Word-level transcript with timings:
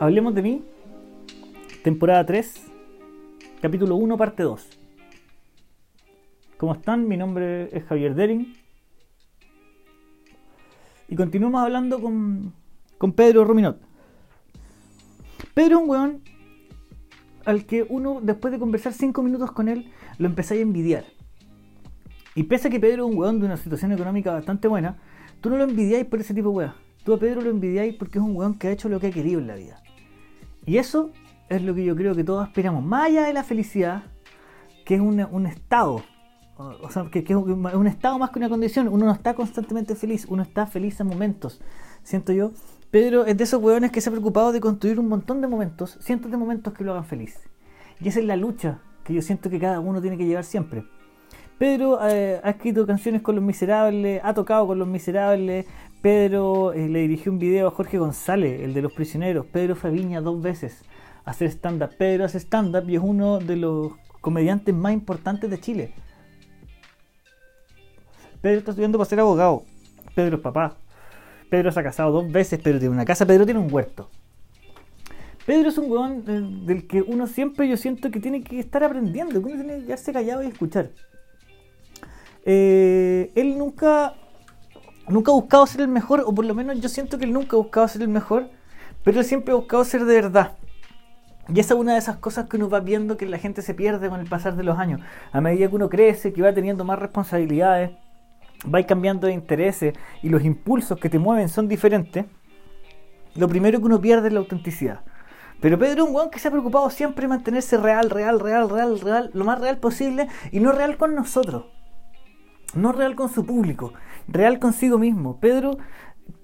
Hablemos 0.00 0.34
de 0.34 0.42
mí, 0.42 0.64
temporada 1.84 2.26
3, 2.26 2.64
capítulo 3.62 3.94
1, 3.94 4.16
parte 4.16 4.42
2. 4.42 4.68
¿Cómo 6.56 6.74
están? 6.74 7.06
Mi 7.06 7.16
nombre 7.16 7.68
es 7.70 7.84
Javier 7.84 8.16
Dering. 8.16 8.56
Y 11.06 11.14
continuamos 11.14 11.62
hablando 11.62 12.00
con, 12.00 12.52
con 12.98 13.12
Pedro 13.12 13.44
Ruminot. 13.44 13.80
Pedro 15.54 15.76
es 15.76 15.82
un 15.84 15.88
weón 15.88 16.22
al 17.44 17.64
que 17.64 17.86
uno, 17.88 18.20
después 18.20 18.50
de 18.50 18.58
conversar 18.58 18.92
5 18.92 19.22
minutos 19.22 19.52
con 19.52 19.68
él, 19.68 19.92
lo 20.18 20.26
empezáis 20.26 20.58
a 20.58 20.62
envidiar. 20.62 21.04
Y 22.34 22.42
pese 22.42 22.66
a 22.66 22.70
que 22.72 22.80
Pedro 22.80 23.06
es 23.06 23.12
un 23.12 23.18
weón 23.18 23.38
de 23.38 23.46
una 23.46 23.56
situación 23.56 23.92
económica 23.92 24.32
bastante 24.32 24.66
buena, 24.66 24.98
tú 25.40 25.50
no 25.50 25.56
lo 25.56 25.64
envidiáis 25.64 26.04
por 26.06 26.18
ese 26.20 26.34
tipo 26.34 26.48
de 26.48 26.54
weón. 26.56 26.74
Tú 27.04 27.12
a 27.12 27.18
Pedro 27.18 27.42
lo 27.42 27.50
envidiáis 27.50 27.94
porque 27.94 28.18
es 28.18 28.24
un 28.24 28.34
weón 28.34 28.58
que 28.58 28.66
ha 28.66 28.72
hecho 28.72 28.88
lo 28.88 28.98
que 28.98 29.06
ha 29.06 29.12
querido 29.12 29.38
en 29.38 29.46
la 29.46 29.54
vida. 29.54 29.83
Y 30.66 30.78
eso 30.78 31.12
es 31.48 31.62
lo 31.62 31.74
que 31.74 31.84
yo 31.84 31.94
creo 31.96 32.14
que 32.14 32.24
todos 32.24 32.46
aspiramos. 32.46 32.82
Más 32.84 33.06
allá 33.06 33.24
de 33.24 33.32
la 33.32 33.44
felicidad, 33.44 34.04
que 34.84 34.96
es 34.96 35.00
un, 35.00 35.20
un 35.30 35.46
estado. 35.46 36.02
O 36.56 36.88
sea, 36.90 37.06
que, 37.10 37.18
es 37.18 37.30
un, 37.30 37.86
estado 37.86 38.18
más 38.18 38.30
que 38.30 38.38
una 38.38 38.48
condición. 38.48 38.88
Uno 38.88 39.06
no 39.06 39.12
está 39.12 39.34
constantemente 39.34 39.94
feliz, 39.94 40.26
uno 40.28 40.42
está 40.42 40.66
feliz 40.66 41.00
en 41.00 41.08
momentos. 41.08 41.60
Siento 42.02 42.32
yo. 42.32 42.52
Pedro 42.90 43.26
es 43.26 43.36
de 43.36 43.44
esos 43.44 43.60
weones 43.60 43.90
que 43.90 44.00
se 44.00 44.08
ha 44.08 44.12
preocupado 44.12 44.52
de 44.52 44.60
construir 44.60 45.00
un 45.00 45.08
montón 45.08 45.40
de 45.40 45.48
momentos, 45.48 45.98
cientos 46.00 46.30
de 46.30 46.36
momentos 46.36 46.72
que 46.72 46.84
lo 46.84 46.92
hagan 46.92 47.04
feliz. 47.04 47.40
Y 48.00 48.08
esa 48.08 48.20
es 48.20 48.26
la 48.26 48.36
lucha 48.36 48.78
que 49.02 49.12
yo 49.12 49.20
siento 49.20 49.50
que 49.50 49.58
cada 49.58 49.80
uno 49.80 50.00
tiene 50.00 50.16
que 50.16 50.26
llevar 50.26 50.44
siempre. 50.44 50.84
Pedro 51.58 51.98
eh, 52.06 52.40
ha 52.42 52.50
escrito 52.50 52.86
canciones 52.86 53.22
con 53.22 53.36
los 53.36 53.44
miserables, 53.44 54.20
ha 54.24 54.34
tocado 54.34 54.66
con 54.66 54.78
los 54.78 54.88
miserables. 54.88 55.66
Pedro 56.04 56.74
eh, 56.74 56.86
le 56.86 56.98
dirigió 56.98 57.32
un 57.32 57.38
video 57.38 57.66
a 57.66 57.70
Jorge 57.70 57.96
González, 57.96 58.60
el 58.60 58.74
de 58.74 58.82
los 58.82 58.92
prisioneros. 58.92 59.46
Pedro 59.46 59.74
fue 59.74 59.90
Viña 59.90 60.20
dos 60.20 60.42
veces 60.42 60.82
a 61.24 61.30
hacer 61.30 61.48
stand-up. 61.48 61.96
Pedro 61.96 62.26
hace 62.26 62.38
stand-up 62.40 62.86
y 62.90 62.96
es 62.96 63.02
uno 63.02 63.38
de 63.38 63.56
los 63.56 63.92
comediantes 64.20 64.74
más 64.74 64.92
importantes 64.92 65.48
de 65.48 65.58
Chile. 65.58 65.94
Pedro 68.42 68.58
está 68.58 68.72
estudiando 68.72 68.98
para 68.98 69.08
ser 69.08 69.20
abogado. 69.20 69.64
Pedro 70.14 70.36
es 70.36 70.42
papá. 70.42 70.76
Pedro 71.48 71.72
se 71.72 71.80
ha 71.80 71.82
casado 71.82 72.12
dos 72.12 72.30
veces. 72.30 72.60
Pedro 72.60 72.80
tiene 72.80 72.94
una 72.94 73.06
casa. 73.06 73.24
Pedro 73.24 73.46
tiene 73.46 73.60
un 73.60 73.72
huerto. 73.72 74.10
Pedro 75.46 75.70
es 75.70 75.78
un 75.78 75.90
weón 75.90 76.22
eh, 76.28 76.66
del 76.66 76.86
que 76.86 77.00
uno 77.00 77.26
siempre 77.26 77.66
yo 77.66 77.78
siento 77.78 78.10
que 78.10 78.20
tiene 78.20 78.42
que 78.42 78.58
estar 78.58 78.84
aprendiendo, 78.84 79.40
que 79.40 79.46
uno 79.46 79.64
tiene 79.64 79.78
que 79.78 79.84
quedarse 79.86 80.12
callado 80.12 80.42
y 80.42 80.48
escuchar. 80.48 80.90
Eh, 82.44 83.32
él 83.34 83.56
nunca, 83.56 84.16
nunca 85.08 85.30
ha 85.30 85.34
buscado 85.34 85.66
ser 85.66 85.82
el 85.82 85.88
mejor, 85.88 86.22
o 86.26 86.34
por 86.34 86.44
lo 86.44 86.54
menos 86.54 86.80
yo 86.80 86.88
siento 86.88 87.18
que 87.18 87.24
él 87.24 87.32
nunca 87.32 87.56
ha 87.56 87.58
buscado 87.58 87.88
ser 87.88 88.02
el 88.02 88.08
mejor, 88.08 88.48
pero 89.02 89.20
él 89.20 89.24
siempre 89.24 89.52
ha 89.52 89.56
buscado 89.56 89.84
ser 89.84 90.04
de 90.04 90.14
verdad. 90.14 90.52
Y 91.48 91.60
esa 91.60 91.74
es 91.74 91.80
una 91.80 91.92
de 91.92 91.98
esas 91.98 92.16
cosas 92.16 92.48
que 92.48 92.56
uno 92.56 92.70
va 92.70 92.80
viendo 92.80 93.16
que 93.16 93.26
la 93.26 93.38
gente 93.38 93.60
se 93.60 93.74
pierde 93.74 94.08
con 94.08 94.20
el 94.20 94.28
pasar 94.28 94.56
de 94.56 94.62
los 94.62 94.78
años. 94.78 95.00
A 95.30 95.40
medida 95.40 95.68
que 95.68 95.76
uno 95.76 95.90
crece, 95.90 96.32
que 96.32 96.40
va 96.40 96.54
teniendo 96.54 96.84
más 96.84 96.98
responsabilidades, 96.98 97.90
va 98.72 98.82
cambiando 98.84 99.26
de 99.26 99.34
intereses 99.34 99.94
y 100.22 100.30
los 100.30 100.42
impulsos 100.42 100.98
que 100.98 101.10
te 101.10 101.18
mueven 101.18 101.50
son 101.50 101.68
diferentes, 101.68 102.24
lo 103.34 103.48
primero 103.48 103.78
que 103.78 103.84
uno 103.84 104.00
pierde 104.00 104.28
es 104.28 104.32
la 104.32 104.40
autenticidad. 104.40 105.00
Pero 105.60 105.78
Pedro 105.78 106.04
es 106.04 106.10
un 106.10 106.30
que 106.30 106.38
se 106.38 106.48
ha 106.48 106.50
preocupado 106.50 106.88
siempre 106.90 107.22
de 107.22 107.28
mantenerse 107.28 107.76
real, 107.76 108.10
real, 108.10 108.40
real, 108.40 108.68
real, 108.70 109.00
real, 109.00 109.30
lo 109.34 109.44
más 109.44 109.60
real 109.60 109.78
posible 109.78 110.28
y 110.50 110.60
no 110.60 110.72
real 110.72 110.96
con 110.96 111.14
nosotros. 111.14 111.64
No 112.74 112.92
real 112.92 113.14
con 113.14 113.28
su 113.28 113.44
público, 113.44 113.92
real 114.28 114.58
consigo 114.58 114.98
mismo. 114.98 115.38
Pedro, 115.40 115.78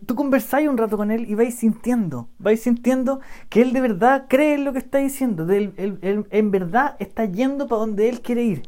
tú 0.07 0.15
conversáis 0.15 0.69
un 0.69 0.79
rato 0.79 0.97
con 0.97 1.11
él 1.11 1.29
y 1.29 1.35
vais 1.35 1.55
sintiendo, 1.55 2.29
vais 2.39 2.61
sintiendo 2.61 3.21
que 3.49 3.63
él 3.63 3.73
de 3.73 3.81
verdad 3.81 4.27
cree 4.29 4.55
en 4.55 4.65
lo 4.65 4.73
que 4.73 4.79
está 4.79 4.99
diciendo, 4.99 5.47
de 5.47 6.27
en 6.31 6.51
verdad 6.51 6.97
está 6.99 7.25
yendo 7.25 7.69
para 7.69 7.81
donde 7.81 8.09
él 8.09 8.21
quiere 8.21 8.43
ir. 8.45 8.63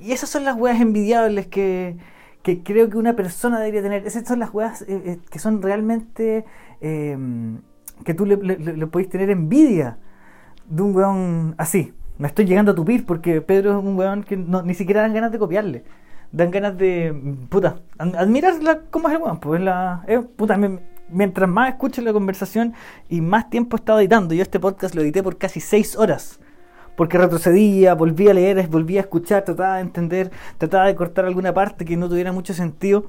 Y 0.00 0.12
esas 0.12 0.28
son 0.28 0.44
las 0.44 0.56
weas 0.56 0.80
envidiables 0.80 1.46
que, 1.46 1.96
creo 2.42 2.90
que 2.90 2.98
una 2.98 3.14
persona 3.14 3.58
debería 3.60 3.82
tener. 3.82 4.06
Esas 4.06 4.26
son 4.26 4.40
las 4.40 4.52
weas 4.52 4.82
eh, 4.82 4.86
eh, 4.88 5.18
que 5.30 5.38
son 5.38 5.62
realmente 5.62 6.44
eh, 6.80 7.16
que 8.04 8.14
tú 8.14 8.26
le, 8.26 8.36
le, 8.36 8.86
podéis 8.86 9.08
tener 9.08 9.30
envidia 9.30 9.98
de 10.68 10.82
un 10.82 10.94
weón 10.94 11.54
así. 11.58 11.94
Me 12.18 12.28
estoy 12.28 12.44
llegando 12.44 12.72
a 12.72 12.74
tupir 12.74 13.06
porque 13.06 13.40
Pedro 13.40 13.78
es 13.78 13.84
un 13.84 13.96
weón 13.96 14.24
que 14.24 14.36
ni 14.36 14.74
siquiera 14.74 15.02
dan 15.02 15.14
ganas 15.14 15.32
de 15.32 15.38
copiarle. 15.38 15.84
Dan 16.34 16.50
ganas 16.50 16.76
de, 16.76 17.14
puta, 17.48 17.76
ad- 17.96 18.16
admirar 18.16 18.54
cómo 18.90 19.08
es 19.08 19.14
el 19.14 19.22
weón. 19.22 19.38
Pues 19.38 19.60
la, 19.60 20.04
puta, 20.36 20.58
mientras 21.08 21.48
más 21.48 21.68
escucho 21.68 22.02
la 22.02 22.12
conversación 22.12 22.74
y 23.08 23.20
más 23.20 23.48
tiempo 23.50 23.76
he 23.76 23.78
estado 23.78 24.00
editando, 24.00 24.34
yo 24.34 24.42
este 24.42 24.58
podcast 24.58 24.96
lo 24.96 25.02
edité 25.02 25.22
por 25.22 25.38
casi 25.38 25.60
6 25.60 25.96
horas. 25.96 26.40
Porque 26.96 27.18
retrocedía, 27.18 27.94
volvía 27.94 28.32
a 28.32 28.34
leer, 28.34 28.66
volvía 28.68 28.98
a 29.00 29.02
escuchar, 29.02 29.44
trataba 29.44 29.76
de 29.76 29.82
entender, 29.82 30.32
trataba 30.58 30.86
de 30.86 30.94
cortar 30.96 31.24
alguna 31.24 31.54
parte 31.54 31.84
que 31.84 31.96
no 31.96 32.08
tuviera 32.08 32.32
mucho 32.32 32.52
sentido. 32.52 33.06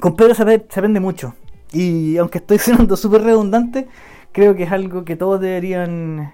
Con 0.00 0.16
Pedro 0.16 0.34
se 0.34 0.42
aprende, 0.42 0.66
se 0.70 0.80
aprende 0.80 1.00
mucho. 1.00 1.34
Y 1.72 2.16
aunque 2.16 2.38
estoy 2.38 2.58
sonando 2.58 2.96
súper 2.96 3.22
redundante, 3.22 3.86
creo 4.32 4.54
que 4.54 4.62
es 4.62 4.72
algo 4.72 5.04
que 5.04 5.16
todos 5.16 5.40
deberían 5.40 6.32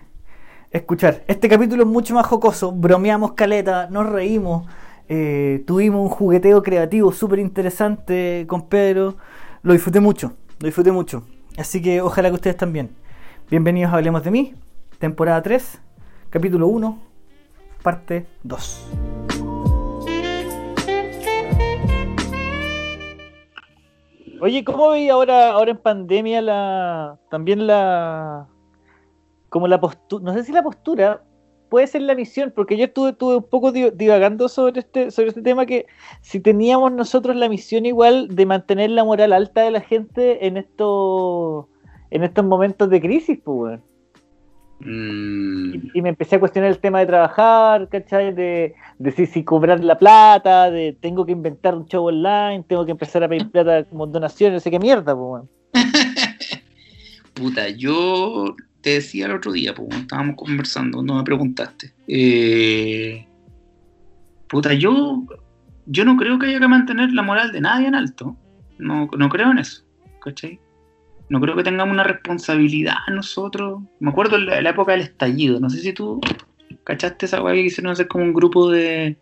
escuchar. 0.71 1.25
Este 1.27 1.49
capítulo 1.49 1.83
es 1.83 1.89
mucho 1.89 2.15
más 2.15 2.27
jocoso, 2.27 2.71
bromeamos 2.73 3.33
caleta, 3.33 3.89
nos 3.91 4.07
reímos, 4.09 4.67
eh, 5.09 5.63
tuvimos 5.67 6.03
un 6.03 6.09
jugueteo 6.09 6.63
creativo 6.63 7.13
súper 7.13 7.39
interesante 7.39 8.47
con 8.49 8.69
Pedro. 8.69 9.17
Lo 9.63 9.73
disfruté 9.73 10.01
mucho, 10.01 10.33
lo 10.61 10.67
disfruté 10.67 10.93
mucho. 10.93 11.25
Así 11.59 11.83
que 11.83 12.01
ojalá 12.01 12.31
que 12.31 12.37
ustedes 12.37 12.57
también. 12.57 12.91
Bienvenidos 13.51 13.93
a 13.93 13.97
Hablemos 13.97 14.25
de 14.25 14.31
mí, 14.31 14.55
temporada 14.99 15.43
3, 15.43 15.81
capítulo 16.31 16.67
1, 16.69 16.99
parte 17.83 18.27
2. 18.43 18.91
Oye, 24.41 24.65
¿cómo 24.65 24.91
veis 24.91 25.11
ahora, 25.11 25.53
ahora 25.53 25.71
en 25.71 25.79
pandemia 25.79 26.43
la 26.43 27.19
también 27.31 27.67
la 27.67 28.49
como 29.49 29.69
la 29.69 29.81
postura, 29.81 30.25
no 30.25 30.33
sé 30.33 30.45
si 30.45 30.53
la 30.53 30.63
postura 30.63 31.23
puede 31.75 31.89
ser 31.89 32.03
la 32.03 32.15
misión, 32.15 32.53
porque 32.55 32.77
yo 32.77 32.85
estuve, 32.85 33.11
estuve 33.11 33.37
un 33.39 33.49
poco 33.49 33.73
di- 33.73 33.91
divagando 33.91 34.49
sobre 34.49 34.79
este, 34.79 35.11
sobre 35.11 35.31
este 35.31 35.43
tema 35.43 35.67
que 35.67 35.87
si 36.21 36.39
teníamos 36.39 36.93
nosotros 36.93 37.35
la 37.35 37.49
misión 37.49 37.85
igual 37.85 38.29
de 38.29 38.47
mantener 38.47 38.91
la 38.91 39.03
moral 39.03 39.33
alta 39.33 39.63
de 39.63 39.73
la 39.73 39.81
gente 39.81 40.47
en 40.47 40.57
estos 40.57 41.65
en 42.13 42.23
estos 42.23 42.45
momentos 42.45 42.89
de 42.91 43.01
crisis, 43.01 43.41
pues. 43.43 43.81
Mm, 44.79 45.75
Y, 45.75 45.99
y 45.99 46.03
me 46.03 46.11
empecé 46.11 46.37
a 46.37 46.39
cuestionar 46.41 46.71
el 46.71 46.79
tema 46.79 47.01
de 47.01 47.07
trabajar, 47.07 47.89
¿cachai? 47.89 48.33
De, 48.33 48.77
de 49.01 49.11
si, 49.11 49.27
si 49.27 49.43
cobrar 49.43 49.83
la 49.83 49.99
plata, 49.99 50.71
de 50.71 50.97
tengo 51.01 51.27
que 51.27 51.33
inventar 51.33 51.75
un 51.75 51.87
show 51.87 52.07
online, 52.07 52.65
tengo 52.69 52.85
que 52.85 52.93
empezar 52.93 53.25
a 53.25 53.29
pedir 53.29 53.51
plata 53.51 53.83
como 53.83 54.07
donaciones, 54.07 54.55
no 54.59 54.61
sé 54.61 54.71
qué 54.71 54.79
mierda, 54.79 55.13
pues 55.17 55.27
weón. 55.33 55.49
puta, 57.35 57.69
yo 57.71 58.55
te 58.85 58.91
decía 58.91 59.25
el 59.27 59.33
otro 59.33 59.51
día, 59.51 59.75
pues, 59.75 59.89
cuando 59.89 60.03
estábamos 60.03 60.37
conversando, 60.37 60.99
cuando 60.99 61.15
me 61.15 61.25
preguntaste. 61.25 61.93
eh, 62.07 63.27
puta, 64.47 64.75
yo, 64.75 65.25
yo 65.87 66.05
no 66.05 66.17
creo 66.17 66.39
que 66.39 66.47
haya 66.47 66.61
que 66.61 66.69
mantener 66.69 67.11
la 67.13 67.23
moral 67.23 67.51
de 67.51 67.63
nadie 67.63 67.89
en 67.89 67.95
alto. 67.95 68.37
No, 68.79 69.09
no 69.17 69.29
creo 69.31 69.51
en 69.51 69.59
eso, 69.59 69.85
¿cachai? 70.21 70.61
No 71.31 71.41
creo 71.41 71.57
que 71.57 71.63
tengamos 71.63 71.95
una 71.95 72.05
responsabilidad 72.05 72.97
nosotros. 73.11 73.83
Me 74.01 74.11
acuerdo 74.11 74.37
en 74.37 74.47
la, 74.47 74.59
en 74.59 74.65
la 74.65 74.71
época 74.71 74.93
del 74.93 75.01
estallido, 75.01 75.59
no 75.59 75.71
sé 75.71 75.79
si 75.79 75.95
tú 75.95 76.21
cachaste 76.85 77.25
esa 77.25 77.43
weá 77.43 77.55
que 77.55 77.63
quisieron 77.63 77.93
hacer 77.93 78.07
como 78.07 78.25
un 78.25 78.35
grupo 78.35 78.71
de 78.71 79.17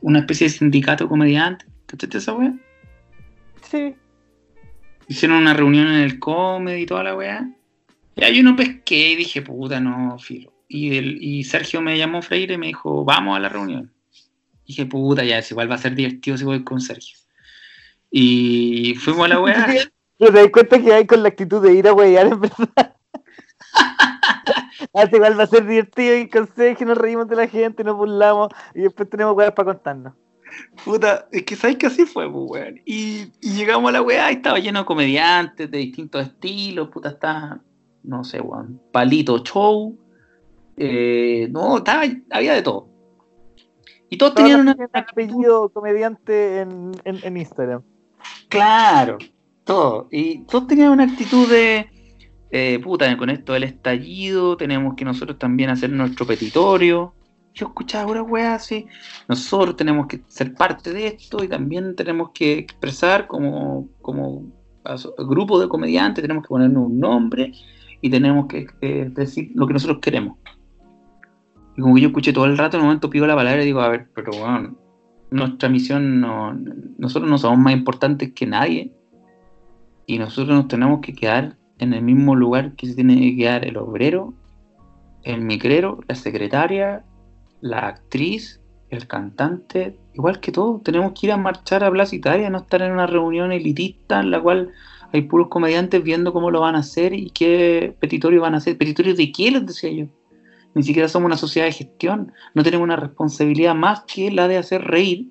una 0.00 0.20
especie 0.20 0.46
de 0.46 0.54
sindicato 0.54 1.06
comediante. 1.06 1.66
¿Cachaste 1.84 2.16
esa 2.16 2.32
weá? 2.32 2.54
Sí. 3.70 3.94
Hicieron 5.06 5.36
una 5.36 5.52
reunión 5.52 5.88
en 5.88 6.00
el 6.00 6.18
comedy 6.18 6.82
y 6.82 6.86
toda 6.86 7.04
la 7.04 7.14
weá. 7.14 7.46
Ya 8.16 8.28
yo 8.28 8.42
no 8.42 8.56
pesqué 8.56 9.12
y 9.12 9.16
dije, 9.16 9.42
puta, 9.42 9.80
no, 9.80 10.18
filo. 10.18 10.52
Y, 10.68 10.96
el, 10.96 11.22
y 11.22 11.44
Sergio 11.44 11.80
me 11.80 11.98
llamó 11.98 12.22
Freire 12.22 12.54
y 12.54 12.58
me 12.58 12.68
dijo, 12.68 13.04
vamos 13.04 13.36
a 13.36 13.40
la 13.40 13.48
reunión. 13.48 13.92
dije, 14.66 14.86
puta, 14.86 15.24
ya, 15.24 15.42
igual 15.50 15.70
va 15.70 15.74
a 15.74 15.78
ser 15.78 15.94
divertido 15.94 16.36
si 16.36 16.44
voy 16.44 16.62
con 16.62 16.80
Sergio. 16.80 17.18
Y 18.10 18.94
fuimos 18.96 19.26
a 19.26 19.28
la 19.28 19.40
weá. 19.40 19.66
Te 20.18 20.30
das 20.30 20.48
cuenta 20.52 20.80
que 20.80 20.92
hay 20.92 21.06
con 21.06 21.22
la 21.22 21.30
actitud 21.30 21.62
de 21.62 21.72
ir 21.74 21.88
a 21.88 21.94
weyar 21.94 22.26
en 22.26 22.40
verdad. 22.40 22.94
Hasta 24.94 25.16
igual 25.16 25.38
va 25.38 25.44
a 25.44 25.46
ser 25.46 25.66
divertido 25.66 26.16
y 26.18 26.28
con 26.28 26.48
Sergio 26.54 26.86
nos 26.86 26.98
reímos 26.98 27.28
de 27.28 27.36
la 27.36 27.48
gente, 27.48 27.84
nos 27.84 27.96
burlamos 27.96 28.48
y 28.74 28.80
después 28.80 29.08
tenemos 29.08 29.34
weas 29.36 29.52
para 29.52 29.72
contarnos. 29.72 30.12
Puta, 30.84 31.28
es 31.32 31.44
que 31.44 31.56
sabes 31.56 31.76
que 31.76 31.86
así 31.86 32.04
fue, 32.04 32.30
pues, 32.30 32.44
weón. 32.48 32.80
Y, 32.84 33.32
y 33.40 33.54
llegamos 33.54 33.88
a 33.88 33.92
la 33.92 34.02
weá 34.02 34.30
y 34.30 34.36
estaba 34.36 34.58
lleno 34.58 34.80
de 34.80 34.84
comediantes 34.84 35.70
de 35.70 35.78
distintos 35.78 36.26
estilos, 36.26 36.88
puta, 36.88 37.10
estaba, 37.10 37.60
no 38.02 38.24
sé, 38.24 38.40
weón, 38.40 38.80
palito 38.92 39.38
show. 39.38 39.98
Eh, 40.76 41.48
no, 41.50 41.78
estaba, 41.78 42.02
había 42.30 42.54
de 42.54 42.62
todo. 42.62 42.88
Y 44.08 44.16
todos 44.16 44.34
Todos 44.34 44.48
tenían 44.48 44.74
tienen 44.74 44.90
apellido 44.92 45.68
comediante 45.68 46.60
en, 46.60 46.92
en, 47.04 47.18
en 47.22 47.36
Instagram. 47.36 47.82
Claro, 48.48 49.18
todo. 49.64 50.08
Y 50.10 50.40
todos 50.44 50.66
tenían 50.66 50.90
una 50.90 51.04
actitud 51.04 51.48
de 51.48 51.88
eh, 52.52 52.80
puta, 52.82 53.16
con 53.16 53.30
esto 53.30 53.52
del 53.52 53.62
estallido, 53.62 54.56
tenemos 54.56 54.94
que 54.96 55.04
nosotros 55.04 55.38
también 55.38 55.70
hacer 55.70 55.90
nuestro 55.90 56.26
petitorio. 56.26 57.14
Yo 57.54 57.66
escuchaba 57.66 58.10
una 58.10 58.22
weá 58.22 58.54
así, 58.54 58.86
nosotros 59.28 59.76
tenemos 59.76 60.06
que 60.06 60.20
ser 60.26 60.54
parte 60.54 60.92
de 60.92 61.08
esto 61.08 61.42
y 61.44 61.48
también 61.48 61.94
tenemos 61.94 62.30
que 62.32 62.58
expresar 62.58 63.26
como, 63.26 63.88
como 64.02 64.44
grupo 65.18 65.60
de 65.60 65.68
comediantes, 65.68 66.22
tenemos 66.22 66.42
que 66.42 66.48
ponernos 66.48 66.86
un 66.86 66.98
nombre 66.98 67.52
y 68.00 68.10
tenemos 68.10 68.46
que 68.46 68.66
decir 69.14 69.50
lo 69.54 69.66
que 69.66 69.74
nosotros 69.74 69.98
queremos. 70.00 70.38
Y 71.76 71.82
como 71.82 71.98
yo 71.98 72.08
escuché 72.08 72.32
todo 72.32 72.46
el 72.46 72.58
rato, 72.58 72.76
en 72.76 72.82
un 72.82 72.88
momento 72.88 73.10
pido 73.10 73.26
la 73.26 73.36
palabra 73.36 73.62
y 73.62 73.66
digo, 73.66 73.80
a 73.80 73.88
ver, 73.88 74.08
pero 74.14 74.32
bueno, 74.32 74.76
nuestra 75.30 75.68
misión 75.68 76.20
no, 76.20 76.52
nosotros 76.98 77.30
no 77.30 77.38
somos 77.38 77.58
más 77.58 77.72
importantes 77.72 78.32
que 78.32 78.46
nadie 78.46 78.92
y 80.06 80.18
nosotros 80.18 80.56
nos 80.56 80.68
tenemos 80.68 81.00
que 81.00 81.14
quedar 81.14 81.56
en 81.78 81.94
el 81.94 82.02
mismo 82.02 82.34
lugar 82.34 82.74
que 82.74 82.86
se 82.86 82.94
tiene 82.94 83.16
que 83.16 83.36
quedar 83.36 83.64
el 83.64 83.76
obrero, 83.76 84.34
el 85.22 85.40
micrero, 85.40 86.00
la 86.08 86.14
secretaria, 86.14 87.04
la 87.60 87.88
actriz, 87.88 88.60
el 88.90 89.06
cantante, 89.06 89.96
igual 90.14 90.40
que 90.40 90.50
todo, 90.52 90.80
tenemos 90.80 91.12
que 91.12 91.28
ir 91.28 91.32
a 91.32 91.36
marchar 91.36 91.84
a 91.84 91.90
Plaza 91.90 92.16
Italia, 92.16 92.50
no 92.50 92.58
estar 92.58 92.82
en 92.82 92.92
una 92.92 93.06
reunión 93.06 93.52
elitista 93.52 94.20
en 94.20 94.30
la 94.30 94.40
cual 94.40 94.70
hay 95.12 95.22
puros 95.22 95.48
comediantes 95.48 96.02
viendo 96.02 96.32
cómo 96.32 96.50
lo 96.50 96.60
van 96.60 96.76
a 96.76 96.80
hacer 96.80 97.12
y 97.12 97.30
qué 97.30 97.94
petitorio 98.00 98.40
van 98.40 98.54
a 98.54 98.58
hacer. 98.58 98.78
¿Petitorio 98.78 99.14
de 99.14 99.32
qué? 99.32 99.50
Les 99.50 99.66
decía 99.66 99.90
yo. 99.90 100.06
Ni 100.74 100.82
siquiera 100.82 101.08
somos 101.08 101.26
una 101.26 101.36
sociedad 101.36 101.66
de 101.66 101.72
gestión, 101.72 102.32
no 102.54 102.62
tenemos 102.62 102.84
una 102.84 102.94
responsabilidad 102.94 103.74
más 103.74 104.04
que 104.04 104.30
la 104.30 104.46
de 104.46 104.56
hacer 104.56 104.82
reír, 104.82 105.26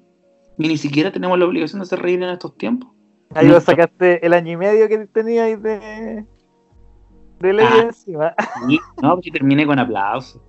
y 0.57 0.67
ni 0.67 0.77
siquiera 0.77 1.11
tenemos 1.13 1.39
la 1.39 1.45
obligación 1.45 1.79
de 1.79 1.83
hacer 1.83 2.01
reír 2.01 2.21
en 2.21 2.29
estos 2.29 2.57
tiempos. 2.57 2.89
Ahí 3.33 3.47
lo 3.47 3.61
sacaste 3.61 4.25
el 4.25 4.33
año 4.33 4.53
y 4.53 4.57
medio 4.57 4.89
que 4.89 5.07
teníais 5.07 5.61
de, 5.61 6.25
de 7.39 7.53
ley 7.53 7.65
ah, 7.69 7.83
encima. 7.83 8.33
no, 9.01 9.13
pues 9.13 9.25
si 9.25 9.31
terminé 9.31 9.65
con 9.65 9.79
aplausos. 9.79 10.41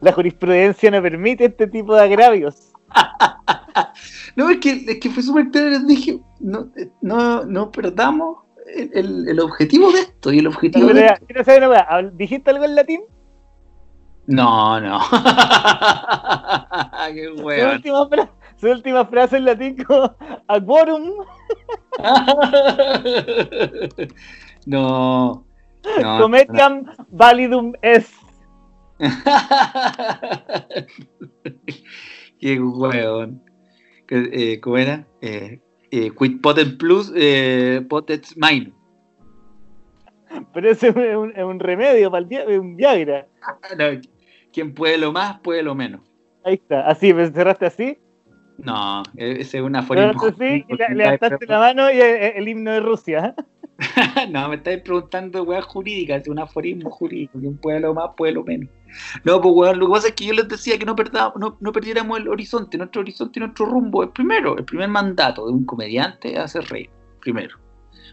La, 0.00 0.12
jurisprudencia 0.12 0.90
no 0.90 1.00
permite 1.00 1.44
este 1.46 1.66
tipo 1.68 1.94
de 1.94 2.02
agravios. 2.02 2.72
no, 4.36 4.50
es 4.50 4.58
que, 4.58 4.84
es 4.86 5.00
que 5.00 5.10
fue 5.10 5.22
súper 5.22 5.50
claro, 5.50 5.70
les 5.70 5.86
dije, 5.86 6.20
no, 6.40 6.70
no, 7.00 7.44
no 7.44 7.70
perdamos 7.70 8.38
el, 8.74 9.28
el, 9.28 9.40
objetivo 9.40 9.92
de 9.92 10.00
esto 10.00 10.32
y 10.32 10.38
el 10.38 10.46
objetivo 10.46 10.88
de 10.88 11.14
¿Dijiste 12.14 12.50
algo 12.50 12.64
en 12.64 12.74
latín? 12.74 13.02
No, 14.26 14.80
no. 14.80 15.00
Qué 17.12 17.28
Su 17.36 17.44
última, 17.44 18.08
su 18.56 18.68
última 18.68 19.04
frase 19.06 19.38
en 19.38 19.44
latín 19.44 19.84
como 19.84 20.14
Agorum. 20.46 21.10
no. 24.66 25.44
no 26.00 26.18
Cometiam 26.20 26.84
validum 27.08 27.72
est. 27.82 28.14
Qué 32.40 32.60
hueón. 32.60 33.42
Eh, 34.14 34.60
¿Cómo 34.60 34.76
era? 34.76 35.06
Eh, 35.22 35.58
eh, 35.90 36.10
quit 36.10 36.42
potent 36.42 36.78
plus, 36.78 37.10
eh, 37.16 37.82
potent 37.88 38.26
minus. 38.36 38.74
Pero 40.52 40.70
ese 40.70 40.88
es 40.88 41.16
un, 41.16 41.60
remedio 41.60 42.10
para 42.10 42.26
el 42.26 42.60
un 42.60 42.76
Viagra. 42.76 43.26
no, 43.78 44.00
quien 44.52 44.74
puede 44.74 44.98
lo 44.98 45.12
más, 45.12 45.40
puede 45.40 45.62
lo 45.62 45.74
menos. 45.74 46.02
Ahí 46.44 46.54
está, 46.54 46.86
así, 46.86 47.14
¿me 47.14 47.30
cerraste 47.30 47.66
así? 47.66 47.98
No, 48.58 49.02
e-, 49.16 49.40
ese 49.40 49.58
es 49.58 49.64
una 49.64 49.82
forma. 49.82 50.12
Sí, 50.38 50.64
y 50.68 50.94
levantaste 50.94 51.46
la 51.46 51.58
mano 51.58 51.90
y 51.90 51.98
el, 52.00 52.46
himno 52.46 52.72
de 52.72 52.80
Rusia. 52.80 53.34
no, 54.30 54.48
me 54.48 54.56
estáis 54.56 54.82
preguntando 54.82 55.42
weá 55.42 55.62
jurídica, 55.62 56.16
es 56.16 56.28
un 56.28 56.38
aforismo 56.38 56.90
jurídico, 56.90 57.38
quien 57.38 57.56
puede 57.56 57.80
lo 57.80 57.94
más, 57.94 58.10
puede 58.16 58.32
lo 58.32 58.44
menos. 58.44 58.68
No, 59.24 59.40
pues 59.40 59.54
weón, 59.54 59.78
lo 59.78 59.86
que 59.86 59.92
pasa 59.92 60.08
es 60.08 60.14
que 60.14 60.26
yo 60.26 60.34
les 60.34 60.48
decía 60.48 60.78
que 60.78 60.84
no, 60.84 60.94
perdamos, 60.94 61.34
no, 61.38 61.56
no, 61.60 61.72
perdiéramos 61.72 62.18
el 62.18 62.28
horizonte, 62.28 62.76
nuestro 62.76 63.00
horizonte 63.00 63.38
y 63.38 63.42
nuestro 63.42 63.66
rumbo. 63.66 64.02
El 64.02 64.10
primero, 64.10 64.56
el 64.56 64.64
primer 64.64 64.88
mandato 64.88 65.46
de 65.46 65.52
un 65.52 65.64
comediante 65.64 66.32
es 66.32 66.38
hacer 66.38 66.64
reír, 66.64 66.90
primero. 67.20 67.58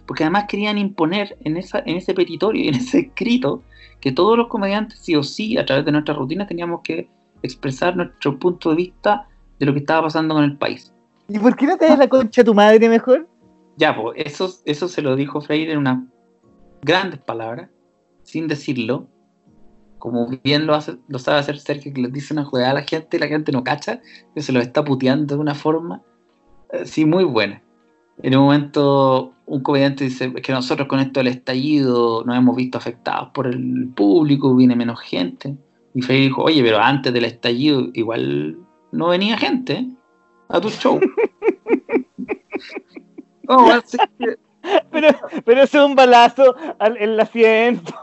Porque 0.06 0.24
además 0.24 0.45
querían 0.48 0.77
imponer 0.77 1.38
en, 1.44 1.57
esa, 1.57 1.80
en 1.86 1.98
ese 1.98 2.13
petitorio 2.13 2.63
y 2.63 2.68
en 2.69 2.75
ese 2.75 3.00
escrito 3.00 3.63
que 4.00 4.12
todos 4.12 4.38
los 4.38 4.48
comediantes, 4.48 5.00
sí 5.00 5.15
o 5.15 5.24
sí, 5.24 5.57
a 5.57 5.65
través 5.65 5.86
de 5.86 5.92
nuestra 5.92 6.13
rutina, 6.13 6.48
teníamos 6.48 6.81
que 6.83 7.10
expresar 7.44 7.95
nuestro 7.95 8.39
punto 8.39 8.69
de 8.72 8.75
vista 8.77 9.27
de 9.60 9.65
lo 9.65 9.74
que 9.74 9.80
estaba 9.80 10.04
pasando 10.04 10.36
con 10.36 10.44
el 10.44 10.57
país. 10.57 10.94
¿Y 11.27 11.38
por 11.38 11.56
qué 11.56 11.68
no 11.68 11.77
te 11.77 11.86
das 11.86 12.00
la 12.00 12.07
concha 12.07 12.42
a 12.42 12.45
tu 12.45 12.54
madre 12.54 12.89
mejor? 12.89 13.27
Ya, 13.79 13.95
pues 13.95 14.17
eso, 14.17 14.53
eso 14.65 14.89
se 14.89 15.01
lo 15.01 15.15
dijo 15.15 15.39
Freire 15.39 15.71
en 15.71 15.77
unas 15.77 16.03
grandes 16.81 17.21
palabras, 17.21 17.69
sin 18.23 18.49
decirlo, 18.49 19.07
como 19.99 20.27
bien 20.43 20.67
lo, 20.67 20.75
hace, 20.75 20.97
lo 21.07 21.17
sabe 21.17 21.39
hacer 21.39 21.59
Sergio, 21.59 21.93
que 21.93 22.01
le 22.01 22.09
dice 22.09 22.33
una 22.33 22.43
jugada 22.43 22.71
a 22.71 22.73
la 22.73 22.81
gente 22.81 23.15
y 23.15 23.21
la 23.21 23.27
gente 23.27 23.53
no 23.53 23.63
cacha, 23.63 24.01
que 24.35 24.41
se 24.41 24.51
lo 24.51 24.59
está 24.59 24.83
puteando 24.83 25.35
de 25.35 25.41
una 25.41 25.55
forma, 25.55 26.03
eh, 26.73 26.85
sí, 26.85 27.05
muy 27.05 27.23
buena. 27.23 27.63
En 28.21 28.35
un 28.35 28.43
momento 28.43 29.33
un 29.45 29.63
comediante 29.63 30.03
dice 30.03 30.33
que 30.33 30.51
nosotros 30.51 30.89
con 30.89 30.99
esto 30.99 31.21
del 31.21 31.27
estallido 31.27 32.25
nos 32.25 32.35
hemos 32.35 32.57
visto 32.57 32.77
afectados 32.77 33.29
por 33.33 33.47
el 33.47 33.87
público, 33.95 34.57
viene 34.57 34.75
menos 34.75 34.99
gente. 34.99 35.55
Y 35.93 36.01
Freddy 36.01 36.23
dijo, 36.23 36.43
oye, 36.43 36.61
pero 36.61 36.79
antes 36.79 37.13
del 37.13 37.23
estallido 37.23 37.87
igual 37.93 38.57
no 38.91 39.07
venía 39.07 39.37
gente 39.37 39.73
¿eh? 39.73 39.87
a 40.49 40.59
tu 40.59 40.69
show. 40.69 40.99
oh, 43.50 43.80
pero, 44.92 45.10
pero 45.46 45.63
eso 45.63 45.80
es 45.80 45.86
un 45.86 45.96
balazo 45.96 46.56
en 46.80 46.98
el 46.98 47.19
asiento. 47.19 47.94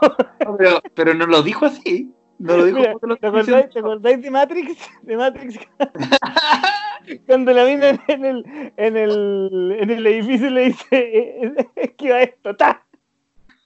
pero, 0.57 0.81
pero 0.93 1.13
no 1.13 1.25
lo 1.25 1.41
dijo 1.41 1.65
así. 1.65 2.13
No 2.39 2.57
lo 2.57 2.65
dijo 2.65 2.77
¿te, 2.79 3.27
acordáis, 3.27 3.69
¿Te 3.71 3.79
acordáis 3.79 4.21
de 4.21 4.29
Matrix? 4.29 4.77
De 5.01 5.17
Matrix. 5.17 5.59
Cuando 7.25 7.53
la 7.53 7.65
mina 7.65 7.89
en 8.07 8.25
el, 8.25 8.71
en 8.77 8.97
el, 8.97 9.77
en 9.79 9.89
el 9.89 10.05
edificio 10.05 10.49
le 10.49 10.65
dice, 10.65 11.53
es 11.75 11.91
que 11.93 12.11
va 12.11 12.21
esto, 12.21 12.55
¡ta! 12.55 12.85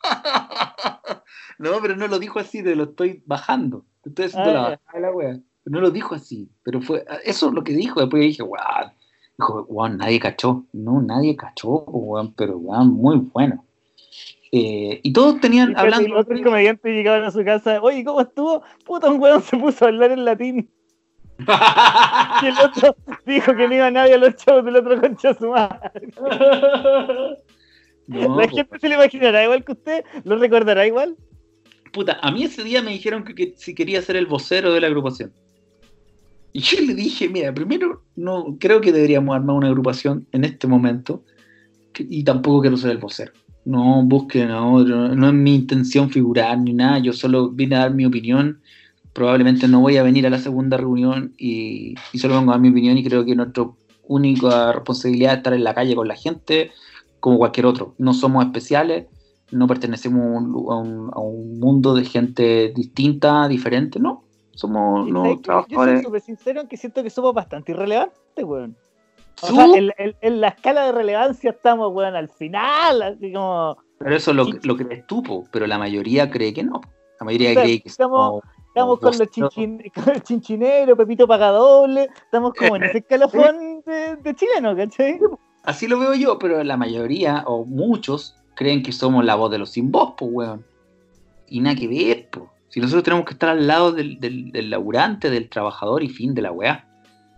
No, 1.61 1.79
pero 1.79 1.95
no 1.95 2.07
lo 2.07 2.17
dijo 2.17 2.39
así, 2.39 2.63
de 2.63 2.75
lo 2.75 2.85
estoy 2.85 3.21
bajando. 3.27 3.85
Estoy 4.03 4.25
haciendo 4.25 4.49
ah, 4.49 4.79
la 4.93 4.99
la 4.99 5.11
wea. 5.11 5.37
No 5.65 5.79
lo 5.79 5.91
dijo 5.91 6.15
así, 6.15 6.49
pero 6.63 6.81
fue 6.81 7.05
eso 7.23 7.49
es 7.49 7.53
lo 7.53 7.63
que 7.63 7.73
dijo. 7.73 7.99
Después 7.99 8.19
dije, 8.19 8.41
wow. 8.41 8.91
Dijo, 9.41 9.65
wow, 9.69 9.89
nadie 9.89 10.19
cachó. 10.19 10.65
No, 10.71 11.01
nadie 11.01 11.35
cachó, 11.35 11.83
wow, 11.85 12.31
pero 12.37 12.59
wow, 12.59 12.85
muy 12.85 13.17
bueno. 13.33 13.65
Eh, 14.51 14.99
y 15.01 15.13
todos 15.13 15.41
tenían 15.41 15.75
hablando. 15.75 16.09
Y 16.09 16.11
otros 16.11 16.41
comediantes 16.41 16.93
llegaban 16.93 17.23
a 17.23 17.31
su 17.31 17.43
casa, 17.43 17.81
oye, 17.81 18.03
¿cómo 18.03 18.21
estuvo? 18.21 18.61
Puta, 18.85 19.09
un 19.09 19.19
weón 19.19 19.41
se 19.41 19.57
puso 19.57 19.85
a 19.85 19.87
hablar 19.87 20.11
en 20.11 20.25
latín. 20.25 20.69
y 22.43 22.45
el 22.45 22.59
otro 22.59 22.95
dijo 23.25 23.55
que 23.55 23.67
no 23.67 23.73
iba 23.73 23.89
nadie 23.89 24.13
a 24.13 24.17
los 24.19 24.35
chavos 24.35 24.63
del 24.63 24.75
otro 24.75 25.01
concha 25.01 25.33
su 25.33 25.49
madre. 25.49 26.09
la 28.07 28.47
gente 28.47 28.79
se 28.79 28.89
lo 28.89 28.93
imaginará 28.93 29.43
igual 29.43 29.65
que 29.65 29.71
usted, 29.71 30.05
lo 30.23 30.37
recordará 30.37 30.85
igual. 30.85 31.17
Puta, 31.93 32.19
a 32.21 32.31
mí 32.31 32.43
ese 32.43 32.63
día 32.63 32.83
me 32.83 32.91
dijeron 32.91 33.23
que, 33.23 33.55
si 33.57 33.73
quería 33.73 34.03
ser 34.03 34.17
el 34.17 34.27
vocero 34.27 34.71
de 34.71 34.81
la 34.81 34.87
agrupación. 34.87 35.33
Y 36.53 36.59
yo 36.59 36.81
le 36.81 36.93
dije, 36.93 37.29
mira, 37.29 37.53
primero 37.53 38.03
no 38.15 38.57
creo 38.59 38.81
que 38.81 38.91
deberíamos 38.91 39.35
armar 39.35 39.55
una 39.55 39.67
agrupación 39.67 40.27
en 40.31 40.43
este 40.43 40.67
momento 40.67 41.23
y 41.97 42.23
tampoco 42.23 42.61
quiero 42.61 42.77
ser 42.77 42.91
el 42.91 42.97
vocero. 42.97 43.31
No 43.63 44.03
busquen 44.03 44.49
a 44.49 44.67
otro, 44.67 45.15
no 45.15 45.27
es 45.27 45.33
mi 45.33 45.55
intención 45.55 46.09
figurar 46.09 46.57
ni 46.57 46.73
nada, 46.73 46.99
yo 46.99 47.13
solo 47.13 47.49
vine 47.49 47.75
a 47.75 47.79
dar 47.79 47.93
mi 47.93 48.05
opinión. 48.05 48.61
Probablemente 49.13 49.67
no 49.67 49.81
voy 49.81 49.97
a 49.97 50.03
venir 50.03 50.25
a 50.25 50.29
la 50.29 50.39
segunda 50.39 50.77
reunión 50.77 51.33
y, 51.37 51.95
solo 52.15 52.35
vengo 52.37 52.51
a 52.51 52.55
dar 52.55 52.61
mi 52.61 52.69
opinión 52.69 52.97
y 52.97 53.03
creo 53.03 53.25
que 53.25 53.35
nuestra 53.35 53.65
única 54.07 54.71
responsabilidad 54.73 55.33
es 55.33 55.37
estar 55.37 55.53
en 55.53 55.63
la 55.63 55.73
calle 55.73 55.95
con 55.95 56.07
la 56.07 56.15
gente 56.15 56.71
como 57.19 57.37
cualquier 57.37 57.65
otro. 57.65 57.93
No 57.97 58.13
somos 58.13 58.43
especiales, 58.45 59.05
no 59.51 59.67
pertenecemos 59.67 60.21
a 60.71 60.79
un, 60.79 61.59
mundo 61.59 61.93
de 61.93 62.05
gente 62.05 62.73
distinta, 62.75 63.47
diferente, 63.47 63.99
no. 63.99 64.23
Somos 64.53 65.09
los 65.09 65.41
trabajadores. 65.41 65.93
Yo 65.93 65.97
soy 65.97 66.03
súper 66.03 66.21
sincero 66.21 66.61
en 66.61 66.67
que 66.67 66.77
siento 66.77 67.03
que 67.03 67.09
somos 67.09 67.33
bastante 67.33 67.71
irrelevantes, 67.71 68.43
weón. 68.43 68.75
O 69.41 69.47
sea, 69.47 69.65
en, 69.75 70.41
la 70.41 70.49
escala 70.49 70.85
de 70.85 70.91
relevancia 70.91 71.51
estamos, 71.51 71.91
weón, 71.93 72.15
al 72.15 72.29
final, 72.29 73.01
así 73.01 73.33
como... 73.33 73.77
Pero 73.97 74.15
eso 74.15 74.33
lo, 74.33 74.45
lo 74.63 74.77
crees 74.77 75.07
tú, 75.07 75.47
pero 75.51 75.67
la 75.67 75.77
mayoría 75.77 76.29
cree 76.29 76.53
que 76.53 76.63
no. 76.63 76.81
La 77.19 77.25
mayoría 77.25 77.53
cree 77.53 77.81
que 77.81 77.89
estamos, 77.89 78.43
estamos 78.67 78.99
con, 78.99 79.17
los 79.17 79.21
el 79.21 80.23
chinchinero, 80.23 80.95
Pepito 80.95 81.27
Pagadoble, 81.27 82.09
estamos 82.23 82.53
como 82.53 82.75
en 82.75 82.83
ese 82.85 82.99
escalafón 82.99 83.81
de, 83.85 84.15
de 84.17 84.35
chileno, 84.35 84.75
¿cachai? 84.75 85.19
Así 85.63 85.87
lo 85.87 85.99
veo 85.99 86.13
yo, 86.13 86.39
pero 86.39 86.63
la 86.63 86.77
mayoría, 86.77 87.43
o 87.45 87.65
muchos, 87.65 88.35
creen 88.55 88.81
que 88.83 88.91
somos 88.91 89.23
la 89.23 89.35
voz 89.35 89.51
de 89.51 89.59
los 89.59 89.71
sin 89.71 89.91
voz, 89.91 90.13
pues, 90.17 90.31
weón. 90.33 90.65
Y 91.47 91.59
nada 91.59 91.75
que 91.75 91.87
ver, 91.87 92.29
pues. 92.31 92.45
Si 92.71 92.79
nosotros 92.79 93.03
tenemos 93.03 93.25
que 93.25 93.33
estar 93.33 93.49
al 93.49 93.67
lado 93.67 93.91
del, 93.91 94.19
del, 94.19 94.51
del 94.51 94.69
laburante, 94.71 95.29
del 95.29 95.47
trabajador 95.47 96.03
y 96.03 96.09
fin 96.09 96.33
de 96.33 96.41
la 96.41 96.51
weá 96.51 96.87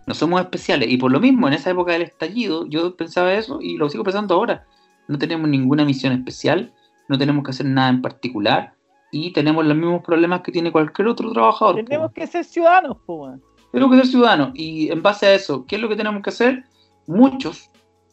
no 0.06 0.14
somos 0.14 0.40
especiales. 0.40 0.90
Y 0.90 0.96
por 0.96 1.10
lo 1.10 1.20
mismo, 1.20 1.48
en 1.48 1.54
esa 1.54 1.70
época 1.70 1.92
del 1.92 2.02
estallido, 2.02 2.66
yo 2.66 2.94
pensaba 2.96 3.32
eso 3.34 3.60
y 3.60 3.76
lo 3.76 3.88
sigo 3.88 4.04
pensando 4.04 4.34
ahora. 4.34 4.66
No 5.08 5.18
tenemos 5.18 5.48
ninguna 5.48 5.84
misión 5.84 6.12
especial 6.12 6.72
no 7.08 7.18
tenemos 7.18 7.44
que 7.44 7.50
hacer 7.50 7.66
nada 7.66 7.90
en 7.90 8.02
particular 8.02 8.74
y 9.12 9.32
tenemos 9.32 9.64
los 9.64 9.76
mismos 9.76 10.02
problemas 10.02 10.40
que 10.40 10.52
tiene 10.52 10.72
cualquier 10.72 11.08
otro 11.08 11.30
trabajador. 11.32 11.76
po. 11.76 11.84
Tenemos 11.84 12.12
que 12.12 12.26
ser 12.26 12.44
ciudadanos, 12.44 12.96
po, 13.06 13.14
weón. 13.14 13.42
Tenemos 13.70 13.92
que 13.92 14.02
ser 14.02 14.10
ciudadanos. 14.10 14.50
Y 14.54 14.90
en 14.90 15.02
base 15.02 15.26
a 15.26 15.34
eso, 15.34 15.64
¿qué 15.66 15.76
es 15.76 15.82
lo 15.82 15.88
que 15.88 15.96
tenemos 15.96 16.22
que 16.22 16.30
hacer? 16.30 16.64
Muchos, 17.06 17.70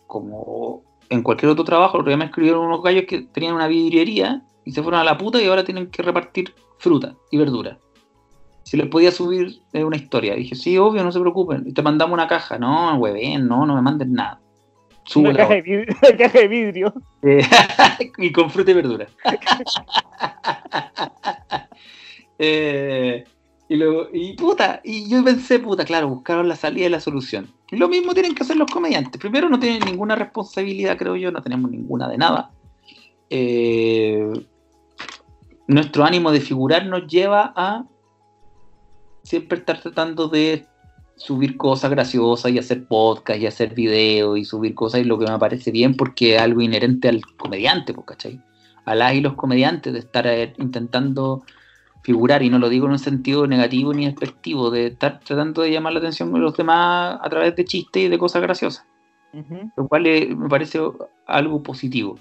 como 0.08 0.84
en 1.10 1.24
cualquier 1.24 1.52
otro 1.52 1.64
trabajo, 1.64 1.98
otro 1.98 2.10
día 2.10 2.18
me 2.18 2.26
escribieron 2.26 2.66
unos 2.66 2.84
gallos 2.84 3.06
que 3.08 3.22
tenían 3.22 3.56
una 3.56 3.68
vidriería 3.68 4.44
y 4.66 4.72
se 4.72 4.82
fueron 4.82 5.00
a 5.00 5.04
la 5.04 5.18
puta 5.18 5.42
y 5.42 5.48
ahora 5.48 5.64
tienen 5.64 5.88
que 5.88 6.04
repartir 6.04 6.54
fruta 6.78 7.16
y 7.32 7.38
verdura. 7.38 7.78
Si 8.64 8.78
les 8.78 8.88
podía 8.88 9.12
subir 9.12 9.62
eh, 9.74 9.84
una 9.84 9.98
historia. 9.98 10.36
Dije, 10.36 10.56
sí, 10.56 10.78
obvio, 10.78 11.04
no 11.04 11.12
se 11.12 11.20
preocupen. 11.20 11.64
Y 11.66 11.74
te 11.74 11.82
mandamos 11.82 12.14
una 12.14 12.28
caja. 12.28 12.58
No, 12.58 12.96
hueven, 12.98 13.48
no, 13.48 13.66
no 13.66 13.76
me 13.76 13.82
manden 13.82 14.14
nada. 14.14 14.40
Sube 15.04 15.30
Una 15.30 15.34
la 15.34 15.40
caja, 15.40 15.54
de 15.56 15.62
vidrio, 15.62 15.96
una 16.02 16.18
caja 16.18 16.40
de 16.40 16.48
vidrio. 16.48 16.94
eh, 17.24 17.42
y 18.18 18.32
con 18.32 18.50
fruta 18.50 18.72
y 18.72 18.74
verdura. 18.74 19.08
Eh, 22.44 23.24
y, 23.70 23.76
luego, 23.76 24.08
y 24.12 24.34
puta, 24.34 24.82
y 24.84 25.08
yo 25.08 25.24
pensé, 25.24 25.60
puta, 25.60 25.86
claro, 25.86 26.10
buscaron 26.10 26.50
la 26.50 26.56
salida 26.56 26.88
y 26.88 26.90
la 26.90 27.00
solución. 27.00 27.48
Y 27.70 27.78
lo 27.78 27.88
mismo 27.88 28.16
tienen 28.16 28.34
que 28.34 28.42
hacer 28.42 28.58
los 28.58 28.72
comediantes. 28.72 29.22
Primero, 29.22 29.48
no 29.48 29.60
tienen 29.60 29.82
ninguna 29.86 30.16
responsabilidad, 30.16 30.98
creo 30.98 31.16
yo, 31.16 31.32
no 31.32 31.44
tenemos 31.44 31.70
ninguna 31.70 32.10
de 32.10 32.18
nada. 32.18 32.50
Eh, 33.30 34.28
nuestro 35.74 36.04
ánimo 36.04 36.32
de 36.32 36.42
figurar 36.42 36.86
nos 36.86 37.08
lleva 37.08 37.54
a 37.56 37.86
siempre 39.24 39.60
estar 39.60 39.80
tratando 39.80 40.28
de 40.28 40.66
subir 41.16 41.58
cosas 41.58 41.92
graciosas 41.92 42.52
y 42.52 42.58
hacer 42.58 42.88
podcast 42.88 43.40
y 43.40 43.46
hacer 43.46 43.76
videos 43.76 44.40
y 44.40 44.46
subir 44.46 44.74
cosas 44.74 45.02
y 45.02 45.04
lo 45.04 45.20
que 45.20 45.30
me 45.30 45.38
parece 45.38 45.72
bien 45.72 45.96
porque 45.96 46.36
es 46.36 46.42
algo 46.42 46.62
inherente 46.62 47.10
al 47.10 47.22
comediante, 47.38 47.94
pues, 47.94 48.08
¿cachai? 48.08 48.42
A 48.86 48.96
las 48.96 49.14
y 49.14 49.22
los 49.22 49.34
comediantes 49.34 49.94
de 49.94 50.00
estar 50.00 50.26
eh, 50.26 50.54
intentando 50.58 51.44
figurar 52.02 52.42
y 52.42 52.50
no 52.50 52.58
lo 52.58 52.70
digo 52.70 52.88
en 52.88 52.94
un 52.94 53.00
sentido 53.00 53.46
negativo 53.46 53.94
ni 53.94 54.06
despectivo, 54.06 54.72
de 54.72 54.88
estar 54.88 55.20
tratando 55.20 55.62
de 55.62 55.72
llamar 55.72 55.94
la 55.94 56.00
atención 56.00 56.34
de 56.34 56.40
los 56.40 56.58
demás 56.58 57.20
a 57.22 57.30
través 57.30 57.56
de 57.56 57.66
chistes 57.66 58.04
y 58.04 58.08
de 58.08 58.18
cosas 58.18 58.42
graciosas 58.42 58.86
lo 59.76 59.88
cual 59.88 60.06
eh, 60.08 60.34
me 60.36 60.50
parece 60.50 60.80
algo 61.26 61.64
positivo. 61.64 62.18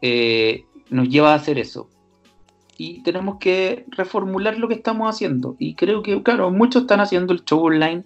Eh, 0.00 0.64
nos 0.90 1.08
lleva 1.08 1.32
a 1.32 1.36
hacer 1.36 1.58
eso. 1.58 1.88
Y 2.84 3.00
tenemos 3.04 3.36
que 3.38 3.84
reformular 3.90 4.58
lo 4.58 4.66
que 4.66 4.74
estamos 4.74 5.08
haciendo. 5.08 5.54
Y 5.60 5.76
creo 5.76 6.02
que, 6.02 6.20
claro, 6.24 6.50
muchos 6.50 6.82
están 6.82 6.98
haciendo 6.98 7.32
el 7.32 7.44
show 7.44 7.64
online. 7.64 8.02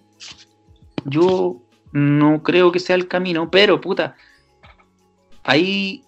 Yo 1.05 1.59
no 1.93 2.43
creo 2.43 2.71
que 2.71 2.77
sea 2.77 2.95
el 2.95 3.07
camino, 3.07 3.49
pero 3.49 3.81
puta, 3.81 4.15
ahí 5.41 6.03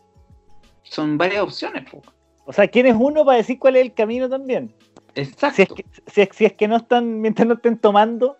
son 0.84 1.18
varias 1.18 1.42
opciones. 1.42 1.90
po. 1.90 2.04
O 2.46 2.54
sea, 2.54 2.68
¿quién 2.68 2.86
es 2.86 2.96
uno 2.96 3.26
para 3.26 3.38
decir 3.40 3.58
cuál 3.58 3.76
es 3.76 3.82
el 3.82 3.94
camino 3.96 4.30
también? 4.30 4.72
Exacto. 5.16 5.56
Si 5.56 5.62
es 5.64 5.70
que, 5.70 5.86
si 6.06 6.22
es, 6.22 6.30
si 6.32 6.46
es 6.46 6.54
que 6.54 6.68
no 6.68 6.76
están, 6.76 7.22
mientras 7.22 7.48
no 7.48 7.56
estén 7.56 7.76
tomando, 7.80 8.38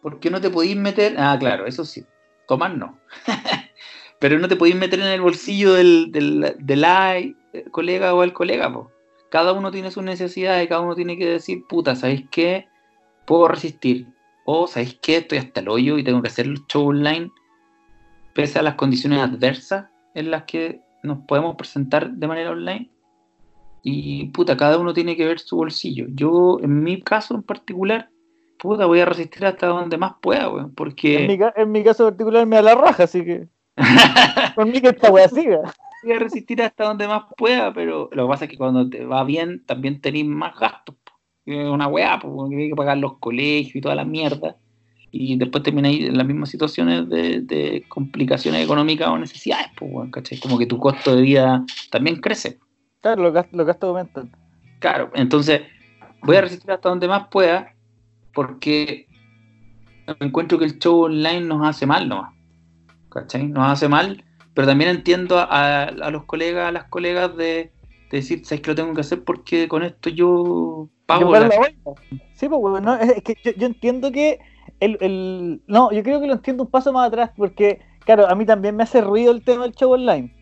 ¿Por 0.00 0.20
qué 0.20 0.30
no 0.30 0.40
te 0.40 0.50
podéis 0.50 0.76
meter? 0.76 1.16
Ah, 1.18 1.36
claro, 1.40 1.66
eso 1.66 1.84
sí. 1.84 2.04
Tomar 2.46 2.76
no. 2.76 2.96
Pero 4.20 4.38
no 4.38 4.46
te 4.46 4.54
podéis 4.54 4.76
meter 4.76 5.00
en 5.00 5.06
el 5.06 5.20
bolsillo 5.20 5.74
del, 5.74 6.12
del, 6.12 6.54
del 6.60 6.84
eh, 6.84 7.34
colega 7.72 8.14
o 8.14 8.22
el 8.22 8.32
colega, 8.32 8.72
po. 8.72 8.91
Cada 9.32 9.54
uno 9.54 9.70
tiene 9.70 9.90
sus 9.90 10.04
necesidades, 10.04 10.68
cada 10.68 10.82
uno 10.82 10.94
tiene 10.94 11.16
que 11.16 11.26
decir, 11.26 11.64
puta, 11.66 11.96
¿sabéis 11.96 12.26
qué? 12.30 12.68
Puedo 13.24 13.48
resistir. 13.48 14.06
O, 14.44 14.66
¿sabéis 14.66 14.98
qué? 15.00 15.16
Estoy 15.16 15.38
hasta 15.38 15.60
el 15.60 15.70
hoyo 15.70 15.96
y 15.96 16.04
tengo 16.04 16.20
que 16.20 16.28
hacer 16.28 16.44
el 16.44 16.66
show 16.66 16.88
online, 16.88 17.30
pese 18.34 18.58
a 18.58 18.62
las 18.62 18.74
condiciones 18.74 19.20
adversas 19.20 19.86
en 20.14 20.30
las 20.30 20.42
que 20.42 20.82
nos 21.02 21.20
podemos 21.26 21.56
presentar 21.56 22.10
de 22.10 22.26
manera 22.26 22.50
online. 22.50 22.90
Y, 23.82 24.26
puta, 24.26 24.54
cada 24.54 24.76
uno 24.76 24.92
tiene 24.92 25.16
que 25.16 25.24
ver 25.24 25.38
su 25.38 25.56
bolsillo. 25.56 26.04
Yo, 26.10 26.58
en 26.60 26.82
mi 26.82 27.00
caso 27.00 27.34
en 27.34 27.42
particular, 27.42 28.10
puta, 28.58 28.84
voy 28.84 29.00
a 29.00 29.06
resistir 29.06 29.46
hasta 29.46 29.66
donde 29.68 29.96
más 29.96 30.12
pueda, 30.20 30.50
weón, 30.50 30.58
en 30.58 30.66
mi, 30.66 30.74
porque 30.74 31.40
en 31.56 31.72
mi 31.72 31.82
caso 31.82 32.04
particular 32.04 32.46
me 32.46 32.56
da 32.56 32.62
la 32.62 32.74
raja, 32.74 33.04
así 33.04 33.24
que 33.24 33.48
conmigo 34.56 34.82
que 34.82 34.88
esta 34.88 35.10
wea 35.10 35.26
siga. 35.26 35.62
Voy 36.02 36.12
a 36.12 36.18
resistir 36.18 36.62
hasta 36.62 36.84
donde 36.84 37.06
más 37.06 37.24
pueda, 37.36 37.72
pero 37.72 38.08
lo 38.12 38.26
que 38.26 38.30
pasa 38.30 38.44
es 38.44 38.50
que 38.50 38.58
cuando 38.58 38.88
te 38.88 39.04
va 39.04 39.24
bien, 39.24 39.64
también 39.66 40.00
tenés 40.00 40.24
más 40.26 40.58
gastos, 40.58 40.96
una 41.46 41.88
weá, 41.88 42.18
po, 42.18 42.34
porque 42.34 42.56
hay 42.56 42.68
que 42.70 42.76
pagar 42.76 42.98
los 42.98 43.18
colegios 43.18 43.76
y 43.76 43.80
toda 43.80 43.94
la 43.94 44.04
mierda, 44.04 44.56
y 45.10 45.36
después 45.36 45.62
termináis 45.62 46.08
en 46.08 46.16
las 46.16 46.26
mismas 46.26 46.48
situaciones 46.48 47.08
de, 47.08 47.42
de 47.42 47.84
complicaciones 47.88 48.64
económicas 48.64 49.08
o 49.08 49.18
necesidades, 49.18 49.66
pues, 49.76 50.10
¿cachai? 50.10 50.40
Como 50.40 50.58
que 50.58 50.66
tu 50.66 50.78
costo 50.78 51.14
de 51.14 51.22
vida 51.22 51.64
también 51.90 52.16
crece. 52.20 52.58
Claro, 53.02 53.22
los 53.22 53.34
gastos, 53.34 53.54
los 53.54 53.66
gastos 53.66 53.88
aumentan. 53.88 54.30
Claro, 54.78 55.10
entonces 55.14 55.62
voy 56.22 56.36
a 56.36 56.40
resistir 56.40 56.70
hasta 56.70 56.88
donde 56.88 57.08
más 57.08 57.28
pueda 57.28 57.74
porque 58.32 59.06
encuentro 60.20 60.58
que 60.58 60.64
el 60.64 60.78
show 60.78 61.02
online 61.02 61.42
nos 61.42 61.66
hace 61.66 61.86
mal 61.86 62.08
nomás. 62.08 62.34
¿Cachai? 63.10 63.46
Nos 63.46 63.70
hace 63.70 63.88
mal, 63.88 64.24
pero 64.54 64.66
también 64.66 64.90
entiendo 64.90 65.36
a, 65.38 65.90
los 66.10 66.24
colegas, 66.24 66.68
a 66.68 66.72
las 66.72 66.84
colegas 66.84 67.36
de, 67.36 67.72
de 68.10 68.16
decir, 68.18 68.44
¿sabes 68.44 68.60
que 68.60 68.70
lo 68.70 68.74
tengo 68.74 68.94
que 68.94 69.00
hacer? 69.00 69.24
Porque 69.24 69.68
con 69.68 69.82
esto 69.82 70.10
yo 70.10 70.88
pago 71.06 71.32
Yo 71.32 71.40
la... 71.40 71.50
Sí, 72.34 72.48
pues, 72.48 72.60
weón, 72.60 72.84
no, 72.84 72.94
es 72.96 73.10
es 73.10 73.22
que 73.22 73.36
yo, 73.44 73.52
yo 73.52 73.66
entiendo 73.66 74.10
que 74.12 74.40
el, 74.80 74.98
el- 75.00 75.62
No, 75.66 75.92
yo 75.92 76.02
creo 76.02 76.20
que 76.20 76.26
lo 76.26 76.34
entiendo 76.34 76.64
un 76.64 76.70
paso 76.70 76.92
más 76.92 77.08
atrás 77.08 77.30
porque, 77.36 77.80
claro, 78.04 78.28
a 78.28 78.34
mí 78.34 78.44
también 78.44 78.76
me 78.76 78.82
hace 78.82 79.00
ruido 79.00 79.32
el 79.32 79.42
tema 79.42 79.62
del 79.62 79.74
show 79.74 79.92
online. 79.92 80.34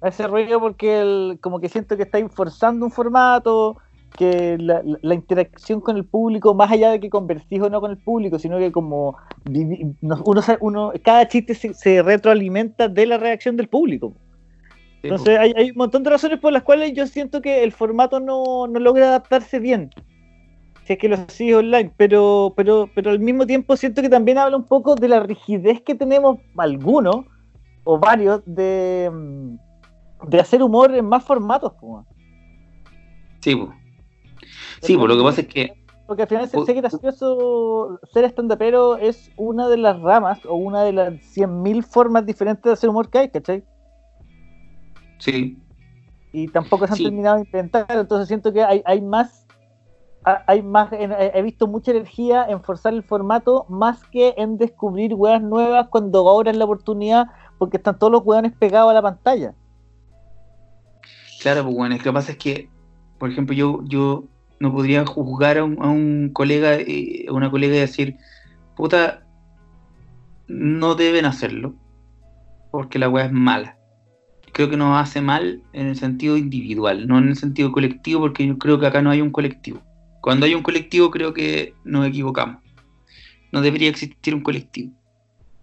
Me 0.00 0.08
hace 0.08 0.26
ruido 0.26 0.60
porque 0.60 1.00
el- 1.00 1.38
como 1.40 1.60
que 1.60 1.68
siento 1.68 1.96
que 1.96 2.04
estáis 2.04 2.26
forzando 2.32 2.86
un 2.86 2.92
formato, 2.92 3.76
que 4.16 4.56
la, 4.58 5.14
interacción 5.14 5.80
con 5.80 5.96
el 5.96 6.04
público, 6.04 6.54
más 6.54 6.70
allá 6.70 6.90
de 6.90 7.00
que 7.00 7.10
conversís 7.10 7.60
o 7.60 7.68
no 7.68 7.80
con 7.80 7.90
el 7.90 7.98
público, 7.98 8.38
sino 8.38 8.58
que 8.58 8.72
como 8.72 9.16
uno, 9.44 10.42
uno 10.60 10.92
cada 11.04 11.28
chiste 11.28 11.54
se, 11.54 11.74
se 11.74 12.02
retroalimenta 12.02 12.88
de 12.88 13.06
la 13.06 13.18
reacción 13.18 13.56
del 13.56 13.68
público. 13.68 14.14
Sí, 15.02 15.08
Entonces 15.08 15.38
hay, 15.38 15.52
hay 15.56 15.70
un 15.70 15.76
montón 15.76 16.02
de 16.02 16.10
razones 16.10 16.40
por 16.40 16.52
las 16.52 16.62
cuales 16.62 16.92
yo 16.94 17.06
siento 17.06 17.42
que 17.42 17.62
el 17.62 17.72
formato 17.72 18.18
no, 18.18 18.66
no 18.66 18.80
logra 18.80 19.08
adaptarse 19.08 19.58
bien. 19.58 19.90
Si 20.84 20.94
es 20.94 20.98
que 20.98 21.08
lo 21.08 21.16
sigue 21.28 21.56
online, 21.56 21.92
pero, 21.96 22.54
pero, 22.56 22.88
pero 22.94 23.10
al 23.10 23.18
mismo 23.18 23.46
tiempo 23.46 23.76
siento 23.76 24.02
que 24.02 24.08
también 24.08 24.38
habla 24.38 24.56
un 24.56 24.66
poco 24.66 24.94
de 24.94 25.08
la 25.08 25.20
rigidez 25.20 25.82
que 25.82 25.94
tenemos 25.94 26.38
algunos 26.56 27.26
o 27.84 27.98
varios 27.98 28.42
de, 28.46 29.10
de 30.28 30.40
hacer 30.40 30.62
humor 30.62 30.94
en 30.94 31.04
más 31.04 31.24
formatos. 31.24 31.72
po. 31.74 32.06
sí. 33.40 33.68
Sí, 34.82 34.96
pues 34.96 35.08
lo 35.08 35.16
que 35.16 35.22
pasa 35.22 35.40
es 35.40 35.46
que 35.48 35.72
Porque 36.06 36.22
al 36.22 36.28
final 36.28 36.50
que 36.50 36.72
gracioso 36.74 37.98
ser 38.12 38.24
stand-upero 38.26 38.96
es 38.98 39.30
una 39.36 39.68
de 39.68 39.76
las 39.78 39.98
ramas 40.00 40.44
o 40.46 40.54
una 40.54 40.82
de 40.82 40.92
las 40.92 41.14
100.000 41.34 41.82
formas 41.82 42.24
diferentes 42.24 42.62
de 42.62 42.72
hacer 42.72 42.90
humor 42.90 43.08
que 43.10 43.18
hay, 43.18 43.28
¿cachai? 43.30 43.64
sí, 45.18 45.58
y 46.32 46.48
tampoco 46.48 46.86
se 46.86 46.92
han 46.92 46.96
Sí. 46.98 47.04
terminado 47.04 47.36
de 47.36 47.42
inventar, 47.42 47.86
entonces 47.90 48.28
siento 48.28 48.52
que 48.52 48.62
hay, 48.62 48.82
hay 48.84 49.00
más, 49.00 49.46
ha- 50.24 50.44
hay 50.46 50.62
más, 50.62 50.90
he 50.92 51.40
visto 51.42 51.66
mucha 51.66 51.92
energía 51.92 52.44
en 52.46 52.62
forzar 52.62 52.92
el 52.92 53.02
formato 53.02 53.64
más 53.70 54.04
que 54.04 54.34
en 54.36 54.58
descubrir 54.58 55.14
weas 55.14 55.40
nuevas 55.42 55.88
cuando 55.88 56.28
ahora 56.28 56.50
es 56.50 56.56
la 56.58 56.66
oportunidad, 56.66 57.26
porque 57.58 57.78
están 57.78 57.98
todos 57.98 58.12
los 58.12 58.22
weones 58.24 58.52
pegados 58.58 58.90
a 58.90 58.94
la 58.94 59.02
pantalla. 59.02 59.54
Claro, 61.40 61.64
pues 61.64 61.74
bueno, 61.76 61.94
es 61.94 62.02
que 62.02 62.06
lo 62.08 62.12
que 62.12 62.16
pasa 62.16 62.32
es 62.32 62.38
que, 62.38 62.68
por 63.18 63.30
ejemplo, 63.30 63.54
yo, 63.54 63.80
yo 63.84 64.24
no 64.58 64.72
podría 64.72 65.04
juzgar 65.06 65.58
a 65.58 65.64
un, 65.64 65.82
a 65.82 65.88
un 65.88 66.30
colega, 66.32 66.74
eh, 66.76 67.26
a 67.28 67.32
una 67.32 67.50
colega 67.50 67.76
y 67.76 67.80
decir, 67.80 68.16
puta, 68.76 69.26
no 70.48 70.94
deben 70.94 71.24
hacerlo, 71.24 71.74
porque 72.70 72.98
la 72.98 73.08
weá 73.08 73.26
es 73.26 73.32
mala. 73.32 73.78
Creo 74.52 74.70
que 74.70 74.76
nos 74.76 74.98
hace 74.98 75.20
mal 75.20 75.62
en 75.72 75.88
el 75.88 75.96
sentido 75.96 76.36
individual, 76.36 77.06
no 77.06 77.18
en 77.18 77.28
el 77.28 77.36
sentido 77.36 77.72
colectivo, 77.72 78.20
porque 78.20 78.46
yo 78.46 78.56
creo 78.58 78.78
que 78.78 78.86
acá 78.86 79.02
no 79.02 79.10
hay 79.10 79.20
un 79.20 79.30
colectivo. 79.30 79.80
Cuando 80.22 80.46
hay 80.46 80.54
un 80.54 80.62
colectivo 80.62 81.10
creo 81.10 81.32
que 81.34 81.74
nos 81.84 82.06
equivocamos. 82.06 82.62
No 83.52 83.60
debería 83.60 83.90
existir 83.90 84.34
un 84.34 84.42
colectivo. 84.42 84.92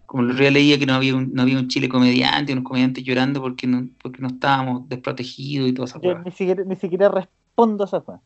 Como 0.05 0.23
otro 0.23 0.38
día 0.38 0.51
leía 0.51 0.77
que 0.77 0.85
no 0.85 0.93
había 0.93 1.15
un, 1.15 1.33
no 1.33 1.41
había 1.41 1.57
un 1.57 1.67
Chile 1.67 1.89
comediante, 1.89 2.53
unos 2.53 2.63
comediantes 2.63 3.03
llorando 3.03 3.41
porque 3.41 3.65
no, 3.65 3.89
porque 4.01 4.21
no 4.21 4.27
estábamos 4.27 4.88
desprotegidos 4.88 5.67
y 5.67 5.73
toda 5.73 5.88
esa 5.88 6.00
Yo 6.00 6.19
ni 6.19 6.31
siquiera, 6.31 6.63
ni 6.63 6.75
siquiera 6.75 7.09
respondo 7.09 7.83
a 7.83 7.88
esa 7.88 7.97
wea. 7.97 8.21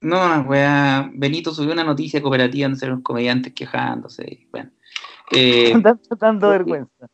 No, 0.00 0.40
weá. 0.42 1.10
Benito 1.14 1.52
subió 1.52 1.72
una 1.72 1.84
noticia 1.84 2.22
cooperativa 2.22 2.68
donde 2.68 2.86
unos 2.86 3.02
comediantes 3.02 3.52
quejándose. 3.52 4.24
y 4.30 4.46
Bueno. 4.50 4.70
Eh, 5.32 5.74
dando, 6.18 6.50
vergüenza. 6.50 7.08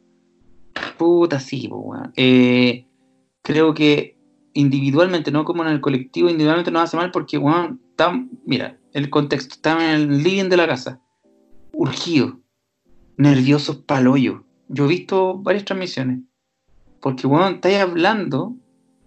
puta, 0.99 1.41
sí, 1.41 1.69
weón. 1.71 2.13
Eh, 2.17 2.87
creo 3.43 3.75
que 3.75 4.17
individualmente, 4.53 5.31
no 5.33 5.45
como 5.45 5.63
en 5.65 5.71
el 5.71 5.81
colectivo, 5.81 6.29
individualmente 6.29 6.71
nos 6.71 6.83
hace 6.85 6.97
mal 6.97 7.11
porque, 7.11 7.39
weón, 7.39 7.81
tam- 7.97 8.29
mira, 8.45 8.79
el 8.93 9.11
contexto, 9.11 9.55
estamos 9.55 9.83
en 9.83 9.91
el 9.91 10.23
living 10.23 10.49
de 10.49 10.57
la 10.57 10.67
casa, 10.67 11.01
urgido, 11.73 12.39
nerviosos 13.17 13.77
pa'l 13.79 14.07
hoyo. 14.07 14.45
Yo 14.69 14.85
he 14.85 14.89
visto 14.89 15.39
varias 15.39 15.65
transmisiones, 15.65 16.21
porque, 17.01 17.27
weón, 17.27 17.55
estáis 17.55 17.79
hablando 17.79 18.55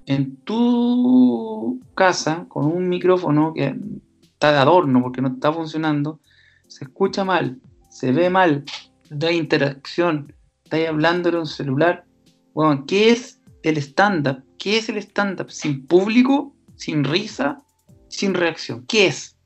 en 0.08 0.38
tu 0.38 1.80
casa 1.94 2.46
con 2.48 2.66
un 2.66 2.90
micrófono 2.90 3.54
que 3.54 3.76
está 4.22 4.52
de 4.52 4.58
adorno 4.58 5.02
porque 5.04 5.22
no 5.22 5.28
está 5.28 5.52
funcionando, 5.54 6.20
se 6.68 6.86
escucha 6.86 7.24
mal, 7.24 7.60
se 7.90 8.12
ve 8.14 8.30
mal, 8.30 8.64
no 9.10 9.28
hay 9.28 9.38
interacción, 9.38 10.34
estáis 10.64 10.88
hablando 10.88 11.30
en 11.30 11.36
un 11.36 11.46
celular. 11.46 12.06
Bueno, 12.54 12.86
¿qué 12.88 13.12
es 13.12 13.42
el 13.64 13.78
stand-up? 13.78 14.44
¿Qué 14.58 14.78
es 14.78 14.90
el 14.90 14.98
stand-up? 14.98 15.52
Sin 15.52 15.86
público, 15.86 16.56
sin 16.76 17.04
risa, 17.04 17.62
sin 18.08 18.34
reacción. 18.34 18.86
¿Qué 18.88 19.08
es? 19.08 19.38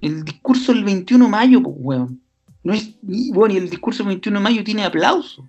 El 0.00 0.24
discurso 0.24 0.72
del 0.72 0.84
21 0.84 1.24
de 1.24 1.30
mayo, 1.30 1.62
pues, 1.62 1.76
weón. 1.78 2.20
No 2.62 2.72
es, 2.72 2.96
bueno, 3.02 3.54
y 3.54 3.58
el 3.58 3.68
discurso 3.68 4.02
del 4.02 4.08
21 4.08 4.38
de 4.38 4.42
mayo 4.42 4.64
tiene 4.64 4.84
aplauso. 4.84 5.46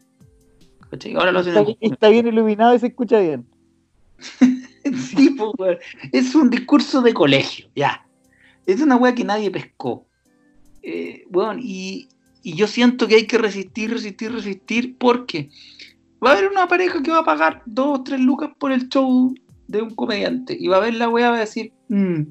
Ahora 1.17 1.31
lo 1.31 1.39
hacen 1.39 1.57
está, 1.57 1.73
está 1.81 2.09
bien 2.09 2.27
iluminado 2.27 2.73
y 2.75 2.79
se 2.79 2.87
escucha 2.87 3.19
bien. 3.19 3.45
sí, 4.39 5.29
pues, 5.31 5.51
weón. 5.57 5.77
Es 6.12 6.36
un 6.36 6.50
discurso 6.50 7.01
de 7.01 7.13
colegio, 7.13 7.67
ya. 7.75 8.05
Es 8.65 8.81
una 8.81 8.95
weá 8.95 9.13
que 9.13 9.24
nadie 9.24 9.51
pescó. 9.51 10.05
Eh, 10.81 11.25
y, 11.60 12.07
y 12.43 12.53
yo 12.53 12.67
siento 12.67 13.07
que 13.07 13.15
hay 13.15 13.27
que 13.27 13.38
resistir, 13.38 13.91
resistir, 13.91 14.31
resistir, 14.31 14.98
porque 14.98 15.50
va 16.24 16.31
a 16.31 16.34
haber 16.34 16.50
una 16.50 16.67
pareja 16.67 17.01
que 17.01 17.12
va 17.12 17.19
a 17.19 17.25
pagar 17.25 17.63
dos 17.65 18.00
o 18.00 18.03
tres 18.03 18.19
lucas 18.19 18.51
por 18.60 18.72
el 18.72 18.88
show 18.89 19.34
de 19.67 19.81
un 19.81 19.89
comediante 19.95 20.55
y 20.60 20.67
va 20.67 20.77
a 20.77 20.81
ver 20.81 20.93
la 20.93 21.10
weá 21.10 21.31
va 21.31 21.38
a 21.38 21.39
decir, 21.39 21.74
mm, 21.89 22.22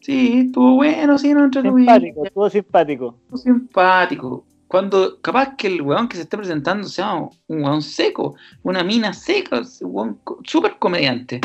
sí, 0.00 0.44
estuvo 0.46 0.76
bueno, 0.76 1.18
sí, 1.18 1.34
no 1.34 1.50
Simpático, 1.52 2.24
estuvo 2.24 2.50
simpático. 2.50 3.18
Estuvo 3.24 3.38
simpático. 3.38 4.46
Cuando 4.72 5.20
capaz 5.20 5.54
que 5.56 5.66
el 5.66 5.82
weón 5.82 6.08
que 6.08 6.16
se 6.16 6.22
esté 6.22 6.38
presentando 6.38 6.88
sea 6.88 7.14
un 7.14 7.30
weón 7.62 7.82
seco, 7.82 8.36
una 8.62 8.82
mina 8.82 9.12
seca, 9.12 9.60
un 9.82 9.90
weón 9.94 10.20
súper 10.44 10.78
comediante 10.78 11.42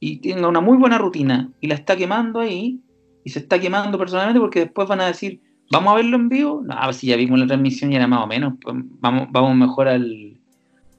y 0.00 0.18
tenga 0.18 0.48
una 0.48 0.60
muy 0.60 0.76
buena 0.76 0.98
rutina 0.98 1.48
y 1.60 1.68
la 1.68 1.76
está 1.76 1.96
quemando 1.96 2.40
ahí 2.40 2.80
y 3.24 3.30
se 3.30 3.38
está 3.38 3.60
quemando 3.60 3.96
personalmente 3.96 4.40
porque 4.40 4.60
después 4.60 4.88
van 4.88 5.00
a 5.00 5.06
decir, 5.06 5.40
¿Vamos 5.70 5.92
a 5.92 5.96
verlo 5.96 6.16
en 6.16 6.28
vivo? 6.28 6.62
No, 6.64 6.76
pues 6.84 6.96
si 6.96 7.08
ya 7.08 7.16
vimos 7.16 7.38
la 7.38 7.46
transmisión 7.46 7.92
y 7.92 7.96
era 7.96 8.06
más 8.06 8.22
o 8.22 8.26
menos. 8.26 8.54
Pues, 8.60 8.76
vamos, 9.00 9.28
vamos 9.30 9.56
mejor 9.56 9.88
al. 9.88 10.38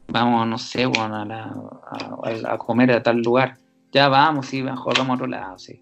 Vamos, 0.10 0.48
no 0.48 0.58
sé, 0.58 0.86
bueno, 0.86 1.16
a, 1.16 2.54
a, 2.54 2.58
comer 2.58 2.92
a 2.92 3.04
tal 3.04 3.22
lugar. 3.22 3.58
Ya 3.92 4.08
vamos, 4.08 4.48
sí, 4.48 4.64
mejor 4.64 4.98
vamos 4.98 5.12
a 5.12 5.14
otro 5.16 5.28
lado, 5.28 5.58
sí. 5.58 5.82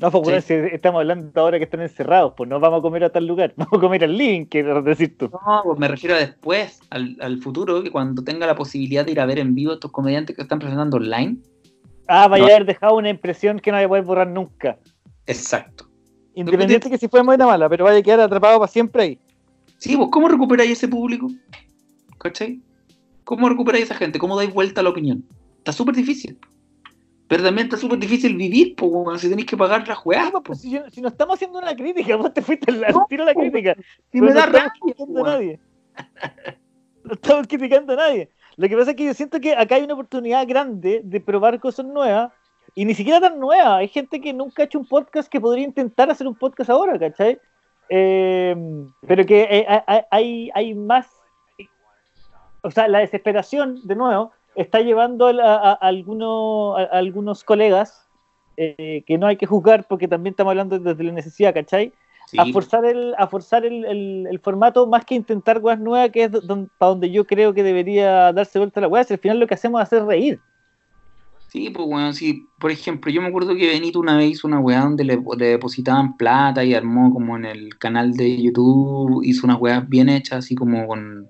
No, 0.00 0.10
pues 0.10 0.44
si 0.46 0.54
estamos 0.54 1.00
hablando 1.00 1.38
ahora 1.38 1.58
que 1.58 1.64
están 1.64 1.82
encerrados, 1.82 2.32
pues 2.34 2.48
no 2.48 2.58
vamos 2.58 2.78
a 2.78 2.82
comer 2.82 3.04
a 3.04 3.10
tal 3.10 3.26
lugar, 3.26 3.52
vamos 3.56 3.74
a 3.74 3.80
comer 3.80 4.04
al 4.04 4.16
living, 4.16 4.46
quiero 4.46 4.80
decir 4.82 5.16
tú. 5.18 5.30
No, 5.30 5.62
pues 5.62 5.78
me 5.78 5.88
refiero 5.88 6.16
a 6.16 6.18
después, 6.18 6.80
al, 6.88 7.16
al 7.20 7.38
futuro, 7.38 7.82
que 7.82 7.90
cuando 7.90 8.24
tenga 8.24 8.46
la 8.46 8.54
posibilidad 8.54 9.04
de 9.04 9.12
ir 9.12 9.20
a 9.20 9.26
ver 9.26 9.38
en 9.38 9.54
vivo 9.54 9.72
a 9.72 9.74
estos 9.74 9.92
comediantes 9.92 10.34
que 10.34 10.42
están 10.42 10.58
presentando 10.58 10.96
online. 10.96 11.36
Ah, 12.08 12.28
vaya 12.28 12.44
a 12.44 12.48
haber 12.48 12.64
dejado 12.64 12.96
una 12.96 13.10
impresión 13.10 13.60
que 13.60 13.70
no 13.70 13.76
voy 13.76 13.84
a 13.84 13.88
poder 13.88 14.04
borrar 14.04 14.28
nunca. 14.28 14.78
Exacto. 15.26 15.86
Independiente 16.34 16.88
que 16.88 16.96
si 16.96 17.06
fue 17.06 17.22
buena 17.22 17.46
o 17.46 17.50
mala, 17.50 17.68
pero 17.68 17.84
vaya 17.84 17.98
a 17.98 18.02
quedar 18.02 18.20
atrapado 18.20 18.58
para 18.58 18.72
siempre 18.72 19.02
ahí. 19.02 19.18
Sí, 19.76 19.96
vos, 19.96 20.08
¿cómo 20.10 20.28
recuperáis 20.28 20.72
ese 20.72 20.88
público? 20.88 21.30
¿Cachai? 22.18 22.60
¿Cómo 23.24 23.48
recuperáis 23.48 23.84
esa 23.84 23.94
gente? 23.94 24.18
¿Cómo 24.18 24.36
dais 24.36 24.52
vuelta 24.52 24.80
a 24.80 24.84
la 24.84 24.90
opinión? 24.90 25.24
Está 25.58 25.72
súper 25.72 25.94
difícil. 25.94 26.38
Pero 27.30 27.44
también 27.44 27.68
está 27.68 27.76
súper 27.76 28.00
difícil 28.00 28.36
vivir, 28.36 28.74
pues, 28.74 29.20
si 29.20 29.28
tenéis 29.28 29.46
que 29.46 29.56
pagar 29.56 29.86
la 29.86 29.94
jugada, 29.94 30.40
pues. 30.40 30.62
Si, 30.62 31.00
no 31.00 31.06
estamos 31.06 31.36
haciendo 31.36 31.60
una 31.60 31.76
crítica, 31.76 32.16
vos 32.16 32.34
te 32.34 32.42
fuiste 32.42 32.72
al 32.72 32.80
no, 32.92 33.06
tiro 33.08 33.24
la 33.24 33.34
crítica. 33.34 33.76
Si 34.10 34.20
me 34.20 34.32
da 34.32 34.46
rabia, 34.46 34.72
no 35.06 35.24
a 35.24 35.28
nadie. 35.28 35.60
no 37.04 37.12
estamos 37.12 37.46
criticando 37.46 37.92
a 37.92 37.96
nadie. 37.96 38.30
Lo 38.56 38.68
que 38.68 38.76
pasa 38.76 38.90
es 38.90 38.96
que 38.96 39.04
yo 39.04 39.14
siento 39.14 39.38
que 39.38 39.54
acá 39.54 39.76
hay 39.76 39.84
una 39.84 39.94
oportunidad 39.94 40.44
grande 40.48 41.02
de 41.04 41.20
probar 41.20 41.60
cosas 41.60 41.86
nuevas 41.86 42.32
y 42.74 42.84
ni 42.84 42.94
siquiera 42.94 43.20
tan 43.20 43.38
nueva. 43.38 43.76
Hay 43.76 43.86
gente 43.86 44.20
que 44.20 44.32
nunca 44.32 44.64
ha 44.64 44.66
hecho 44.66 44.80
un 44.80 44.86
podcast 44.86 45.30
que 45.30 45.40
podría 45.40 45.64
intentar 45.64 46.10
hacer 46.10 46.26
un 46.26 46.34
podcast 46.34 46.68
ahora, 46.68 46.98
¿cachai? 46.98 47.38
Eh, 47.90 48.56
pero 49.06 49.24
que 49.24 49.42
eh, 49.48 49.82
hay, 50.10 50.50
hay 50.52 50.74
más. 50.74 51.06
O 52.62 52.72
sea, 52.72 52.88
la 52.88 52.98
desesperación, 52.98 53.78
de 53.84 53.94
nuevo, 53.94 54.32
está 54.54 54.80
llevando 54.80 55.28
a, 55.28 55.72
algunos, 55.72 56.76
algunos 56.90 57.44
colegas 57.44 58.08
eh, 58.56 59.04
que 59.06 59.18
no 59.18 59.26
hay 59.26 59.36
que 59.36 59.46
juzgar 59.46 59.86
porque 59.88 60.08
también 60.08 60.32
estamos 60.32 60.50
hablando 60.50 60.78
desde 60.78 61.04
la 61.04 61.12
necesidad, 61.12 61.54
¿cachai? 61.54 61.92
A 62.38 62.46
forzar, 62.52 62.84
el, 62.84 63.14
a 63.18 63.26
forzar 63.26 63.64
el, 63.64 64.40
formato 64.42 64.86
más 64.86 65.04
que 65.04 65.16
intentar 65.16 65.58
weas 65.58 65.80
nuevas, 65.80 66.10
que 66.10 66.24
es 66.24 66.30
para 66.78 66.90
donde 66.90 67.10
yo 67.10 67.26
creo 67.26 67.52
que 67.52 67.64
debería 67.64 68.32
darse 68.32 68.58
vuelta 68.58 68.80
la 68.80 68.86
wea. 68.86 69.02
Si 69.02 69.14
al 69.14 69.18
final 69.18 69.40
lo 69.40 69.48
que 69.48 69.54
hacemos 69.54 69.80
es 69.80 69.86
hacer 69.86 70.04
reír. 70.04 70.40
Sí, 71.48 71.70
pues 71.70 71.88
bueno, 71.88 72.12
sí, 72.12 72.46
por 72.60 72.70
ejemplo, 72.70 73.10
yo 73.10 73.20
me 73.20 73.26
acuerdo 73.26 73.56
que 73.56 73.66
Benito 73.66 73.98
una 73.98 74.16
vez 74.16 74.30
hizo 74.30 74.46
una 74.46 74.60
weá 74.60 74.82
donde 74.82 75.02
le, 75.02 75.18
depositaban 75.38 76.16
plata 76.16 76.62
y 76.62 76.74
armó 76.74 77.12
como 77.12 77.36
en 77.36 77.44
el 77.44 77.76
canal 77.76 78.12
de 78.12 78.40
YouTube, 78.40 79.22
hizo 79.24 79.46
unas 79.46 79.60
weas 79.60 79.88
bien 79.88 80.08
hechas, 80.08 80.44
así 80.44 80.54
como 80.54 80.86
con, 80.86 81.28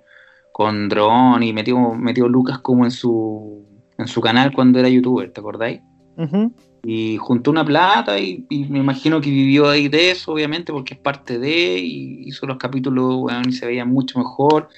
con 0.61 0.91
dron 0.91 1.43
y 1.43 1.55
metió, 1.55 1.95
metió 1.95 2.29
Lucas 2.29 2.59
como 2.59 2.85
en 2.85 2.91
su, 2.91 3.65
en 3.97 4.07
su 4.07 4.21
canal 4.21 4.53
cuando 4.53 4.79
era 4.79 4.91
youtuber, 4.91 5.33
¿te 5.33 5.41
acordáis? 5.41 5.81
Y 6.85 7.17
juntó 7.17 7.51
una 7.51 7.65
plata 7.65 8.19
y, 8.19 8.45
me 8.69 8.81
imagino 8.81 9.23
que 9.23 9.31
vivió 9.31 9.71
ahí 9.71 9.89
de 9.89 10.11
eso, 10.11 10.33
obviamente, 10.33 10.71
porque 10.71 10.93
es 10.93 11.01
parte 11.01 11.39
de, 11.39 11.79
y 11.79 12.29
hizo 12.29 12.45
los 12.45 12.59
capítulos, 12.59 13.33
y 13.49 13.53
se 13.53 13.65
veía 13.65 13.87
mucho 13.87 14.19
mejor. 14.19 14.69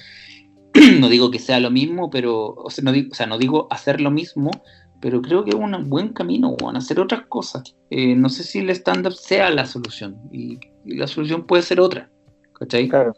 no 1.00 1.08
digo 1.08 1.32
que 1.32 1.40
sea 1.40 1.58
lo 1.58 1.72
mismo, 1.72 2.10
pero, 2.10 2.54
o 2.54 2.70
sea, 2.70 2.84
no 2.84 2.92
digo, 2.92 3.08
o 3.10 3.14
sea, 3.16 3.26
no 3.26 3.36
digo 3.36 3.66
hacer 3.68 4.00
lo 4.00 4.12
mismo, 4.12 4.52
pero 5.00 5.20
creo 5.20 5.42
que 5.42 5.50
es 5.50 5.56
un 5.56 5.90
buen 5.90 6.10
camino, 6.10 6.56
hacer 6.76 7.00
otras 7.00 7.26
cosas. 7.26 7.74
Eh, 7.90 8.14
no 8.14 8.28
sé 8.28 8.44
si 8.44 8.60
el 8.60 8.70
stand-up 8.70 9.14
sea 9.14 9.50
la 9.50 9.66
solución, 9.66 10.16
y, 10.30 10.60
la 10.84 11.08
solución 11.08 11.44
puede 11.44 11.64
ser 11.64 11.80
otra, 11.80 12.08
¿cachai? 12.52 12.88
Claro. 12.88 13.14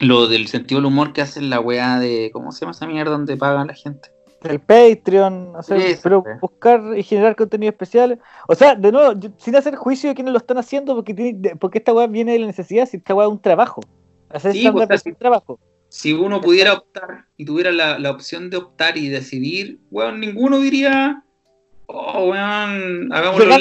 Lo 0.00 0.26
del 0.26 0.48
sentido 0.48 0.80
del 0.80 0.86
humor 0.86 1.12
que 1.12 1.22
hacen 1.22 1.50
la 1.50 1.60
weá 1.60 1.98
de, 1.98 2.30
¿cómo 2.32 2.52
se 2.52 2.60
llama 2.60 2.72
esa 2.72 2.86
mierda 2.86 3.12
donde 3.12 3.36
pagan 3.36 3.68
la 3.68 3.74
gente? 3.74 4.10
El 4.42 4.60
Patreon, 4.60 5.52
no 5.52 5.62
sé, 5.62 5.98
pero 6.02 6.22
buscar 6.40 6.82
y 6.96 7.02
generar 7.02 7.34
contenido 7.34 7.70
especial. 7.70 8.20
O 8.46 8.54
sea, 8.54 8.74
de 8.74 8.92
nuevo, 8.92 9.18
sin 9.38 9.56
hacer 9.56 9.74
juicio 9.74 10.10
de 10.10 10.14
quienes 10.14 10.32
lo 10.32 10.38
están 10.38 10.58
haciendo, 10.58 10.94
porque, 10.94 11.14
tiene, 11.14 11.56
porque 11.56 11.78
esta 11.78 11.94
weá 11.94 12.06
viene 12.06 12.32
de 12.32 12.40
la 12.40 12.46
necesidad, 12.46 12.86
si 12.86 12.98
esta 12.98 13.14
weá 13.14 13.26
es 13.26 13.32
un 13.32 13.40
trabajo. 13.40 13.80
Hacer 14.28 14.52
sí, 14.52 14.60
stand-up 14.60 14.88
pues, 14.88 15.00
es 15.00 15.06
un 15.06 15.14
trabajo 15.14 15.58
si 15.94 16.12
uno 16.12 16.40
pudiera 16.40 16.72
optar 16.72 17.26
y 17.36 17.44
tuviera 17.44 17.70
la, 17.70 18.10
opción 18.10 18.50
de 18.50 18.56
optar 18.56 18.98
y 18.98 19.08
decidir, 19.08 19.78
weón, 19.92 20.18
ninguno 20.18 20.58
diría, 20.58 21.22
oh, 21.86 22.30
weón, 22.30 23.12
hagámoslo 23.12 23.54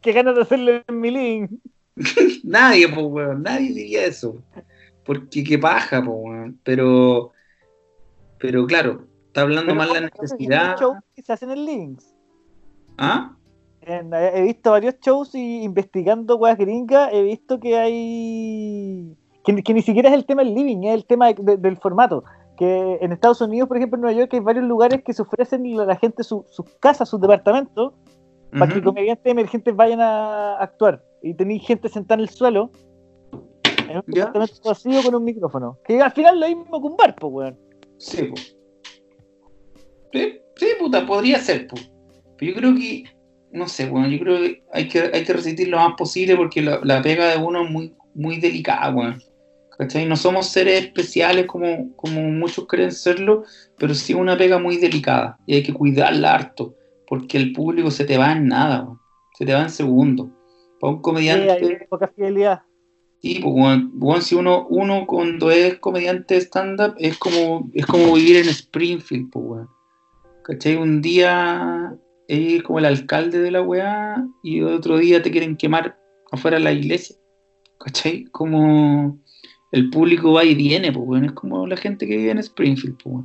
¿Qué 0.00 0.12
ganas 0.12 0.36
de 0.36 0.42
hacerlo 0.42 0.84
en 0.86 1.00
mi 1.00 1.10
link? 1.10 1.50
nadie, 2.44 2.86
pues, 2.88 3.06
weón, 3.06 3.42
nadie 3.42 3.72
diría 3.72 4.04
eso. 4.04 4.40
Porque 5.08 5.42
qué 5.42 5.58
paja, 5.58 6.00
weón. 6.00 6.60
Pero, 6.64 7.32
pero 8.38 8.66
claro, 8.66 9.06
está 9.26 9.40
hablando 9.40 9.74
más 9.74 9.90
la 9.90 10.02
necesidad. 10.02 10.76
que 11.16 11.22
se 11.22 11.32
hacen 11.32 11.50
en 11.50 11.64
links. 11.64 12.14
¿Ah? 12.98 13.34
he 13.80 14.42
visto 14.42 14.70
varios 14.70 14.96
shows 15.00 15.34
y 15.34 15.62
investigando 15.62 16.36
weas 16.36 16.58
gringas, 16.58 17.08
he 17.10 17.22
visto 17.22 17.58
que 17.58 17.78
hay 17.78 19.16
que, 19.42 19.72
ni 19.72 19.80
siquiera 19.80 20.10
es 20.10 20.14
el 20.14 20.26
tema 20.26 20.44
del 20.44 20.54
living, 20.54 20.82
es 20.82 20.94
el 20.94 21.06
tema 21.06 21.32
del 21.32 21.78
formato. 21.78 22.22
Que 22.58 22.98
en 23.00 23.10
Estados 23.12 23.40
Unidos, 23.40 23.66
por 23.66 23.78
ejemplo, 23.78 23.96
en 23.96 24.02
Nueva 24.02 24.18
York, 24.18 24.34
hay 24.34 24.40
varios 24.40 24.66
lugares 24.66 25.02
que 25.02 25.14
se 25.14 25.22
ofrecen 25.22 25.64
a 25.80 25.86
la 25.86 25.96
gente 25.96 26.22
sus 26.22 26.44
casas, 26.80 27.08
sus 27.08 27.18
departamentos, 27.18 27.94
para 28.58 28.74
que 28.74 28.82
comediantes 28.82 29.24
emergentes 29.24 29.74
vayan 29.74 30.02
a 30.02 30.58
actuar. 30.58 31.02
Y 31.22 31.32
tenéis 31.32 31.66
gente 31.66 31.88
sentada 31.88 32.20
en 32.20 32.28
el 32.28 32.28
suelo, 32.28 32.70
en 33.88 33.96
un 33.96 34.04
departamento 34.06 34.60
vacío 34.64 35.02
con 35.02 35.14
un 35.14 35.24
micrófono. 35.24 35.78
Que 35.84 36.00
al 36.00 36.12
final 36.12 36.40
lo 36.40 36.48
mismo 36.48 36.80
que 36.80 36.86
un 36.86 36.96
bar, 36.96 37.14
pues, 37.16 37.32
weón. 37.32 37.58
Sí, 37.96 38.24
pues. 38.24 38.56
Sí, 40.56 40.66
puta, 40.78 41.06
podría 41.06 41.38
ser, 41.38 41.66
pues. 41.66 41.90
Pero 42.36 42.52
yo 42.52 42.58
creo 42.58 42.74
que, 42.74 43.04
no 43.52 43.68
sé, 43.68 43.88
bueno, 43.88 44.08
yo 44.08 44.18
creo 44.20 44.38
que 44.38 44.62
hay 44.72 44.88
que, 44.88 45.10
hay 45.12 45.24
que 45.24 45.32
resistir 45.32 45.68
lo 45.68 45.78
más 45.78 45.94
posible 45.96 46.36
porque 46.36 46.62
la, 46.62 46.80
la 46.82 47.02
pega 47.02 47.26
de 47.26 47.38
uno 47.38 47.64
es 47.64 47.70
muy, 47.70 47.94
muy 48.14 48.38
delicada, 48.38 48.94
weón. 48.94 49.18
¿cachai? 49.78 50.06
No 50.06 50.16
somos 50.16 50.48
seres 50.48 50.84
especiales 50.84 51.46
como, 51.46 51.94
como 51.94 52.20
muchos 52.22 52.66
creen 52.66 52.92
serlo, 52.92 53.44
pero 53.78 53.94
sí 53.94 54.12
una 54.12 54.36
pega 54.36 54.58
muy 54.58 54.76
delicada 54.76 55.38
y 55.46 55.54
hay 55.54 55.62
que 55.62 55.72
cuidarla 55.72 56.34
harto, 56.34 56.74
porque 57.06 57.38
el 57.38 57.52
público 57.52 57.90
se 57.90 58.04
te 58.04 58.18
va 58.18 58.32
en 58.32 58.48
nada, 58.48 58.88
se 59.34 59.46
te 59.46 59.54
va 59.54 59.62
en 59.62 59.70
segundo. 59.70 60.30
Para 60.80 60.94
un 60.94 61.00
comediante... 61.00 61.64
Sí, 61.64 61.74
poca 61.88 62.08
fidelidad. 62.08 62.62
Sí, 63.20 63.40
pues 63.98 64.24
si 64.24 64.36
uno, 64.36 64.66
cuando 65.06 65.50
es 65.50 65.78
comediante 65.78 66.36
stand-up 66.36 66.94
es 66.98 67.18
como, 67.18 67.68
es 67.74 67.84
como 67.84 68.14
vivir 68.14 68.36
en 68.36 68.48
Springfield, 68.48 69.30
pues, 69.30 69.44
bueno. 69.44 69.70
¿cachai? 70.44 70.76
Un 70.76 71.02
día 71.02 71.94
es 72.28 72.62
como 72.62 72.78
el 72.78 72.84
alcalde 72.84 73.40
de 73.40 73.50
la 73.50 73.60
weá 73.60 74.26
y 74.42 74.62
otro 74.62 74.98
día 74.98 75.22
te 75.22 75.30
quieren 75.30 75.56
quemar 75.56 75.98
afuera 76.30 76.58
de 76.58 76.64
la 76.64 76.72
iglesia. 76.72 77.16
¿Cachai? 77.78 78.24
Como 78.26 79.18
el 79.72 79.90
público 79.90 80.32
va 80.32 80.44
y 80.44 80.54
viene, 80.54 80.92
pues, 80.92 81.04
bueno, 81.04 81.26
es 81.26 81.32
como 81.32 81.66
la 81.66 81.76
gente 81.76 82.06
que 82.06 82.16
vive 82.16 82.30
en 82.30 82.38
Springfield, 82.38 82.98
pues, 83.02 83.24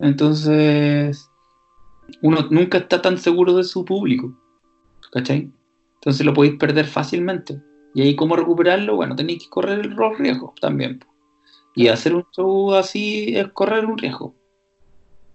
Entonces, 0.00 1.30
uno 2.22 2.48
nunca 2.50 2.78
está 2.78 3.00
tan 3.00 3.18
seguro 3.18 3.56
de 3.56 3.64
su 3.64 3.84
público. 3.84 4.36
¿Cachai? 5.12 5.50
Entonces 5.94 6.26
lo 6.26 6.34
podéis 6.34 6.56
perder 6.56 6.86
fácilmente. 6.86 7.60
Y 7.94 8.02
ahí, 8.02 8.16
¿cómo 8.16 8.36
recuperarlo? 8.36 8.96
Bueno, 8.96 9.14
tenéis 9.16 9.44
que 9.44 9.50
correr 9.50 9.84
los 9.86 10.18
riesgos 10.18 10.54
también. 10.60 11.00
Y 11.74 11.88
hacer 11.88 12.14
un 12.14 12.24
show 12.34 12.74
así 12.74 13.36
es 13.36 13.48
correr 13.48 13.84
un 13.86 13.98
riesgo. 13.98 14.34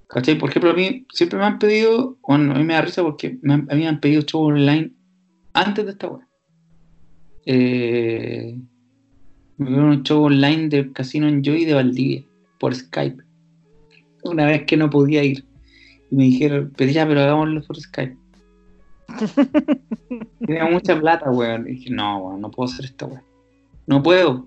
¿Cachai? 0.08 0.38
Por 0.38 0.50
ejemplo, 0.50 0.72
a 0.72 0.74
mí 0.74 1.06
siempre 1.12 1.38
me 1.38 1.46
han 1.46 1.60
pedido, 1.60 2.18
bueno, 2.28 2.54
a 2.54 2.58
mí 2.58 2.64
me 2.64 2.74
da 2.74 2.82
risa 2.82 3.04
porque 3.04 3.38
me 3.42 3.54
han- 3.56 3.68
a 3.70 3.76
mí 3.76 3.82
me 3.82 3.88
han 3.88 4.00
pedido 4.00 4.22
show 4.22 4.44
online 4.44 4.94
antes 5.54 5.86
de 5.86 5.92
esta 5.92 6.08
web. 6.08 6.26
Eh, 7.46 8.58
me 9.58 9.66
pidieron 9.66 9.90
un 9.90 10.04
show 10.04 10.24
online 10.24 10.70
del 10.70 10.94
Casino 10.94 11.28
Enjoy 11.28 11.66
de 11.66 11.74
Valdivia 11.74 12.24
por 12.60 12.74
Skype. 12.74 13.24
Una 14.24 14.46
vez 14.46 14.66
que 14.66 14.78
no 14.78 14.90
podía 14.90 15.24
ir. 15.24 15.46
Y 16.10 16.16
me 16.16 16.24
dijeron, 16.24 16.74
pero 16.78 16.92
ya, 16.92 17.08
pero 17.08 17.22
hagámoslo 17.22 17.62
por 17.64 17.78
Skype. 17.78 18.18
Tenía 20.46 20.66
mucha 20.66 21.00
plata, 21.00 21.30
weón. 21.32 21.68
Y 21.68 21.74
dije, 21.74 21.90
no, 21.90 22.20
weón, 22.20 22.42
no 22.42 22.52
puedo 22.52 22.70
hacer 22.70 22.86
esta 22.86 23.06
weón. 23.06 23.24
No 23.86 24.04
puedo. 24.04 24.46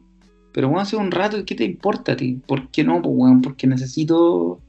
Pero 0.53 0.69
weón, 0.69 0.81
hace 0.81 0.97
un 0.97 1.11
rato, 1.11 1.45
¿qué 1.45 1.55
te 1.55 1.65
importa 1.65 2.13
a 2.13 2.17
ti? 2.17 2.41
¿Por 2.47 2.69
qué 2.69 2.85
no, 2.85 3.01
pues, 3.03 3.15
weón? 3.17 3.43
Porque 3.43 3.67
necesito 3.67 4.61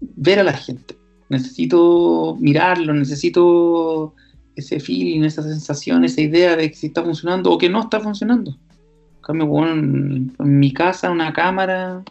ver 0.00 0.40
a 0.40 0.44
la 0.44 0.52
gente. 0.52 0.96
Necesito 1.28 2.36
mirarlo, 2.40 2.92
necesito 2.92 4.14
ese 4.56 4.80
feeling, 4.80 5.22
esa 5.22 5.42
sensación, 5.42 6.04
esa 6.04 6.20
idea 6.20 6.56
de 6.56 6.70
que 6.70 6.76
si 6.76 6.88
está 6.88 7.02
funcionando 7.02 7.52
o 7.52 7.58
que 7.58 7.68
no 7.68 7.80
está 7.80 8.00
funcionando. 8.00 8.50
En 8.50 9.22
cambio, 9.22 9.46
weón, 9.46 10.34
en 10.38 10.58
mi 10.58 10.72
casa, 10.72 11.10
una 11.10 11.32
cámara, 11.32 12.02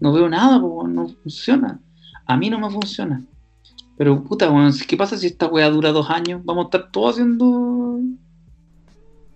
no 0.00 0.12
veo 0.12 0.28
nada, 0.28 0.60
pues, 0.60 0.72
weón, 0.72 0.94
no 0.94 1.08
funciona. 1.08 1.80
A 2.26 2.36
mí 2.36 2.50
no 2.50 2.60
me 2.60 2.70
funciona. 2.70 3.24
Pero 3.98 4.22
puta, 4.22 4.48
weón, 4.50 4.72
¿qué 4.86 4.96
pasa 4.96 5.16
si 5.18 5.26
esta 5.26 5.46
weá 5.48 5.68
dura 5.70 5.90
dos 5.92 6.08
años? 6.08 6.40
Vamos 6.44 6.64
a 6.64 6.66
estar 6.66 6.90
todos 6.92 7.14
haciendo 7.14 7.98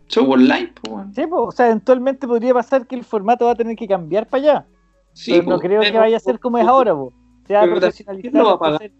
show 0.08 0.30
online, 0.30 0.72
pues, 0.80 0.92
weón. 0.94 1.14
Sí, 1.14 1.22
pues, 1.28 1.40
o 1.42 1.50
sea, 1.52 1.66
eventualmente 1.66 2.26
podría 2.26 2.54
pasar 2.54 2.86
que 2.86 2.94
el 2.94 3.04
formato 3.04 3.46
va 3.46 3.52
a 3.52 3.54
tener 3.56 3.76
que 3.76 3.88
cambiar 3.88 4.28
para 4.28 4.42
allá. 4.42 4.66
Sí, 5.14 5.32
pero 5.32 5.50
no 5.50 5.58
creo 5.58 5.80
que 5.82 5.98
vaya 5.98 6.16
a 6.16 6.20
ser 6.20 6.38
como 6.38 6.58
es 6.58 6.66
ahora, 6.66 6.94
pues. 6.96 7.12
Se 7.46 7.54
va 7.54 7.62
a 7.62 7.66
profesionalizar. 7.66 8.30
¿quién 8.30 8.42
lo 8.42 8.48
va 8.48 8.52
a 8.54 8.58
pagar? 8.58 8.90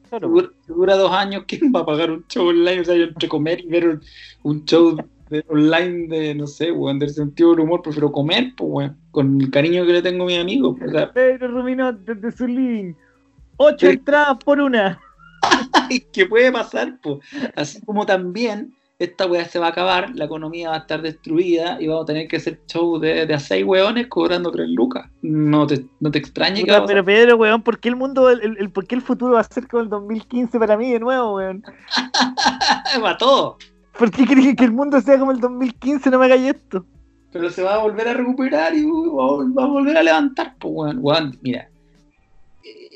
Si 0.61 0.72
dura, 0.72 0.96
dos 0.96 1.12
años, 1.12 1.44
¿quién 1.46 1.72
va 1.75 1.81
a 1.81 1.87
pagar 1.87 2.11
un 2.11 2.25
show 2.27 2.48
online? 2.48 2.81
O 2.81 2.85
sea, 2.85 2.96
yo 2.96 3.05
entre 3.05 3.29
comer 3.29 3.61
y 3.61 3.68
ver 3.68 3.88
un, 3.88 4.01
un 4.42 4.64
show 4.64 4.96
de- 5.31 5.44
online 5.48 6.09
de, 6.09 6.35
no 6.35 6.46
sé, 6.48 6.72
weón, 6.72 6.98
del 6.98 7.11
sentido 7.11 7.51
del 7.51 7.61
humor, 7.61 7.83
prefiero 7.83 8.11
comer, 8.11 8.53
pues, 8.57 8.68
weón, 8.70 8.96
con 9.12 9.40
el 9.40 9.51
cariño 9.51 9.87
que 9.87 9.92
le 9.92 10.03
tengo 10.03 10.25
a 10.25 10.27
mis 10.27 10.38
amigos. 10.40 10.77
O 10.85 10.90
sea, 10.90 11.12
Pedro 11.12 11.48
Rumino 11.48 11.92
desde 11.92 12.33
su 12.33 12.46
living. 12.48 12.94
Ocho 13.59 13.87
Sí. 13.87 13.92
entradas 13.92 14.38
por 14.44 14.61
una. 14.61 14.98
¿qué 16.12 16.26
puede 16.26 16.50
pasar? 16.52 16.98
Pues? 17.02 17.18
Así 17.57 17.81
como 17.85 18.07
también 18.07 18.72
esta 18.98 19.26
weá 19.26 19.44
se 19.46 19.59
va 19.59 19.66
a 19.66 19.70
acabar, 19.70 20.12
la 20.14 20.26
economía 20.26 20.68
va 20.70 20.76
a 20.76 20.78
estar 20.81 21.02
destruida 21.02 21.76
y 21.81 21.88
vamos 21.88 22.05
a 22.05 22.07
tener 22.07 22.28
que 22.28 22.37
hacer 22.37 22.61
show 22.68 23.00
de, 23.00 23.26
de 23.26 23.35
a 23.35 23.40
seis 23.40 23.64
weones 23.64 24.07
cobrando 24.07 24.52
tres 24.52 24.68
lucas. 24.68 25.11
No 25.22 25.66
te, 25.66 25.85
no 25.98 26.11
te 26.12 26.18
extrañe 26.18 26.62
que 26.64 26.70
va 26.70 26.78
a 26.78 26.87
pero 26.87 27.05
Pedro, 27.05 27.37
weón, 27.37 27.62
¿por 27.62 27.81
qué 27.81 27.88
el 27.88 27.96
mundo, 27.96 28.31
el, 28.31 28.57
el- 28.59 28.70
por 28.70 28.87
qué 28.87 28.94
el 28.94 29.02
futuro 29.02 29.33
va 29.35 29.40
a 29.40 29.44
ser 29.44 29.66
como 29.66 29.83
el 29.83 29.88
2015 29.88 30.57
para 30.59 30.76
mí 30.76 30.92
de 30.92 31.00
nuevo, 31.00 31.35
weón? 31.35 31.64
Va 33.05 33.16
todo. 33.18 33.59
¿Por 33.98 34.11
qué 34.11 34.24
crees 34.24 34.55
que 34.57 34.64
el 34.64 34.72
mundo 34.72 35.00
sea 35.00 35.18
como 35.18 35.33
el 35.33 35.40
2015? 35.40 36.09
No 36.11 36.18
me 36.20 36.26
hagáis 36.26 36.55
esto. 36.55 36.87
Pero 37.33 37.50
se 37.50 37.62
va 37.62 37.74
a 37.74 37.78
volver 37.78 38.07
a 38.09 38.14
recuperar 38.14 38.74
y 38.74 38.85
va 38.85 39.24
a, 39.24 39.37
va 39.52 39.64
a 39.64 39.66
volver 39.66 39.96
a 39.96 40.02
levantar. 40.02 40.55
Pues, 40.61 40.72
weón, 40.74 40.98
weón, 41.00 41.38
mira. 41.42 41.68
Eh, 42.64 42.88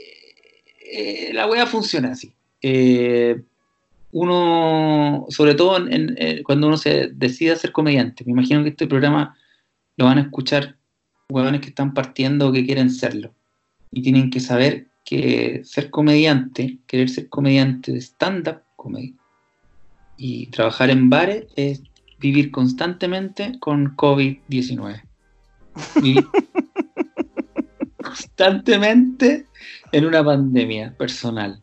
eh, 0.93 1.31
la 1.33 1.47
weá 1.49 1.67
funciona 1.67 2.13
así. 2.13 2.33
Eh, 2.63 3.43
uno, 4.13 5.27
sobre 5.29 5.55
todo 5.55 5.77
en- 5.77 5.93
en- 5.93 6.17
eh, 6.19 6.43
cuando 6.43 6.69
uno 6.69 6.77
se 6.77 7.09
decide 7.09 7.57
ser 7.57 7.73
comediante, 7.73 8.25
me 8.25 8.33
imagino 8.33 8.63
que 8.63 8.71
este 8.71 8.87
programa 8.87 9.37
lo 9.97 10.07
van 10.07 10.19
a 10.19 10.23
escuchar 10.23 10.77
huevones 11.31 11.61
que 11.61 11.69
están 11.69 11.93
partiendo 11.93 12.49
o 12.49 12.53
que 12.53 12.65
quieren 12.65 12.91
serlo. 12.91 13.35
Y 13.93 14.03
tienen 14.03 14.31
que 14.31 14.41
saber 14.41 14.89
que 15.05 15.63
ser 15.65 15.91
comediante, 15.91 16.79
querer 16.87 17.09
ser 17.09 17.29
comediante 17.29 17.93
de 17.93 18.01
stand-up 18.01 18.63
comedy 18.77 19.15
y 20.17 20.47
trabajar 20.47 20.91
en 20.91 21.11
bares 21.11 21.47
es 21.57 21.83
vivir 22.19 22.51
constantemente 22.51 23.59
con 23.61 23.97
COVID-19. 23.97 25.03
Vivir 26.03 26.27
constantemente 28.03 29.47
en 29.93 30.07
una 30.07 30.25
pandemia 30.25 30.95
personal. 30.97 31.63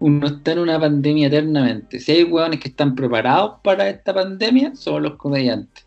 Uno 0.00 0.26
está 0.26 0.52
en 0.52 0.58
una 0.60 0.80
pandemia 0.80 1.28
eternamente. 1.28 2.00
Si 2.00 2.10
hay 2.12 2.24
hueones 2.24 2.58
que 2.60 2.68
están 2.68 2.94
preparados 2.94 3.60
para 3.62 3.88
esta 3.88 4.12
pandemia, 4.14 4.74
son 4.74 5.02
los 5.04 5.16
comediantes. 5.16 5.86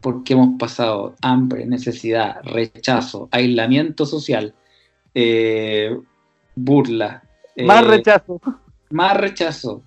Porque 0.00 0.32
hemos 0.32 0.58
pasado 0.58 1.14
hambre, 1.20 1.66
necesidad, 1.66 2.40
rechazo, 2.44 3.28
aislamiento 3.32 4.06
social, 4.06 4.54
eh, 5.14 5.94
burla, 6.54 7.22
Más 7.58 7.82
eh, 7.82 7.86
rechazo. 7.88 8.40
más 8.90 9.16
rechazo, 9.16 9.82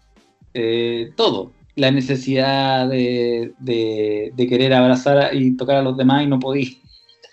eh, 0.54 1.12
todo. 1.16 1.52
La 1.76 1.90
necesidad 1.90 2.88
de, 2.88 3.54
de- 3.58 4.32
de 4.36 4.48
querer 4.48 4.74
abrazar 4.74 5.34
y 5.34 5.56
tocar 5.58 5.78
a 5.78 5.82
los 5.82 5.98
demás 5.98 6.22
y 6.24 6.28
no 6.28 6.38
podí. 6.40 6.80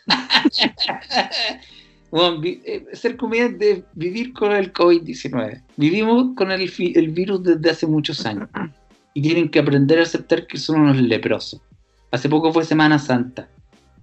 Bueno, 2.11 2.41
vi- 2.41 2.61
eh, 2.65 2.87
ser 2.93 3.17
comediante 3.17 3.71
es 3.71 3.85
vivir 3.95 4.33
con 4.33 4.53
el 4.53 4.73
COVID-19. 4.73 5.63
Vivimos 5.77 6.35
con 6.35 6.51
el, 6.51 6.71
el 6.79 7.09
virus 7.11 7.43
desde 7.43 7.71
hace 7.71 7.87
muchos 7.87 8.27
años. 8.27 8.49
Y 9.15 9.23
tienen 9.23 9.49
que 9.49 9.59
aprender 9.61 9.99
a 9.99 10.03
aceptar 10.03 10.47
que 10.47 10.59
son 10.59 10.81
unos 10.81 10.97
leprosos. 11.01 11.61
Hace 12.11 12.29
poco 12.29 12.53
fue 12.53 12.65
Semana 12.65 12.99
Santa. 12.99 13.49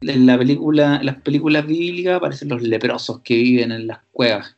En 0.01 0.25
la 0.25 0.37
película, 0.37 0.97
en 0.97 1.05
las 1.05 1.21
películas 1.21 1.65
bíblicas 1.65 2.15
aparecen 2.17 2.49
los 2.49 2.61
leprosos 2.61 3.19
que 3.21 3.35
viven 3.35 3.71
en 3.71 3.87
las 3.87 3.99
cuevas. 4.11 4.55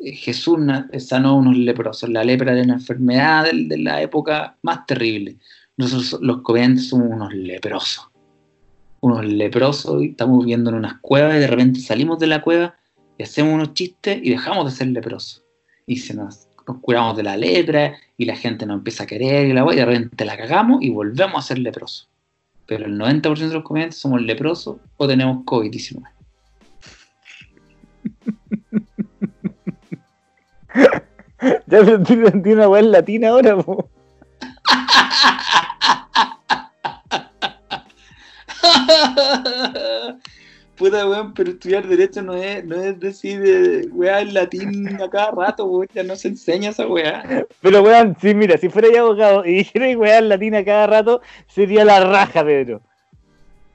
Eh, 0.00 0.12
Jesús 0.12 0.58
sanó 0.98 1.28
a 1.30 1.34
unos 1.34 1.56
leprosos. 1.56 2.08
La 2.10 2.24
lepra 2.24 2.52
era 2.52 2.62
una 2.62 2.74
enfermedad 2.74 3.46
de, 3.50 3.78
la 3.78 4.02
época 4.02 4.56
más 4.62 4.84
terrible. 4.86 5.36
Nosotros 5.76 6.20
los 6.20 6.42
comediantes 6.42 6.88
somos 6.88 7.08
unos 7.10 7.32
leprosos. 7.32 8.08
Unos 9.04 9.24
leprosos 9.26 10.02
y 10.02 10.06
estamos 10.10 10.38
viviendo 10.38 10.70
en 10.70 10.76
unas 10.76 10.98
cuevas 11.00 11.36
y 11.36 11.40
de 11.40 11.46
repente 11.46 11.80
salimos 11.80 12.18
de 12.18 12.26
la 12.26 12.40
cueva 12.40 12.74
y 13.18 13.22
hacemos 13.22 13.52
unos 13.52 13.74
chistes 13.74 14.18
y 14.22 14.30
dejamos 14.30 14.64
de 14.64 14.70
ser 14.70 14.86
leprosos. 14.88 15.44
Y 15.86 15.96
se 15.96 16.14
nos, 16.14 16.48
nos 16.66 16.78
curamos 16.78 17.14
de 17.14 17.22
la 17.22 17.36
lepra 17.36 17.98
y 18.16 18.24
la 18.24 18.34
gente 18.34 18.64
nos 18.64 18.78
empieza 18.78 19.04
a 19.04 19.06
querer 19.06 19.46
y 19.46 19.52
la 19.52 19.70
y 19.70 19.76
de 19.76 19.84
repente 19.84 20.24
la 20.24 20.38
cagamos 20.38 20.82
y 20.82 20.88
volvemos 20.88 21.36
a 21.36 21.46
ser 21.46 21.58
leprosos. 21.58 22.08
Pero 22.66 22.86
el 22.86 22.98
90% 22.98 23.36
de 23.36 23.54
los 23.54 23.62
comediantes 23.62 23.98
somos 23.98 24.22
leprosos 24.22 24.78
o 24.96 25.06
tenemos 25.06 25.44
COVID-19. 25.44 26.02
Ya 31.66 31.80
aprendí 31.80 32.14
aprendí 32.14 32.52
una 32.52 32.68
weá 32.68 32.80
en 32.80 32.90
latina 32.90 33.28
ahora, 33.28 33.56
po. 33.56 33.90
Puta 40.76 41.06
weón, 41.06 41.34
pero 41.34 41.50
estudiar 41.52 41.86
derecho 41.86 42.20
no 42.20 42.34
es, 42.34 42.64
no 42.64 42.74
es 42.74 42.98
decir 42.98 43.40
eh, 43.46 43.86
weá 43.92 44.20
en 44.22 44.34
latín 44.34 45.00
a 45.00 45.08
cada 45.08 45.30
rato, 45.30 45.66
weón, 45.66 45.86
ya 45.94 46.02
no 46.02 46.16
se 46.16 46.26
enseña 46.28 46.70
esa 46.70 46.86
weá. 46.88 47.46
Pero 47.60 47.80
weón, 47.82 48.16
sí, 48.20 48.34
mira, 48.34 48.56
si 48.58 48.68
fuera 48.68 48.88
ya 48.92 49.02
abogado 49.02 49.44
y 49.44 49.52
dijera 49.58 49.96
weá 49.96 50.18
en 50.18 50.28
latina 50.30 50.64
cada 50.64 50.88
rato, 50.88 51.20
sería 51.46 51.84
la 51.84 52.00
raja, 52.00 52.44
Pedro. 52.44 52.82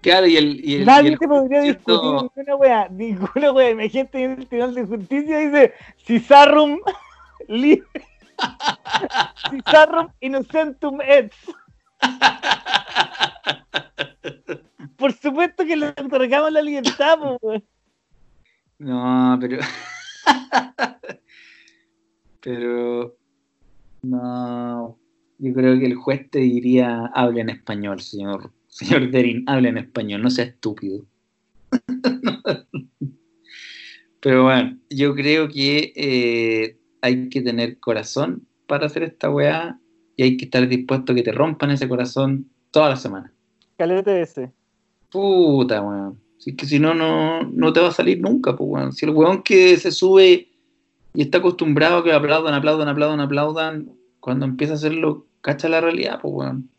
Claro, 0.01 0.27
y 0.27 0.35
el. 0.37 0.59
Y 0.65 0.75
el- 0.75 0.81
y 0.81 0.85
Nadie 0.85 1.09
el 1.13 1.19
te 1.19 1.27
podría 1.27 1.61
cierto- 1.61 1.91
discutir 2.01 2.31
ninguna 2.35 2.55
weá, 2.57 2.87
ninguna 2.89 3.51
weá. 3.53 3.69
Imagínate 3.71 4.23
en 4.23 4.31
el 4.31 4.47
Tribunal 4.47 4.75
de 4.75 4.83
Justicia 4.85 5.37
dice 5.39 5.73
Cisarum 6.05 6.79
libre. 7.47 7.85
Cisarum 9.49 10.07
innocentum 10.19 10.99
et. 11.01 11.31
Por 14.99 15.13
supuesto 15.13 15.65
que 15.65 15.77
le 15.77 15.87
otorgamos 15.87 16.51
la 16.51 16.61
libertad. 16.61 17.17
No, 18.77 19.37
pero. 19.39 19.59
pero. 22.41 23.15
No. 24.01 24.99
Yo 25.37 25.53
creo 25.53 25.79
que 25.79 25.85
el 25.85 25.95
juez 25.95 26.29
te 26.29 26.39
diría: 26.39 27.05
hable 27.13 27.41
en 27.41 27.49
español, 27.49 28.01
señor. 28.01 28.51
Señor 28.67 29.09
Derin, 29.09 29.45
hable 29.47 29.69
en 29.69 29.77
español, 29.77 30.21
no 30.21 30.29
sea 30.29 30.45
estúpido. 30.45 31.05
pero 34.21 34.43
bueno, 34.43 34.77
yo 34.89 35.15
creo 35.15 35.49
que 35.49 35.93
eh, 35.95 36.77
hay 37.01 37.29
que 37.29 37.41
tener 37.41 37.79
corazón 37.79 38.47
para 38.67 38.85
hacer 38.85 39.03
esta 39.03 39.29
weá 39.29 39.79
y 40.15 40.23
hay 40.23 40.37
que 40.37 40.45
estar 40.45 40.67
dispuesto 40.67 41.13
a 41.13 41.15
que 41.15 41.23
te 41.23 41.31
rompan 41.31 41.71
ese 41.71 41.89
corazón 41.89 42.49
toda 42.71 42.89
la 42.89 42.95
semana. 42.95 43.33
Calete 43.77 44.21
ese. 44.21 44.51
Puta, 45.11 45.81
weón. 45.81 46.19
Si 46.37 46.51
es 46.51 46.55
que 46.55 46.65
si 46.65 46.79
no, 46.79 46.93
no, 46.93 47.43
no 47.43 47.73
te 47.73 47.79
va 47.81 47.89
a 47.89 47.93
salir 47.93 48.21
nunca, 48.21 48.55
pues, 48.55 48.69
weón. 48.69 48.93
Si 48.93 49.05
el 49.05 49.11
weón 49.11 49.43
que 49.43 49.77
se 49.77 49.91
sube 49.91 50.47
y 51.13 51.21
está 51.21 51.39
acostumbrado 51.39 51.97
a 51.97 52.03
que 52.03 52.13
aplaudan, 52.13 52.53
aplaudan, 52.53 52.87
aplaudan, 52.87 53.19
aplaudan, 53.19 53.91
cuando 54.19 54.45
empieza 54.45 54.73
a 54.73 54.75
hacerlo, 54.77 55.25
cacha 55.41 55.67
la 55.69 55.81
realidad, 55.81 56.19
pues, 56.21 56.33
weón. 56.33 56.69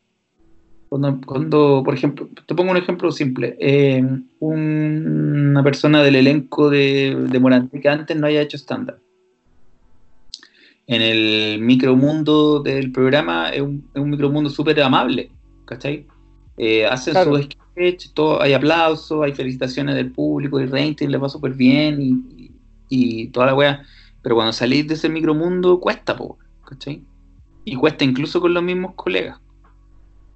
Cuando, 0.88 1.20
cuando, 1.24 1.82
por 1.84 1.94
ejemplo, 1.94 2.28
te 2.46 2.54
pongo 2.54 2.72
un 2.72 2.76
ejemplo 2.76 3.12
simple. 3.12 3.56
eh, 3.60 4.02
una 4.40 5.62
persona 5.62 6.02
del 6.02 6.16
elenco 6.16 6.68
de, 6.68 7.14
de 7.30 7.38
Morandé 7.38 7.80
que 7.80 7.88
antes 7.88 8.16
no 8.16 8.26
haya 8.26 8.42
hecho 8.42 8.56
estándar. 8.56 8.98
En 10.88 11.02
el 11.02 11.60
micromundo 11.60 12.60
del 12.60 12.90
programa 12.90 13.50
es 13.50 13.60
un, 13.60 13.88
es 13.94 14.02
un 14.02 14.10
micromundo 14.10 14.50
súper 14.50 14.82
amable, 14.82 15.30
¿cachai? 15.64 16.06
Eh, 16.56 16.84
hacen 16.84 17.12
Claro. 17.12 17.38
Sketch, 17.70 18.12
todo, 18.14 18.40
hay 18.42 18.52
aplausos, 18.52 19.22
hay 19.24 19.32
felicitaciones 19.34 19.94
del 19.94 20.12
público, 20.12 20.58
hay 20.58 20.66
rating, 20.66 21.08
le 21.08 21.18
va 21.18 21.28
súper 21.28 21.52
bien 21.54 22.00
y, 22.00 22.08
y- 22.36 22.50
y 22.88 23.26
toda 23.28 23.46
la 23.46 23.54
wea. 23.54 23.84
Pero 24.22 24.34
cuando 24.34 24.52
salís 24.52 24.86
de 24.86 24.94
ese 24.94 25.08
micromundo 25.08 25.80
cuesta, 25.80 26.16
po, 26.16 26.38
¿cachai? 26.66 27.02
Y 27.64 27.76
cuesta 27.76 28.04
incluso 28.04 28.40
con 28.40 28.52
los 28.52 28.62
mismos 28.62 28.94
colegas. 28.94 29.38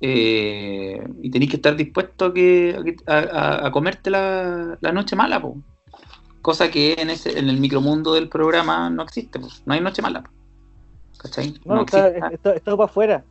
Eh, 0.01 1.03
y 1.23 1.31
tenéis 1.31 1.51
que 1.51 1.57
estar 1.57 1.75
dispuesto 1.77 2.27
a, 2.27 2.35
que, 2.35 2.95
a, 3.07 3.15
a- 3.19 3.67
a- 3.67 3.73
comerte 3.73 4.11
la, 4.11 4.77
la 4.81 4.93
noche 4.93 5.17
mala, 5.17 5.41
po. 5.41 5.57
cosa 6.43 6.71
que 6.71 6.95
en, 6.99 7.09
ese, 7.11 7.39
en 7.39 7.49
el 7.49 7.59
micromundo 7.59 8.13
del 8.15 8.29
programa 8.29 8.91
no 8.91 9.03
existe, 9.03 9.39
po. 9.39 9.49
no 9.67 9.75
hay 9.75 9.81
noche 9.81 10.03
mala. 10.03 10.23
po. 10.23 10.31
¿Cachai? 11.19 11.55
No, 11.65 11.77
No 11.77 11.81
está, 11.83 12.09
está, 12.09 12.55
está 12.55 12.77
para 12.77 12.85
afuera. 12.85 13.25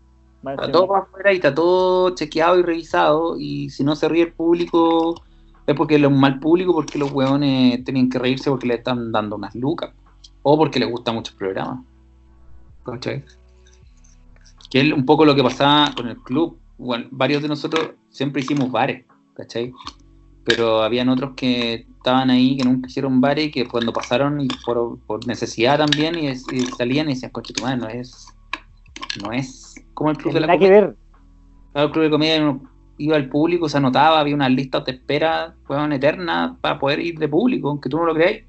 Está 0.51 0.71
todo 0.71 0.87
para 0.87 1.03
afuera 1.03 1.31
y 1.31 1.35
está 1.37 1.55
todo 1.55 2.13
chequeado 2.15 2.59
y 2.59 2.63
revisado. 2.63 3.37
Y 3.39 3.69
si 3.69 3.83
no 3.83 3.95
se 3.95 4.09
ríe 4.09 4.23
el 4.23 4.33
público, 4.33 5.15
es 5.65 5.75
porque 5.75 5.95
es 5.95 6.03
un 6.03 6.19
mal 6.19 6.39
público, 6.39 6.73
porque 6.73 6.97
los 6.97 7.11
hueones 7.11 7.83
tenían 7.85 8.09
que 8.09 8.19
reírse 8.19 8.49
porque 8.49 8.67
le 8.67 8.75
están 8.75 9.11
dando 9.11 9.37
unas 9.37 9.55
lucas. 9.55 9.91
O 10.41 10.57
porque 10.57 10.79
les 10.79 10.89
gusta 10.89 11.13
mucho 11.13 11.31
el 11.31 11.37
programa. 11.37 11.83
¿Cachai? 12.85 13.23
Que 14.69 14.81
es 14.81 14.91
un 14.91 15.05
poco 15.05 15.23
lo 15.23 15.33
que 15.35 15.43
pasaba 15.43 15.93
con 15.95 16.07
el 16.07 16.17
club. 16.17 16.57
Bueno, 16.77 17.05
varios 17.11 17.41
de 17.41 17.47
nosotros 17.47 17.91
siempre 18.09 18.41
hicimos 18.41 18.69
bares, 18.69 19.05
¿cachai? 19.35 19.71
Pero 20.43 20.81
habían 20.81 21.07
otros 21.07 21.31
que 21.37 21.87
estaban 21.95 22.29
ahí, 22.29 22.57
que 22.57 22.65
nunca 22.65 22.89
hicieron 22.89 23.21
bares, 23.21 23.47
y 23.47 23.51
que 23.51 23.65
cuando 23.65 23.93
pasaron 23.93 24.41
y 24.41 24.49
por, 24.65 24.99
por 25.05 25.25
necesidad 25.25 25.77
también, 25.77 26.15
y, 26.19 26.27
y 26.27 26.65
salían 26.77 27.09
y 27.09 27.13
decían, 27.13 27.31
coche, 27.31 27.53
tu 27.53 27.63
madre, 27.63 27.77
no 27.77 27.87
es, 27.87 28.27
no 29.23 29.31
es 29.31 29.62
como 29.93 30.09
el 30.11 30.17
club 30.17 30.33
de 30.33 30.39
la 30.41 30.47
Nada 30.47 30.59
que 30.59 30.65
comedia. 30.65 30.81
ver. 30.87 30.95
El 31.75 31.91
club 31.91 32.03
de 32.03 32.09
comedia 32.09 32.59
iba 32.97 33.15
al 33.15 33.29
público, 33.29 33.67
se 33.69 33.77
anotaba, 33.77 34.19
había 34.19 34.35
unas 34.35 34.51
listas 34.51 34.85
de 34.85 34.91
espera 34.93 35.55
weón, 35.67 35.93
eternas 35.93 36.57
para 36.61 36.77
poder 36.79 36.99
ir 36.99 37.17
de 37.19 37.27
público, 37.27 37.69
aunque 37.69 37.89
tú 37.89 37.97
no 37.97 38.05
lo 38.05 38.13
creáis. 38.13 38.43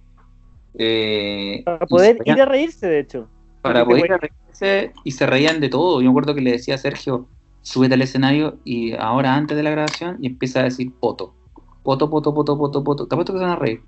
Eh, 0.76 1.62
Para 1.64 1.86
poder 1.86 2.18
ir 2.24 2.40
a 2.40 2.44
reírse, 2.44 2.86
de 2.86 2.98
hecho. 3.00 3.28
para 3.62 3.84
poder 3.84 4.04
ir 4.06 4.12
a 4.12 4.18
reírse 4.18 4.92
y 5.04 5.10
se 5.12 5.26
reían 5.26 5.60
de 5.60 5.68
todo. 5.68 6.00
Yo 6.00 6.06
me 6.06 6.10
acuerdo 6.10 6.34
que 6.34 6.40
le 6.42 6.52
decía 6.52 6.74
a 6.74 6.78
Sergio, 6.78 7.28
súbete 7.62 7.94
al 7.94 8.02
escenario 8.02 8.58
y 8.64 8.92
ahora 8.92 9.34
antes 9.34 9.56
de 9.56 9.62
la 9.62 9.70
grabación 9.70 10.18
y 10.20 10.26
empieza 10.26 10.60
a 10.60 10.64
decir 10.64 10.92
poto. 10.92 11.34
Poto, 11.82 12.10
poto, 12.10 12.34
poto, 12.34 12.58
poto, 12.58 12.84
poto. 12.84 13.06
Te 13.06 13.14
apuesto 13.14 13.32
que 13.32 13.38
se 13.38 13.44
van 13.44 13.52
a 13.54 13.56
reír. 13.56 13.82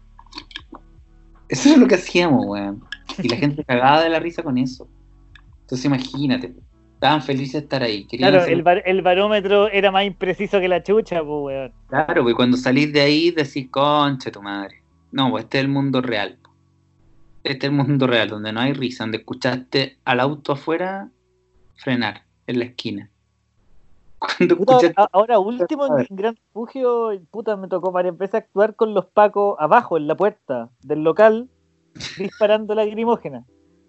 Eso 1.48 1.68
es 1.70 1.78
lo 1.78 1.86
que 1.86 1.94
hacíamos, 1.96 2.44
weón. 2.46 2.82
Y 3.22 3.28
la 3.28 3.36
gente 3.42 3.64
cagada 3.64 4.02
de 4.02 4.08
la 4.10 4.18
risa 4.20 4.42
con 4.42 4.56
eso. 4.58 4.88
Entonces 5.62 5.84
imagínate, 5.84 6.54
estaban 7.06 7.22
felices 7.22 7.52
de 7.52 7.58
estar 7.60 7.82
ahí. 7.82 8.04
Querían 8.06 8.30
Claro, 8.30 8.42
hacer- 8.42 8.54
el, 8.54 8.62
bar- 8.62 8.82
el 8.84 9.02
barómetro 9.02 9.68
era 9.68 9.90
más 9.90 10.04
impreciso 10.04 10.60
que 10.60 10.68
la 10.68 10.82
chucha, 10.82 11.20
pues, 11.22 11.28
weón. 11.44 11.72
Claro, 11.88 12.22
pues 12.24 12.34
cuando 12.34 12.56
salís 12.56 12.92
de 12.92 13.00
ahí 13.00 13.30
decís, 13.30 13.68
concha 13.70 14.30
tu 14.30 14.42
madre. 14.42 14.82
No, 15.12 15.30
pues 15.30 15.44
este 15.44 15.58
es 15.58 15.64
el 15.64 15.70
mundo 15.70 16.00
real. 16.02 16.38
Este 17.44 17.66
es 17.66 17.70
el 17.70 17.76
mundo 17.76 18.06
real, 18.08 18.28
donde 18.28 18.52
no 18.52 18.60
hay 18.60 18.72
risa, 18.72 19.04
donde 19.04 19.18
escuchaste 19.18 19.98
al 20.04 20.18
auto 20.20 20.52
afuera 20.52 21.08
frenar 21.76 22.24
en 22.48 22.58
la 22.58 22.64
esquina. 22.64 23.10
Cuando 24.18 24.56
Puta, 24.56 24.72
escuchaste... 24.74 25.00
a- 25.00 25.08
ahora 25.12 25.38
último 25.38 25.84
A 25.84 26.02
en 26.02 26.16
Gran 26.16 26.34
Refugio, 26.36 27.10
puta, 27.30 27.56
me 27.56 27.68
tocó 27.68 27.92
varias 27.92 28.16
veces 28.18 28.34
actuar 28.34 28.74
con 28.74 28.94
los 28.94 29.06
pacos 29.06 29.56
abajo, 29.60 29.96
en 29.96 30.08
la 30.08 30.16
puerta 30.16 30.70
del 30.82 31.04
local, 31.04 31.48
disparando 32.18 32.74
lagrimógena. 32.76 33.44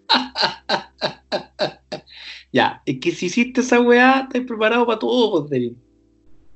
Ya, 2.52 2.82
es 2.86 2.98
que 3.00 3.12
si 3.12 3.26
hiciste 3.26 3.60
esa 3.60 3.80
weá, 3.80 4.20
estás 4.20 4.42
preparado 4.42 4.86
para 4.86 4.98
todo, 4.98 5.40
pues, 5.40 5.50
David. 5.50 5.72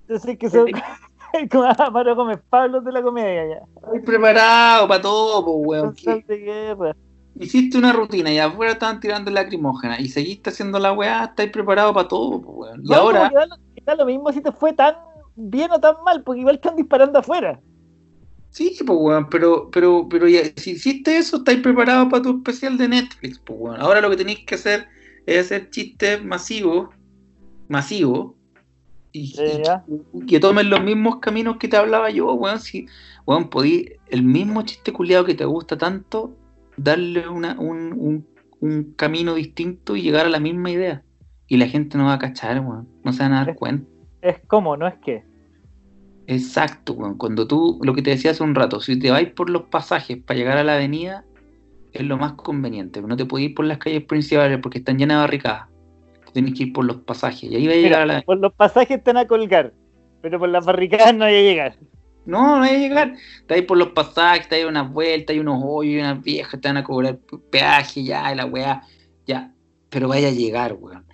Entonces 0.02 0.38
que 0.38 0.50
son 0.50 0.66
como 1.50 1.64
Amaro 1.64 2.14
Gómez 2.14 2.40
Pablo 2.48 2.80
de 2.80 2.92
la 2.92 3.02
comedia 3.02 3.46
ya. 3.46 3.62
Estás 3.76 4.02
preparado 4.04 4.88
para 4.88 5.02
todo, 5.02 5.44
pues, 5.44 5.94
weón. 6.04 6.24
De 6.26 6.38
guerra. 6.38 6.96
Hiciste 7.38 7.78
una 7.78 7.92
rutina 7.92 8.30
y 8.32 8.38
afuera 8.38 8.72
estaban 8.72 9.00
tirando 9.00 9.30
lacrimógena 9.30 9.98
y 9.98 10.08
seguiste 10.08 10.50
haciendo 10.50 10.78
la 10.78 10.92
weá, 10.92 11.24
estáis 11.24 11.50
preparado 11.50 11.92
para 11.94 12.08
todo, 12.08 12.42
pues, 12.42 12.56
weón. 12.56 12.80
Y 12.84 12.88
No, 12.88 12.94
ahora... 12.96 13.30
da 13.30 13.46
lo, 13.46 13.56
que 13.74 13.82
da 13.84 13.94
lo 13.94 14.06
mismo 14.06 14.32
si 14.32 14.40
te 14.42 14.52
fue 14.52 14.72
tan 14.72 14.94
bien 15.34 15.70
o 15.72 15.80
tan 15.80 15.96
mal, 16.04 16.22
porque 16.22 16.40
igual 16.40 16.56
están 16.56 16.76
disparando 16.76 17.18
afuera. 17.18 17.60
Sí, 18.50 18.76
pues, 18.86 18.98
weón, 19.00 19.28
pero, 19.30 19.70
pero, 19.70 20.06
pero 20.10 20.28
ya, 20.28 20.40
si 20.56 20.72
hiciste 20.72 21.16
eso, 21.16 21.38
estáis 21.38 21.60
preparados 21.60 22.08
para 22.10 22.22
tu 22.22 22.36
especial 22.36 22.76
de 22.76 22.88
Netflix, 22.88 23.38
pues, 23.38 23.58
weón. 23.58 23.80
Ahora 23.80 24.02
lo 24.02 24.10
que 24.10 24.16
tenéis 24.16 24.44
que 24.46 24.54
hacer 24.56 24.86
es 25.26 25.46
hacer 25.46 25.70
chistes 25.70 26.24
masivos, 26.24 26.90
masivos, 27.68 28.32
y, 29.12 29.34
que 30.26 30.40
tomen 30.40 30.70
los 30.70 30.82
mismos 30.82 31.16
caminos 31.20 31.58
que 31.58 31.68
te 31.68 31.76
hablaba 31.76 32.10
yo, 32.10 32.32
weón. 32.32 32.58
Si, 32.58 32.86
weón, 33.26 33.50
podí, 33.50 33.90
el 34.08 34.22
mismo 34.22 34.62
chiste 34.62 34.92
culiado 34.92 35.24
que 35.24 35.34
te 35.34 35.44
gusta 35.44 35.76
tanto, 35.76 36.34
darle 36.76 37.28
una, 37.28 37.58
un, 37.58 37.92
un, 37.92 38.26
un 38.60 38.94
camino 38.94 39.34
distinto 39.34 39.96
y 39.96 40.02
llegar 40.02 40.26
a 40.26 40.30
la 40.30 40.40
misma 40.40 40.70
idea. 40.70 41.02
Y 41.46 41.58
la 41.58 41.66
gente 41.68 41.98
no 41.98 42.06
va 42.06 42.14
a 42.14 42.18
cachar, 42.18 42.60
weón. 42.60 42.88
No 43.04 43.12
se 43.12 43.22
van 43.22 43.34
a 43.34 43.40
dar 43.40 43.50
Es- 43.50 43.56
cuenta. 43.56 43.88
Es 44.22 44.38
como, 44.46 44.76
no 44.76 44.86
es 44.86 44.94
que. 45.04 45.24
Exacto, 46.26 46.94
weón. 46.94 47.18
Cuando 47.18 47.46
tú, 47.46 47.78
lo 47.82 47.94
que 47.94 48.02
te 48.02 48.10
decía 48.10 48.30
hace 48.30 48.42
un 48.42 48.54
rato, 48.54 48.80
si 48.80 48.98
te 48.98 49.10
vais 49.10 49.30
por 49.30 49.50
los 49.50 49.64
pasajes 49.64 50.16
para 50.18 50.38
llegar 50.38 50.56
a 50.56 50.64
la 50.64 50.76
avenida, 50.76 51.24
es 51.92 52.02
lo 52.02 52.16
más 52.16 52.32
conveniente. 52.34 53.02
No 53.02 53.16
te 53.16 53.24
puedes 53.24 53.48
ir 53.48 53.54
por 53.54 53.64
las 53.64 53.78
calles 53.78 54.04
principales 54.04 54.58
porque 54.62 54.78
están 54.78 54.98
llenas 54.98 55.18
de 55.18 55.20
barricadas. 55.20 55.68
Te 56.26 56.32
tenés 56.32 56.54
que 56.54 56.64
ir 56.64 56.72
por 56.72 56.84
los 56.84 56.96
pasajes. 56.98 57.44
Y 57.44 57.56
ahí 57.56 57.66
vas 57.66 57.76
a 57.76 57.80
llegar 57.80 58.02
a 58.02 58.06
la 58.06 58.22
Por 58.22 58.38
los 58.38 58.52
pasajes 58.54 58.98
están 58.98 59.16
a 59.16 59.26
colgar, 59.26 59.72
pero 60.20 60.38
por 60.38 60.48
las 60.48 60.64
barricadas 60.64 61.14
no 61.14 61.24
hay 61.24 61.36
a 61.36 61.42
llegar. 61.42 61.78
No, 62.24 62.58
no 62.58 62.62
hay 62.62 62.72
que 62.72 62.78
llegar. 62.78 63.14
Está 63.40 63.54
ahí 63.54 63.62
por 63.62 63.76
los 63.76 63.88
pasajes, 63.88 64.42
está 64.42 64.56
ahí 64.56 64.64
unas 64.64 64.90
vueltas, 64.92 65.34
hay 65.34 65.40
unos 65.40 65.60
hoyos, 65.64 65.94
hay 65.94 66.00
unas 66.00 66.22
viejas, 66.22 66.60
te 66.60 66.68
van 66.68 66.76
a 66.76 66.84
cobrar 66.84 67.18
peaje, 67.50 68.04
ya, 68.04 68.32
y 68.32 68.36
la 68.36 68.46
weá, 68.46 68.82
ya. 69.26 69.52
Pero 69.90 70.08
vaya 70.08 70.28
a 70.28 70.32
llegar, 70.32 70.76
weón. 70.78 71.04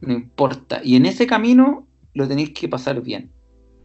No 0.00 0.14
importa. 0.14 0.80
Y 0.82 0.96
en 0.96 1.06
ese 1.06 1.26
camino 1.26 1.86
lo 2.14 2.26
tenéis 2.26 2.50
que 2.50 2.68
pasar 2.68 3.00
bien. 3.02 3.30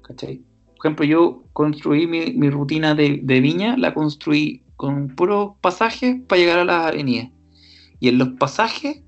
¿Cachai? 0.03 0.41
Por 0.77 0.87
ejemplo, 0.87 1.05
yo 1.05 1.43
construí 1.53 2.07
mi, 2.07 2.33
mi 2.33 2.49
rutina 2.49 2.95
de, 2.95 3.19
de 3.21 3.41
viña, 3.41 3.77
la 3.77 3.93
construí 3.93 4.62
con 4.75 5.09
puros 5.15 5.53
pasajes 5.61 6.17
para 6.27 6.39
llegar 6.39 6.59
a 6.59 6.65
las 6.65 6.87
avenidas. 6.87 7.29
Y 7.99 8.09
en 8.09 8.17
los 8.17 8.29
pasajes, 8.39 9.01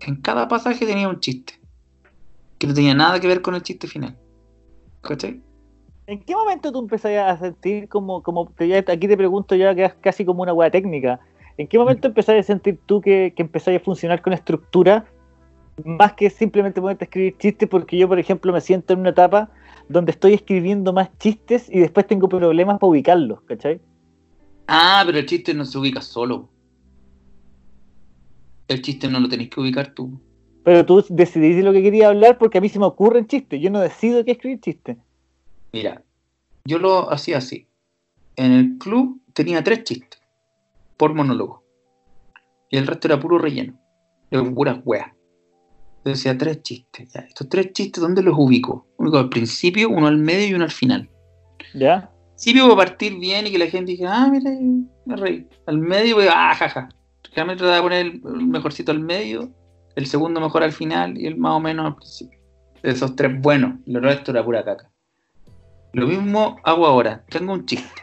en 0.00 0.16
cada 0.16 0.48
pasaje 0.48 0.86
tenía 0.86 1.08
un 1.08 1.20
chiste. 1.20 1.54
Que 2.58 2.66
no 2.66 2.74
tenía 2.74 2.94
nada 2.94 3.20
que 3.20 3.26
ver 3.28 3.42
con 3.42 3.54
el 3.54 3.62
chiste 3.62 3.86
final. 3.86 4.16
¿Cachai? 5.02 5.40
¿En 6.06 6.20
qué 6.22 6.34
momento 6.34 6.72
tú 6.72 6.78
empezás 6.78 7.12
a 7.12 7.36
sentir 7.38 7.88
como, 7.88 8.22
como 8.22 8.50
ya- 8.58 8.78
aquí 8.78 9.06
te 9.06 9.16
pregunto 9.16 9.54
ya 9.54 9.74
que 9.74 9.84
es 9.84 9.94
casi 9.94 10.24
como 10.24 10.42
una 10.42 10.54
hueá 10.54 10.70
técnica, 10.70 11.20
¿en 11.58 11.68
qué 11.68 11.78
momento 11.78 12.08
empezás 12.08 12.36
a 12.36 12.42
sentir 12.42 12.80
tú 12.86 13.00
que, 13.00 13.34
que 13.36 13.42
empezás 13.42 13.76
a 13.76 13.80
funcionar 13.80 14.22
con 14.22 14.32
estructura 14.32 15.04
más 15.84 16.14
que 16.14 16.30
simplemente 16.30 16.80
ponerte 16.80 17.04
a 17.04 17.06
escribir 17.06 17.36
chistes? 17.36 17.68
Porque 17.68 17.98
yo, 17.98 18.08
por 18.08 18.18
ejemplo, 18.18 18.52
me 18.52 18.60
siento 18.62 18.94
en 18.94 19.00
una 19.00 19.10
etapa 19.10 19.50
donde 19.88 20.12
estoy 20.12 20.32
escribiendo 20.32 20.92
más 20.94 21.10
chistes 21.18 21.68
y 21.68 21.80
después 21.80 22.06
tengo 22.06 22.28
problemas 22.28 22.78
para 22.78 22.88
ubicarlos, 22.90 23.42
¿cachai? 23.42 23.80
Ah, 24.68 25.02
pero 25.06 25.18
el 25.18 25.24
chiste 25.24 25.54
no 25.54 25.64
se 25.64 25.78
ubica 25.78 26.02
solo. 26.02 26.50
El 28.68 28.82
chiste 28.82 29.08
no 29.08 29.18
lo 29.18 29.28
tenés 29.28 29.48
que 29.48 29.60
ubicar 29.60 29.94
tú. 29.94 30.20
Pero 30.62 30.84
tú 30.84 31.02
decidís 31.08 31.64
lo 31.64 31.72
que 31.72 31.82
quería 31.82 32.08
hablar 32.08 32.36
porque 32.36 32.58
a 32.58 32.60
mí 32.60 32.68
se 32.68 32.78
me 32.78 32.84
ocurren 32.84 33.26
chistes, 33.26 33.58
yo 33.62 33.70
no 33.70 33.80
decido 33.80 34.22
qué 34.26 34.32
escribir 34.32 34.60
chistes. 34.60 34.98
Mira, 35.72 36.04
yo 36.66 36.78
lo 36.78 37.10
hacía 37.10 37.38
así. 37.38 37.66
En 38.36 38.52
el 38.52 38.76
club 38.76 39.22
tenía 39.32 39.64
tres 39.64 39.84
chistes 39.84 40.20
por 40.98 41.14
monólogo. 41.14 41.64
Y 42.70 42.76
el 42.76 42.86
resto 42.86 43.08
era 43.08 43.18
puro 43.18 43.38
relleno. 43.38 43.80
De 44.30 44.42
puras 44.42 44.80
weas. 44.84 45.10
Yo 46.04 46.10
decía 46.12 46.36
tres 46.36 46.62
chistes. 46.62 47.10
ya. 47.14 47.20
Estos 47.20 47.48
tres 47.48 47.72
chistes, 47.72 48.02
¿dónde 48.02 48.22
los 48.22 48.34
ubico? 48.36 48.86
Uno 48.98 49.16
al 49.16 49.30
principio, 49.30 49.88
uno 49.88 50.06
al 50.06 50.18
medio 50.18 50.48
y 50.48 50.54
uno 50.54 50.64
al 50.64 50.70
final. 50.70 51.08
¿Ya? 51.72 52.12
Voy 52.44 52.72
a 52.72 52.76
partir 52.76 53.18
bien 53.18 53.46
y 53.46 53.52
que 53.52 53.58
la 53.58 53.66
gente 53.66 53.92
diga, 53.92 54.14
ah, 54.14 54.28
mira, 54.28 54.50
me 55.04 55.16
reí. 55.16 55.46
Al 55.66 55.78
medio 55.78 56.16
voy 56.16 56.26
a, 56.26 56.50
ah, 56.50 56.54
jaja. 56.54 56.88
Realmente 57.34 57.58
trataba 57.58 57.76
de 57.76 57.82
poner 57.82 58.06
el 58.06 58.22
el 58.40 58.46
mejorcito 58.46 58.92
al 58.92 59.00
medio, 59.00 59.50
el 59.96 60.06
segundo 60.06 60.40
mejor 60.40 60.62
al 60.62 60.72
final 60.72 61.18
y 61.18 61.26
el 61.26 61.36
más 61.36 61.52
o 61.52 61.60
menos 61.60 61.86
al 61.86 61.96
principio. 61.96 62.38
Esos 62.82 63.16
tres 63.16 63.40
buenos, 63.40 63.74
lo 63.86 64.00
resto 64.00 64.30
era 64.30 64.44
pura 64.44 64.64
caca. 64.64 64.90
Lo 65.92 66.06
mismo 66.06 66.58
hago 66.62 66.86
ahora. 66.86 67.24
Tengo 67.28 67.54
un 67.54 67.66
chiste. 67.66 68.02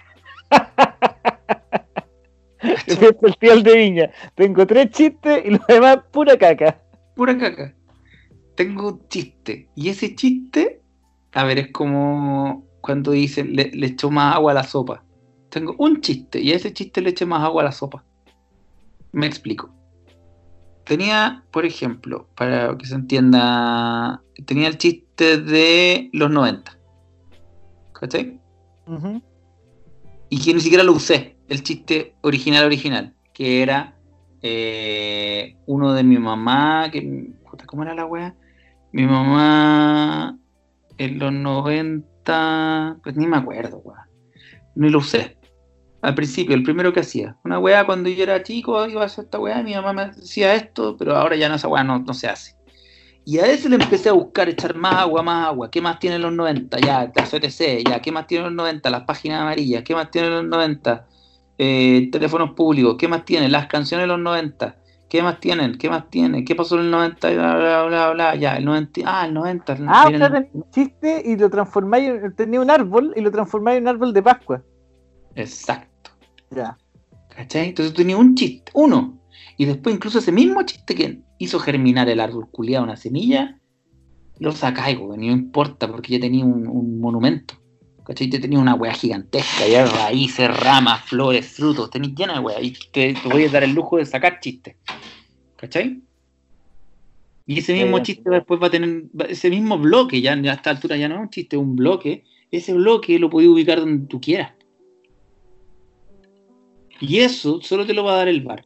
Festival 3.21 3.63
de 3.63 3.77
Viña. 3.77 4.11
Tengo 4.35 4.67
tres 4.67 4.89
chistes 4.89 5.45
y 5.45 5.51
los 5.51 5.65
demás 5.67 5.99
pura 6.11 6.37
caca. 6.37 6.81
Pura 7.15 7.37
caca. 7.37 7.73
Tengo 8.55 8.89
un 8.89 9.07
chiste. 9.07 9.69
Y 9.75 9.89
ese 9.89 10.13
chiste, 10.15 10.81
a 11.33 11.45
ver, 11.45 11.59
es 11.59 11.71
como 11.71 12.64
cuando 12.85 13.13
dicen 13.13 13.55
le, 13.55 13.71
le 13.71 13.87
echó 13.87 14.11
más 14.11 14.35
agua 14.35 14.51
a 14.51 14.55
la 14.55 14.63
sopa. 14.63 15.03
Tengo 15.49 15.75
un 15.79 16.01
chiste 16.01 16.39
y 16.39 16.51
a 16.51 16.55
ese 16.55 16.71
chiste 16.71 17.01
le 17.01 17.09
eché 17.09 17.25
más 17.25 17.43
agua 17.43 17.63
a 17.63 17.65
la 17.65 17.71
sopa. 17.71 18.03
Me 19.11 19.25
explico. 19.25 19.73
Tenía, 20.83 21.43
por 21.49 21.65
ejemplo, 21.65 22.27
para 22.35 22.77
que 22.77 22.85
se 22.85 22.93
entienda, 22.93 24.21
tenía 24.45 24.67
el 24.67 24.77
chiste 24.77 25.39
de 25.39 26.11
los 26.13 26.29
90. 26.29 26.77
¿Cachai? 27.93 28.39
Y 30.29 30.39
que 30.39 30.53
ni 30.53 30.59
siquiera 30.59 30.83
lo 30.83 30.93
usé, 30.93 31.37
el 31.49 31.63
chiste 31.63 32.13
original 32.21 32.65
original, 32.65 33.15
que 33.33 33.63
era 33.63 33.97
eh, 34.43 35.55
uno 35.65 35.93
de 35.93 36.03
mi 36.03 36.19
mamá, 36.19 36.91
que 36.91 37.31
¿cómo 37.65 37.81
era 37.81 37.95
la 37.95 38.05
wea? 38.05 38.35
Mi 38.91 39.07
mamá 39.07 40.37
en 40.99 41.19
los 41.19 41.33
90, 41.33 42.07
pues 43.03 43.15
ni 43.15 43.27
me 43.27 43.37
acuerdo. 43.37 43.83
Ni 44.75 44.89
lo 44.89 44.99
usé. 44.99 45.37
Al 46.01 46.13
principio, 46.13 46.55
el 46.55 46.63
primero 46.63 46.93
que 46.93 46.99
hacía. 46.99 47.35
Una 47.43 47.59
wea 47.59 47.85
cuando 47.85 48.09
yo 48.09 48.23
era 48.23 48.43
chico 48.43 48.85
iba 48.87 49.01
a 49.01 49.05
hacer 49.05 49.25
esta 49.25 49.39
wea, 49.39 49.63
mi 49.63 49.73
mamá 49.73 49.93
me 49.93 50.07
decía 50.07 50.53
esto, 50.53 50.95
pero 50.97 51.15
ahora 51.15 51.35
ya 51.35 51.49
no 51.49 51.55
esa 51.55 51.67
wea 51.67 51.83
no, 51.83 51.99
no 51.99 52.13
se 52.13 52.27
hace. 52.27 52.55
Y 53.27 53.39
a 53.39 53.47
ese 53.47 53.69
le 53.69 53.77
empecé 53.77 54.09
a 54.09 54.13
buscar, 54.13 54.47
echar 54.49 54.75
más 54.75 54.93
agua, 54.93 55.23
más 55.23 55.47
agua. 55.47 55.71
¿Qué 55.71 55.81
más 55.81 55.97
tienen 55.97 56.21
los 56.21 56.31
90? 56.31 56.77
Ya, 56.79 57.11
las 57.15 57.33
OTC, 57.33 57.83
ya. 57.89 57.99
¿Qué 57.99 58.11
más 58.11 58.27
tienen 58.27 58.45
los 58.45 58.53
90? 58.53 58.87
Las 58.91 59.03
páginas 59.03 59.41
amarillas. 59.41 59.83
¿Qué 59.83 59.95
más 59.95 60.11
tienen 60.11 60.31
los 60.31 60.45
90? 60.45 61.07
Eh, 61.57 62.09
teléfonos 62.11 62.51
públicos. 62.51 62.97
¿Qué 62.99 63.07
más 63.07 63.25
tienen? 63.25 63.51
Las 63.51 63.65
canciones 63.65 64.03
de 64.03 64.07
los 64.09 64.19
90. 64.19 64.77
¿Qué 65.15 65.23
más 65.23 65.39
tienen? 65.39 65.77
¿Qué 65.77 65.89
más 65.89 66.09
tienen? 66.09 66.43
¿Qué 66.43 66.55
pasó 66.55 66.75
en 66.75 66.81
el 66.81 66.91
90? 66.91 67.29
Bla, 67.31 67.55
bla, 67.55 67.83
bla, 67.85 68.11
bla. 68.11 68.35
Ya, 68.35 68.57
el 68.57 68.65
90. 68.65 69.01
Ah, 69.05 69.25
el 69.25 69.33
90. 69.33 69.73
el- 69.73 69.85
Ah, 69.87 70.03
o 70.13 70.17
sea, 70.17 70.45
un 70.51 70.69
chiste 70.71 71.21
y 71.25 71.37
lo 71.37 71.49
transformáis, 71.49 72.09
en- 72.09 72.35
tenía 72.35 72.59
un 72.59 72.69
árbol 72.69 73.13
y 73.15 73.21
lo 73.21 73.31
transformáis 73.31 73.77
en 73.77 73.83
un 73.83 73.87
árbol 73.87 74.13
de 74.13 74.21
Pascua. 74.21 74.61
Exacto. 75.35 76.11
Ya. 76.51 76.77
¿Cachai? 77.33 77.69
Entonces 77.69 77.93
tenía 77.93 78.17
un 78.17 78.35
chiste, 78.35 78.71
uno. 78.75 79.17
Y 79.55 79.63
después 79.63 79.95
incluso 79.95 80.19
ese 80.19 80.33
mismo 80.33 80.61
chiste 80.63 80.95
que 80.95 81.21
hizo 81.37 81.59
germinar 81.59 82.09
el 82.09 82.19
árbol 82.19 82.49
culiado 82.51 82.83
una 82.83 82.97
semilla, 82.97 83.57
lo 84.39 84.51
sacáis, 84.51 84.97
weón, 84.99 85.23
y 85.23 85.27
no 85.27 85.33
importa, 85.33 85.87
porque 85.87 86.11
ya 86.13 86.19
tenía 86.19 86.43
un, 86.43 86.67
un 86.67 86.99
monumento. 86.99 87.55
¿Cachai? 88.05 88.29
Ya 88.29 88.39
tenía 88.39 88.59
una 88.59 88.75
weá 88.75 88.93
gigantesca, 88.93 89.65
ya 89.67 89.83
raíces, 89.85 90.55
ramas, 90.59 91.01
flores, 91.05 91.47
frutos, 91.47 91.89
tenéis 91.89 92.13
llena 92.15 92.33
de 92.33 92.39
weá. 92.39 92.61
Y 92.61 92.71
te, 92.91 93.13
te 93.15 93.27
voy 93.29 93.45
a 93.45 93.49
dar 93.49 93.63
el 93.63 93.73
lujo 93.73 93.97
de 93.97 94.05
sacar 94.05 94.39
chistes. 94.39 94.75
¿Cachai? 95.65 95.99
Y 97.47 97.59
ese 97.59 97.73
mismo 97.73 97.97
Eh, 97.97 98.03
chiste 98.03 98.29
después 98.29 98.61
va 98.61 98.67
a 98.67 98.69
tener, 98.69 99.05
ese 99.29 99.49
mismo 99.49 99.77
bloque, 99.79 100.21
ya 100.21 100.33
a 100.33 100.53
esta 100.53 100.69
altura 100.69 100.95
ya 100.95 101.09
no 101.09 101.15
es 101.15 101.21
un 101.21 101.29
chiste, 101.29 101.55
es 101.55 101.61
un 101.61 101.75
bloque. 101.75 102.23
Ese 102.51 102.73
bloque 102.73 103.17
lo 103.17 103.29
podéis 103.31 103.49
ubicar 103.49 103.79
donde 103.79 104.07
tú 104.07 104.21
quieras. 104.21 104.53
Y 107.01 107.17
eso 107.19 107.61
solo 107.61 107.85
te 107.85 107.93
lo 107.93 108.03
va 108.03 108.13
a 108.13 108.17
dar 108.17 108.27
el 108.27 108.41
bar. 108.41 108.63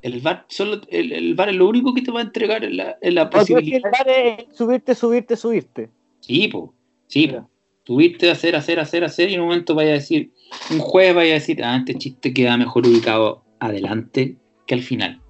El 0.00 0.20
bar, 0.20 0.46
solo, 0.48 0.80
el, 0.88 1.12
el 1.12 1.34
bar 1.34 1.50
es 1.50 1.56
lo 1.56 1.68
único 1.68 1.94
que 1.94 2.02
te 2.02 2.10
va 2.10 2.20
a 2.20 2.24
entregar 2.24 2.64
en 2.64 2.78
la, 2.78 2.96
en 3.02 3.30
posibilidad. 3.30 3.82
el 3.84 3.90
bar 3.90 4.08
es 4.08 4.56
subirte, 4.56 4.94
subirte, 4.94 5.36
subirte. 5.36 5.90
Sí, 6.20 6.48
po, 6.48 6.74
sí, 7.06 7.28
po. 7.28 7.48
Subirte, 7.84 8.30
hacer, 8.30 8.56
hacer, 8.56 8.80
hacer, 8.80 9.04
hacer, 9.04 9.30
y 9.30 9.34
en 9.34 9.40
un 9.40 9.48
momento 9.48 9.74
vaya 9.74 9.90
a 9.90 9.94
decir, 9.94 10.32
un 10.70 10.78
jueves 10.78 11.14
vaya 11.14 11.32
a 11.32 11.34
decir, 11.34 11.62
ah, 11.62 11.76
este 11.76 11.94
chiste 11.94 12.32
queda 12.32 12.56
mejor 12.56 12.86
ubicado 12.86 13.44
adelante 13.60 14.36
que 14.66 14.74
al 14.74 14.82
final. 14.82 15.21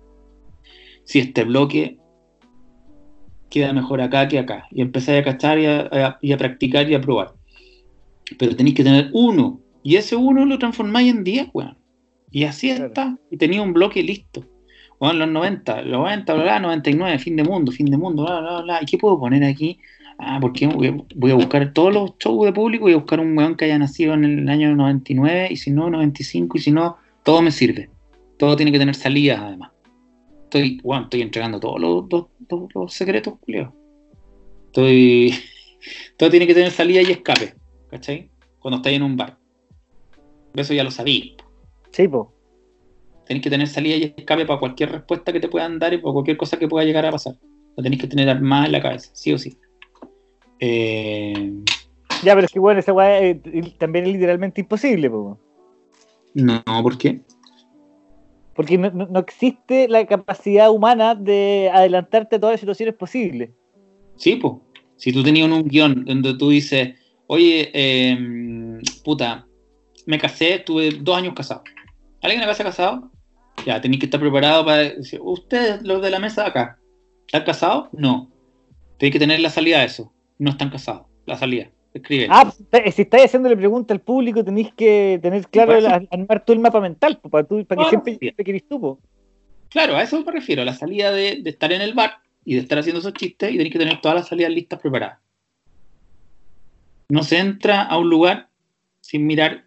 Si 1.05 1.19
este 1.19 1.45
bloque 1.45 1.99
queda 3.51 3.73
mejor 3.73 4.01
acá 4.01 4.29
que 4.29 4.39
acá. 4.39 4.67
Y 4.71 4.81
empezáis 4.83 5.21
a 5.21 5.25
cachar 5.25 5.59
y 5.59 5.67
a, 5.67 5.81
a- 5.81 6.19
y 6.23 6.33
a 6.33 6.37
practicar 6.39 6.89
y 6.91 6.95
a 6.95 7.01
probar. 7.01 7.33
Pero 8.39 8.57
tenéis 8.57 8.77
que 8.77 8.85
tener 8.85 9.11
uno. 9.13 9.61
Y 9.83 9.97
ese 9.97 10.17
uno 10.17 10.45
lo 10.45 10.59
transformáis 10.59 11.11
en 11.13 11.25
10, 11.25 11.49
weón. 11.53 11.77
Y 12.31 12.45
así 12.45 12.69
Claro. 12.71 12.87
está. 12.87 13.19
Y 13.31 13.37
tenía 13.37 13.61
un 13.63 13.73
bloque 13.73 14.03
listo. 14.03 14.45
Bueno, 14.99 15.19
los 15.21 15.29
90, 15.31 15.83
los 15.83 15.99
90, 15.99 16.33
bla, 16.35 16.43
bla, 16.45 16.61
99, 16.61 17.19
fin 17.19 17.35
de 17.37 17.43
mundo, 17.43 17.73
fin 17.73 17.87
de 17.87 17.97
mundo, 17.99 18.25
bla, 18.25 18.41
bla, 18.41 18.61
bla. 18.63 18.79
¿Y 18.81 18.87
qué 18.87 18.97
puedo 18.97 19.19
poner 19.19 19.43
aquí? 19.45 19.79
Ah, 20.19 20.39
porque 20.41 20.69
voy 20.69 21.31
a, 21.33 21.35
buscar 21.35 21.73
todos 21.73 21.93
los 21.93 22.13
shows 22.19 22.45
de 22.47 22.53
público, 22.53 22.85
voy 22.85 22.93
a 22.93 22.97
buscar 22.99 23.19
un 23.19 23.37
weón 23.37 23.57
que 23.57 23.65
haya 23.65 23.77
nacido 23.79 24.15
en 24.15 24.25
el 24.25 24.49
año 24.49 24.75
99, 24.77 25.49
y 25.51 25.57
si 25.57 25.73
no, 25.73 25.91
95, 25.91 26.57
y 26.57 26.61
si 26.61 26.71
no, 26.71 26.97
todo 27.25 27.43
me 27.43 27.51
sirve. 27.51 27.91
Todo 28.39 28.55
tiene 28.55 28.71
que 28.71 28.79
tener 28.79 28.95
salidas, 28.95 29.41
además. 29.41 29.72
Estoy, 30.53 30.79
bueno, 30.83 31.05
estoy 31.05 31.23
entregando 31.23 31.59
todos 31.59 31.81
los, 31.81 32.93
secretos, 32.93 33.37
Julio. 33.41 33.75
Estoy. 34.67 35.35
Todo 36.19 36.29
tiene 36.29 36.47
que 36.47 36.53
tener 36.53 36.71
salida 36.71 37.01
y 37.01 37.11
escape, 37.11 37.55
¿cachai? 37.89 38.31
Cuando 38.59 38.77
estáis 38.77 38.99
en 38.99 39.03
un 39.03 39.17
bar. 39.17 39.39
Eso 40.55 40.75
ya 40.75 40.85
lo 40.85 40.91
sabí. 40.91 41.39
Sí, 41.91 42.07
po. 42.07 42.35
Tenéis 43.27 43.45
que 43.45 43.49
tener 43.49 43.67
salida 43.67 43.97
y 43.97 44.15
escape 44.15 44.45
para 44.45 44.61
cualquier 44.61 44.93
respuesta 44.93 45.33
que 45.33 45.41
te 45.41 45.49
puedan 45.49 45.79
dar 45.79 45.95
y 45.95 45.99
para 45.99 46.13
cualquier 46.13 46.37
cosa 46.37 46.59
que 46.59 46.69
pueda 46.69 46.85
llegar 46.85 47.07
a 47.07 47.13
pasar. 47.13 47.33
Lo 47.75 47.83
tenéis 47.83 48.03
que 48.03 48.09
tener 48.09 48.29
armada 48.29 48.67
en 48.67 48.73
la 48.73 48.83
cabeza, 48.83 49.09
sí 49.15 49.33
o 49.33 49.39
sí. 49.39 49.57
Eh, 50.61 51.63
Ya, 52.23 52.35
pero 52.35 52.45
es 52.45 52.53
que 52.53 52.61
bueno, 52.61 52.81
esa 52.81 52.93
weá 52.93 53.23
eh, 53.23 53.41
también 53.79 54.05
es 54.05 54.13
literalmente 54.13 54.61
imposible, 54.61 55.09
po. 55.09 55.41
no, 56.35 56.63
¿por 56.83 56.99
qué? 56.99 57.23
Porque 58.55 58.77
no, 58.77 59.19
existe 59.19 59.89
la 59.89 60.07
capacidad 60.07 60.71
humana 60.71 61.15
de 61.15 61.71
adelantarte 61.73 62.37
a 62.37 62.41
todas 62.41 62.55
las 62.55 62.61
situaciones 62.61 62.95
posibles. 62.95 63.51
Sí, 64.17 64.37
pues. 64.37 64.55
Si 64.97 65.13
tú 65.13 65.23
tenías 65.23 65.51
un 65.51 65.65
guion 65.65 66.05
donde 66.05 66.35
tú 66.35 66.51
dices, 66.51 66.95
oye, 67.27 67.71
eh, 67.73 68.81
puta, 69.03 69.47
me 70.07 70.19
casé, 70.19 70.61
tuve 70.61 70.91
dos 70.91 71.17
años 71.17 71.35
casado. 71.35 71.63
¿Alguien 72.21 72.43
acá 72.43 72.55
se 72.55 72.63
ha 72.63 72.67
casado? 72.67 73.11
Ya, 73.67 73.81
tenéis 73.81 74.01
que 74.01 74.07
estar 74.07 74.21
preparado 74.21 74.65
para 74.65 74.79
decir, 74.79 75.21
ustedes, 75.23 75.83
los 75.83 76.03
de 76.03 76.11
la 76.11 76.21
mesa 76.21 76.43
de 76.43 76.49
acá, 76.49 76.79
¿están 77.27 77.45
casados? 77.45 77.89
No. 77.93 78.31
Tenéis 78.99 79.13
que 79.13 79.19
tener 79.19 79.41
la 79.41 79.51
salida 79.51 79.81
de 79.81 79.87
eso. 79.87 80.13
No 80.39 80.51
están 80.51 80.71
casados. 80.71 81.07
La 81.27 81.37
salida. 81.37 81.71
Escribe. 81.95 82.27
Ah, 82.31 82.51
pues, 82.71 82.95
si 82.95 83.03
estáis 83.03 83.25
haciéndole 83.27 83.57
pregunta 83.57 83.93
al 83.93 84.01
público, 84.01 84.43
tenéis 84.43 84.73
que 84.75 85.19
tener 85.21 85.47
claro, 85.49 85.77
el- 85.77 86.09
armar 86.11 86.45
tú 86.45 86.53
el 86.53 86.59
mapa 86.59 86.81
mental, 86.81 87.21
para, 87.31 87.45
tú, 87.45 87.65
para 87.67 87.83
que 87.85 87.89
siempre 87.89 88.33
te 88.33 88.45
querís 88.45 88.67
tú, 88.67 88.81
po. 88.81 89.01
Claro, 89.69 89.97
a 89.97 90.03
eso 90.03 90.23
me 90.23 90.33
refiero, 90.33 90.63
a 90.63 90.65
la 90.65 90.75
salida 90.75 91.13
de, 91.13 91.41
de 91.43 91.51
estar 91.51 91.73
en 91.73 91.83
el 91.83 91.95
bar 91.95 92.19
y 92.45 92.55
de 92.55 92.61
estar 92.61 92.79
haciendo 92.79 93.01
esos 93.01 93.13
chistes 93.15 93.51
y 93.51 93.57
tenéis 93.57 93.73
que 93.73 93.79
tener 93.79 94.01
todas 94.01 94.17
las 94.17 94.29
salidas 94.29 94.53
listas 94.53 94.81
preparadas. 94.81 95.19
No 97.09 97.23
se 97.23 97.39
entra 97.39 97.83
a 97.83 97.99
un 97.99 98.09
lugar 98.09 98.49
sin 99.01 99.27
mirar 99.27 99.65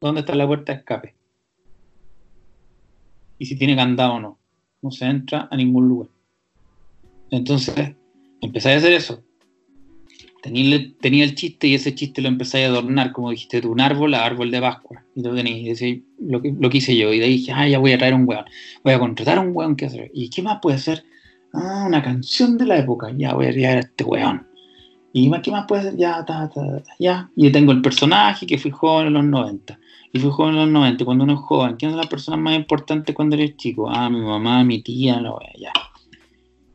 dónde 0.00 0.20
está 0.20 0.34
la 0.34 0.46
puerta 0.46 0.72
de 0.72 0.78
escape. 0.78 1.14
Y 3.38 3.46
si 3.46 3.56
tiene 3.56 3.76
candado 3.76 4.14
o 4.14 4.20
no. 4.20 4.38
No 4.82 4.90
se 4.90 5.06
entra 5.06 5.48
a 5.50 5.56
ningún 5.56 5.88
lugar. 5.88 6.08
Entonces, 7.30 7.94
empezáis 8.40 8.76
a 8.76 8.78
hacer 8.78 8.92
eso. 8.92 9.23
Tenía 10.52 11.24
el, 11.24 11.34
chiste 11.34 11.68
y 11.68 11.74
ese 11.74 11.94
chiste 11.94 12.20
lo 12.20 12.28
empezáis 12.28 12.66
a 12.66 12.68
adornar, 12.68 13.12
como 13.12 13.30
dijiste 13.30 13.62
tú, 13.62 13.72
un 13.72 13.80
árbol 13.80 14.12
a 14.14 14.24
árbol 14.24 14.50
de 14.50 14.60
Pascua. 14.60 15.02
Y 15.14 15.22
lo 15.22 15.34
tenéis, 15.34 15.82
lo, 16.18 16.42
lo 16.42 16.70
que 16.70 16.78
hice 16.78 16.94
yo. 16.96 17.12
Y 17.12 17.18
de 17.18 17.24
ahí 17.24 17.38
dije, 17.38 17.52
ah, 17.52 17.66
ya 17.66 17.78
voy 17.78 17.92
a 17.92 17.98
traer 17.98 18.14
un 18.14 18.28
weón 18.28 18.44
voy 18.84 18.92
a 18.92 18.98
contratar 18.98 19.38
un 19.38 19.50
weón 19.54 19.74
que 19.74 19.86
hacer. 19.86 20.10
¿Y 20.12 20.28
qué 20.28 20.42
más 20.42 20.58
puede 20.60 20.78
ser? 20.78 21.04
Ah, 21.52 21.84
una 21.86 22.02
canción 22.02 22.58
de 22.58 22.66
la 22.66 22.78
época. 22.78 23.10
Ya 23.16 23.34
voy 23.34 23.46
a 23.46 23.52
traer 23.52 23.76
a 23.76 23.80
este 23.80 24.04
weón. 24.04 24.46
¿Y 25.12 25.30
qué 25.42 25.50
más 25.50 25.64
puede 25.66 25.84
ser? 25.84 25.96
Ya, 25.96 26.24
ta, 26.24 26.50
ya. 26.98 27.30
Y 27.36 27.50
tengo 27.50 27.72
el 27.72 27.80
personaje 27.80 28.46
que 28.46 28.58
fui 28.58 28.70
joven 28.70 29.06
en 29.06 29.14
los 29.14 29.24
90. 29.24 29.78
Y 30.12 30.18
fui 30.18 30.30
joven 30.30 30.54
en 30.54 30.60
los 30.60 30.68
90. 30.70 31.04
Cuando 31.04 31.24
uno 31.24 31.34
es 31.34 31.40
joven, 31.40 31.76
¿quiénes 31.76 31.92
son 31.92 32.00
las 32.00 32.08
personas 32.10 32.40
más 32.40 32.56
importantes 32.56 33.14
cuando 33.14 33.36
eres 33.36 33.56
chico? 33.56 33.88
Ah, 33.88 34.10
mi 34.10 34.20
mamá, 34.20 34.62
mi 34.64 34.82
tía, 34.82 35.20
la 35.20 35.32
wea, 35.32 35.52
ya. 35.56 35.72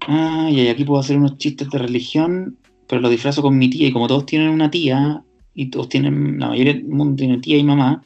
Ah, 0.08 0.50
y 0.50 0.68
aquí 0.70 0.86
puedo 0.86 1.02
hacer 1.02 1.18
unos 1.18 1.38
chistes 1.38 1.70
de 1.70 1.78
religión, 1.78 2.58
pero 2.90 3.02
lo 3.02 3.10
disfrazo 3.10 3.44
con 3.44 3.58
mi 3.58 3.70
tía. 3.70 3.88
Y 3.88 3.94
como 3.94 4.08
todos 4.08 4.26
tienen 4.26 4.50
una 4.50 4.72
tía, 4.72 5.24
y 5.54 5.70
todos 5.70 5.90
tienen, 5.90 6.40
la 6.40 6.50
mayoría 6.50 6.74
del 6.74 6.86
mundo 6.86 7.16
tiene 7.16 7.38
tía 7.38 7.58
y 7.58 7.64
mamá, 7.64 8.04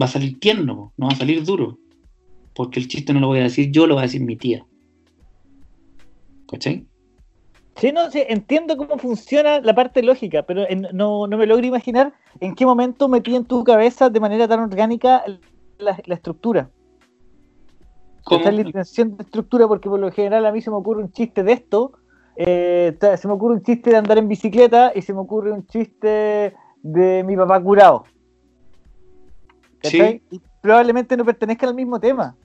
va 0.00 0.06
a 0.06 0.08
salir 0.08 0.40
tierno, 0.40 0.92
no 0.96 1.06
va 1.06 1.12
a 1.12 1.16
salir 1.16 1.44
duro. 1.44 1.78
Porque 2.54 2.80
el 2.80 2.88
chiste 2.88 3.14
no 3.14 3.20
lo 3.20 3.28
voy 3.28 3.38
a 3.38 3.44
decir 3.44 3.70
yo, 3.70 3.86
lo 3.86 3.94
va 3.94 4.00
a 4.02 4.04
decir 4.04 4.20
mi 4.20 4.36
tía. 4.36 4.66
¿Cachai? 6.50 6.84
Sí, 7.76 7.92
no, 7.92 8.10
sí, 8.10 8.22
entiendo 8.28 8.76
cómo 8.76 8.98
funciona 8.98 9.60
la 9.60 9.74
parte 9.74 10.02
lógica, 10.02 10.42
pero 10.42 10.68
en- 10.68 10.88
no, 10.92 11.26
no 11.26 11.38
me 11.38 11.46
logro 11.46 11.64
imaginar 11.64 12.12
en 12.40 12.54
qué 12.54 12.66
momento 12.66 13.08
metí 13.08 13.34
en 13.34 13.44
tu 13.44 13.64
cabeza 13.64 14.10
de 14.10 14.20
manera 14.20 14.46
tan 14.48 14.60
orgánica 14.60 15.24
la, 15.78 16.02
la 16.04 16.14
estructura. 16.14 16.70
¿Cómo? 18.24 18.44
Es 18.44 18.54
la 18.54 18.60
intención 18.60 19.16
de 19.16 19.22
estructura, 19.22 19.66
porque 19.66 19.88
por 19.88 20.00
lo 20.00 20.10
general 20.12 20.46
a 20.46 20.52
mí 20.52 20.60
se 20.60 20.70
me 20.70 20.76
ocurre 20.76 21.02
un 21.02 21.12
chiste 21.12 21.42
de 21.42 21.52
esto, 21.52 21.92
eh, 22.36 22.96
se 23.16 23.28
me 23.28 23.34
ocurre 23.34 23.54
un 23.54 23.62
chiste 23.62 23.90
de 23.90 23.96
andar 23.96 24.18
en 24.18 24.28
bicicleta 24.28 24.92
y 24.94 25.02
se 25.02 25.12
me 25.12 25.20
ocurre 25.20 25.52
un 25.52 25.66
chiste 25.66 26.54
de 26.82 27.24
mi 27.24 27.36
papá 27.36 27.62
curado. 27.62 28.04
¿Cachai? 29.80 30.22
Y, 30.30 30.40
probablemente 30.60 31.16
no 31.16 31.24
pertenezcan 31.24 31.70
al 31.70 31.74
mismo 31.74 32.00
tema. 32.00 32.36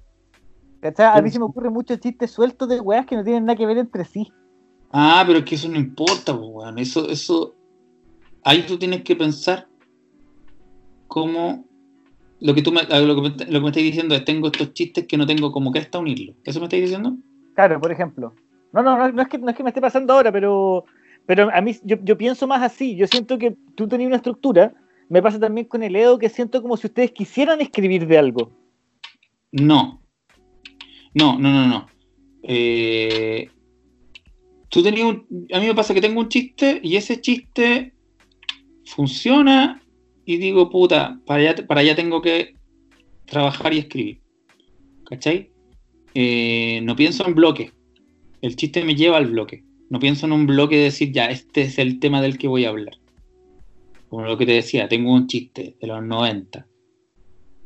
¿Cachai? 0.81 1.17
A 1.17 1.21
mí 1.21 1.29
se 1.29 1.39
me 1.39 1.45
ocurren 1.45 1.71
muchos 1.71 1.99
chistes 1.99 2.31
sueltos 2.31 2.67
de 2.67 2.79
weas 2.79 3.05
que 3.05 3.15
no 3.15 3.23
tienen 3.23 3.45
nada 3.45 3.57
que 3.57 3.65
ver 3.65 3.77
entre 3.77 4.03
sí. 4.05 4.31
Ah, 4.91 5.23
pero 5.25 5.39
es 5.39 5.45
que 5.45 5.55
eso 5.55 5.69
no 5.69 5.77
importa, 5.77 6.33
weón. 6.33 6.79
Eso, 6.79 7.09
eso. 7.09 7.55
Ahí 8.43 8.65
tú 8.65 8.77
tienes 8.77 9.03
que 9.03 9.15
pensar 9.15 9.67
cómo. 11.07 11.65
Lo 12.39 12.53
que 12.53 12.61
tú 12.61 12.71
me, 12.71 12.83
lo 12.83 13.15
que, 13.15 13.21
me, 13.21 13.29
lo 13.29 13.35
que 13.35 13.59
me 13.59 13.67
estás 13.67 13.83
diciendo 13.83 14.15
es: 14.15 14.23
tengo 14.23 14.47
estos 14.47 14.73
chistes 14.73 15.07
que 15.07 15.17
no 15.17 15.25
tengo 15.25 15.51
como 15.51 15.71
que 15.71 15.79
hasta 15.79 15.99
unirlo. 15.99 16.35
¿Eso 16.43 16.59
me 16.59 16.65
estás 16.65 16.79
diciendo? 16.79 17.17
Claro, 17.55 17.81
por 17.81 17.91
ejemplo. 17.91 18.33
No, 18.83 18.97
no, 18.97 19.11
no, 19.11 19.21
es, 19.21 19.27
que, 19.27 19.37
no 19.39 19.49
es 19.49 19.55
que 19.55 19.63
me 19.63 19.69
esté 19.69 19.81
pasando 19.81 20.13
ahora, 20.13 20.31
pero, 20.31 20.85
pero 21.25 21.49
a 21.51 21.61
mí 21.61 21.75
yo, 21.83 22.17
pienso 22.17 22.45
más 22.45 22.61
así. 22.61 22.95
Yo 22.95 23.07
siento 23.07 23.37
que 23.37 23.55
tú 23.75 23.87
tenías 23.87 24.07
una 24.07 24.17
estructura. 24.17 24.73
Me 25.09 25.21
pasa 25.21 25.39
también 25.39 25.67
con 25.67 25.81
el 25.81 25.95
Edo 25.95 26.19
que 26.19 26.29
siento 26.29 26.61
como 26.61 26.77
si 26.77 26.87
ustedes 26.87 27.11
quisieran 27.11 27.59
escribir 27.61 28.05
de 28.05 28.17
algo. 28.17 28.51
No. 29.51 30.01
No, 31.13 31.39
no, 31.39 31.51
no, 31.51 31.67
no. 31.67 31.87
Eh, 32.43 33.49
tú 34.69 34.83
tenías 34.83 35.05
un, 35.05 35.47
a 35.51 35.59
mí 35.59 35.65
me 35.65 35.75
pasa 35.75 35.93
que 35.93 36.01
tengo 36.01 36.19
un 36.19 36.29
chiste 36.29 36.79
y 36.83 36.97
ese 36.97 37.19
chiste 37.19 37.93
funciona 38.85 39.81
y 40.23 40.37
digo, 40.37 40.69
puta, 40.69 41.19
para 41.25 41.41
allá, 41.41 41.67
para 41.67 41.81
allá 41.81 41.95
tengo 41.95 42.21
que 42.21 42.55
trabajar 43.25 43.73
y 43.73 43.79
escribir. 43.79 44.21
¿Cachai? 45.05 45.49
Eh, 46.13 46.81
no 46.83 46.95
pienso 46.95 47.25
en 47.25 47.33
bloques. 47.33 47.71
El 48.47 48.55
chiste 48.55 48.85
me 48.85 48.95
lleva 48.95 49.17
al 49.17 49.27
bloque. 49.27 49.65
No 49.89 49.99
pienso 49.99 50.25
en 50.25 50.31
un 50.31 50.47
bloque 50.47 50.77
de 50.77 50.83
decir, 50.83 51.11
ya, 51.11 51.25
este 51.25 51.63
es 51.63 51.77
el 51.79 51.99
tema 51.99 52.21
del 52.21 52.37
que 52.37 52.47
voy 52.47 52.63
a 52.63 52.69
hablar. 52.69 52.97
Como 54.07 54.23
lo 54.23 54.37
que 54.37 54.45
te 54.45 54.53
decía, 54.53 54.87
tengo 54.87 55.11
un 55.11 55.27
chiste 55.27 55.75
de 55.81 55.87
los 55.87 56.01
90. 56.01 56.65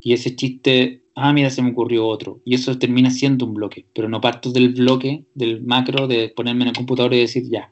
Y 0.02 0.14
ese 0.14 0.36
chiste, 0.36 1.04
ah, 1.14 1.34
mira, 1.34 1.52
se 1.52 1.62
me 1.62 1.70
ocurrió 1.70 2.08
otro. 2.08 2.42
Y 2.46 2.56
eso 2.56 2.80
termina 2.80 3.12
siendo 3.12 3.46
un 3.46 3.54
bloque. 3.54 3.86
Pero 3.94 4.10
no 4.10 4.22
parto 4.22 4.52
del 4.52 4.70
bloque, 4.70 5.24
del 5.36 5.62
macro, 5.62 6.08
de 6.08 6.30
ponerme 6.30 6.64
en 6.64 6.70
el 6.70 6.76
computador 6.76 7.14
y 7.14 7.20
decir, 7.20 7.44
ya, 7.48 7.72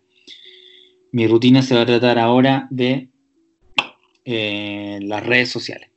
mi 1.12 1.26
rutina 1.26 1.64
se 1.64 1.74
va 1.74 1.82
a 1.82 1.88
tratar 1.88 2.20
ahora 2.20 2.68
de 2.70 3.10
eh, 4.24 4.99
las 5.01 5.26
redes 5.26 5.49
sociales. 5.49 5.89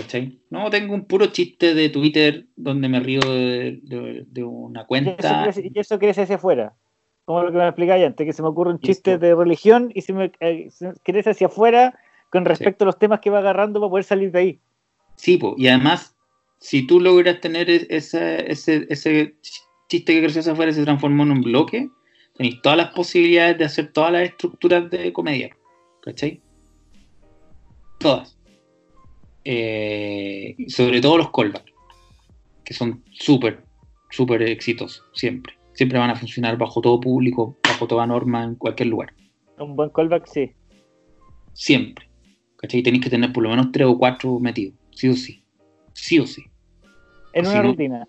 ¿Cachai? 0.00 0.38
No, 0.50 0.70
tengo 0.70 0.94
un 0.94 1.04
puro 1.04 1.26
chiste 1.26 1.74
de 1.74 1.88
Twitter 1.88 2.46
donde 2.56 2.88
me 2.88 3.00
río 3.00 3.20
de, 3.20 3.80
de, 3.82 4.24
de 4.26 4.44
una 4.44 4.82
Y 4.82 4.86
cuenta. 4.86 5.44
eso, 5.46 5.60
y 5.60 5.72
eso 5.78 5.98
crece 5.98 6.22
hacia 6.22 6.36
afuera. 6.36 6.74
Como 7.24 7.42
lo 7.42 7.52
que 7.52 7.58
me 7.58 7.66
explicáis 7.66 8.04
antes, 8.06 8.26
que 8.26 8.32
se 8.32 8.42
me 8.42 8.48
ocurre 8.48 8.70
un 8.70 8.80
chiste 8.80 9.18
de 9.18 9.34
religión 9.34 9.90
y 9.94 10.00
se 10.02 10.12
me 10.12 10.32
eh, 10.40 10.68
se- 10.70 10.92
crece 11.04 11.30
hacia 11.30 11.48
afuera 11.48 11.98
con 12.30 12.44
respecto 12.44 12.84
a 12.84 12.86
los 12.86 12.98
temas 12.98 13.20
que 13.20 13.30
va 13.30 13.38
agarrando 13.40 13.80
para 13.80 13.90
poder 13.90 14.04
salir 14.04 14.32
de 14.32 14.38
ahí. 14.38 14.60
Sí, 15.16 15.36
po, 15.36 15.54
y 15.58 15.68
además, 15.68 16.16
si 16.60 16.86
tú 16.86 16.98
logras 17.00 17.40
tener 17.40 17.68
e- 17.68 17.86
ese, 17.90 18.50
ese, 18.50 18.86
ese 18.88 19.34
chiste 19.88 20.14
que 20.14 20.20
creció 20.22 20.40
hacia 20.40 20.52
afuera 20.52 20.70
y 20.72 20.74
se 20.74 20.84
transformó 20.84 21.24
en 21.24 21.32
un 21.32 21.42
bloque, 21.42 21.88
tenéis 22.36 22.60
todas 22.62 22.78
las 22.78 22.90
posibilidades 22.92 23.58
de 23.58 23.64
hacer 23.64 23.92
todas 23.92 24.12
las 24.12 24.22
estructuras 24.22 24.88
de 24.90 25.12
comedia. 25.12 25.54
¿Cachai? 26.02 26.40
Todas. 27.98 28.39
Eh, 29.44 30.56
sobre 30.68 31.00
todo 31.00 31.18
los 31.18 31.30
callbacks, 31.30 31.72
que 32.64 32.74
son 32.74 33.02
súper, 33.10 33.64
súper 34.10 34.42
exitosos, 34.42 35.02
siempre. 35.14 35.54
Siempre 35.72 35.98
van 35.98 36.10
a 36.10 36.16
funcionar 36.16 36.58
bajo 36.58 36.80
todo 36.80 37.00
público, 37.00 37.56
bajo 37.66 37.86
toda 37.86 38.06
norma, 38.06 38.44
en 38.44 38.54
cualquier 38.56 38.88
lugar. 38.88 39.14
Un 39.58 39.76
buen 39.76 39.90
callback, 39.90 40.26
sí. 40.26 40.52
Siempre. 41.54 42.06
¿Cachai? 42.56 42.82
Tenéis 42.82 43.04
que 43.04 43.10
tener 43.10 43.32
por 43.32 43.42
lo 43.42 43.48
menos 43.50 43.72
tres 43.72 43.86
o 43.86 43.96
cuatro 43.98 44.38
metidos, 44.38 44.74
sí 44.90 45.08
o 45.08 45.14
sí. 45.14 45.42
Sí 45.94 46.18
o 46.18 46.26
sí. 46.26 46.44
En 47.32 47.46
una 47.46 47.62
rutina. 47.62 48.08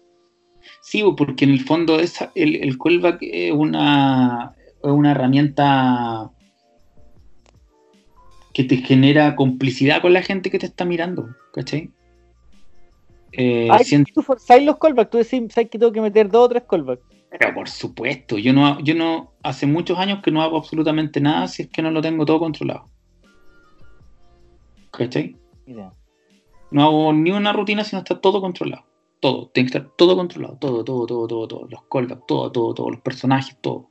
Sí, 0.81 1.03
porque 1.17 1.45
en 1.45 1.51
el 1.51 1.61
fondo 1.61 1.99
esa- 1.99 2.31
el, 2.35 2.55
el 2.57 2.77
callback 2.77 3.19
es 3.21 3.51
una, 3.53 4.53
es 4.57 4.91
una 4.91 5.11
herramienta 5.11 6.31
que 8.53 8.63
te 8.63 8.77
genera 8.77 9.35
complicidad 9.35 10.01
con 10.01 10.13
la 10.13 10.21
gente 10.21 10.49
que 10.51 10.59
te 10.59 10.65
está 10.65 10.85
mirando, 10.85 11.29
¿cachai? 11.53 11.89
Eh, 13.33 13.69
Ay, 13.71 13.85
siento- 13.85 14.11
tú 14.13 14.21
forzáis 14.21 14.65
los 14.65 14.77
callbacks, 14.77 15.09
tú 15.09 15.17
decís, 15.19 15.53
sabes 15.53 15.69
que 15.69 15.79
tengo 15.79 15.91
que 15.91 16.01
meter 16.01 16.29
dos 16.29 16.45
o 16.45 16.49
tres 16.49 16.63
callbacks. 16.69 17.03
pero 17.29 17.53
por 17.53 17.69
supuesto, 17.69 18.37
yo 18.37 18.51
no, 18.51 18.81
yo 18.81 18.93
no, 18.93 19.31
hace 19.41 19.65
muchos 19.65 19.97
años 19.97 20.21
que 20.21 20.31
no 20.31 20.41
hago 20.41 20.57
absolutamente 20.57 21.21
nada 21.21 21.47
si 21.47 21.63
es 21.63 21.69
que 21.69 21.81
no 21.81 21.89
lo 21.89 22.01
tengo 22.01 22.25
todo 22.25 22.39
controlado. 22.39 22.89
¿Cachai? 24.91 25.37
Mira. 25.65 25.93
No 26.71 26.83
hago 26.83 27.13
ni 27.13 27.31
una 27.31 27.53
rutina 27.53 27.83
si 27.83 27.95
no 27.95 27.99
está 27.99 28.19
todo 28.19 28.41
controlado. 28.41 28.83
Todo, 29.21 29.49
tiene 29.53 29.69
que 29.69 29.77
estar 29.77 29.91
todo 29.95 30.15
controlado. 30.15 30.57
Todo, 30.59 30.83
todo, 30.83 31.05
todo, 31.05 31.27
todo, 31.27 31.47
todo. 31.47 31.67
Los 31.69 31.83
callbacks, 31.89 32.25
todo, 32.27 32.51
todo, 32.51 32.73
todo. 32.73 32.89
Los 32.89 33.01
personajes, 33.01 33.55
todo. 33.61 33.89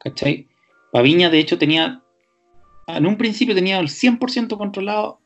¿Cachai? 0.00 0.48
Paviña, 0.90 1.30
de 1.30 1.38
hecho, 1.38 1.56
tenía. 1.58 2.02
En 2.96 3.06
un 3.06 3.16
principio 3.16 3.54
tenía 3.54 3.78
el 3.78 3.88
100% 3.88 4.56
controlado 4.56 5.20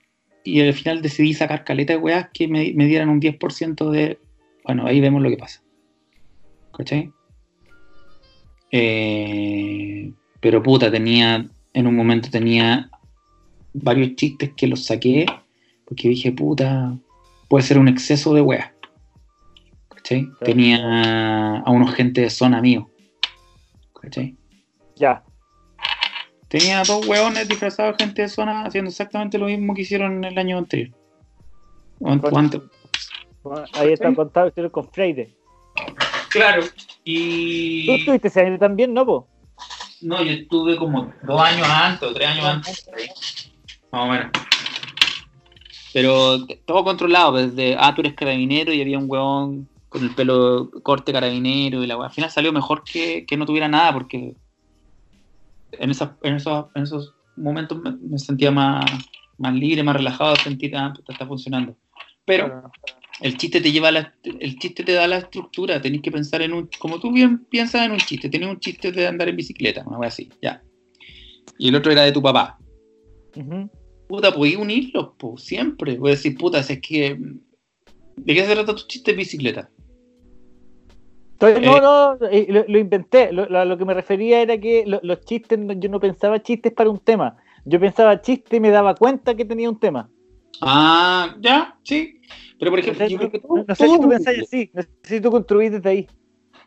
y 0.45 0.61
al 0.61 0.73
final 0.75 1.03
decidí 1.03 1.35
sacar 1.35 1.65
caleta 1.65 1.95
de 1.95 1.99
weas 1.99 2.29
que 2.33 2.49
me, 2.49 2.73
me 2.75 2.87
dieran 2.87 3.09
un 3.09 3.21
10% 3.21 3.91
de. 3.91 4.19
Bueno, 4.65 4.87
ahí 4.87 5.01
vemos 5.01 5.23
lo 5.23 5.31
que 5.31 5.37
pasa. 5.37 5.63
¿Cachai? 6.77 7.13
Eh, 8.71 10.13
pero 10.41 10.63
puta, 10.63 10.91
tenía. 10.91 11.47
En 11.73 11.87
un 11.87 11.95
momento 11.95 12.31
tenía 12.31 12.89
varios 13.75 14.17
chistes 14.17 14.53
que 14.57 14.67
los 14.67 14.87
saqué 14.87 15.27
porque 15.87 16.09
dije, 16.09 16.33
puta, 16.33 16.99
puede 17.49 17.65
ser 17.65 17.79
un 17.79 17.89
exceso 17.89 18.35
de 18.35 18.43
weas. 18.43 18.71
¿Cachai? 19.89 20.29
Tenía 20.45 21.59
a 21.61 21.71
unos 21.71 21.95
gente 21.95 22.21
de 22.21 22.31
zona 22.31 22.61
mío. 22.61 22.91
¿Cachai? 24.01 24.37
Ya. 24.97 25.23
Tenía 26.59 26.83
dos 26.85 27.07
weones 27.07 27.47
disfrazados 27.47 27.99
de 27.99 28.05
gente 28.05 28.23
de 28.23 28.29
zona 28.31 28.65
haciendo 28.65 28.89
exactamente 28.89 29.37
lo 29.37 29.45
mismo 29.45 29.75
que 29.75 29.83
hicieron 29.83 30.25
el 30.25 30.39
año 30.39 30.57
anterior. 30.57 30.91
Bueno, 31.99 32.23
ahí 33.75 33.93
está 33.93 34.15
contado 34.15 34.49
historia 34.49 34.71
con 34.71 34.91
Freire. 34.91 35.37
Claro. 36.31 36.63
Tú 36.63 36.71
Y. 37.05 37.91
estuviste 37.91 38.29
ese 38.29 38.41
año 38.41 38.59
también, 38.59 38.95
¿no, 38.95 39.05
po? 39.05 39.29
No, 40.01 40.23
yo 40.23 40.33
estuve 40.33 40.79
como 40.79 41.13
dos 41.25 41.39
años 41.39 41.69
antes 41.69 42.09
o 42.09 42.15
tres 42.15 42.27
años 42.27 42.47
antes. 42.47 42.89
Más 43.93 44.03
o 44.03 44.07
menos. 44.07 44.31
Pero 45.93 46.47
todo 46.65 46.85
controlado, 46.85 47.33
desde, 47.37 47.77
ah, 47.79 47.95
tú 47.95 48.01
eres 48.01 48.15
carabinero 48.15 48.73
y 48.73 48.81
había 48.81 48.97
un 48.97 49.11
weón 49.11 49.69
con 49.91 50.03
el 50.03 50.15
pelo 50.15 50.71
corte 50.83 51.13
carabinero 51.13 51.85
y 51.85 51.87
la 51.87 51.99
weá. 51.99 52.07
Al 52.07 52.15
final 52.15 52.31
salió 52.31 52.51
mejor 52.51 52.83
que, 52.83 53.27
que 53.27 53.37
no 53.37 53.45
tuviera 53.45 53.69
nada 53.69 53.93
porque 53.93 54.35
en, 55.79 55.91
esas, 55.91 56.11
en, 56.23 56.35
esos, 56.35 56.67
en 56.75 56.83
esos 56.83 57.15
momentos 57.37 57.79
me, 57.83 57.93
me 57.97 58.19
sentía 58.19 58.51
más, 58.51 58.85
más 59.39 59.55
libre, 59.55 59.83
más 59.83 59.97
relajado, 59.97 60.37
sentir, 60.37 60.77
ah, 60.77 60.93
está 61.09 61.27
funcionando. 61.27 61.77
Pero 62.25 62.71
el 63.21 63.37
chiste 63.37 63.61
te 63.61 63.73
lleva 63.73 63.89
a 63.89 63.93
la, 63.93 64.15
el 64.23 64.59
chiste 64.59 64.85
te 64.85 64.93
da 64.93 65.07
la 65.07 65.19
estructura, 65.19 65.81
tenés 65.81 66.03
que 66.03 66.11
pensar 66.11 66.43
en 66.43 66.53
un, 66.53 66.69
como 66.79 67.01
tú 67.01 67.13
bien 67.13 67.45
piensas 67.47 67.87
en 67.87 67.93
un 67.93 67.99
chiste, 67.99 68.29
tenés 68.29 68.49
un 68.49 68.61
chiste 68.61 68.93
de 68.93 69.07
andar 69.07 69.29
en 69.29 69.37
bicicleta, 69.37 69.85
una 69.87 69.99
wea 69.99 70.09
así, 70.09 70.29
ya. 70.43 70.63
Y 71.59 71.69
el 71.69 71.75
otro 71.77 71.93
era 71.93 72.03
de 72.03 72.13
tu 72.13 72.21
papá. 72.21 72.59
Puta, 74.09 74.33
podías 74.33 74.61
unirlos, 74.61 75.11
pues, 75.19 75.43
siempre. 75.43 75.97
Voy 75.97 76.11
a 76.11 76.15
decir, 76.15 76.37
puta, 76.37 76.63
si 76.63 76.75
es 76.75 76.81
que. 76.81 77.19
¿De 78.17 78.35
qué 78.35 78.47
se 78.47 78.55
trata 78.55 78.75
tu 78.75 78.87
chiste 78.87 79.13
de 79.13 79.19
bicicleta? 79.19 79.71
Entonces, 81.39 81.63
Eh. 81.63 81.67
no, 81.67 81.81
no, 82.17 82.27
eh, 82.31 82.47
lo, 82.49 82.65
lo 82.67 82.79
inventé. 82.79 83.31
Lo, 83.31 83.47
lo- 83.47 83.59
a 83.61 83.65
lo 83.67 83.77
que 83.77 83.85
me 83.85 83.93
refería 83.93 84.41
era 84.41 84.59
que 84.59 84.85
lo- 84.87 85.01
los 85.03 85.21
chistes, 85.21 85.59
no- 85.59 85.75
yo 85.75 85.89
no 85.91 86.01
pensaba 86.01 86.43
chistes 86.43 86.73
para 86.73 86.89
un 86.89 86.99
tema. 86.99 87.37
Yo 87.67 87.79
pensaba 87.79 88.21
chiste 88.23 88.57
y 88.57 88.61
me 88.61 88.71
daba 88.71 88.95
cuenta 88.95 89.35
que 89.35 89.45
tenía 89.45 89.69
un 89.69 89.79
tema. 89.79 90.09
Ah, 90.63 91.37
ya, 91.41 91.79
sí. 91.83 92.21
Pero 92.59 92.71
por 92.71 92.79
No 92.79 92.83
ejemplo, 92.85 93.05
sé, 93.07 93.13
yo 93.13 93.19
creo 93.19 93.31
que 93.31 93.43
no- 93.47 93.65
no 93.69 93.75
sé 93.75 93.89
si 93.89 94.01
tú 94.01 94.09
pensáis 94.09 94.43
así, 94.43 94.71
no 94.73 94.83
sé 94.83 94.89
si 95.03 95.21
tú 95.21 95.31
construís 95.31 95.73
desde 95.73 95.91
ahí. 95.91 96.07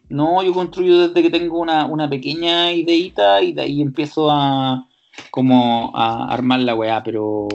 No, 0.10 0.44
yo 0.44 0.54
construyo 0.54 1.08
desde 1.08 1.22
que 1.24 1.30
tengo 1.32 1.60
una, 1.60 1.86
una 1.86 2.08
pequeña 2.10 2.72
ideita 2.72 3.42
y 3.42 3.54
de 3.54 3.62
ahí 3.64 3.82
empiezo 3.82 4.30
a 4.30 4.88
como 5.32 5.92
a 5.96 6.32
armar 6.32 6.60
la 6.60 6.76
weá, 6.76 7.02
pero 7.04 7.48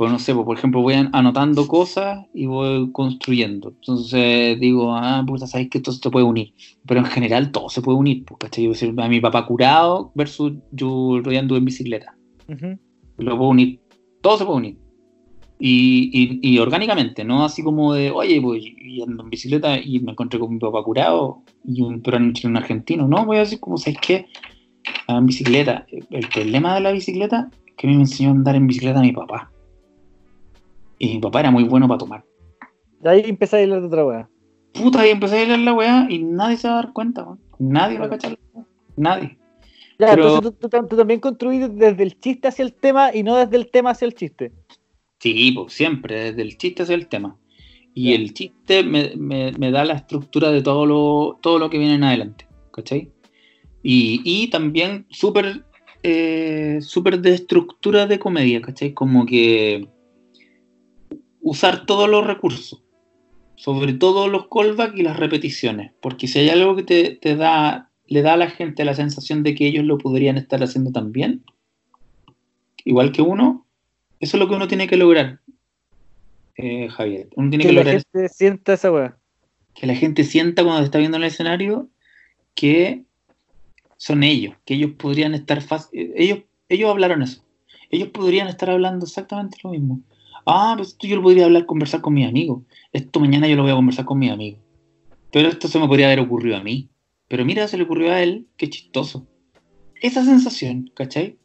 pues 0.00 0.10
no 0.10 0.18
sé, 0.18 0.32
pues, 0.34 0.46
por 0.46 0.56
ejemplo 0.56 0.80
voy 0.80 0.94
an- 0.94 1.10
anotando 1.12 1.68
cosas 1.68 2.24
y 2.32 2.46
voy 2.46 2.90
construyendo. 2.90 3.68
Entonces 3.68 4.58
digo, 4.58 4.94
ah, 4.94 5.22
puta, 5.26 5.46
sabes 5.46 5.68
que 5.68 5.76
esto 5.76 5.92
se 5.92 6.08
puede 6.10 6.24
unir. 6.24 6.54
Pero 6.86 7.00
en 7.00 7.06
general 7.06 7.50
todo 7.52 7.68
se 7.68 7.82
puede 7.82 7.98
unir, 7.98 8.24
pues, 8.24 8.38
¿cachai? 8.38 8.64
Yo 8.64 8.70
decir, 8.70 8.94
a 8.98 9.08
mi 9.10 9.20
papá 9.20 9.44
curado 9.44 10.10
versus 10.14 10.54
yo 10.72 11.20
rodeando 11.22 11.54
en 11.54 11.66
bicicleta. 11.66 12.16
Lo 13.18 13.36
puedo 13.36 13.50
unir. 13.50 13.78
Todo 14.22 14.38
se 14.38 14.46
puede 14.46 14.56
unir. 14.56 14.76
Y, 15.58 16.10
y- 16.14 16.54
y 16.54 16.58
orgánicamente, 16.58 17.22
no 17.22 17.44
así 17.44 17.62
como 17.62 17.92
de, 17.92 18.10
oye, 18.10 18.40
pues 18.40 18.62
y 18.64 19.02
ando 19.02 19.22
en 19.22 19.28
bicicleta 19.28 19.78
y 19.78 20.00
me 20.00 20.12
encontré 20.12 20.38
con 20.40 20.50
mi 20.54 20.58
papá 20.58 20.82
curado 20.82 21.42
y 21.62 21.82
un 21.82 22.00
peruano 22.00 22.32
un 22.44 22.56
argentino. 22.56 23.06
No, 23.06 23.26
voy 23.26 23.36
a 23.36 23.40
decir 23.40 23.60
como, 23.60 23.76
¿sabes 23.76 23.98
qué? 24.00 24.24
Ah, 25.08 25.18
En 25.18 25.26
bicicleta. 25.26 25.84
El 26.10 26.26
problema 26.28 26.74
de 26.74 26.80
la 26.80 26.92
bicicleta 26.92 27.50
es 27.66 27.74
que 27.76 27.86
a 27.86 27.90
mí 27.90 27.96
me 27.96 28.04
enseñó 28.04 28.30
a 28.30 28.32
andar 28.32 28.56
en 28.56 28.66
bicicleta 28.66 29.02
mi 29.02 29.12
papá. 29.12 29.52
Y 31.00 31.14
mi 31.14 31.18
papá 31.18 31.40
era 31.40 31.50
muy 31.50 31.64
bueno 31.64 31.88
para 31.88 31.98
tomar. 31.98 32.24
Y 33.02 33.08
ahí 33.08 33.22
empecé 33.26 33.58
a 33.58 33.62
hablar 33.62 33.80
de 33.80 33.86
otra 33.88 34.04
weá. 34.06 34.28
Puta, 34.74 35.00
ahí 35.00 35.10
empecé 35.10 35.40
a 35.42 35.46
leer 35.46 35.58
la 35.60 35.72
weá 35.72 36.06
y 36.08 36.18
nadie 36.20 36.56
se 36.58 36.68
va 36.68 36.74
a 36.74 36.82
dar 36.82 36.92
cuenta, 36.92 37.24
weón. 37.24 37.40
Nadie 37.58 37.98
va 37.98 38.06
a 38.06 38.10
cachar 38.10 38.32
la 38.32 38.38
weá. 38.52 38.66
Nadie. 38.96 39.38
Ya, 39.98 40.10
Pero- 40.14 40.36
entonces 40.36 40.58
tú, 40.60 40.68
tú- 40.68 40.86
tú 40.86 40.96
también 40.96 41.18
construís 41.20 41.68
desde 41.74 42.02
el 42.02 42.18
chiste 42.20 42.48
hacia 42.48 42.64
el 42.64 42.72
tema 42.74 43.10
y 43.14 43.22
no 43.22 43.36
desde 43.36 43.56
el 43.56 43.70
tema 43.70 43.90
hacia 43.90 44.06
el 44.06 44.14
chiste. 44.14 44.52
Sí, 45.18 45.52
pues 45.52 45.72
siempre, 45.72 46.20
desde 46.32 46.42
el 46.42 46.56
chiste 46.56 46.82
hacia 46.84 46.94
el 46.94 47.08
tema. 47.08 47.36
Y 47.94 48.12
el 48.12 48.32
chiste 48.34 48.82
me, 48.84 49.12
me- 49.16 49.52
me 49.52 49.70
da 49.70 49.84
la 49.84 49.94
estructura 49.94 50.50
de 50.50 50.62
todo 50.62 50.86
lo, 50.86 51.38
todo 51.42 51.58
lo 51.58 51.68
que 51.70 51.78
viene 51.78 51.94
en 51.94 52.04
adelante, 52.04 52.46
¿cachai? 52.72 53.10
Y, 53.82 54.20
y 54.24 54.48
también 54.48 55.06
súper 55.10 55.64
eh, 56.02 56.78
súper 56.80 57.20
de 57.20 57.34
estructura 57.34 58.06
de 58.06 58.18
comedia, 58.18 58.60
¿cachai? 58.62 58.94
Como 58.94 59.26
que 59.26 59.88
usar 61.40 61.86
todos 61.86 62.08
los 62.08 62.26
recursos, 62.26 62.82
sobre 63.56 63.92
todo 63.92 64.28
los 64.28 64.48
callbacks 64.48 64.98
y 64.98 65.02
las 65.02 65.16
repeticiones, 65.18 65.92
porque 66.00 66.28
si 66.28 66.38
hay 66.40 66.48
algo 66.50 66.76
que 66.76 66.82
te, 66.82 67.10
te 67.16 67.36
da, 67.36 67.90
le 68.06 68.22
da 68.22 68.34
a 68.34 68.36
la 68.36 68.50
gente 68.50 68.84
la 68.84 68.94
sensación 68.94 69.42
de 69.42 69.54
que 69.54 69.66
ellos 69.66 69.84
lo 69.84 69.98
podrían 69.98 70.36
estar 70.38 70.62
haciendo 70.62 70.92
también, 70.92 71.44
igual 72.84 73.12
que 73.12 73.22
uno, 73.22 73.66
eso 74.20 74.36
es 74.36 74.40
lo 74.40 74.48
que 74.48 74.54
uno 74.54 74.68
tiene 74.68 74.86
que 74.88 74.96
lograr, 74.96 75.40
eh, 76.56 76.88
Javier. 76.90 77.28
Uno 77.36 77.48
tiene 77.50 77.64
que, 77.64 77.70
Que 77.70 77.84
la 77.84 77.90
gente 77.90 78.28
sienta 78.28 78.74
esa 78.74 78.92
weá. 78.92 79.16
que 79.74 79.86
la 79.86 79.94
gente 79.94 80.24
sienta 80.24 80.62
cuando 80.62 80.84
está 80.84 80.98
viendo 80.98 81.16
en 81.16 81.22
el 81.22 81.28
escenario 81.28 81.88
que 82.54 83.04
son 83.96 84.22
ellos, 84.22 84.54
que 84.66 84.74
ellos 84.74 84.92
podrían 84.98 85.34
estar 85.34 85.62
fácil. 85.62 86.12
Ellos, 86.16 86.40
ellos 86.68 86.90
hablaron 86.90 87.22
eso. 87.22 87.42
Ellos 87.90 88.08
podrían 88.08 88.48
estar 88.48 88.68
hablando 88.70 89.06
exactamente 89.06 89.58
lo 89.64 89.70
mismo. 89.70 90.00
Ah, 90.52 90.74
pues 90.76 90.88
esto 90.88 91.06
yo 91.06 91.16
lo 91.16 91.22
podría 91.22 91.44
hablar, 91.44 91.66
conversar 91.66 92.00
con 92.00 92.14
mis 92.14 92.26
amigos. 92.28 92.62
Esto 92.92 93.20
mañana 93.20 93.46
yo 93.48 93.56
lo 93.56 93.62
voy 93.62 93.70
a 93.72 93.76
conversar 93.76 94.04
con 94.04 94.18
mis 94.18 94.30
amigos. 94.30 94.60
Pero 95.32 95.48
esto 95.48 95.68
se 95.68 95.78
me 95.78 95.86
podría 95.86 96.06
haber 96.06 96.20
ocurrido 96.20 96.56
a 96.56 96.62
mí. 96.62 96.88
Pero 97.28 97.44
mira, 97.44 97.68
se 97.68 97.76
le 97.76 97.84
ocurrió 97.84 98.10
a 98.12 98.20
él, 98.22 98.46
qué 98.56 98.68
chistoso. 98.68 99.26
Esa 100.02 100.24
sensación, 100.24 100.90
¿cachai? 100.94 101.36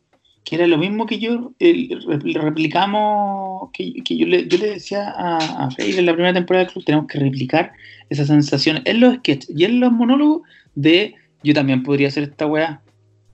Que 0.43 0.55
era 0.55 0.65
lo 0.67 0.77
mismo 0.77 1.05
que 1.05 1.19
yo 1.19 1.53
eh, 1.59 1.89
re- 2.07 2.33
replicamos, 2.41 3.69
que, 3.73 3.93
que 4.03 4.17
yo, 4.17 4.25
le, 4.27 4.47
yo 4.47 4.57
le 4.57 4.71
decía 4.71 5.09
a, 5.09 5.65
a 5.65 5.71
Freire 5.71 5.99
en 5.99 6.05
la 6.05 6.13
primera 6.13 6.33
temporada 6.33 6.63
del 6.65 6.73
club, 6.73 6.85
tenemos 6.85 7.07
que 7.07 7.19
replicar 7.19 7.73
esa 8.09 8.25
sensación 8.25 8.81
en 8.85 8.99
los 8.99 9.15
sketches 9.17 9.49
y 9.55 9.65
en 9.65 9.79
los 9.79 9.91
monólogos 9.91 10.41
de 10.75 11.15
yo 11.43 11.53
también 11.53 11.83
podría 11.83 12.07
hacer 12.07 12.23
esta 12.23 12.47
weá. 12.47 12.81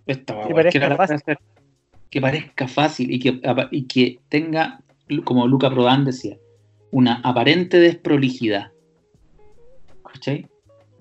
Esta 0.05 0.35
weá, 0.35 0.47
Que 0.47 0.53
parezca 0.79 0.95
fácil. 0.97 1.37
Que 2.09 2.21
parezca 2.21 2.67
fácil 2.67 3.11
y 3.11 3.19
que, 3.19 3.41
y 3.71 3.83
que 3.83 4.19
tenga, 4.29 4.81
como 5.19 5.47
Luca 5.47 5.69
Prodan 5.69 6.05
decía, 6.05 6.37
una 6.91 7.21
aparente 7.23 7.79
desprolijidad. 7.79 8.71
¿Cachai? 10.03 10.47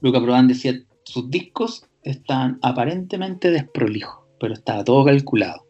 Luca 0.01 0.21
Prodan 0.21 0.49
decía, 0.49 0.81
sus 1.05 1.31
discos 1.31 1.87
están 2.03 2.59
aparentemente 2.63 3.51
desprolijos, 3.51 4.25
pero 4.39 4.55
estaba 4.55 4.85
todo 4.85 5.05
calculado. 5.05 5.67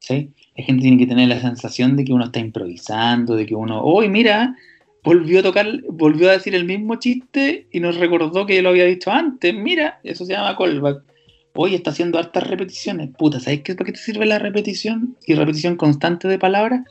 ¿Sí? 0.00 0.30
La 0.56 0.64
gente 0.64 0.82
tiene 0.82 0.98
que 0.98 1.06
tener 1.06 1.28
la 1.28 1.40
sensación 1.40 1.96
de 1.96 2.04
que 2.04 2.12
uno 2.12 2.26
está 2.26 2.38
improvisando, 2.38 3.34
de 3.34 3.46
que 3.46 3.54
uno, 3.54 3.82
hoy 3.82 4.08
mira, 4.08 4.56
volvió 5.02 5.40
a 5.40 5.42
tocar, 5.42 5.66
volvió 5.88 6.28
a 6.28 6.32
decir 6.32 6.54
el 6.54 6.64
mismo 6.64 6.96
chiste 6.96 7.66
y 7.72 7.80
nos 7.80 7.96
recordó 7.96 8.46
que 8.46 8.62
lo 8.62 8.70
había 8.70 8.84
dicho 8.84 9.10
antes. 9.10 9.54
Mira, 9.54 10.00
eso 10.02 10.24
se 10.24 10.32
llama 10.32 10.56
callback. 10.56 11.02
Hoy 11.54 11.74
está 11.74 11.90
haciendo 11.90 12.18
hartas 12.18 12.46
repeticiones. 12.46 13.10
Puta, 13.16 13.40
¿sabes 13.40 13.62
qué, 13.62 13.74
para 13.74 13.86
qué 13.86 13.92
te 13.92 13.98
sirve 13.98 14.26
la 14.26 14.38
repetición? 14.38 15.16
Y 15.26 15.34
repetición 15.34 15.76
constante 15.76 16.28
de 16.28 16.38
palabras 16.38 16.82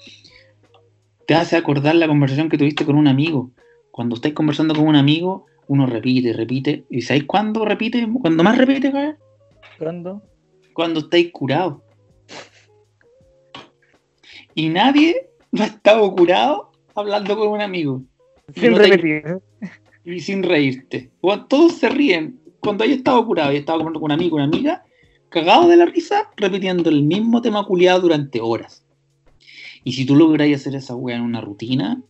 te 1.28 1.34
hace 1.34 1.56
acordar 1.58 1.96
la 1.96 2.08
conversación 2.08 2.50
que 2.50 2.58
tuviste 2.58 2.86
con 2.86 2.96
un 2.96 3.08
amigo. 3.08 3.52
Cuando 3.92 4.16
estáis 4.16 4.34
conversando 4.34 4.76
con 4.76 4.88
un 4.88 4.96
amigo, 4.96 5.46
uno 5.68 5.86
repite, 5.86 6.34
repite. 6.34 6.86
¿Y 6.90 7.02
sabéis 7.02 7.26
cuándo 7.26 7.66
repite? 7.66 8.08
Cuando 8.22 8.44
más 8.44 8.58
repite, 8.58 8.92
Gabriel? 8.92 9.16
¿Cuándo? 9.80 10.22
Cuando 10.74 11.00
estáis 11.02 11.32
curados. 11.32 11.78
Y 14.54 14.70
nadie 14.70 15.30
no 15.52 15.64
ha 15.64 15.68
estado 15.68 16.14
curado 16.16 16.72
hablando 16.96 17.38
con 17.38 17.50
un 17.50 17.62
amigo. 17.62 18.02
Sin 18.56 18.72
no 18.72 18.78
te- 18.78 18.88
repetir. 18.88 19.40
y 20.04 20.20
sin 20.20 20.44
reírte. 20.44 21.10
Cuando 21.22 21.46
todos 21.48 21.74
se 21.74 21.90
ríen. 21.90 22.40
Cuando 22.60 22.84
haya 22.84 22.96
estado 22.96 23.24
curado 23.26 23.52
y 23.54 23.58
estado 23.58 23.84
con 23.84 23.96
un 23.96 24.12
amigo, 24.12 24.36
una 24.38 24.46
amiga, 24.46 24.84
cagado 25.30 25.68
de 25.68 25.78
la 25.78 25.86
risa, 25.86 26.30
repitiendo 26.36 26.90
el 26.90 27.04
mismo 27.04 27.40
tema 27.42 27.64
culiado 27.66 28.00
durante 28.02 28.42
horas. 28.42 28.85
Y 29.86 29.94
si 29.94 30.06
tú 30.06 30.16
logras 30.16 30.52
hacer 30.54 30.76
esa 30.76 30.96
wea 30.96 31.16
en 31.16 31.22
una 31.22 31.40
rutina, 31.42 32.02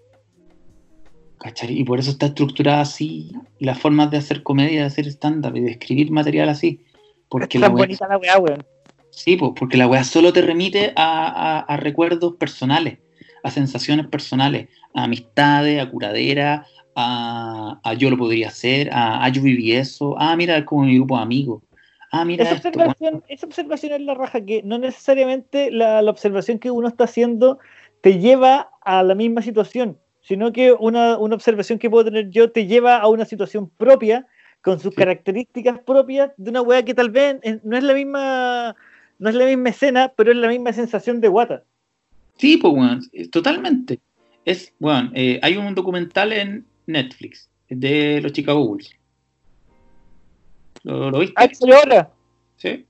¿cachai? 1.40 1.78
Y 1.78 1.84
por 1.84 2.00
eso 2.00 2.12
está 2.12 2.28
estructurada 2.28 2.82
así 2.82 3.34
las 3.60 3.78
formas 3.80 4.10
de 4.10 4.18
hacer 4.18 4.44
comedia, 4.44 4.80
de 4.82 4.88
hacer 4.88 5.06
stand-up 5.08 5.56
y 5.58 5.60
de 5.62 5.72
escribir 5.72 6.10
material 6.10 6.50
así. 6.50 6.80
Porque 7.30 7.60
la 7.60 7.68
wea- 7.68 7.84
bonita 7.84 8.08
la 8.08 8.18
weá, 8.18 8.38
weón. 8.40 8.66
Sí, 9.12 9.36
pues, 9.36 9.52
porque 9.58 9.78
la 9.78 9.88
weá 9.88 10.04
solo 10.06 10.32
te 10.34 10.42
remite 10.42 10.94
a, 10.96 11.28
a- 11.28 11.60
a 11.60 11.78
recuerdos 11.78 12.36
personales, 12.38 13.00
a 13.44 13.52
sensaciones 13.52 14.08
personales, 14.08 14.70
a 14.94 15.04
amistades, 15.04 15.82
a 15.82 15.90
curadera, 15.90 16.66
a, 16.96 17.80
a 17.84 17.94
yo 17.94 18.10
lo 18.10 18.18
podría 18.18 18.48
hacer, 18.48 18.90
a, 18.94 19.24
a 19.24 19.30
yo 19.30 19.42
viví 19.42 19.74
eso, 19.74 20.16
ah, 20.18 20.36
mira, 20.38 20.58
es 20.58 20.64
como 20.64 20.84
mi 20.86 20.96
grupo 20.96 21.18
de 21.18 21.24
amigos, 21.24 21.62
ah, 22.16 22.26
mira 22.26 22.43
Esa 22.43 22.55
esto, 22.55 22.68
observación, 22.70 23.24
esa 23.28 23.45
observación 23.45 23.93
es 23.93 24.01
la 24.01 24.13
raja, 24.13 24.43
que 24.45 24.61
no 24.63 24.78
necesariamente 24.78 25.72
la, 25.72 26.01
la 26.01 26.11
observación 26.11 26.59
que 26.59 26.72
uno 26.72 26.88
está 26.88 27.03
haciendo 27.05 27.59
te 28.01 28.20
lleva 28.20 28.70
a 28.82 29.03
la 29.03 29.16
misma 29.16 29.41
situación, 29.41 29.97
sino 30.22 30.51
que 30.51 30.74
una, 30.74 31.18
una 31.18 31.36
observación 31.36 31.80
que 31.80 31.89
puedo 31.89 32.05
tener 32.05 32.30
yo 32.30 32.51
te 32.51 32.68
lleva 32.68 32.97
a 32.97 33.07
una 33.07 33.26
situación 33.26 33.70
propia, 33.70 34.26
con 34.61 34.80
sus 34.80 34.93
Sí. 34.93 34.97
características 34.97 35.80
propias, 35.80 36.32
de 36.38 36.49
una 36.49 36.61
weá 36.61 36.84
que 36.84 36.93
tal 36.95 37.11
vez 37.11 37.38
no 37.63 37.78
es 37.78 37.84
la 37.84 37.93
misma, 37.93 38.76
no 39.20 39.30
es 39.30 39.36
la 39.36 39.45
misma 39.45 39.70
escena, 39.70 40.11
pero 40.16 40.32
es 40.32 40.38
la 40.38 40.47
misma 40.47 40.74
sensación 40.74 41.22
de 41.22 41.28
guata. 41.28 41.63
Sí, 42.38 42.57
pues, 42.57 42.74
weón, 42.74 43.01
eh, 43.13 43.30
totalmente. 43.30 43.99
Es, 44.43 44.74
weón, 44.80 45.11
eh, 45.13 45.39
hay 45.43 45.57
un 45.57 45.74
documental 45.76 46.34
en 46.34 46.66
Netflix 46.88 47.49
de 47.70 48.22
los 48.22 48.32
Chicago 48.34 48.66
Bulls. 48.68 48.89
¿Lo, 50.86 51.10
lo 51.12 51.20
viste? 51.20 51.34
Ah, 51.38 51.48
salió 51.52 51.78
ahora. 51.78 52.10
Sí. 52.58 52.86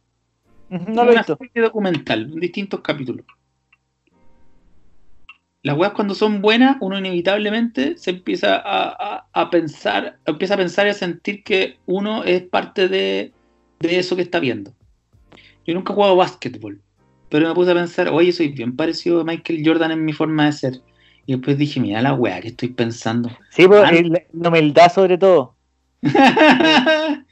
No 0.70 1.04
lo 1.06 1.10
he 1.10 1.14
una 1.14 1.22
visto. 1.22 1.38
serie 1.38 1.64
documental, 1.64 2.24
en 2.34 2.40
distintos 2.40 2.82
capítulos. 2.82 3.26
Las 5.64 5.78
weas 5.78 5.94
cuando 5.94 6.14
son 6.14 6.42
buenas, 6.42 6.78
uno 6.82 7.00
inevitablemente 7.00 7.98
se 7.98 8.12
empieza 8.12 8.56
a, 8.58 8.90
a- 8.90 9.28
a 9.34 9.50
pensar, 9.50 10.20
empieza 10.26 10.54
a 10.54 10.58
pensar 10.58 10.86
y 10.86 10.90
a 10.92 10.94
sentir 10.94 11.44
que 11.44 11.78
uno 11.88 12.24
es 12.24 12.44
parte 12.44 12.88
de, 12.88 13.32
de 13.80 13.98
eso 14.00 14.16
que 14.16 14.22
está 14.24 14.40
viendo. 14.40 14.74
Yo 15.66 15.74
nunca 15.74 15.92
he 15.94 15.96
jugado 15.96 16.16
básquetbol, 16.18 16.82
pero 17.30 17.48
me 17.48 17.56
puse 17.56 17.72
a 17.72 17.76
pensar, 17.76 18.10
oye, 18.10 18.32
soy 18.32 18.50
bien 18.50 18.76
parecido 18.76 19.22
a 19.22 19.24
Michael 19.24 19.64
Jordan 19.66 19.92
en 19.92 20.06
mi 20.06 20.14
forma 20.14 20.46
de 20.46 20.52
ser. 20.52 20.82
Y 21.26 21.32
después 21.34 21.58
dije, 21.58 21.80
mira 21.80 22.02
la 22.04 22.14
wea 22.14 22.40
que 22.42 22.50
estoy 22.50 22.70
pensando. 22.70 23.32
Sí, 23.50 23.68
pues, 23.68 23.84
Ah, 23.84 23.92
la 24.34 24.50
humildad 24.50 24.92
sobre 24.92 25.18
todo. 25.18 25.56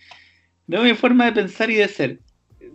no, 0.68 0.84
mi 0.84 0.93
forma 0.93 1.26
de 1.26 1.34
pensar 1.34 1.70
y 1.70 1.76
de 1.76 1.88
ser. 1.88 2.20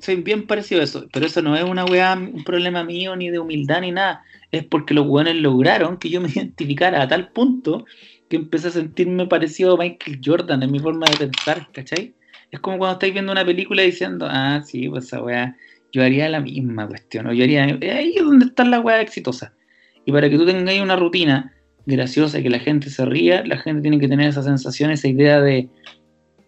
Soy 0.01 0.17
bien 0.17 0.47
parecido 0.47 0.81
a 0.81 0.85
eso, 0.85 1.07
pero 1.13 1.27
eso 1.27 1.43
no 1.43 1.57
es 1.57 1.65
una 1.65 1.85
weá, 1.85 2.15
un 2.15 2.45
problema 2.45 2.85
mío, 2.85 3.17
ni 3.17 3.31
de 3.31 3.39
humildad, 3.39 3.81
ni 3.81 3.91
nada. 3.91 4.23
Es 4.53 4.65
porque 4.65 4.95
los 4.95 5.07
weones 5.07 5.37
lograron 5.37 5.99
que 5.99 6.09
yo 6.09 6.21
me 6.21 6.29
identificara 6.35 7.03
a 7.03 7.09
tal 7.09 7.33
punto 7.33 7.85
que 8.29 8.37
empecé 8.37 8.69
a 8.69 8.73
sentirme 8.73 9.27
parecido 9.27 9.75
a 9.75 9.79
Michael 9.79 10.21
Jordan 10.25 10.63
en 10.63 10.71
mi 10.71 10.79
forma 10.79 11.07
de 11.07 11.17
pensar, 11.27 11.69
¿cachai? 11.73 12.15
Es 12.51 12.61
como 12.61 12.79
cuando 12.79 12.95
estáis 12.95 13.13
viendo 13.13 13.33
una 13.33 13.45
película 13.45 13.83
diciendo, 13.83 14.27
ah, 14.29 14.63
sí, 14.65 14.89
pues 14.89 15.07
esa 15.07 15.23
weá, 15.23 15.57
yo 15.93 16.03
haría 16.03 16.29
la 16.29 16.41
misma 16.41 16.87
cuestión, 16.87 17.27
o 17.27 17.33
yo 17.33 17.45
haría, 17.45 17.65
ahí 17.65 18.15
es 18.17 18.23
donde 18.23 18.47
está 18.47 18.65
la 18.65 18.81
weá 18.81 19.01
exitosa. 19.01 19.55
Y 20.05 20.13
para 20.13 20.31
que 20.31 20.37
tú 20.39 20.47
tengáis 20.47 20.81
una 20.81 20.97
rutina 20.97 21.55
graciosa 21.85 22.39
y 22.39 22.43
que 22.43 22.51
la 22.51 22.59
gente 22.59 22.91
se 22.91 23.05
ría, 23.05 23.45
la 23.45 23.59
gente 23.59 23.83
tiene 23.83 23.99
que 23.99 24.09
tener 24.09 24.29
esa 24.29 24.43
sensación, 24.43 24.91
esa 24.91 25.09
idea 25.09 25.41
de, 25.41 25.69
"Mm, 25.98 25.98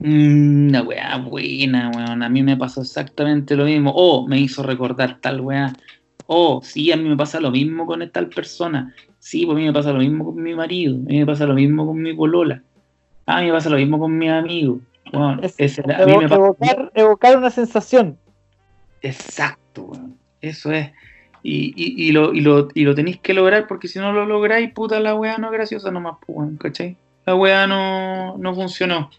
una 0.02 0.82
weá 0.82 1.16
buena, 1.18 1.90
weón, 1.94 2.22
a 2.22 2.28
mí 2.28 2.42
me 2.42 2.56
pasó 2.56 2.80
exactamente 2.82 3.54
lo 3.56 3.64
mismo, 3.64 3.92
o 3.94 4.26
me 4.26 4.38
hizo 4.38 4.62
recordar 4.62 5.18
tal 5.20 5.40
weá, 5.40 5.76
o 6.26 6.60
sí, 6.62 6.90
a 6.92 6.96
mí 6.96 7.08
me 7.08 7.16
pasa 7.16 7.40
lo 7.40 7.50
mismo 7.50 7.86
con 7.86 8.08
tal 8.10 8.28
persona, 8.28 8.94
sí, 9.18 9.44
pues 9.44 9.56
a 9.56 9.58
mí 9.58 9.66
me 9.66 9.72
pasa 9.72 9.92
lo 9.92 9.98
mismo 9.98 10.24
con 10.26 10.42
mi 10.42 10.54
marido, 10.54 10.96
a 10.96 10.98
mí 11.00 11.18
me 11.18 11.26
pasa 11.26 11.46
lo 11.46 11.54
mismo 11.54 11.86
con 11.86 12.00
mi 12.00 12.14
polola, 12.14 12.62
a 13.26 13.40
mí 13.40 13.46
me 13.46 13.52
pasa 13.52 13.68
lo 13.70 13.76
mismo 13.76 13.98
con 13.98 14.16
mi 14.16 14.28
amigo, 14.28 14.80
weón, 15.12 15.40
Es- 15.44 15.54
ese- 15.58 15.82
a 15.82 16.06
mí 16.06 16.16
me 16.16 16.28
pasa- 16.28 16.34
evocar, 16.36 16.92
evocar 16.94 17.36
una 17.36 17.50
sensación. 17.50 18.18
Exacto, 19.02 19.82
weón. 19.84 20.16
Eso 20.40 20.72
es. 20.72 20.90
Y, 21.42 21.72
y, 21.74 22.08
y 22.08 22.12
lo, 22.12 22.34
y, 22.34 22.40
lo, 22.42 22.68
y 22.74 22.84
lo 22.84 22.94
tenéis 22.94 23.18
que 23.20 23.32
lograr 23.32 23.66
porque 23.66 23.88
si 23.88 23.98
no 23.98 24.12
lo 24.12 24.26
lográis, 24.26 24.72
puta, 24.72 25.00
la 25.00 25.14
weá 25.14 25.38
no 25.38 25.46
es 25.46 25.52
graciosa 25.52 25.90
nomás, 25.90 26.16
pues, 26.26 26.36
weón, 26.38 26.56
¿cachai? 26.56 26.96
La 27.26 27.34
weá 27.34 27.66
no, 27.66 28.36
no 28.38 28.54
funcionó. 28.54 29.10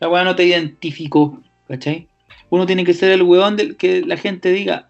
La 0.00 0.08
weá 0.08 0.24
no 0.24 0.34
te 0.36 0.44
identificó, 0.44 1.38
¿cachai? 1.68 2.08
Uno 2.50 2.66
tiene 2.66 2.84
que 2.84 2.94
ser 2.94 3.10
el 3.12 3.22
weón 3.22 3.56
del 3.56 3.76
que 3.76 4.02
la 4.02 4.16
gente 4.16 4.50
diga, 4.52 4.88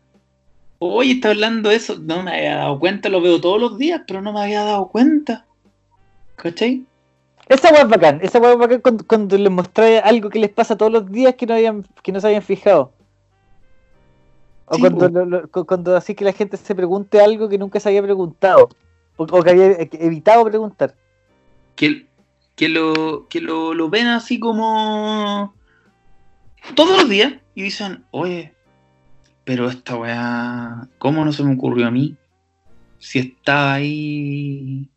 oye, 0.78 1.12
está 1.12 1.30
hablando 1.30 1.70
eso. 1.70 1.96
No 1.98 2.22
me 2.22 2.32
había 2.32 2.57
dado 2.57 2.78
cuenta, 2.78 3.09
lo 3.09 3.20
veo 3.20 3.40
todos 3.40 3.61
los 3.61 3.78
días, 3.78 4.02
pero 4.07 4.20
no 4.22 4.32
me 4.32 4.40
había 4.42 4.64
dado 4.64 4.88
cuenta. 4.88 5.46
¿Cachai? 6.36 6.84
Esa 7.48 7.70
weá 7.70 7.82
es 7.82 7.88
bacán, 7.88 8.20
esa 8.22 8.38
weá 8.38 8.52
es 8.52 8.59
bacán 8.59 8.80
cuando, 8.80 9.07
cuando 9.07 9.38
les 9.38 9.52
mostráis 9.52 10.00
algo 10.02 10.30
que 10.30 10.38
les 10.38 10.50
pasa 10.50 10.76
todos 10.76 10.90
los 10.90 11.11
días 11.11 11.34
que 11.34 11.46
no 11.46 11.55
habían, 11.55 11.84
que 12.02 12.11
no 12.12 12.20
se 12.20 12.26
habían 12.28 12.42
fijado. 12.42 12.92
O 14.66 14.76
Sí, 14.76 14.80
cuando, 14.80 15.09
lo- 15.11 15.24
lo- 15.26 15.48
cuando 15.66 15.94
así 15.96 16.14
que 16.14 16.24
la 16.24 16.32
gente 16.32 16.57
se 16.57 16.74
pregunte 16.74 17.20
algo 17.20 17.48
que 17.50 17.59
nunca 17.59 17.78
se 17.80 17.90
había 17.90 18.02
preguntado. 18.02 18.70
O, 19.16 19.24
o 19.24 19.42
que 19.42 19.50
había 19.50 19.66
evitado 19.92 20.44
preguntar. 20.44 20.94
que, 21.76 22.07
que, 22.57 22.68
lo, 22.68 23.26
que 23.28 23.40
lo, 23.40 23.74
lo 23.74 23.88
ven 23.88 24.07
así 24.07 24.38
como 24.38 25.55
todos 26.74 27.02
los 27.02 27.09
días 27.09 27.34
y 27.55 27.62
dicen, 27.62 28.05
oye, 28.11 28.55
pero 29.44 29.68
esta 29.68 29.96
weá, 29.96 30.88
¿cómo 30.98 31.24
no 31.24 31.32
se 31.32 31.44
me 31.44 31.55
ocurrió 31.55 31.86
a 31.86 31.90
mí? 31.90 32.16
Si 32.98 33.18
estaba 33.18 33.74
ahí, 33.74 34.88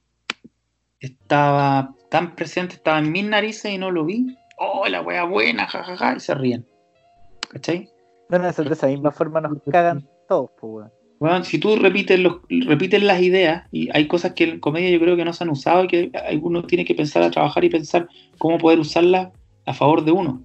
estaba 0.99 1.93
tan 2.09 2.35
presente, 2.35 2.75
estaba 2.75 2.99
en 2.99 3.11
mis 3.11 3.25
narices 3.25 3.71
y 3.71 3.77
no 3.77 3.91
lo 3.91 4.05
vi. 4.05 4.37
Oh, 4.57 4.87
la 4.87 5.01
weá 5.01 5.23
buena, 5.25 5.67
jajaja, 5.67 6.15
y 6.15 6.19
se 6.19 6.33
ríen. 6.33 6.65
¿Cachai? 7.49 7.89
Bueno, 8.29 8.51
de 8.51 8.73
esa 8.73 8.87
misma 8.87 9.11
forma 9.11 9.41
nos 9.41 9.61
cagan 9.69 10.07
todos, 10.27 10.51
pues 10.59 10.73
weón. 10.73 10.96
Bueno, 11.19 11.43
si 11.43 11.57
tú 11.57 11.75
repites, 11.75 12.19
los, 12.19 12.37
repites 12.49 13.01
las 13.01 13.21
ideas, 13.21 13.63
y 13.71 13.89
hay 13.93 14.07
cosas 14.07 14.33
que 14.33 14.43
en 14.43 14.59
comedia 14.59 14.89
yo 14.91 14.99
creo 14.99 15.15
que 15.15 15.25
no 15.25 15.33
se 15.33 15.43
han 15.43 15.49
usado 15.49 15.83
y 15.83 15.87
que 15.87 16.11
uno 16.41 16.63
tiene 16.63 16.85
que 16.85 16.93
pensar 16.93 17.23
a 17.23 17.31
trabajar 17.31 17.63
y 17.63 17.69
pensar 17.69 18.07
cómo 18.37 18.57
poder 18.59 18.79
usarlas 18.79 19.29
a 19.65 19.73
favor 19.73 20.05
de 20.05 20.11
uno. 20.11 20.43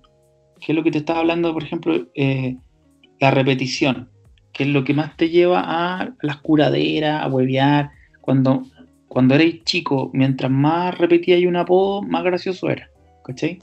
Que 0.60 0.72
es 0.72 0.76
lo 0.76 0.82
que 0.82 0.90
te 0.90 0.98
estaba 0.98 1.18
hablando, 1.20 1.52
por 1.52 1.62
ejemplo, 1.62 2.06
eh, 2.14 2.56
la 3.20 3.30
repetición, 3.30 4.08
que 4.52 4.62
es 4.64 4.70
lo 4.70 4.82
que 4.84 4.94
más 4.94 5.16
te 5.16 5.28
lleva 5.28 5.62
a 5.64 6.14
las 6.22 6.36
curaderas, 6.38 7.22
a 7.22 7.28
huevear. 7.28 7.90
Cuando, 8.20 8.62
cuando 9.08 9.34
eres 9.34 9.64
chico, 9.64 10.10
mientras 10.14 10.50
más 10.50 10.96
repetías 10.96 11.42
un 11.44 11.56
apodo, 11.56 12.00
más 12.02 12.24
gracioso 12.24 12.70
era. 12.70 12.88
¿Cachai? 13.24 13.58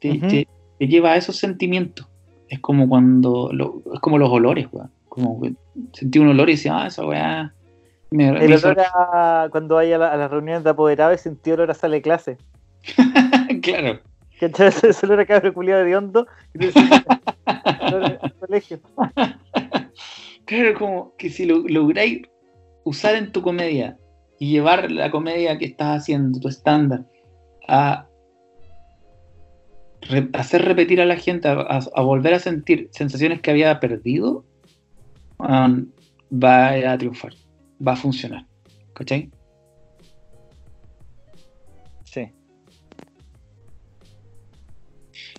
Te, 0.00 0.10
Ujú. 0.10 0.26
te- 0.28 0.48
te 0.78 0.88
lleva 0.88 1.12
a 1.12 1.16
esos 1.16 1.36
sentimientos. 1.36 2.06
Es 2.48 2.58
como 2.60 2.88
cuando, 2.88 3.50
lo- 3.52 3.82
es 3.94 4.00
como 4.00 4.18
los 4.18 4.30
olores, 4.30 4.66
weón. 4.72 4.90
Como 5.22 5.40
sentí 5.92 6.18
un 6.18 6.28
olor 6.28 6.48
y 6.48 6.52
decía, 6.52 6.78
ah, 6.82 6.86
esa 6.86 7.04
weá. 7.06 7.54
Me, 8.10 8.32
me 8.32 8.44
El 8.44 8.52
hizo- 8.54 8.68
olor 8.68 8.80
a 9.04 9.48
cuando 9.50 9.74
vaya 9.76 9.96
a, 9.96 9.98
la- 9.98 10.12
a 10.12 10.16
las 10.16 10.30
reuniones 10.30 10.64
de 10.64 10.70
apoderados 10.70 11.20
y 11.20 11.22
sentí 11.22 11.50
olor 11.52 11.70
a 11.70 11.74
sala 11.74 11.94
de 11.96 12.02
clase. 12.02 12.38
claro. 13.62 14.00
¿Cachai? 14.40 14.68
Ese 14.68 14.88
ese 14.90 15.04
olor 15.06 15.20
a 15.20 15.26
cabro 15.26 15.52
culiado 15.52 15.84
de 15.84 15.96
hondo. 15.96 16.26
Colegio. 18.40 18.80
Claro, 20.44 20.74
como 20.78 21.14
que 21.16 21.28
si 21.30 21.44
lo 21.44 21.58
lográis 21.68 22.22
usar 22.84 23.16
en 23.16 23.32
tu 23.32 23.42
comedia 23.42 23.98
y 24.38 24.52
llevar 24.52 24.90
la 24.90 25.10
comedia 25.10 25.58
que 25.58 25.66
estás 25.66 26.00
haciendo, 26.02 26.38
tu 26.40 26.48
estándar, 26.48 27.04
a 27.66 28.06
re- 30.02 30.28
hacer 30.32 30.64
repetir 30.64 31.00
a 31.00 31.04
la 31.06 31.16
gente, 31.16 31.48
a, 31.48 31.52
a- 31.54 31.80
a 31.94 32.02
volver 32.02 32.34
a 32.34 32.38
sentir 32.38 32.88
sensaciones 32.92 33.40
que 33.42 33.50
había 33.50 33.78
perdido, 33.80 34.44
um, 35.38 35.86
va 36.32 36.92
a 36.92 36.98
triunfar, 36.98 37.32
va 37.86 37.92
a 37.92 37.96
funcionar. 37.96 38.46
¿Cachai? 38.94 39.30
Sí. 42.04 42.20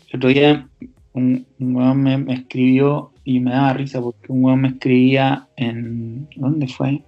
El 0.10 0.18
otro 0.18 0.30
día 0.30 0.70
un, 1.14 1.45
un 1.60 1.76
weón 1.76 2.04
me, 2.04 2.18
me 2.18 2.34
escribió 2.34 3.12
y 3.24 3.39
me 3.39 3.52
daba 3.52 3.74
risa 3.74 4.02
porque 4.02 4.32
un 4.32 4.43
weón 4.43 4.62
me 4.62 4.70
escribía 4.70 5.47
en. 5.56 6.28
¿Dónde 6.36 6.68
fue? 6.68 7.04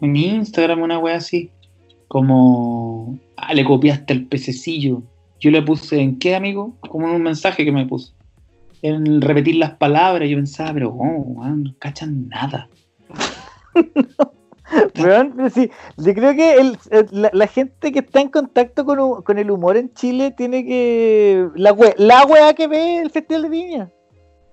En 0.00 0.16
Instagram, 0.16 0.82
una 0.82 0.98
wea 0.98 1.16
así. 1.16 1.50
Como. 2.08 3.18
Ah, 3.36 3.54
le 3.54 3.64
copiaste 3.64 4.12
el 4.12 4.26
pececillo. 4.26 5.02
Yo 5.40 5.50
le 5.50 5.62
puse 5.62 6.00
en 6.00 6.18
qué, 6.18 6.36
amigo? 6.36 6.76
Como 6.80 7.08
en 7.08 7.16
un 7.16 7.22
mensaje 7.22 7.64
que 7.64 7.72
me 7.72 7.86
puso. 7.86 8.14
En 8.82 9.20
repetir 9.22 9.56
las 9.56 9.72
palabras. 9.76 10.28
Yo 10.28 10.36
pensaba, 10.36 10.74
pero, 10.74 10.90
oh, 10.90 11.44
no 11.46 11.74
cachan 11.78 12.28
nada. 12.28 12.68
Pero 14.94 15.50
sí, 15.50 15.70
yo 15.98 16.14
creo 16.14 16.34
que 16.34 16.54
el- 16.54 16.78
la, 17.10 17.30
la 17.34 17.46
gente 17.46 17.92
que 17.92 17.98
está 17.98 18.20
en 18.22 18.30
contacto 18.30 18.86
con, 18.86 19.22
con 19.22 19.38
el 19.38 19.50
humor 19.50 19.76
en 19.76 19.92
Chile 19.92 20.30
tiene 20.30 20.64
que. 20.64 21.46
La, 21.56 21.72
we, 21.74 21.94
la 21.98 22.24
weá 22.24 22.54
que 22.54 22.68
ve 22.68 22.98
el 23.00 23.10
Festival 23.10 23.42
de 23.42 23.48
Viña. 23.50 23.90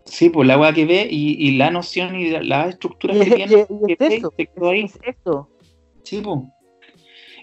Sí, 0.06 0.30
pues 0.30 0.46
la 0.48 0.58
wea 0.58 0.74
que 0.74 0.86
ve 0.86 1.08
y, 1.10 1.48
y 1.48 1.56
la 1.58 1.72
noción 1.72 2.16
y 2.16 2.32
la- 2.32 2.44
las 2.44 2.70
estructuras 2.70 3.16
Y 3.16 3.20
que 3.22 3.32
tiene. 3.36 3.66
y- 3.70 3.92
y 3.94 3.96
que 3.96 4.06
es 4.08 4.14
eso. 4.16 4.34
se 4.36 4.46
quedó 4.48 4.70
ahí. 4.70 4.82
Es 4.86 5.00
eso. 5.06 5.50
Sí, 6.04 6.20
po. 6.22 6.50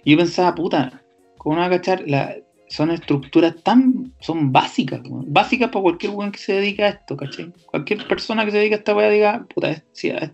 Y 0.05 0.11
yo 0.13 0.19
pensaba, 0.19 0.55
puta, 0.55 1.03
¿cómo 1.39 1.55
no 1.57 1.63
va 1.63 1.69
a 1.69 1.71
cachar? 1.71 2.03
La- 2.07 2.35
son 2.69 2.91
estructuras 2.91 3.55
tan. 3.63 4.13
son 4.21 4.53
básicas, 4.53 5.01
básicas 5.05 5.71
para 5.71 5.83
cualquier 5.83 6.13
weón 6.13 6.33
que 6.33 6.39
se 6.39 6.55
dedique 6.55 6.83
a 6.83 6.89
esto, 6.89 7.17
¿cachai? 7.17 7.53
Cualquier 7.67 8.07
persona 8.09 8.45
que 8.45 8.51
se 8.51 8.59
dedique 8.59 8.75
a 8.75 8.79
esta 8.79 8.95
weá 8.95 9.09
diga, 9.11 9.47
puta, 9.55 9.71
es, 9.71 9.83
sí, 9.93 10.09
es- 10.09 10.33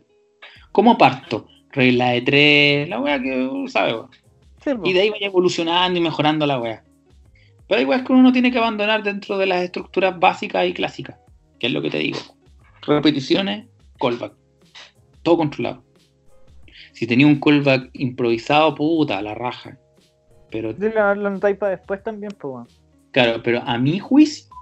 ¿cómo 0.72 0.96
parto? 0.96 1.46
Regla 1.70 2.10
de 2.10 2.22
tres, 2.22 2.88
la 2.88 3.00
weá 3.00 3.20
que 3.20 3.64
sabe, 3.68 3.94
weón. 3.94 4.10
Sí. 4.64 4.70
Y 4.84 4.92
de 4.92 5.00
ahí 5.00 5.10
vaya 5.10 5.26
evolucionando 5.26 5.98
y 5.98 6.02
mejorando 6.02 6.46
la 6.46 6.58
weá. 6.60 6.84
Pero 7.68 7.78
hay 7.80 7.84
weas 7.84 8.02
que 8.02 8.12
uno 8.12 8.22
no 8.22 8.32
tiene 8.32 8.50
que 8.50 8.58
abandonar 8.58 9.02
dentro 9.02 9.38
de 9.38 9.46
las 9.46 9.62
estructuras 9.62 10.18
básicas 10.18 10.66
y 10.66 10.72
clásicas, 10.72 11.16
que 11.58 11.66
es 11.68 11.72
lo 11.72 11.82
que 11.82 11.90
te 11.90 11.98
digo. 11.98 12.18
Repeticiones, 12.82 13.66
callback. 14.00 14.34
Todo 15.22 15.36
controlado. 15.38 15.82
Si 16.92 17.06
tenía 17.06 17.26
un 17.26 17.40
callback 17.40 17.90
improvisado, 17.94 18.74
puta, 18.74 19.20
la 19.22 19.34
raja. 19.34 19.78
Pero 20.52 20.72
Sí, 20.72 20.90
Lo, 20.94 21.14
lo 21.14 21.30
notáis 21.30 21.56
para 21.56 21.76
después 21.76 22.02
también, 22.02 22.32
pues. 22.38 22.68
Claro, 23.10 23.42
pero 23.42 23.60
a 23.62 23.78
mi 23.78 23.98
juicio, 23.98 24.54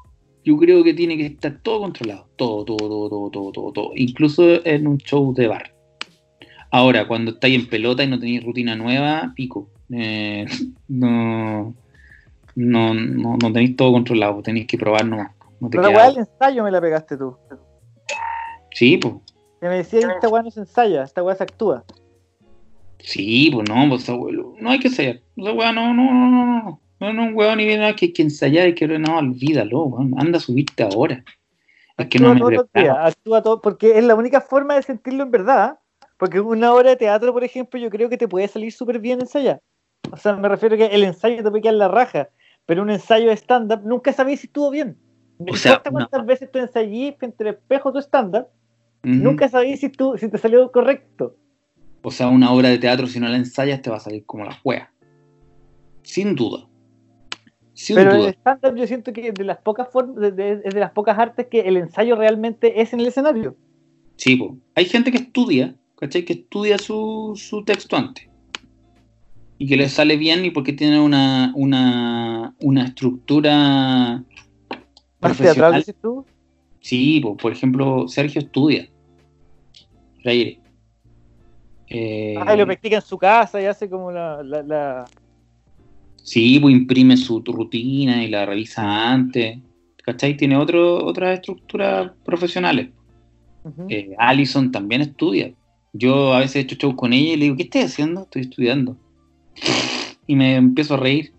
yo 0.44 0.56
creo 0.56 0.82
que 0.82 0.94
tiene 0.94 1.16
que 1.16 1.26
estar 1.26 1.58
todo 1.62 1.80
controlado. 1.80 2.28
Todo, 2.36 2.64
todo, 2.64 2.76
todo, 2.78 3.08
todo, 3.08 3.30
todo, 3.30 3.52
todo, 3.52 3.72
todo. 3.72 3.90
Incluso 3.96 4.64
en 4.64 4.86
un 4.86 4.98
show 4.98 5.34
de 5.34 5.48
bar. 5.48 5.74
Ahora, 6.70 7.06
cuando 7.06 7.32
estáis 7.32 7.58
en 7.58 7.68
pelota 7.68 8.04
y 8.04 8.06
no 8.06 8.18
tenéis 8.18 8.44
rutina 8.44 8.76
nueva, 8.76 9.32
pico. 9.34 9.68
Eh, 9.92 10.46
no, 10.88 11.74
no, 12.54 12.94
no, 12.94 13.36
no 13.36 13.52
tenéis 13.52 13.76
todo 13.76 13.92
controlado, 13.92 14.42
tenéis 14.42 14.66
que 14.66 14.78
probar 14.78 15.04
nomás. 15.04 15.32
No 15.60 15.68
te 15.68 15.76
Pero 15.76 15.90
la 15.90 15.96
weá 15.96 16.06
del 16.06 16.18
ensayo 16.18 16.64
me 16.64 16.70
la 16.70 16.80
pegaste 16.80 17.16
tú. 17.16 17.36
Sí, 18.72 18.96
pues. 18.96 19.14
Me 19.60 19.68
decía 19.68 20.08
esta 20.14 20.28
weá 20.28 20.42
no 20.42 20.50
se 20.50 20.60
ensaya, 20.60 21.02
esta 21.02 21.22
weá 21.22 21.34
se 21.34 21.42
actúa. 21.42 21.84
Sí, 23.02 23.50
pues 23.52 23.68
no, 23.68 23.88
pues 23.88 24.08
abuelo, 24.08 24.54
no 24.60 24.70
hay 24.70 24.78
que 24.78 24.88
ensayar. 24.88 25.20
No, 25.36 25.54
no, 25.54 25.94
no, 25.94 25.94
no, 25.94 26.46
no. 26.46 26.80
No, 27.00 27.12
no, 27.14 27.34
weón, 27.34 27.56
ni 27.56 27.64
viene 27.64 27.80
nada 27.80 27.96
que 27.96 28.12
que 28.12 28.22
ensayar 28.22 28.68
y 28.68 28.74
que 28.74 28.86
no, 28.86 29.16
olvídalo, 29.16 29.84
weón. 29.84 30.14
Anda 30.18 30.38
a 30.38 30.40
subirte 30.40 30.82
ahora. 30.82 31.24
Es 31.96 32.08
que 32.08 32.18
no 32.18 32.32
Actúa 32.32 32.50
me 32.50 32.56
todos 32.56 32.68
días, 32.74 32.96
actúa 32.98 33.42
todo, 33.42 33.60
porque 33.62 33.98
es 33.98 34.04
la 34.04 34.14
única 34.14 34.40
forma 34.40 34.74
de 34.74 34.82
sentirlo 34.82 35.22
en 35.22 35.30
verdad. 35.30 35.78
Porque 36.18 36.38
una 36.38 36.74
obra 36.74 36.90
de 36.90 36.96
teatro, 36.96 37.32
por 37.32 37.44
ejemplo, 37.44 37.80
yo 37.80 37.88
creo 37.88 38.10
que 38.10 38.18
te 38.18 38.28
puede 38.28 38.46
salir 38.46 38.70
súper 38.72 38.98
bien 38.98 39.20
ensayar. 39.20 39.62
O 40.12 40.16
sea, 40.18 40.34
me 40.36 40.48
refiero 40.48 40.74
a 40.74 40.78
que 40.78 40.86
el 40.86 41.04
ensayo 41.04 41.42
te 41.42 41.50
puede 41.50 41.62
quedar 41.62 41.76
la 41.76 41.88
raja, 41.88 42.28
pero 42.66 42.82
un 42.82 42.90
ensayo 42.90 43.28
de 43.28 43.36
stand-up 43.36 43.80
nunca 43.84 44.12
sabéis 44.12 44.40
si 44.40 44.46
estuvo 44.46 44.70
bien. 44.70 44.98
No 45.38 45.52
O 45.52 45.56
sea, 45.56 45.72
importa 45.72 45.90
cuántas 45.90 46.26
veces 46.26 46.50
tú 46.52 46.58
ensayís 46.58 47.14
al 47.22 47.46
espejo 47.46 47.92
tu 47.92 47.98
stand-up, 48.00 48.48
Ujú. 49.02 49.14
nunca 49.14 49.48
sabéis 49.48 49.80
si, 49.80 49.88
tú, 49.88 50.18
si 50.18 50.28
te 50.28 50.36
salió 50.36 50.70
correcto. 50.70 51.36
O 52.02 52.10
sea, 52.10 52.28
una 52.28 52.52
obra 52.52 52.68
de 52.70 52.78
teatro, 52.78 53.06
si 53.06 53.20
no 53.20 53.28
la 53.28 53.36
ensayas, 53.36 53.82
te 53.82 53.90
va 53.90 53.96
a 53.96 54.00
salir 54.00 54.24
como 54.24 54.44
la 54.44 54.54
juega. 54.54 54.92
Sin 56.02 56.34
duda. 56.34 56.66
Sin 57.74 57.96
pero 57.96 58.12
el 58.12 58.18
duda. 58.18 58.30
stand-up 58.32 58.76
yo 58.76 58.86
siento 58.86 59.12
que 59.12 59.28
es 59.28 59.34
de 59.34 59.44
las 59.44 59.58
pocas 59.58 59.88
formas, 59.90 60.16
de- 60.16 60.32
de- 60.32 60.60
es 60.64 60.74
de 60.74 60.80
las 60.80 60.92
pocas 60.92 61.18
artes 61.18 61.46
que 61.50 61.60
el 61.60 61.76
ensayo 61.76 62.16
realmente 62.16 62.80
es 62.80 62.92
en 62.92 63.00
el 63.00 63.06
escenario. 63.06 63.56
Sí, 64.16 64.36
po. 64.36 64.56
Hay 64.74 64.84
gente 64.86 65.10
que 65.10 65.18
estudia, 65.18 65.74
¿cachai? 65.98 66.24
Que 66.24 66.34
estudia 66.34 66.78
su, 66.78 67.32
su 67.36 67.64
texto 67.64 67.96
antes. 67.96 68.28
Y 69.58 69.66
que 69.66 69.76
le 69.76 69.88
sale 69.90 70.16
bien 70.16 70.44
y 70.44 70.50
porque 70.50 70.72
tiene 70.72 70.98
una, 71.00 71.52
una, 71.54 72.54
una 72.60 72.84
estructura 72.84 74.22
Más 75.20 75.36
teatral, 75.36 75.36
profesional. 75.36 75.74
dices 75.76 75.96
tú. 76.00 76.24
Sí, 76.80 77.20
po. 77.20 77.36
por 77.36 77.52
ejemplo, 77.52 78.08
Sergio 78.08 78.40
estudia. 78.40 78.88
Freire. 80.22 80.59
Eh, 81.90 82.36
Ah, 82.40 82.54
y 82.54 82.58
lo 82.58 82.64
practica 82.66 82.96
en 82.96 83.02
su 83.02 83.18
casa 83.18 83.60
y 83.60 83.66
hace 83.66 83.90
como 83.90 84.10
la, 84.12 84.42
la, 84.42 84.62
la- 84.62 85.04
Sí, 86.22 86.58
pues 86.60 86.72
imprime 86.74 87.16
su 87.16 87.40
rutina 87.40 88.22
y 88.22 88.28
la 88.28 88.46
revisa 88.46 89.10
antes. 89.10 89.58
¿Cachai? 90.04 90.36
Tiene 90.36 90.56
otro, 90.56 91.04
otras 91.04 91.34
estructuras 91.34 92.12
profesionales. 92.24 92.88
Eh, 93.88 94.14
Allison 94.18 94.70
también 94.72 95.02
estudia. 95.02 95.52
Yo 95.92 96.32
a 96.32 96.38
veces 96.40 96.56
he 96.56 96.60
hecho 96.60 96.76
shows 96.76 96.94
con 96.94 97.12
ella 97.12 97.32
y 97.32 97.36
le 97.36 97.44
digo, 97.46 97.56
¿qué 97.56 97.64
estás 97.64 97.86
haciendo? 97.86 98.22
Estoy 98.22 98.42
estudiando. 98.42 98.96
Y 100.26 100.36
me 100.36 100.56
empiezo 100.56 100.94
a 100.94 100.98
reír. 100.98 101.32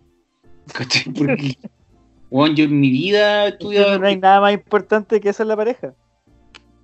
¿Cachai? 0.73 1.11
Porque, 1.13 1.55
weón, 2.29 2.55
yo 2.55 2.65
en 2.65 2.79
mi 2.79 2.89
vida 2.89 3.45
he 3.45 3.49
estudiado. 3.49 3.97
no 3.99 4.07
hay 4.07 4.17
nada 4.17 4.41
más 4.41 4.53
importante 4.53 5.19
que 5.21 5.31
en 5.37 5.47
la 5.47 5.55
pareja. 5.55 5.93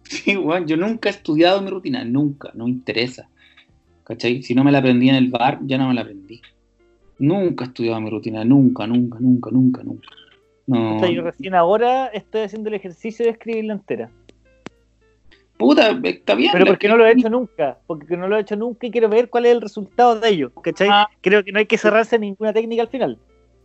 Sí, 0.09 0.37
weón, 0.37 0.65
yo 0.65 0.77
nunca 0.77 1.09
he 1.09 1.11
estudiado 1.11 1.61
mi 1.61 1.69
rutina, 1.69 2.05
nunca, 2.05 2.49
no 2.53 2.63
me 2.63 2.69
interesa. 2.71 3.29
¿Cachai? 4.07 4.41
Si 4.41 4.55
no 4.55 4.63
me 4.63 4.71
la 4.71 4.77
aprendí 4.77 5.09
en 5.09 5.15
el 5.15 5.29
bar, 5.29 5.59
ya 5.63 5.77
no 5.77 5.89
me 5.89 5.93
la 5.93 6.01
aprendí. 6.01 6.39
Nunca 7.19 7.65
he 7.65 7.67
estudiado 7.67 7.99
mi 7.99 8.09
rutina, 8.09 8.45
nunca, 8.45 8.87
nunca, 8.87 9.17
nunca, 9.19 9.49
nunca, 9.51 9.83
nunca. 9.83 10.07
No. 10.65 10.95
O 10.95 10.99
sea, 10.99 11.09
yo 11.09 11.23
recién 11.23 11.55
ahora 11.55 12.07
estoy 12.07 12.41
haciendo 12.43 12.69
el 12.69 12.75
ejercicio 12.75 13.25
de 13.25 13.31
escribirla 13.31 13.73
entera. 13.73 14.09
Puta, 15.57 15.99
está 16.03 16.35
bien. 16.35 16.51
Pero 16.53 16.67
porque 16.67 16.87
no 16.87 16.95
lo 16.97 17.05
he 17.05 17.11
hecho 17.11 17.29
nunca. 17.29 17.79
Porque 17.87 18.15
no 18.15 18.27
lo 18.27 18.37
he 18.37 18.41
hecho 18.41 18.55
nunca 18.55 18.85
y 18.87 18.91
quiero 18.91 19.09
ver 19.09 19.29
cuál 19.29 19.45
es 19.47 19.53
el 19.53 19.61
resultado 19.61 20.19
de 20.19 20.29
ello. 20.29 20.51
¿Cachai? 20.61 20.87
Ah. 20.91 21.07
Creo 21.21 21.43
que 21.43 21.51
no 21.51 21.59
hay 21.59 21.65
que 21.65 21.77
cerrarse 21.77 22.17
ninguna 22.19 22.53
técnica 22.53 22.83
al 22.83 22.89
final. 22.89 23.17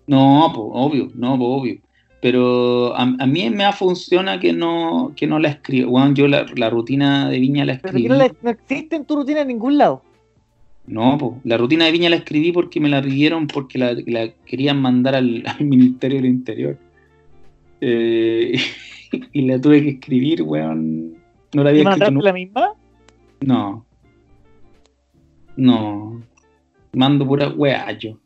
No, 0.07 0.51
pues, 0.55 0.67
obvio, 0.73 1.09
no, 1.15 1.37
pues, 1.37 1.49
obvio. 1.51 1.81
Pero 2.23 2.95
a, 2.97 3.03
a 3.03 3.27
mí 3.27 3.51
me 3.51 3.71
funciona 3.73 4.41
que 4.41 4.53
no, 4.53 5.13
que 5.15 5.27
no 5.27 5.39
la 5.39 5.49
escribo. 5.51 5.91
Bueno, 5.91 6.15
yo 6.15 6.27
la, 6.29 6.47
la 6.57 6.71
rutina 6.71 7.29
de 7.29 7.39
Viña 7.39 7.65
la 7.65 7.75
Pero 7.79 7.89
escribí. 7.89 8.03
que 8.05 8.09
no, 8.09 8.15
la- 8.17 8.33
no 8.43 8.51
existe 8.51 8.97
en 8.97 9.05
tu 9.05 9.17
rutina 9.17 9.41
en 9.43 9.49
ningún 9.49 9.77
lado. 9.77 10.03
No, 10.87 11.17
pues, 11.19 11.33
la 11.45 11.57
rutina 11.57 11.85
de 11.85 11.93
Viña 11.93 12.11
la 12.11 12.17
escribí 12.17 12.53
porque 12.53 12.81
me 12.81 12.89
la 12.89 13.01
pidieron 13.01 13.47
porque 13.47 13.79
la, 13.79 13.95
la 14.07 14.33
querían 14.47 14.81
mandar 14.81 15.15
al, 15.15 15.43
al 15.59 15.65
Ministerio 15.65 16.19
del 16.19 16.27
Interior. 16.27 16.79
Eh, 17.81 18.59
y 19.33 19.43
la 19.43 19.61
tuve 19.61 19.83
que 19.83 19.91
escribir, 19.91 20.43
weón. 20.43 21.17
No 21.55 21.63
la 21.63 21.71
¿Y 21.71 21.81
había 21.81 21.83
escrito 21.83 22.11
mandaste 22.11 22.13
nunca. 22.13 22.25
la 22.25 22.33
misma? 22.33 22.75
No. 23.41 23.87
No. 25.57 26.23
Mando 26.93 27.27
pura 27.27 27.49
weá 27.49 27.91
yo. 27.93 28.19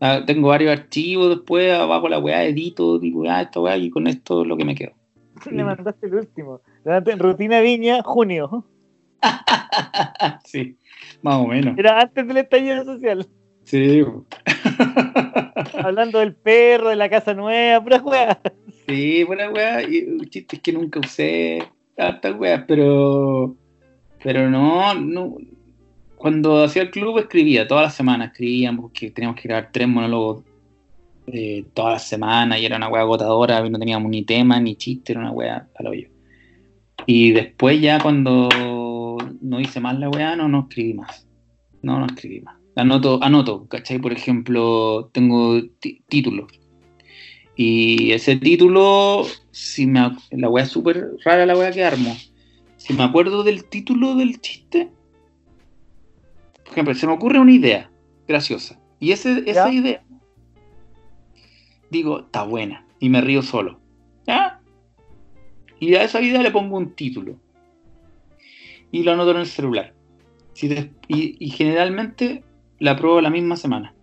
Ah, 0.00 0.22
tengo 0.26 0.48
varios 0.48 0.78
archivos, 0.78 1.30
después 1.30 1.72
abajo 1.72 2.08
la 2.08 2.18
weá 2.18 2.44
edito, 2.44 2.98
digo, 2.98 3.24
ah, 3.28 3.42
esta 3.42 3.60
weá, 3.60 3.76
y 3.78 3.90
con 3.90 4.06
esto 4.06 4.42
es 4.42 4.48
lo 4.48 4.56
que 4.56 4.64
me 4.64 4.74
quedo. 4.74 4.92
Le 5.50 5.64
mandaste 5.64 6.06
el 6.06 6.14
último. 6.14 6.60
Rutina 7.18 7.60
viña, 7.60 8.02
junio. 8.02 8.64
sí, 10.44 10.76
más 11.26 11.36
o 11.36 11.46
menos. 11.48 11.76
Era 11.76 12.00
antes 12.00 12.26
del 12.26 12.36
estallido 12.36 12.84
social. 12.84 13.26
Sí, 13.64 14.04
Hablando 15.82 16.20
del 16.20 16.34
perro, 16.36 16.90
de 16.90 16.96
la 16.96 17.10
casa 17.10 17.34
nueva, 17.34 17.82
pura 17.82 17.98
juega. 17.98 18.40
sí, 18.86 19.24
buena 19.24 19.50
weá. 19.50 19.82
Y 19.82 20.04
un 20.04 20.24
chiste 20.30 20.54
es 20.54 20.62
que 20.62 20.72
nunca 20.72 21.00
usé 21.00 21.64
hartas 21.98 22.32
weas, 22.38 22.64
pero. 22.68 23.56
Pero 24.22 24.48
no, 24.48 24.94
no. 24.94 25.36
Cuando 26.16 26.62
hacía 26.62 26.82
el 26.82 26.90
club 26.90 27.18
escribía, 27.18 27.66
todas 27.66 27.86
las 27.86 27.94
semanas 27.94 28.30
escribíamos 28.30 28.82
porque 28.82 29.10
teníamos 29.10 29.40
que 29.40 29.48
grabar 29.48 29.70
tres 29.72 29.88
monólogos 29.88 30.44
eh, 31.26 31.64
todas 31.74 31.94
las 31.94 32.08
semanas 32.08 32.60
y 32.60 32.66
era 32.66 32.76
una 32.76 32.88
wea 32.88 33.02
agotadora, 33.02 33.68
no 33.68 33.78
teníamos 33.80 34.10
ni 34.10 34.22
tema 34.22 34.60
ni 34.60 34.76
chiste, 34.76 35.12
era 35.12 35.22
una 35.22 35.32
wea 35.32 35.66
al 35.74 35.86
hoyo. 35.88 36.08
Y 37.04 37.32
después 37.32 37.80
ya 37.80 38.00
cuando 38.00 38.48
no 39.40 39.60
hice 39.60 39.80
más 39.80 39.98
la 39.98 40.08
wea, 40.08 40.36
no, 40.36 40.48
no 40.48 40.60
escribí 40.60 40.94
más. 40.94 41.26
No, 41.82 41.98
no 41.98 42.06
escribí 42.06 42.40
más. 42.40 42.56
Anoto, 42.76 43.22
anoto, 43.22 43.66
¿cachai? 43.68 43.98
Por 43.98 44.12
ejemplo, 44.12 45.10
tengo 45.12 45.62
títulos. 46.08 46.52
Y 47.56 48.12
ese 48.12 48.36
título, 48.36 49.26
si 49.50 49.86
me, 49.86 50.12
la 50.30 50.50
wea 50.50 50.64
es 50.64 50.70
súper 50.70 51.12
rara 51.24 51.46
la 51.46 51.56
wea 51.56 51.72
que 51.72 51.84
armo. 51.84 52.14
Si 52.76 52.92
me 52.92 53.02
acuerdo 53.02 53.42
del 53.42 53.64
título 53.64 54.14
del 54.14 54.40
chiste, 54.40 54.90
por 56.64 56.72
ejemplo, 56.72 56.94
se 56.94 57.06
me 57.06 57.14
ocurre 57.14 57.38
una 57.38 57.52
idea 57.52 57.90
graciosa. 58.28 58.78
Y 59.00 59.12
ese, 59.12 59.42
esa 59.46 59.68
¿Ya? 59.68 59.72
idea, 59.72 60.04
digo, 61.90 62.20
está 62.20 62.42
buena. 62.42 62.86
Y 63.00 63.08
me 63.08 63.20
río 63.20 63.42
solo. 63.42 63.80
¿Ya? 64.26 64.60
Y 65.80 65.94
a 65.94 66.04
esa 66.04 66.20
idea 66.20 66.42
le 66.42 66.50
pongo 66.50 66.76
un 66.76 66.94
título. 66.94 67.38
Y 68.96 69.02
lo 69.02 69.12
anoto 69.12 69.32
en 69.32 69.36
el 69.36 69.46
celular. 69.46 69.92
Si 70.54 70.68
y, 71.08 71.36
y 71.38 71.50
generalmente 71.50 72.42
la 72.78 72.96
pruebo 72.96 73.20
la 73.20 73.28
misma 73.28 73.58
semana. 73.58 73.94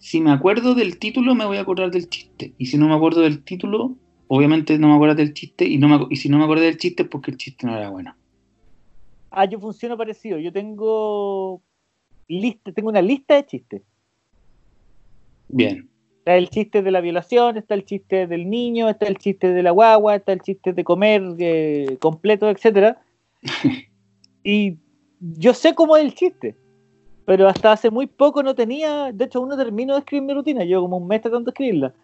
Si 0.00 0.20
me 0.20 0.32
acuerdo 0.32 0.74
del 0.74 0.98
título, 0.98 1.34
me 1.34 1.46
voy 1.46 1.56
a 1.56 1.62
acordar 1.62 1.90
del 1.90 2.10
chiste. 2.10 2.52
Y 2.58 2.66
si 2.66 2.76
no 2.76 2.88
me 2.88 2.94
acuerdo 2.94 3.22
del 3.22 3.42
título, 3.42 3.96
obviamente 4.26 4.78
no 4.78 4.88
me 4.88 4.96
acuerdo 4.96 5.14
del 5.14 5.32
chiste. 5.32 5.64
Y, 5.64 5.78
no 5.78 5.88
me, 5.88 6.06
y 6.10 6.16
si 6.16 6.28
no 6.28 6.36
me 6.36 6.44
acuerdo 6.44 6.64
del 6.64 6.76
chiste, 6.76 7.04
es 7.04 7.08
porque 7.08 7.30
el 7.30 7.38
chiste 7.38 7.66
no 7.66 7.74
era 7.74 7.88
bueno. 7.88 8.14
Ah, 9.30 9.46
yo 9.46 9.58
funciono 9.58 9.96
parecido. 9.96 10.38
Yo 10.38 10.52
tengo 10.52 11.62
lista, 12.28 12.70
tengo 12.72 12.90
una 12.90 13.00
lista 13.00 13.36
de 13.36 13.46
chistes. 13.46 13.82
Bien. 15.48 15.88
Está 16.18 16.36
el 16.36 16.50
chiste 16.50 16.82
de 16.82 16.90
la 16.90 17.00
violación, 17.00 17.56
está 17.56 17.74
el 17.74 17.86
chiste 17.86 18.26
del 18.26 18.50
niño, 18.50 18.90
está 18.90 19.06
el 19.06 19.16
chiste 19.16 19.54
de 19.54 19.62
la 19.62 19.70
guagua, 19.70 20.16
está 20.16 20.34
el 20.34 20.42
chiste 20.42 20.74
de 20.74 20.84
comer 20.84 21.22
eh, 21.38 21.96
completo, 21.98 22.50
etcétera. 22.50 23.00
y 24.48 24.78
yo 25.20 25.52
sé 25.52 25.74
cómo 25.74 25.94
es 25.98 26.04
el 26.04 26.14
chiste, 26.14 26.56
pero 27.26 27.48
hasta 27.48 27.72
hace 27.72 27.90
muy 27.90 28.06
poco 28.06 28.42
no 28.42 28.54
tenía. 28.54 29.12
De 29.12 29.26
hecho, 29.26 29.40
aún 29.40 29.50
no 29.50 29.58
termino 29.58 29.92
de 29.92 29.98
escribir 30.00 30.26
mi 30.26 30.32
rutina, 30.32 30.64
yo 30.64 30.80
como 30.80 30.96
un 30.96 31.06
mes 31.06 31.20
tratando 31.20 31.50
de 31.50 31.50
escribirla. 31.50 31.94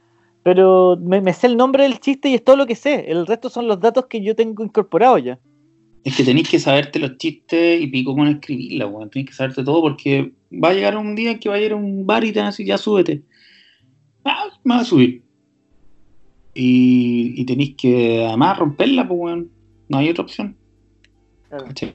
Pero 0.43 0.99
me, 1.01 1.23
me 1.23 1.33
sé 1.33 1.47
el 1.47 1.57
nombre 1.57 1.85
del 1.85 2.01
chiste 2.01 2.29
y 2.29 2.35
es 2.35 2.45
todo 2.45 2.57
lo 2.57 2.67
que 2.67 2.75
sé. 2.75 3.11
El 3.11 3.27
resto 3.27 3.49
son 3.49 3.67
los 3.67 3.81
datos 3.81 4.09
que 4.09 4.21
yo 4.21 4.37
tengo 4.37 4.63
incorporados 4.63 5.25
ya. 5.25 5.39
Es 6.05 6.15
que 6.15 6.23
tenéis 6.23 6.51
que 6.51 6.59
saberte 6.59 6.99
los 6.99 7.17
chistes 7.17 7.81
y 7.81 7.87
pico 7.87 8.15
con 8.15 8.29
escribirla, 8.29 8.89
weón. 8.89 9.09
Tenéis 9.09 9.31
que 9.31 9.37
saberte 9.37 9.65
todo 9.65 9.81
porque 9.81 10.35
va 10.53 10.69
a 10.69 10.75
llegar 10.75 10.99
un 10.99 11.17
día 11.17 11.31
en 11.31 11.39
que 11.39 11.49
va 11.49 11.55
a 11.55 11.61
ir 11.61 11.73
a 11.73 11.77
un 11.77 12.05
bar 12.05 12.25
y 12.25 12.33
te 12.33 12.41
van 12.41 12.49
a 12.49 12.51
decir, 12.51 12.67
ya 12.67 12.77
súbete. 12.77 13.23
Ah, 14.23 14.51
me 14.65 14.75
va 14.75 14.81
a 14.83 14.85
subir. 14.85 15.23
Y, 16.53 17.41
y 17.41 17.47
tenéis 17.47 17.75
que 17.77 18.23
además 18.23 18.59
romperla, 18.59 19.09
pues, 19.09 19.19
weón. 19.19 19.51
No 19.89 19.97
hay 19.97 20.11
otra 20.11 20.25
opción. 20.25 20.55
Claro. 21.49 21.65
¿cachai? 21.65 21.95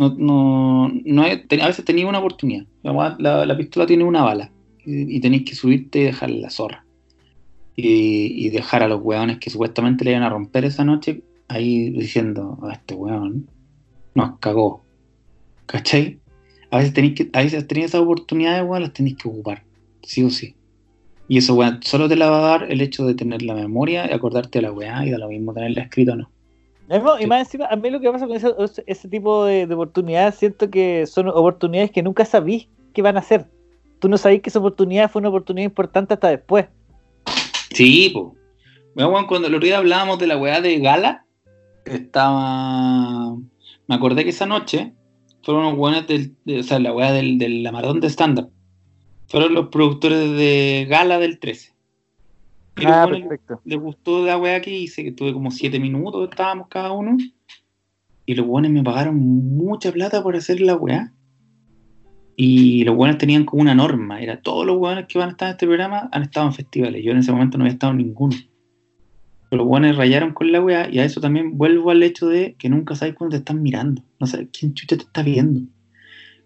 No, 0.00 0.14
no, 0.16 0.88
no 1.04 1.22
hay- 1.24 1.44
a 1.60 1.66
veces 1.66 1.84
tenéis 1.84 2.06
una 2.06 2.20
oportunidad. 2.20 2.64
La, 2.82 3.54
pistola 3.58 3.84
tiene 3.84 4.02
una 4.02 4.22
bala. 4.22 4.50
Y, 4.82 5.14
y 5.16 5.20
tenéis 5.20 5.44
que 5.44 5.54
subirte 5.54 5.98
y 5.98 6.04
dejar 6.04 6.30
la 6.30 6.48
zorra. 6.48 6.86
Y, 7.76 8.48
dejar 8.48 8.82
a 8.82 8.88
los 8.88 9.02
weones 9.02 9.38
que 9.38 9.50
supuestamente 9.50 10.06
le 10.06 10.12
iban 10.12 10.22
a 10.22 10.30
romper 10.30 10.64
esa 10.64 10.84
noche 10.84 11.22
ahí 11.48 11.90
diciendo, 11.90 12.58
a 12.62 12.72
este 12.72 12.94
weón 12.94 13.46
nos 14.14 14.38
cagó. 14.38 14.82
¿Cachai? 15.66 16.18
A 16.70 16.78
veces 16.78 16.94
tenéis 16.94 17.14
que, 17.16 17.28
a 17.34 17.42
veces 17.42 17.66
tenéis 17.66 17.88
esas 17.88 18.00
oportunidades, 18.00 18.64
weón, 18.66 18.84
las 18.84 18.94
tenéis 18.94 19.16
que 19.16 19.28
ocupar. 19.28 19.64
Sí 20.02 20.22
o 20.24 20.30
sí. 20.30 20.54
Y 21.28 21.36
eso, 21.36 21.54
weón, 21.54 21.80
solo 21.82 22.08
te 22.08 22.16
la 22.16 22.30
va 22.30 22.38
a 22.38 22.58
dar 22.58 22.72
el 22.72 22.80
hecho 22.80 23.04
de 23.04 23.14
tener 23.14 23.42
la 23.42 23.54
memoria 23.54 24.08
y 24.10 24.14
acordarte 24.14 24.60
de 24.60 24.62
la 24.62 24.72
weá 24.72 25.04
y 25.04 25.10
da 25.10 25.18
lo 25.18 25.28
mismo 25.28 25.52
tenerla 25.52 25.82
escrita 25.82 26.14
o 26.14 26.16
no. 26.16 26.30
Y 27.20 27.26
más 27.26 27.40
encima, 27.46 27.66
a 27.66 27.76
mí 27.76 27.88
lo 27.90 28.00
que 28.00 28.10
pasa 28.10 28.26
con 28.26 28.36
ese, 28.36 28.52
ese 28.86 29.08
tipo 29.08 29.44
de, 29.44 29.66
de 29.66 29.74
oportunidades, 29.74 30.34
siento 30.34 30.70
que 30.70 31.06
son 31.06 31.28
oportunidades 31.28 31.90
que 31.92 32.02
nunca 32.02 32.24
sabís 32.24 32.66
que 32.92 33.02
van 33.02 33.16
a 33.16 33.22
ser. 33.22 33.46
Tú 34.00 34.08
no 34.08 34.18
sabís 34.18 34.42
que 34.42 34.50
esa 34.50 34.58
oportunidad 34.58 35.10
fue 35.10 35.20
una 35.20 35.28
oportunidad 35.28 35.66
importante 35.66 36.14
hasta 36.14 36.28
después. 36.28 36.66
Sí, 37.72 38.10
po. 38.12 38.34
Weón, 38.96 39.26
cuando 39.26 39.46
el 39.46 39.54
otro 39.54 39.66
día 39.66 39.78
hablábamos 39.78 40.18
de 40.18 40.26
la 40.26 40.36
weá 40.36 40.60
de 40.60 40.78
Gala, 40.80 41.24
estaba. 41.84 43.36
Me 43.86 43.94
acordé 43.94 44.24
que 44.24 44.30
esa 44.30 44.46
noche 44.46 44.92
fueron 45.42 45.64
los 45.64 45.74
weones 45.78 46.06
del. 46.06 46.34
de- 46.44 46.60
o 46.60 46.62
sea, 46.62 46.78
la 46.80 46.92
weá 46.92 47.12
del, 47.12 47.38
del 47.38 47.62
la 47.62 47.72
maratón 47.72 48.00
de 48.00 48.08
stand-up. 48.08 48.50
Fueron 49.28 49.54
los 49.54 49.68
productores 49.68 50.18
de 50.32 50.86
Gala 50.88 51.18
del 51.18 51.38
13. 51.38 51.69
Los 52.80 52.92
Ah, 52.92 53.06
perfecto. 53.08 53.60
les 53.64 53.78
gustó 53.78 54.24
la 54.24 54.38
weá 54.38 54.60
que 54.60 54.70
hice, 54.70 55.04
que 55.04 55.12
tuve 55.12 55.32
como 55.32 55.50
7 55.50 55.78
minutos, 55.78 56.28
estábamos 56.30 56.68
cada 56.68 56.92
uno. 56.92 57.16
Y 58.26 58.34
los 58.34 58.46
weones 58.46 58.70
me 58.70 58.82
pagaron 58.82 59.16
mucha 59.18 59.90
plata 59.92 60.22
por 60.22 60.36
hacer 60.36 60.60
la 60.60 60.76
weá. 60.76 61.12
Y 62.36 62.84
los 62.84 62.96
weones 62.96 63.18
tenían 63.18 63.44
como 63.44 63.62
una 63.62 63.74
norma. 63.74 64.20
Era 64.20 64.40
todos 64.40 64.64
los 64.64 64.76
weones 64.78 65.06
que 65.06 65.18
van 65.18 65.28
a 65.28 65.32
estar 65.32 65.48
en 65.48 65.52
este 65.52 65.66
programa 65.66 66.08
han 66.12 66.22
estado 66.22 66.46
en 66.46 66.52
festivales. 66.54 67.04
Yo 67.04 67.12
en 67.12 67.18
ese 67.18 67.32
momento 67.32 67.58
no 67.58 67.64
había 67.64 67.74
estado 67.74 67.92
en 67.92 67.98
ninguno. 67.98 68.36
Pero 69.50 69.62
los 69.64 69.70
weones 69.70 69.96
rayaron 69.96 70.32
con 70.32 70.50
la 70.52 70.60
weá. 70.62 70.88
Y 70.90 71.00
a 71.00 71.04
eso 71.04 71.20
también 71.20 71.58
vuelvo 71.58 71.90
al 71.90 72.02
hecho 72.02 72.28
de 72.28 72.54
que 72.58 72.68
nunca 72.68 72.94
sabes 72.94 73.14
cuándo 73.14 73.32
te 73.34 73.38
están 73.38 73.62
mirando. 73.62 74.02
No 74.20 74.26
sabes 74.26 74.48
quién 74.58 74.74
chucha 74.74 74.96
te 74.96 75.02
está 75.02 75.22
viendo. 75.22 75.62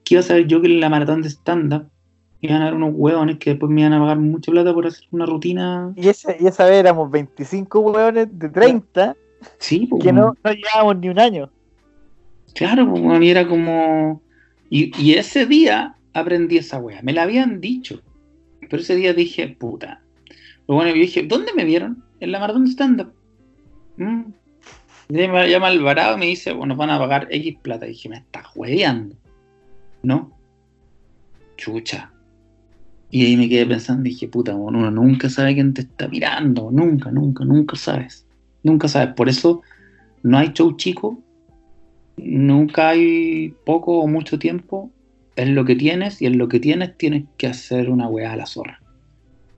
¿Qué 0.05 0.15
iba 0.15 0.21
a 0.21 0.25
saber 0.25 0.47
yo 0.47 0.61
que 0.61 0.67
en 0.69 0.81
la 0.81 0.89
maratón 0.89 1.23
de 1.23 1.29
stand-up 1.29 1.91
iban 2.47 2.63
a 2.63 2.69
haber 2.69 2.75
unos 2.75 2.93
hueones 2.95 3.39
que 3.39 3.51
después 3.51 3.71
me 3.71 3.83
iban 3.83 3.93
a 3.93 4.01
pagar 4.01 4.19
mucha 4.19 4.51
plata 4.51 4.73
por 4.73 4.87
hacer 4.87 5.05
una 5.11 5.27
rutina? 5.27 5.93
Y 5.97 6.09
esa, 6.09 6.35
y 6.39 6.47
esa 6.47 6.65
vez 6.65 6.75
éramos 6.75 7.11
25 7.11 7.81
hueones 7.81 8.29
de 8.31 8.49
30 8.49 9.17
Sí, 9.59 9.87
pues, 9.87 10.03
que 10.03 10.13
no, 10.13 10.35
no 10.43 10.53
llevábamos 10.53 10.99
ni 10.99 11.09
un 11.09 11.19
año. 11.19 11.51
Claro, 12.55 12.89
pues, 12.89 13.03
weón, 13.03 13.23
y 13.23 13.31
era 13.31 13.47
como. 13.47 14.23
Y, 14.71 14.93
y 15.03 15.15
ese 15.15 15.47
día 15.47 15.97
aprendí 16.13 16.59
esa 16.59 16.79
wea. 16.79 17.01
Me 17.03 17.13
la 17.13 17.23
habían 17.23 17.61
dicho. 17.61 18.01
Pero 18.61 18.83
ese 18.83 18.97
día 18.97 19.13
dije, 19.13 19.49
puta. 19.49 20.03
Pero 20.67 20.77
bueno, 20.77 20.91
yo 20.91 21.01
dije, 21.01 21.23
¿dónde 21.25 21.53
me 21.55 21.65
vieron? 21.65 22.03
En 22.21 22.33
la 22.33 22.41
maratón 22.41 22.65
de 22.65 22.71
stand-up. 22.71 23.13
Mm. 23.97 24.23
Me 25.09 25.51
llama 25.51 25.67
Alvarado 25.67 26.17
y 26.17 26.21
me 26.21 26.27
dice, 26.27 26.53
bueno, 26.53 26.69
nos 26.69 26.79
van 26.79 26.91
a 26.91 26.99
pagar 26.99 27.29
X 27.31 27.59
plata. 27.61 27.87
Y 27.87 27.91
dije, 27.91 28.09
me 28.09 28.17
estás 28.17 28.47
hueveando. 28.55 29.17
¿No? 30.03 30.33
Chucha. 31.57 32.11
Y 33.15 33.27
ahí 33.27 33.37
me 33.37 33.49
quedé 33.49 33.65
pensando 33.65 34.09
y 34.09 34.11
dije, 34.11 34.27
puta, 34.27 34.57
uno 34.57 34.91
nunca 34.91 35.31
sabe 35.31 35.55
quién 35.55 35.73
te 35.73 35.83
está 35.83 36.09
mirando. 36.09 36.73
Nunca, 36.73 37.13
nunca, 37.13 37.45
nunca 37.45 37.77
sabes. 37.77 38.27
Nunca 38.65 38.89
sabes. 38.89 39.15
Por 39.15 39.29
eso 39.29 39.63
no 40.25 40.37
hay 40.37 40.49
show 40.53 40.77
chico 40.77 41.23
nunca 42.17 42.89
hay 42.89 43.55
poco 43.65 43.99
o 43.99 44.09
mucho 44.09 44.39
tiempo 44.39 44.91
es 45.37 45.49
lo 45.49 45.65
que 45.65 45.77
tienes 45.77 46.21
y 46.23 46.27
en 46.27 46.39
lo 46.39 46.49
que 46.49 46.59
tienes 46.59 46.97
tienes 46.97 47.25
que 47.37 47.47
hacer 47.47 47.89
una 47.89 48.09
weá 48.09 48.33
a 48.33 48.37
la 48.37 48.47
zorra. 48.47 48.81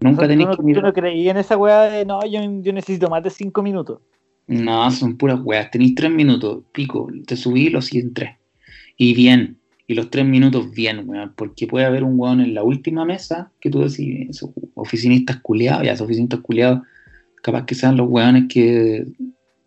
Nunca 0.01 0.25
¿Tú, 0.25 0.29
tenéis 0.29 0.49
no, 0.49 0.57
que 0.57 0.57
tú 0.59 0.63
mirar. 0.63 0.85
no 0.85 0.93
creí 0.93 1.29
en 1.31 1.39
esa 1.39 1.57
weá 1.57 1.85
de 1.85 2.05
no, 2.05 2.21
yo, 2.27 2.41
yo 2.61 2.73
necesito 2.75 3.09
más 3.09 3.23
de 3.23 3.31
5 3.31 3.63
minutos. 3.63 4.01
No, 4.49 4.91
son 4.91 5.17
puras 5.17 5.41
weas. 5.43 5.71
Tenéis 5.71 5.95
tres 5.95 6.11
minutos, 6.11 6.63
pico. 6.73 7.09
Te 7.27 7.37
subí 7.37 7.71
los 7.71 7.87
siguen 7.87 8.13
tres. 8.13 8.37
Y 8.99 9.15
bien. 9.15 9.59
Y 9.87 9.95
los 9.95 10.11
tres 10.11 10.27
minutos 10.27 10.71
bien, 10.73 11.09
weón. 11.09 11.33
Porque 11.37 11.67
puede 11.67 11.87
haber 11.87 12.03
un 12.03 12.19
weón 12.19 12.41
en 12.41 12.55
la 12.55 12.63
última 12.63 13.05
mesa 13.05 13.51
que 13.61 13.71
tú 13.71 13.81
decís, 13.81 14.29
esos 14.31 14.51
oficinistas 14.75 15.41
culiados, 15.41 15.85
ya, 15.85 15.93
esos 15.93 16.07
oficinistas 16.07 16.41
culiados, 16.41 16.81
capaz 17.43 17.67
que 17.67 17.75
sean 17.75 17.97
los 17.97 18.09
weones 18.09 18.45
que, 18.49 19.07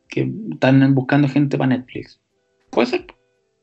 que 0.10 0.32
están 0.52 0.94
buscando 0.94 1.28
gente 1.28 1.58
para 1.58 1.70
Netflix. 1.70 2.20
Puede 2.70 2.88
ser. 2.88 3.06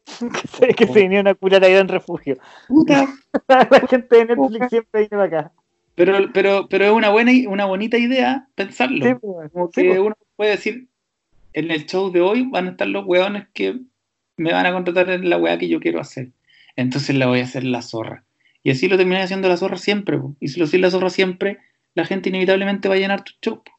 que 0.21 0.49
se, 0.49 0.75
que 0.75 0.87
se 0.87 1.01
vinieron 1.01 1.29
a 1.29 1.35
curar 1.35 1.65
ahí 1.65 1.75
en 1.75 1.89
refugio. 1.89 2.39
Puta. 2.69 3.07
La 3.49 3.87
gente 3.89 4.17
de 4.17 4.37
Netflix 4.37 4.69
siempre 4.71 5.01
viene 5.01 5.09
para 5.11 5.25
acá. 5.25 5.53
Pero, 5.97 6.31
pero, 6.33 6.69
pero 6.69 6.85
es 6.85 6.93
una 6.93 7.09
buena, 7.09 7.33
una 7.49 7.65
bonita 7.65 7.97
idea 7.97 8.47
pensarlo. 8.55 9.05
Sí, 9.05 9.15
pues, 9.15 9.51
Como 9.51 9.71
sí, 9.73 9.83
que 9.83 9.89
pues. 9.89 10.01
uno 10.01 10.15
puede 10.37 10.51
decir, 10.53 10.89
en 11.55 11.71
el 11.71 11.87
show 11.87 12.13
de 12.13 12.21
hoy 12.21 12.47
van 12.49 12.67
a 12.69 12.71
estar 12.73 12.87
los 12.87 13.07
weones 13.07 13.49
que 13.55 13.81
me 14.37 14.53
van 14.53 14.67
a 14.67 14.73
contratar 14.73 15.11
en 15.11 15.29
la 15.31 15.39
weá 15.39 15.59
que 15.59 15.69
yo 15.69 15.81
quiero 15.81 16.01
hacer. 16.01 16.31
Entonces 16.77 17.17
la 17.17 17.27
voy 17.27 17.41
a 17.41 17.45
hacer 17.45 17.65
la 17.65 17.83
zorra. 17.83 18.25
Y 18.63 18.71
así 18.71 18.89
lo 18.89 18.97
terminé 18.97 19.23
haciendo 19.23 19.49
la 19.49 19.57
zorra 19.57 19.77
siempre. 19.79 20.19
po. 20.19 20.35
Y 20.41 20.49
si 20.49 20.59
lo 20.61 20.65
haces 20.67 20.81
la 20.81 20.91
zorra 20.91 21.11
siempre, 21.11 21.59
la 21.95 22.05
gente 22.05 22.29
inevitablemente 22.29 22.89
va 22.89 22.95
a 22.95 22.99
llenar 22.99 23.23
tu 23.23 23.33
show. 23.43 23.63
po. 23.65 23.73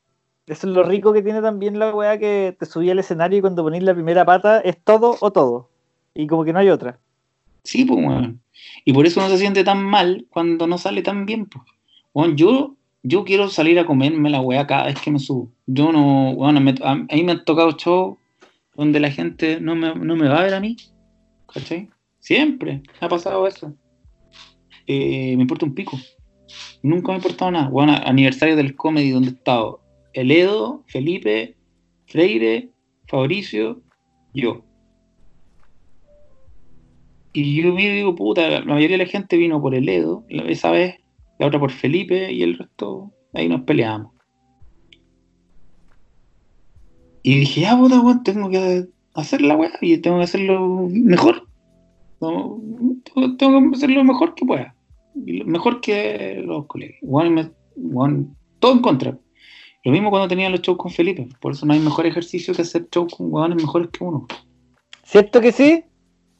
Eso 0.47 0.67
es 0.67 0.73
lo 0.73 0.83
rico 0.83 1.11
que 1.11 1.21
tiene 1.21 1.41
también 1.41 1.77
la 1.77 1.93
weá 1.93 2.17
que 2.17 2.55
te 2.57 2.65
subí 2.65 2.89
al 2.89 2.99
escenario 2.99 3.37
y 3.37 3.41
cuando 3.41 3.63
ponís 3.63 3.83
la 3.83 3.93
primera 3.93 4.23
pata 4.25 4.59
es 4.61 4.77
todo 4.81 5.17
o 5.19 5.31
todo. 5.31 5.69
Y 6.15 6.25
como 6.25 6.45
que 6.45 6.53
no 6.53 6.59
hay 6.59 6.69
otra. 6.69 6.99
Sí, 7.63 7.83
pues, 7.83 7.99
weón. 7.99 8.41
Y 8.85 8.93
por 8.93 9.05
eso 9.05 9.19
no 9.21 9.27
se 9.29 9.37
siente 9.37 9.63
tan 9.65 9.83
mal 9.83 10.25
cuando 10.29 10.65
no 10.67 10.77
sale 10.77 11.01
tan 11.01 11.25
bien, 11.25 11.47
pues. 11.47 11.65
Weón, 12.13 12.37
yo, 12.37 12.75
yo 13.03 13.25
quiero 13.25 13.49
salir 13.49 13.77
a 13.77 13.85
comerme 13.85 14.29
la 14.29 14.39
weá 14.39 14.65
cada 14.65 14.85
vez 14.85 14.99
que 15.01 15.11
me 15.11 15.19
subo. 15.19 15.51
Yo 15.65 15.91
no, 15.91 16.31
weón, 16.31 16.63
me- 16.63 16.75
a 16.81 16.95
mí 16.95 17.23
me 17.23 17.33
han 17.33 17.43
tocado 17.43 17.71
shows 17.71 18.17
donde 18.73 19.01
la 19.01 19.11
gente 19.11 19.59
no 19.59 19.75
me, 19.75 19.93
no 19.95 20.15
me 20.15 20.29
va 20.29 20.39
a 20.39 20.43
ver 20.43 20.53
a 20.53 20.59
mí. 20.61 20.77
¿Cachai? 21.53 21.89
Siempre 22.27 22.81
ha 22.99 23.07
pasado 23.07 23.47
eso. 23.47 23.73
Eh, 24.85 25.33
me 25.37 25.43
importa 25.43 25.65
un 25.65 25.73
pico. 25.73 25.97
Nunca 26.83 27.07
me 27.07 27.13
ha 27.13 27.17
importado 27.19 27.51
nada. 27.51 27.69
Bueno, 27.69 27.93
aniversario 28.03 28.57
del 28.57 28.75
comedy 28.75 29.11
donde 29.11 29.29
he 29.29 29.31
estado 29.31 29.79
el 30.11 30.31
Edo, 30.31 30.83
Felipe, 30.87 31.55
Freire, 32.05 32.69
Fabricio, 33.07 33.81
yo. 34.33 34.65
Y 37.31 37.61
yo 37.61 37.73
vi, 37.73 37.87
digo, 37.87 38.13
puta, 38.13 38.49
la 38.49 38.65
mayoría 38.65 38.97
de 38.97 39.05
la 39.05 39.09
gente 39.09 39.37
vino 39.37 39.61
por 39.61 39.73
el 39.73 39.87
Edo, 39.87 40.25
esa 40.27 40.71
vez, 40.71 40.97
la 41.39 41.47
otra 41.47 41.61
por 41.61 41.71
Felipe 41.71 42.33
y 42.33 42.43
el 42.43 42.57
resto, 42.57 43.09
ahí 43.33 43.47
nos 43.47 43.61
peleamos. 43.61 44.11
Y 47.23 47.39
dije, 47.39 47.61
ya, 47.61 47.77
puta, 47.77 48.01
weón, 48.01 48.21
tengo 48.23 48.49
que 48.49 48.85
hacer 49.13 49.41
la 49.41 49.55
weá 49.55 49.71
y 49.79 49.97
tengo 49.99 50.17
que 50.17 50.25
hacerlo 50.25 50.89
mejor. 50.91 51.46
No, 52.19 52.59
tengo, 53.37 53.61
que 53.71 53.77
hacerlo 53.77 54.03
mejor 54.03 54.33
que 54.35 54.45
pueda. 54.45 54.75
Lo- 55.15 55.45
Mejor 55.45 55.81
que 55.81 56.41
los 56.45 56.65
colegas. 56.67 56.97
Todo 58.59 58.71
en 58.73 58.79
contra. 58.79 59.17
Lo 59.83 59.91
mismo 59.91 60.09
cuando 60.09 60.27
tenía 60.27 60.49
los 60.49 60.61
shows 60.61 60.77
con 60.77 60.91
Felipe. 60.91 61.27
Por 61.39 61.53
eso 61.53 61.65
no 61.65 61.73
hay 61.73 61.79
mejor 61.79 62.05
ejercicio 62.05 62.53
que 62.53 62.63
hacer 62.63 62.87
shows 62.91 63.13
con 63.15 63.31
weones 63.31 63.57
mejores 63.57 63.89
que 63.89 64.03
uno. 64.03 64.27
¿Cierto 65.03 65.39
que 65.39 65.51
sí? 65.51 65.83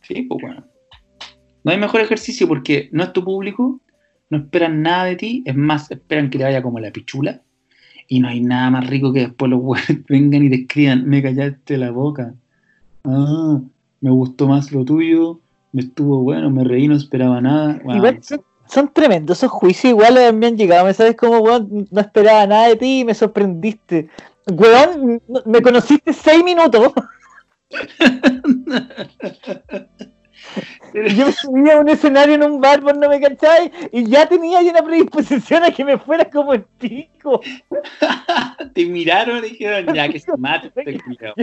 Sí, 0.02 0.24
pues 0.24 0.42
bueno. 0.42 0.66
No 1.64 1.72
hay 1.72 1.78
mejor 1.78 2.02
ejercicio 2.02 2.48
porque 2.48 2.90
no 2.92 3.04
es 3.04 3.14
tu 3.14 3.24
público, 3.24 3.82
no 4.30 4.38
esperan 4.38 4.82
nada 4.82 5.06
de 5.06 5.16
ti, 5.16 5.44
es 5.46 5.56
más, 5.56 5.92
esperan 5.92 6.30
que 6.30 6.38
te 6.38 6.44
vaya 6.44 6.62
como 6.62 6.80
la 6.80 6.92
pichula. 6.92 7.42
Y 8.08 8.20
no 8.20 8.30
hay 8.30 8.42
nada 8.42 8.70
más 8.72 8.88
rico 8.90 9.12
que 9.14 9.20
después 9.22 9.50
los 9.52 9.60
güeyes 9.62 10.04
vengan 10.10 10.44
y 10.44 10.50
te 10.50 10.56
escriban, 10.62 11.06
me 11.08 11.22
callaste 11.22 11.78
la 11.78 11.92
boca. 11.92 12.34
Ah, 13.04 13.62
me 14.02 14.10
gustó 14.10 14.48
más 14.48 14.72
lo 14.72 14.84
tuyo, 14.86 15.42
estuvo 15.82 16.22
bueno, 16.22 16.50
me 16.50 16.64
reí, 16.64 16.88
no 16.88 16.96
esperaba 16.96 17.42
nada. 17.42 17.80
Igual 17.94 18.20
son, 18.22 18.42
son 18.68 18.94
tremendos 18.94 19.40
esos 19.40 19.52
juicios, 19.52 19.92
igual 19.92 20.34
me 20.36 20.48
han 20.48 20.58
llegado, 20.58 20.86
¿me 20.86 20.94
sabes 20.94 21.16
cómo, 21.16 21.40
weón? 21.40 21.88
No 21.92 22.02
esperaba 22.02 22.46
nada 22.48 22.70
de 22.70 22.76
ti 22.76 23.00
y 23.00 23.06
me 23.06 23.14
sorprendiste. 23.14 24.10
Weón, 24.52 25.22
me 25.46 25.62
conociste 25.62 26.14
seis 26.14 26.44
minutos 26.44 26.94
yo 30.94 31.26
me 31.26 31.32
subí 31.32 31.70
a 31.70 31.80
un 31.80 31.90
escenario 31.90 32.36
en 32.36 32.44
un 32.44 32.62
bar, 32.62 32.82
vos 32.82 32.98
no 32.98 33.10
me 33.10 33.20
cacháis, 33.20 33.72
y 33.92 34.10
ya 34.10 34.28
tenía 34.28 34.60
una 34.60 34.82
predisposición 34.82 35.64
a 35.64 35.72
que 35.72 35.84
me 35.84 35.98
fuera 35.98 36.30
como 36.30 36.54
el 36.54 36.64
pico. 36.64 37.42
te 38.74 38.86
miraron 38.86 39.44
y 39.46 39.50
dijeron, 39.50 39.94
ya 39.94 40.10
que 40.10 40.20
se 40.20 40.36
mate 40.38 40.72
este 40.76 41.00
culiao". 41.04 41.34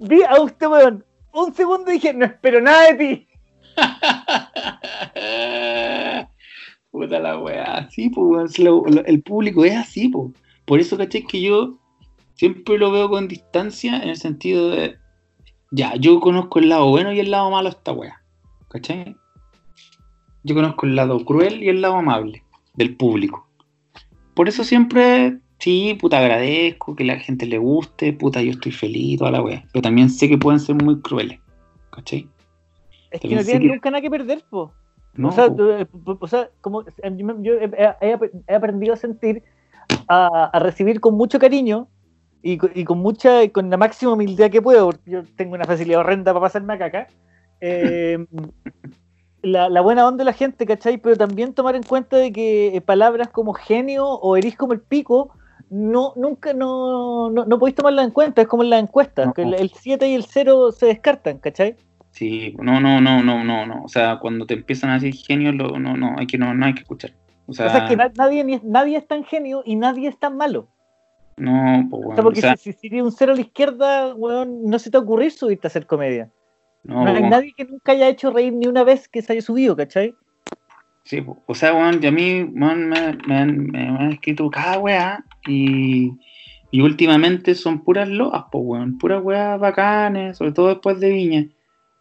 Vi 0.00 0.22
a 0.22 0.40
usted, 0.40 0.66
weón, 0.66 1.04
un 1.32 1.54
segundo 1.54 1.90
y 1.90 1.94
dije, 1.94 2.14
no 2.14 2.24
espero 2.24 2.60
nada 2.60 2.92
de 2.92 2.94
ti. 2.94 3.28
Puta 6.90 7.18
la 7.20 7.38
weá, 7.38 7.88
sí, 7.90 8.10
weón, 8.14 8.48
si 8.48 8.62
lo- 8.64 8.84
lo- 8.86 9.04
el 9.04 9.22
público 9.22 9.64
es 9.64 9.76
así. 9.76 10.10
Por 10.66 10.80
eso, 10.80 10.96
caché, 10.98 11.24
que 11.24 11.40
yo 11.40 11.78
siempre 12.34 12.78
lo 12.78 12.90
veo 12.92 13.08
con 13.08 13.28
distancia 13.28 13.96
en 13.96 14.08
el 14.10 14.16
sentido 14.16 14.70
de, 14.70 14.96
ya, 15.70 15.94
yo 15.96 16.20
conozco 16.20 16.58
el 16.58 16.68
lado 16.68 16.88
bueno 16.90 17.12
y 17.12 17.20
el 17.20 17.30
lado 17.30 17.50
malo 17.50 17.70
de 17.70 17.76
esta 17.76 17.92
weá, 17.92 18.22
¿cachai? 18.68 19.16
Yo 20.44 20.54
conozco 20.54 20.86
el 20.86 20.96
lado 20.96 21.24
cruel 21.24 21.62
y 21.62 21.68
el 21.68 21.80
lado 21.80 21.96
amable 21.96 22.42
del 22.74 22.96
público. 22.96 23.48
Por 24.34 24.48
eso 24.48 24.64
siempre, 24.64 25.38
sí, 25.58 25.96
puta, 26.00 26.18
agradezco 26.18 26.94
que 26.96 27.04
la 27.04 27.18
gente 27.18 27.46
le 27.46 27.58
guste, 27.58 28.12
puta, 28.12 28.42
yo 28.42 28.50
estoy 28.50 28.72
feliz, 28.72 29.18
toda 29.18 29.30
la 29.30 29.42
weá. 29.42 29.64
Pero 29.72 29.82
también 29.82 30.10
sé 30.10 30.28
que 30.28 30.38
pueden 30.38 30.60
ser 30.60 30.74
muy 30.74 31.00
crueles, 31.00 31.40
¿cachai? 31.90 32.28
Es 33.12 33.20
que 33.20 33.34
no 33.34 33.42
tienen 33.44 33.62
que- 33.62 33.68
nunca 33.68 33.90
nada 33.90 34.00
que 34.00 34.10
perder, 34.10 34.42
po. 34.50 34.72
No, 35.14 35.28
o 35.28 35.32
sea, 35.32 35.48
po. 35.50 35.70
eh, 35.72 35.86
o 36.20 36.26
sea, 36.26 36.48
como 36.60 36.82
eh, 36.82 37.16
yo, 37.40 37.54
he, 37.60 38.54
aprendido 38.54 38.94
a 38.94 38.96
sentir, 38.96 39.42
a, 40.08 40.46
a 40.52 40.58
recibir 40.58 41.00
con 41.00 41.14
mucho 41.14 41.38
cariño 41.38 41.88
y, 42.42 42.58
y 42.78 42.84
con 42.84 42.98
mucha, 42.98 43.46
con 43.50 43.68
la 43.70 43.76
máxima 43.76 44.12
humildad 44.14 44.50
que 44.50 44.62
puedo, 44.62 44.86
porque 44.86 45.10
yo 45.10 45.22
tengo 45.36 45.54
una 45.54 45.64
facilidad 45.64 46.00
horrenda 46.00 46.32
para 46.32 46.46
pasarme 46.46 46.72
a 46.74 46.78
caca. 46.78 47.06
eh, 47.60 48.26
la, 49.42 49.68
la 49.68 49.80
buena 49.80 50.06
onda 50.06 50.18
de 50.18 50.24
la 50.24 50.32
gente, 50.32 50.66
¿cachai? 50.66 50.98
Pero 50.98 51.16
también 51.16 51.52
tomar 51.52 51.74
en 51.76 51.82
cuenta 51.82 52.16
de 52.16 52.32
que 52.32 52.76
eh, 52.76 52.80
palabras 52.80 53.28
como 53.28 53.52
genio 53.52 54.06
o 54.06 54.36
eres 54.36 54.56
como 54.56 54.72
el 54.72 54.80
pico, 54.80 55.30
no, 55.68 56.12
nunca, 56.16 56.52
no, 56.52 57.30
no, 57.30 57.44
no 57.44 57.58
podéis 57.58 57.76
tomarlas 57.76 58.04
en 58.06 58.10
cuenta, 58.12 58.42
es 58.42 58.48
como 58.48 58.62
en 58.62 58.70
las 58.70 58.82
encuestas, 58.82 59.26
No. 59.26 59.32
que 59.34 59.42
el 59.42 59.70
7 59.70 60.08
y 60.08 60.14
el 60.14 60.24
0 60.24 60.70
se 60.72 60.86
descartan, 60.86 61.38
¿cachai? 61.38 61.76
Sí, 62.12 62.54
no, 62.58 62.80
no, 62.80 63.00
no, 63.00 63.22
no, 63.22 63.42
no, 63.42 63.66
no. 63.66 63.84
O 63.84 63.88
sea, 63.88 64.18
cuando 64.20 64.46
te 64.46 64.54
empiezan 64.54 64.90
a 64.90 64.94
decir 64.98 65.14
genios, 65.14 65.54
lo- 65.54 65.78
no, 65.78 65.96
no, 65.96 66.14
hay 66.18 66.26
que, 66.26 66.38
no, 66.38 66.54
no 66.54 66.66
hay 66.66 66.74
que 66.74 66.80
escuchar. 66.80 67.12
O 67.46 67.52
sea, 67.52 67.66
O 67.66 67.70
sea, 67.70 67.86
que 67.88 67.96
na- 67.96 68.12
nadie, 68.14 68.44
ni- 68.44 68.60
nadie 68.62 68.98
es 68.98 69.06
tan 69.06 69.24
genio 69.24 69.62
y 69.64 69.76
nadie 69.76 70.08
es 70.08 70.18
tan 70.18 70.36
malo. 70.36 70.68
no, 71.36 71.86
pues, 71.90 72.00
O 72.02 72.04
bueno, 72.04 72.14
sea, 72.16 72.24
porque 72.24 72.38
o 72.38 72.42
sea, 72.42 72.56
si, 72.56 72.72
si 72.72 72.88
tienes 72.90 73.04
un 73.04 73.12
cero 73.12 73.32
a 73.32 73.34
la 73.34 73.40
izquierda, 73.40 74.14
weón, 74.14 74.64
no 74.64 74.78
se 74.78 74.90
te 74.90 74.98
ocurrir 74.98 75.32
subirte 75.32 75.66
a 75.66 75.68
hacer 75.68 75.86
comedia. 75.86 76.30
no, 76.84 76.94
No, 76.96 77.06
hay 77.06 77.12
bueno, 77.14 77.30
nadie 77.30 77.54
que 77.56 77.64
nunca 77.64 77.92
haya 77.92 78.08
hecho 78.08 78.30
reír 78.30 78.52
ni 78.52 78.66
una 78.66 78.84
vez 78.84 79.08
que 79.08 79.22
se 79.22 79.32
haya 79.32 79.42
subido, 79.42 79.74
¿cachai? 79.76 80.14
sí, 81.04 81.24
o 81.46 81.54
sea, 81.54 81.72
bueno, 81.72 81.98
y 82.00 82.06
a 82.06 82.12
mí 82.12 82.42
weón, 82.44 82.88
me, 82.88 83.12
me 83.26 83.36
han, 83.36 83.66
me 83.66 83.88
han 83.88 84.12
escrito 84.12 84.48
cada 84.50 84.78
weá 84.78 85.24
y, 85.48 86.12
y 86.70 86.80
últimamente 86.80 87.54
son 87.54 87.82
puras 87.82 88.08
loas, 88.08 88.44
pues, 88.52 88.62
weón, 88.64 88.98
puras 88.98 89.22
weas 89.22 89.58
bacanes, 89.58 90.36
sobre 90.36 90.52
todo 90.52 90.68
después 90.68 91.00
de 91.00 91.10
Viña. 91.10 91.46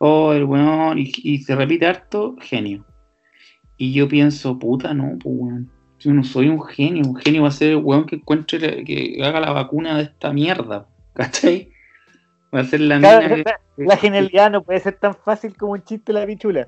Oh, 0.04 0.34
el 0.34 0.46
weón, 0.46 0.98
y, 0.98 1.12
y 1.24 1.38
se 1.44 1.56
repite 1.56 1.86
harto, 1.86 2.36
genio. 2.42 2.84
Y 3.78 3.94
yo 3.94 4.08
pienso, 4.08 4.58
puta, 4.58 4.96
no, 4.96 5.18
pues, 5.22 5.36
weón. 5.38 5.72
Yo 6.00 6.12
no 6.12 6.24
soy 6.24 6.50
un 6.50 6.60
genio, 6.64 7.04
un 7.06 7.16
genio 7.16 7.44
va 7.44 7.50
a 7.50 7.52
ser 7.52 7.70
el 7.70 7.76
weón 7.76 8.08
que 8.08 8.16
encuentre, 8.16 8.84
que 8.84 9.20
haga 9.24 9.40
la 9.40 9.52
vacuna 9.52 9.96
de 9.98 10.04
esta 10.06 10.34
mierda, 10.34 10.88
¿cachai? 11.14 11.72
Va 12.54 12.62
a 12.62 12.64
ser 12.66 12.80
la 12.82 12.98
Claro, 12.98 13.22
mina 13.22 13.36
que- 13.36 13.44
la, 13.44 13.86
la 13.86 13.98
genialidad 13.98 14.50
no 14.50 14.64
puede 14.64 14.80
ser 14.80 14.94
tan 14.98 15.14
fácil 15.14 15.56
como 15.56 15.74
un 15.74 15.84
chiste 15.84 16.12
de 16.12 16.20
la 16.20 16.26
pichula. 16.26 16.68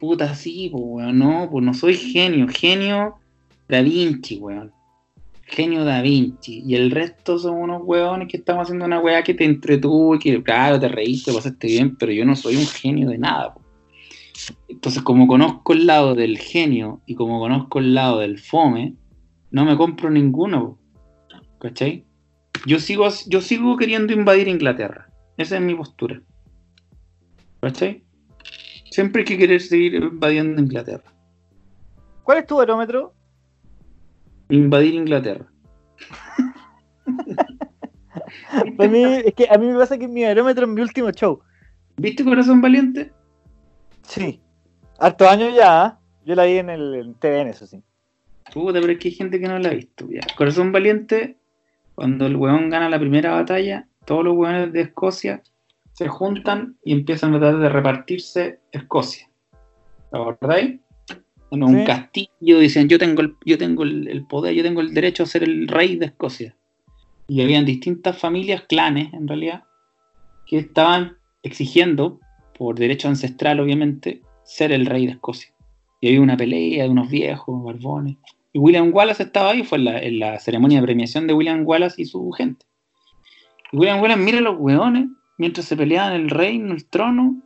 Puta, 0.00 0.34
sí, 0.34 0.68
pues, 0.72 0.82
weón, 0.84 1.16
no, 1.20 1.48
pues 1.48 1.64
no 1.64 1.72
soy 1.74 1.94
genio, 1.94 2.48
genio 2.48 3.18
Da 3.68 3.80
Vinci, 3.82 4.38
weón. 4.40 4.72
Genio 5.46 5.84
Da 5.84 6.02
Vinci. 6.02 6.62
Y 6.66 6.74
el 6.74 6.90
resto 6.90 7.38
son 7.38 7.56
unos 7.56 7.82
weones 7.84 8.28
que 8.28 8.36
estamos 8.36 8.64
haciendo 8.64 8.84
una 8.84 9.00
weá 9.00 9.22
que 9.22 9.34
te 9.34 9.44
entretuvo 9.44 10.16
y 10.16 10.18
que, 10.18 10.42
claro, 10.42 10.78
te 10.78 10.88
reíste, 10.88 11.32
pasaste 11.32 11.66
bien, 11.68 11.96
pero 11.96 12.12
yo 12.12 12.24
no 12.24 12.36
soy 12.36 12.56
un 12.56 12.66
genio 12.66 13.08
de 13.08 13.18
nada. 13.18 13.54
Entonces, 14.68 15.02
como 15.02 15.26
conozco 15.26 15.72
el 15.72 15.86
lado 15.86 16.14
del 16.14 16.38
genio 16.38 17.00
y 17.06 17.14
como 17.14 17.38
conozco 17.40 17.78
el 17.78 17.94
lado 17.94 18.18
del 18.18 18.38
fome, 18.38 18.94
no 19.50 19.64
me 19.64 19.76
compro 19.76 20.10
ninguno, 20.10 20.60
po. 20.60 20.78
¿cachai? 21.58 22.04
Yo 22.66 22.78
sigo, 22.78 23.08
yo 23.26 23.40
sigo 23.40 23.76
queriendo 23.76 24.12
invadir 24.12 24.48
Inglaterra. 24.48 25.08
Esa 25.36 25.56
es 25.56 25.62
mi 25.62 25.74
postura. 25.74 26.20
¿Cachai? 27.60 28.04
Siempre 28.90 29.20
hay 29.20 29.26
que 29.26 29.38
querer 29.38 29.60
seguir 29.60 29.94
invadiendo 29.94 30.60
Inglaterra. 30.60 31.12
¿Cuál 32.22 32.38
es 32.38 32.46
tu 32.46 32.56
barómetro? 32.56 33.15
Invadir 34.48 34.94
Inglaterra. 34.94 35.46
Para 38.76 38.90
mí, 38.90 39.02
es 39.02 39.34
que 39.34 39.46
a 39.50 39.58
mí 39.58 39.66
me 39.66 39.78
pasa 39.78 39.98
que 39.98 40.08
mi 40.08 40.24
barómetro 40.24 40.66
es 40.66 40.72
mi 40.72 40.80
último 40.80 41.10
show. 41.10 41.40
¿Viste 41.96 42.24
Corazón 42.24 42.60
Valiente? 42.60 43.12
Sí. 44.02 44.40
Hartos 44.98 45.28
años 45.28 45.54
ya, 45.54 45.84
¿ah? 45.84 46.00
yo 46.24 46.34
la 46.34 46.44
vi 46.44 46.58
en 46.58 46.70
el 46.70 46.94
en 46.94 47.14
TVN, 47.14 47.48
eso 47.48 47.66
sí. 47.66 47.82
Puta, 48.52 48.80
pero 48.80 48.92
es 48.92 48.98
que 48.98 49.08
hay 49.08 49.14
gente 49.14 49.40
que 49.40 49.48
no 49.48 49.58
la 49.58 49.68
ha 49.68 49.74
visto. 49.74 50.06
ya. 50.10 50.20
Corazón 50.36 50.72
Valiente, 50.72 51.36
cuando 51.94 52.26
el 52.26 52.36
weón 52.36 52.70
gana 52.70 52.88
la 52.88 52.98
primera 52.98 53.32
batalla, 53.32 53.88
todos 54.04 54.24
los 54.24 54.36
weones 54.36 54.72
de 54.72 54.82
Escocia 54.82 55.42
se 55.92 56.08
juntan 56.08 56.76
y 56.84 56.92
empiezan 56.92 57.34
a 57.34 57.40
tratar 57.40 57.60
de 57.60 57.68
repartirse 57.68 58.60
Escocia. 58.72 59.28
¿La 60.12 60.20
acordáis? 60.20 60.80
En 61.50 61.62
un 61.62 61.78
Sí. 61.80 61.84
castillo 61.84 62.58
dicen, 62.58 62.88
yo 62.88 62.98
tengo, 62.98 63.22
el, 63.22 63.36
yo 63.44 63.56
tengo 63.58 63.82
el, 63.84 64.08
el 64.08 64.26
poder, 64.26 64.54
yo 64.54 64.62
tengo 64.62 64.80
el 64.80 64.92
derecho 64.94 65.22
a 65.22 65.26
ser 65.26 65.42
el 65.44 65.68
rey 65.68 65.96
de 65.96 66.06
Escocia. 66.06 66.56
Y 67.28 67.40
habían 67.42 67.64
distintas 67.64 68.18
familias, 68.18 68.62
clanes 68.68 69.12
en 69.12 69.26
realidad, 69.28 69.64
que 70.46 70.58
estaban 70.58 71.16
exigiendo, 71.42 72.20
por 72.58 72.78
derecho 72.78 73.08
ancestral 73.08 73.60
obviamente, 73.60 74.22
ser 74.44 74.72
el 74.72 74.86
rey 74.86 75.06
de 75.06 75.12
Escocia. 75.12 75.52
Y 76.00 76.08
había 76.08 76.20
una 76.20 76.36
pelea 76.36 76.84
de 76.84 76.90
unos 76.90 77.10
viejos, 77.10 77.62
barbones. 77.64 78.16
Y 78.52 78.58
William 78.58 78.90
Wallace 78.92 79.22
estaba 79.24 79.50
ahí, 79.50 79.62
fue 79.64 79.78
en 79.78 79.84
la, 79.84 79.98
en 80.00 80.18
la 80.18 80.38
ceremonia 80.40 80.80
de 80.80 80.86
premiación 80.86 81.26
de 81.26 81.34
William 81.34 81.62
Wallace 81.66 82.00
y 82.00 82.06
su 82.06 82.30
gente. 82.32 82.64
Y 83.72 83.76
William 83.76 84.00
Wallace 84.00 84.20
mira 84.20 84.38
a 84.38 84.42
los 84.42 84.56
weones 84.58 85.08
mientras 85.38 85.66
se 85.66 85.76
peleaban 85.76 86.12
el 86.14 86.30
reino, 86.30 86.72
el 86.74 86.84
trono. 86.86 87.42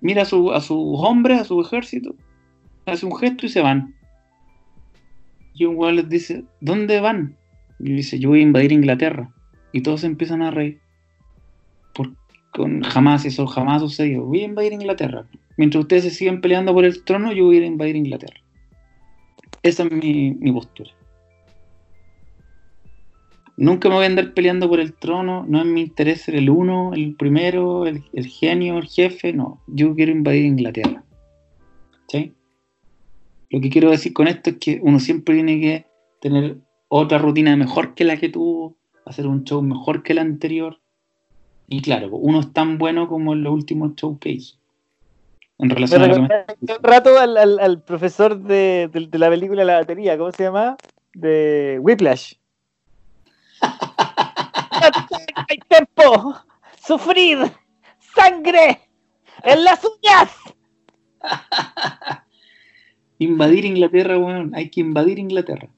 Mira 0.00 0.22
a, 0.22 0.24
su- 0.24 0.52
a 0.52 0.60
sus 0.60 0.78
hombres, 1.00 1.40
a 1.40 1.44
su 1.44 1.60
ejército. 1.60 2.14
Hace 2.86 3.06
un 3.06 3.16
gesto 3.16 3.46
y 3.46 3.48
se 3.48 3.60
van. 3.60 3.94
Y 5.54 5.64
un 5.64 5.76
weón 5.76 5.96
les 5.96 6.08
dice, 6.08 6.44
¿dónde 6.60 7.00
van? 7.00 7.36
Y 7.78 7.92
dice, 7.92 8.18
yo 8.18 8.30
voy 8.30 8.40
a 8.40 8.44
invadir 8.44 8.72
Inglaterra. 8.72 9.30
Y 9.72 9.82
todos 9.82 10.04
empiezan 10.04 10.42
a 10.42 10.50
reír. 10.50 10.80
Por, 11.94 12.14
con, 12.52 12.82
jamás, 12.82 13.24
eso 13.24 13.46
jamás 13.46 13.82
sucedió. 13.82 14.24
Voy 14.24 14.40
a 14.40 14.44
invadir 14.46 14.72
Inglaterra. 14.72 15.26
Mientras 15.56 15.82
ustedes 15.82 16.04
se 16.04 16.10
siguen 16.10 16.40
peleando 16.40 16.72
por 16.72 16.84
el 16.84 17.04
trono, 17.04 17.32
yo 17.32 17.44
voy 17.44 17.58
a 17.58 17.66
invadir 17.66 17.96
Inglaterra. 17.96 18.40
Esa 19.62 19.82
es 19.84 19.92
mi, 19.92 20.32
mi 20.32 20.52
postura. 20.52 20.90
Nunca 23.56 23.90
me 23.90 23.96
voy 23.96 24.04
a 24.04 24.06
andar 24.06 24.32
peleando 24.32 24.70
por 24.70 24.80
el 24.80 24.94
trono, 24.94 25.44
no 25.46 25.60
es 25.60 25.66
mi 25.66 25.82
interés 25.82 26.22
ser 26.22 26.36
el 26.36 26.48
uno, 26.48 26.94
el 26.94 27.14
primero, 27.14 27.86
el, 27.86 28.04
el 28.14 28.26
genio, 28.26 28.78
el 28.78 28.86
jefe, 28.86 29.34
no. 29.34 29.60
Yo 29.66 29.94
quiero 29.94 30.12
invadir 30.12 30.46
Inglaterra. 30.46 31.04
¿Sí? 32.08 32.32
Lo 33.50 33.60
que 33.60 33.68
quiero 33.70 33.90
decir 33.90 34.12
con 34.12 34.28
esto 34.28 34.50
es 34.50 34.56
que 34.58 34.80
uno 34.82 34.98
siempre 35.00 35.34
tiene 35.34 35.60
que 35.60 35.86
tener 36.20 36.58
otra 36.88 37.18
rutina 37.18 37.56
mejor 37.56 37.94
que 37.94 38.04
la 38.04 38.16
que 38.16 38.28
tuvo, 38.28 38.76
hacer 39.06 39.26
un 39.26 39.44
show 39.44 39.60
mejor 39.62 40.02
que 40.02 40.12
el 40.12 40.18
anterior. 40.20 40.80
Y 41.68 41.82
claro, 41.82 42.08
uno 42.12 42.40
es 42.40 42.52
tan 42.52 42.78
bueno 42.78 43.08
como 43.08 43.32
en 43.32 43.42
los 43.44 43.52
últimos 43.52 43.94
shows 43.96 44.18
que 44.20 44.30
hizo. 44.30 44.56
En 45.58 45.70
relación 45.70 46.02
a 46.02 46.06
lo 46.06 46.14
que 46.14 46.72
un 46.72 46.82
rato 46.82 47.18
al, 47.18 47.36
al- 47.36 47.58
al 47.60 47.82
profesor 47.82 48.38
de, 48.40 48.88
de- 48.92 49.06
de 49.08 49.18
la 49.18 49.28
película 49.28 49.64
La 49.64 49.74
batería, 49.80 50.16
¿cómo 50.16 50.32
se 50.32 50.44
llama? 50.44 50.76
De 51.12 51.78
Whiplash. 51.82 52.34
¡Hay 55.48 55.58
tiempo! 55.68 56.34
¡Sufrir! 56.82 57.38
¡Sangre! 58.14 58.80
¡En 59.42 59.64
las 59.64 59.80
uñas! 59.84 60.30
Invadir 63.20 63.66
Inglaterra, 63.66 64.18
weón. 64.18 64.52
Hay 64.54 64.70
que 64.70 64.80
invadir 64.80 65.18
Inglaterra. 65.18 65.68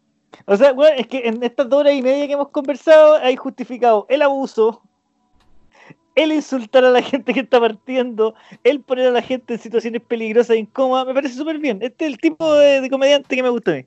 O 0.46 0.56
sea, 0.56 0.72
bueno, 0.72 0.96
es 0.96 1.08
que 1.08 1.26
en 1.26 1.42
estas 1.42 1.68
dos 1.68 1.80
horas 1.80 1.94
y 1.94 2.00
media 2.00 2.26
que 2.28 2.34
hemos 2.34 2.48
conversado 2.48 3.16
hay 3.16 3.34
justificado 3.34 4.06
el 4.08 4.22
abuso, 4.22 4.80
el 6.14 6.32
insultar 6.32 6.84
a 6.84 6.90
la 6.90 7.02
gente 7.02 7.34
que 7.34 7.40
está 7.40 7.58
partiendo, 7.58 8.34
el 8.62 8.80
poner 8.80 9.08
a 9.08 9.10
la 9.10 9.22
gente 9.22 9.54
en 9.54 9.60
situaciones 9.60 10.02
peligrosas 10.02 10.50
e 10.50 10.60
incómodas. 10.60 11.04
Me 11.04 11.14
parece 11.14 11.34
súper 11.34 11.58
bien. 11.58 11.78
Este 11.82 12.06
es 12.06 12.12
el 12.12 12.18
tipo 12.18 12.54
de, 12.54 12.80
de 12.80 12.88
comediante 12.88 13.34
que 13.34 13.42
me 13.42 13.48
gusta 13.48 13.72
a 13.72 13.74
mí. 13.74 13.86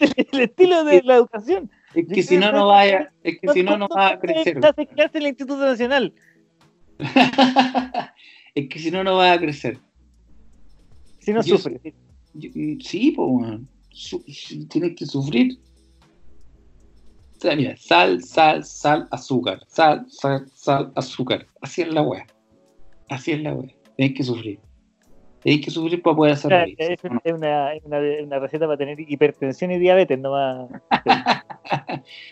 Este 0.00 0.22
es 0.22 0.28
el 0.32 0.40
estilo 0.40 0.82
de 0.82 1.02
la 1.04 1.14
educación. 1.14 1.70
Es 1.94 2.06
que 2.08 2.16
Yo 2.16 2.22
si 2.24 2.36
no, 2.36 2.50
no 2.50 2.66
vaya, 2.66 3.12
es 3.22 3.38
que 3.38 3.48
si 3.52 3.62
no, 3.62 3.78
no 3.78 3.86
va 3.88 4.08
a 4.08 4.18
crecer. 4.18 4.58
Hace 4.64 4.86
clase 4.88 5.18
en 5.18 5.22
el 5.22 5.28
Instituto 5.28 5.64
Nacional. 5.64 6.12
es 8.56 8.68
que 8.68 8.78
si 8.80 8.90
no, 8.90 9.04
no 9.04 9.16
va 9.16 9.32
a 9.32 9.38
crecer. 9.38 9.78
Si 11.28 11.34
no 11.34 11.42
Yo- 11.42 11.58
sufre. 11.58 11.94
Yo- 12.32 12.50
sí, 12.80 13.10
pues. 13.10 13.60
Su- 13.90 14.24
su- 14.26 14.66
tienes 14.66 14.96
que 14.96 15.04
sufrir. 15.04 15.58
O 17.36 17.40
sea, 17.40 17.54
mira, 17.54 17.76
sal, 17.76 18.22
sal, 18.22 18.64
sal, 18.64 19.06
azúcar. 19.10 19.60
Sal, 19.68 20.06
sal, 20.08 20.50
sal, 20.54 20.90
azúcar. 20.96 21.46
Así 21.60 21.82
es 21.82 21.92
la 21.92 22.00
weá. 22.00 22.26
Así 23.10 23.32
es 23.32 23.42
la 23.42 23.52
weá. 23.52 23.70
Tienes 23.98 24.16
que 24.16 24.24
sufrir. 24.24 24.58
Tienes 25.42 25.64
que 25.64 25.70
sufrir 25.70 26.02
para 26.02 26.16
poder 26.16 26.32
hacer 26.34 26.50
reír. 26.50 26.74
Es, 26.78 26.90
es 26.90 27.04
una, 27.32 27.72
es 27.72 27.84
una- 27.84 28.02
es 28.02 28.24
una 28.24 28.38
receta 28.38 28.66
para 28.66 28.76
tener 28.76 28.98
hipertensión 29.00 29.70
y 29.70 29.78
diabetes, 29.78 30.18
no 30.18 30.32
más. 30.32 30.68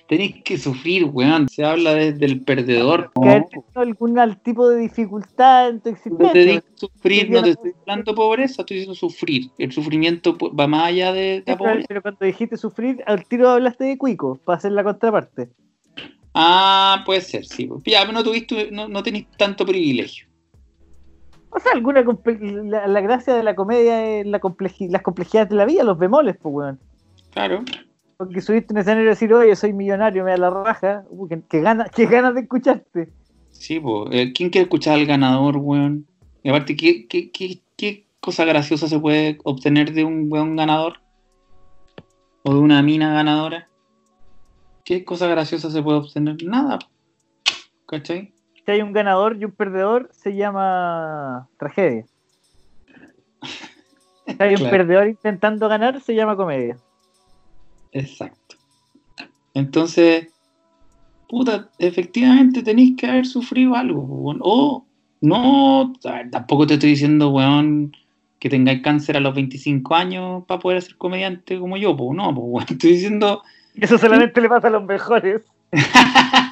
Tenés 0.09 0.43
que 0.43 0.59
sufrir, 0.59 1.05
weón. 1.05 1.49
Se 1.49 1.65
habla 1.65 1.95
desde 1.95 2.25
el 2.27 2.43
perdedor. 2.43 3.11
¿no? 3.15 3.47
algún 3.75 4.19
al- 4.19 4.41
tipo 4.41 4.69
de 4.69 4.79
dificultad 4.81 5.69
en 5.69 5.81
tu 5.81 5.91
No 5.91 5.95
te 5.95 6.09
existencia. 6.11 6.43
digo 6.45 6.63
sufrir, 6.75 7.31
no 7.31 7.43
te 7.43 7.51
estoy 7.51 7.73
hablando 7.83 8.13
de 8.13 8.17
pobreza, 8.17 8.63
estoy 8.63 8.77
diciendo 8.79 8.95
sufrir. 8.95 9.51
El 9.59 9.73
sufrimiento 9.73 10.37
va 10.39 10.67
más 10.67 10.85
allá 10.89 11.13
de, 11.13 11.43
de 11.43 11.45
la 11.47 11.57
pobreza. 11.57 11.87
pero 11.89 12.03
cuando 12.03 12.25
dijiste 12.25 12.57
sufrir, 12.57 13.03
al 13.07 13.25
tiro 13.27 13.49
hablaste 13.51 13.85
de 13.85 13.99
cuico, 13.99 14.39
para 14.45 14.59
hacer 14.59 14.73
la 14.73 14.85
contraparte. 14.85 15.49
Ah, 16.35 17.03
puede 17.07 17.21
ser, 17.23 17.45
sí. 17.47 17.69
Ya, 17.85 18.05
no 18.11 18.23
tuviste, 18.23 18.71
no, 18.71 18.89
no 18.89 19.03
tenés 19.03 19.27
tanto 19.37 19.65
privilegio. 19.65 20.27
O 21.51 21.59
sea, 21.59 21.73
alguna 21.73 22.05
la, 22.65 22.87
la 22.87 23.01
gracia 23.01 23.35
de 23.35 23.43
la 23.43 23.55
comedia 23.55 24.21
es 24.21 24.27
la 24.27 24.41
las 24.41 25.03
complejidades 25.03 25.49
de 25.49 25.57
la 25.57 25.65
vida, 25.65 25.85
los 25.85 25.99
bemoles, 25.99 26.37
pues, 26.41 26.55
weón. 26.55 26.81
Claro. 27.33 27.65
Porque 28.17 28.41
subiste 28.41 28.73
un 28.73 28.79
escenario 28.79 29.05
y 29.05 29.09
decir, 29.09 29.33
oye, 29.33 29.55
soy 29.57 29.73
millonario, 29.73 30.25
me 30.25 30.31
da 30.31 30.37
la 30.39 30.51
raja. 30.51 31.05
Uh, 31.11 31.29
que, 31.29 31.43
que 31.43 31.61
ganas 32.07 32.35
de 32.35 32.41
escucharte. 32.41 33.13
Sí, 33.51 33.81
pues. 33.81 34.33
¿Quién 34.35 34.51
quiere 34.51 34.63
escuchar 34.63 34.95
al 34.95 35.07
ganador, 35.07 35.57
weón? 35.59 36.07
Y 36.43 36.49
aparte, 36.49 36.77
¿qué, 36.77 37.07
qué, 37.07 37.31
qué, 37.31 37.61
qué 37.77 38.07
cosa 38.21 38.45
graciosa 38.45 38.89
se 38.89 38.99
puede 38.99 39.39
obtener 39.45 39.93
de 39.93 40.05
un 40.05 40.27
weón 40.31 40.57
ganador? 40.57 41.01
¿O 42.43 42.55
de 42.55 42.61
una 42.61 42.83
mina 42.83 43.13
ganadora? 43.13 43.69
¿Qué 44.85 45.05
cosa 45.05 45.27
graciosa 45.27 45.71
se 45.71 45.83
puede 45.83 45.99
obtener? 45.99 46.37
Nada. 46.45 46.79
¿Cachai? 47.87 48.33
Si 48.67 48.73
hay 48.73 48.83
un 48.83 48.93
ganador 48.93 49.37
y 49.41 49.45
un 49.45 49.53
perdedor, 49.53 50.11
se 50.13 50.35
llama 50.35 51.49
tragedia. 51.57 52.05
Si 54.27 54.37
hay 54.41 54.57
un 54.57 54.69
perdedor 54.69 55.07
intentando 55.07 55.69
ganar, 55.69 56.01
se 56.01 56.17
llama 56.17 56.37
comedia. 56.37 56.77
Exacto. 57.93 58.57
Entonces, 59.55 60.27
puta, 61.29 61.71
efectivamente 61.79 62.65
tenéis 62.65 62.97
que 62.97 63.07
haber 63.07 63.27
sufrido 63.27 63.77
algo. 63.77 64.05
O 64.41 64.85
no, 65.21 65.93
tampoco 66.33 66.67
te 66.67 66.75
estoy 66.75 66.91
diciendo, 66.91 67.31
weón, 67.31 67.93
que 68.41 68.51
tengáis 68.51 68.83
cáncer 68.83 69.17
a 69.17 69.21
los 69.21 69.33
25 69.33 69.95
años 69.95 70.45
para 70.49 70.59
poder 70.59 70.83
ser 70.83 70.97
comediante 70.97 71.57
como 71.61 71.77
yo, 71.77 71.97
pues 71.97 72.17
no, 72.17 72.35
pues 72.35 72.47
weón, 72.49 72.67
estoy 72.71 72.91
diciendo, 72.91 73.43
Eso 73.77 73.97
solamente 73.97 74.41
le 74.41 74.49
pasa 74.49 74.67
a 74.67 74.71
los 74.71 74.83
mejores. 74.83 75.43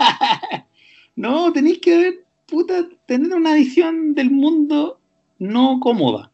no, 1.16 1.52
tenéis 1.52 1.78
que 1.78 1.94
haber, 1.94 2.24
puta, 2.46 2.88
tener 3.06 3.32
una 3.34 3.54
visión 3.54 4.14
del 4.14 4.30
mundo 4.30 5.00
no 5.38 5.78
cómoda, 5.80 6.32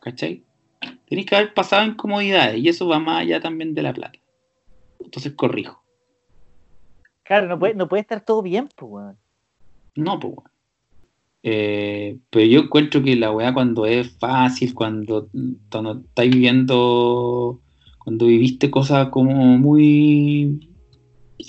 ¿cachai? 0.00 0.44
Tenéis 1.08 1.26
que 1.26 1.36
haber 1.36 1.54
pasado 1.54 1.86
incomodidades 1.86 2.58
y 2.58 2.68
eso 2.68 2.88
va 2.88 2.98
más 2.98 3.22
allá 3.22 3.40
también 3.40 3.74
de 3.74 3.82
la 3.82 3.92
plata. 3.92 4.18
Entonces 5.00 5.32
corrijo. 5.32 5.82
Claro, 7.22 7.48
no 7.48 7.58
puede, 7.58 7.74
no 7.74 7.88
puede 7.88 8.02
estar 8.02 8.24
todo 8.24 8.42
bien, 8.42 8.68
pues, 8.76 8.90
weón. 8.90 9.18
No, 9.94 10.18
pues 10.18 10.34
weón. 10.36 10.50
Eh, 11.48 12.18
pero 12.28 12.44
yo 12.44 12.60
encuentro 12.62 13.00
que 13.04 13.14
la 13.14 13.30
weá 13.30 13.54
cuando 13.54 13.86
es 13.86 14.10
fácil, 14.18 14.74
cuando, 14.74 15.28
cuando 15.70 16.00
estáis 16.00 16.32
viviendo, 16.32 17.60
cuando 18.02 18.26
viviste 18.26 18.68
cosas 18.68 19.10
como 19.10 19.32
muy 19.56 20.68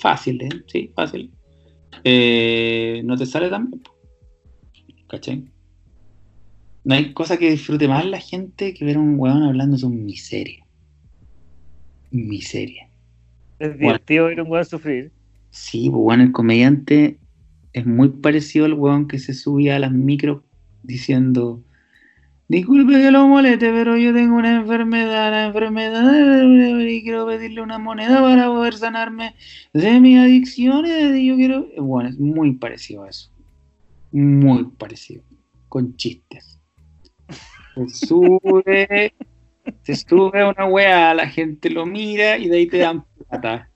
fáciles, 0.00 0.50
sí, 0.68 0.92
fácil, 0.94 1.32
eh, 2.04 3.02
no 3.04 3.16
te 3.16 3.26
sale 3.26 3.48
tan 3.48 3.70
bien. 3.70 3.82
¿Cachai? 5.08 5.44
No 6.84 6.94
hay 6.94 7.12
cosa 7.12 7.36
que 7.36 7.50
disfrute 7.50 7.88
más 7.88 8.06
la 8.06 8.20
gente 8.20 8.74
que 8.74 8.84
ver 8.84 8.96
a 8.96 9.00
un 9.00 9.18
weón 9.18 9.42
hablando 9.42 9.76
de 9.76 9.80
su 9.80 9.90
miseria. 9.90 10.64
Miseria. 12.10 12.88
Es 13.58 13.78
divertido 13.78 14.26
ver 14.26 14.40
a 14.40 14.42
un 14.42 14.50
weón 14.50 14.64
sufrir. 14.64 15.12
Sí, 15.50 15.88
pues 15.90 16.02
bueno, 16.02 16.22
el 16.22 16.32
comediante 16.32 17.18
es 17.72 17.86
muy 17.86 18.08
parecido 18.08 18.64
al 18.64 18.74
weón 18.74 19.08
que 19.08 19.18
se 19.18 19.34
subía 19.34 19.76
a 19.76 19.78
las 19.78 19.92
micros 19.92 20.42
diciendo, 20.82 21.62
disculpe 22.48 22.94
que 22.94 23.10
lo 23.10 23.28
moleste, 23.28 23.70
pero 23.70 23.96
yo 23.96 24.12
tengo 24.12 24.36
una 24.36 24.56
enfermedad, 24.56 25.30
la 25.30 25.46
enfermedad, 25.46 26.80
y 26.80 27.02
quiero 27.02 27.26
pedirle 27.26 27.60
una 27.60 27.78
moneda 27.78 28.20
para 28.20 28.46
poder 28.46 28.74
sanarme 28.74 29.34
de 29.72 30.00
mis 30.00 30.18
adicciones, 30.18 31.14
y 31.14 31.26
yo 31.26 31.36
quiero... 31.36 31.68
Bueno, 31.76 32.08
es 32.08 32.18
muy 32.18 32.52
parecido 32.52 33.04
a 33.04 33.10
eso. 33.10 33.30
Muy 34.10 34.64
parecido. 34.64 35.22
Con 35.68 35.96
chistes. 35.96 36.58
Se 37.74 38.06
sube, 38.06 39.14
se 39.82 39.94
sube 39.94 40.40
a 40.40 40.48
una 40.48 40.66
weá, 40.66 41.14
la 41.14 41.28
gente 41.28 41.70
lo 41.70 41.86
mira 41.86 42.38
y 42.38 42.48
de 42.48 42.56
ahí 42.56 42.66
te 42.66 42.78
dan 42.78 43.04
plata. 43.28 43.70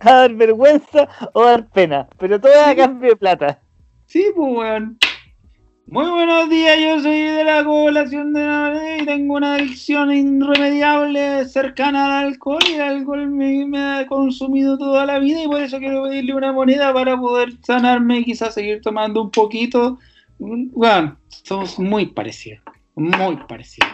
A 0.00 0.12
dar 0.12 0.34
vergüenza 0.34 1.08
o 1.32 1.44
dar 1.44 1.68
pena, 1.70 2.08
pero 2.18 2.40
todo 2.40 2.52
a 2.64 2.74
cambio 2.74 3.10
de 3.10 3.16
plata. 3.16 3.60
Sí, 4.06 4.26
pues, 4.36 4.52
weón. 4.52 4.98
Muy 5.86 6.08
buenos 6.08 6.48
días, 6.48 6.78
yo 6.80 6.98
soy 7.00 7.20
de 7.20 7.44
la 7.44 7.62
población 7.62 8.32
de 8.32 8.42
la 8.42 8.96
y 8.98 9.04
tengo 9.04 9.34
una 9.34 9.56
adicción 9.56 10.10
irremediable 10.12 11.44
cercana 11.44 12.06
al 12.06 12.28
alcohol 12.28 12.62
y 12.66 12.72
el 12.72 12.80
alcohol 12.80 13.28
me, 13.28 13.78
ha 13.78 14.06
consumido 14.06 14.78
toda 14.78 15.04
la 15.04 15.18
vida 15.18 15.42
y 15.42 15.46
por 15.46 15.60
eso 15.60 15.78
quiero 15.78 16.04
pedirle 16.04 16.34
una 16.34 16.52
moneda 16.52 16.90
para 16.94 17.18
poder 17.18 17.52
sanarme 17.62 18.20
y 18.20 18.24
quizás 18.24 18.54
seguir 18.54 18.80
tomando 18.80 19.20
un 19.20 19.30
poquito. 19.30 19.98
Bueno, 20.38 21.18
somos 21.28 21.78
muy 21.78 22.06
parecidos, 22.06 22.62
muy 22.94 23.36
parecidos. 23.46 23.92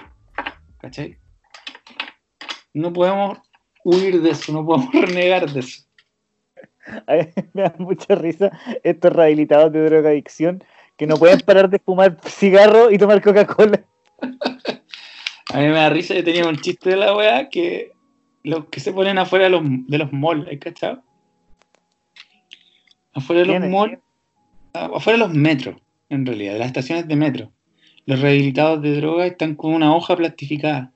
¿Cachai? 0.78 1.18
No 2.72 2.92
podemos 2.92 3.38
huir 3.82 4.22
de 4.22 4.30
eso, 4.30 4.52
no 4.52 4.64
podemos 4.64 4.92
renegar 4.94 5.50
de 5.50 5.58
eso. 5.58 5.82
Me 7.52 7.62
da 7.62 7.74
mucha 7.78 8.14
risa 8.14 8.52
estos 8.84 9.12
rehabilitados 9.12 9.72
de 9.72 9.84
drogadicción 9.84 10.62
que 11.00 11.06
no 11.06 11.16
pueden 11.16 11.40
parar 11.40 11.70
de 11.70 11.78
fumar 11.78 12.18
cigarro 12.26 12.90
y 12.90 12.98
tomar 12.98 13.22
Coca-Cola. 13.22 13.82
A 15.50 15.58
mí 15.58 15.64
me 15.64 15.70
da 15.70 15.88
risa, 15.88 16.12
yo 16.12 16.22
tenía 16.22 16.46
un 16.46 16.58
chiste 16.58 16.90
de 16.90 16.96
la 16.96 17.16
weá 17.16 17.48
que 17.48 17.92
los 18.42 18.66
que 18.66 18.80
se 18.80 18.92
ponen 18.92 19.16
afuera 19.16 19.46
de 19.46 19.50
los, 19.50 19.62
de 19.64 19.96
los 19.96 20.12
malls, 20.12 20.46
¿hay 20.46 20.58
cachado? 20.58 21.02
Afuera 23.14 23.40
de 23.40 23.46
los 23.46 23.70
malls, 23.70 23.98
ah, 24.74 24.90
afuera 24.94 25.18
de 25.18 25.24
los 25.24 25.34
metros, 25.34 25.80
en 26.10 26.26
realidad, 26.26 26.52
de 26.52 26.58
las 26.58 26.66
estaciones 26.66 27.08
de 27.08 27.16
metro. 27.16 27.50
Los 28.04 28.20
rehabilitados 28.20 28.82
de 28.82 28.96
droga 28.96 29.24
están 29.24 29.54
con 29.54 29.72
una 29.72 29.96
hoja 29.96 30.14
plastificada. 30.16 30.92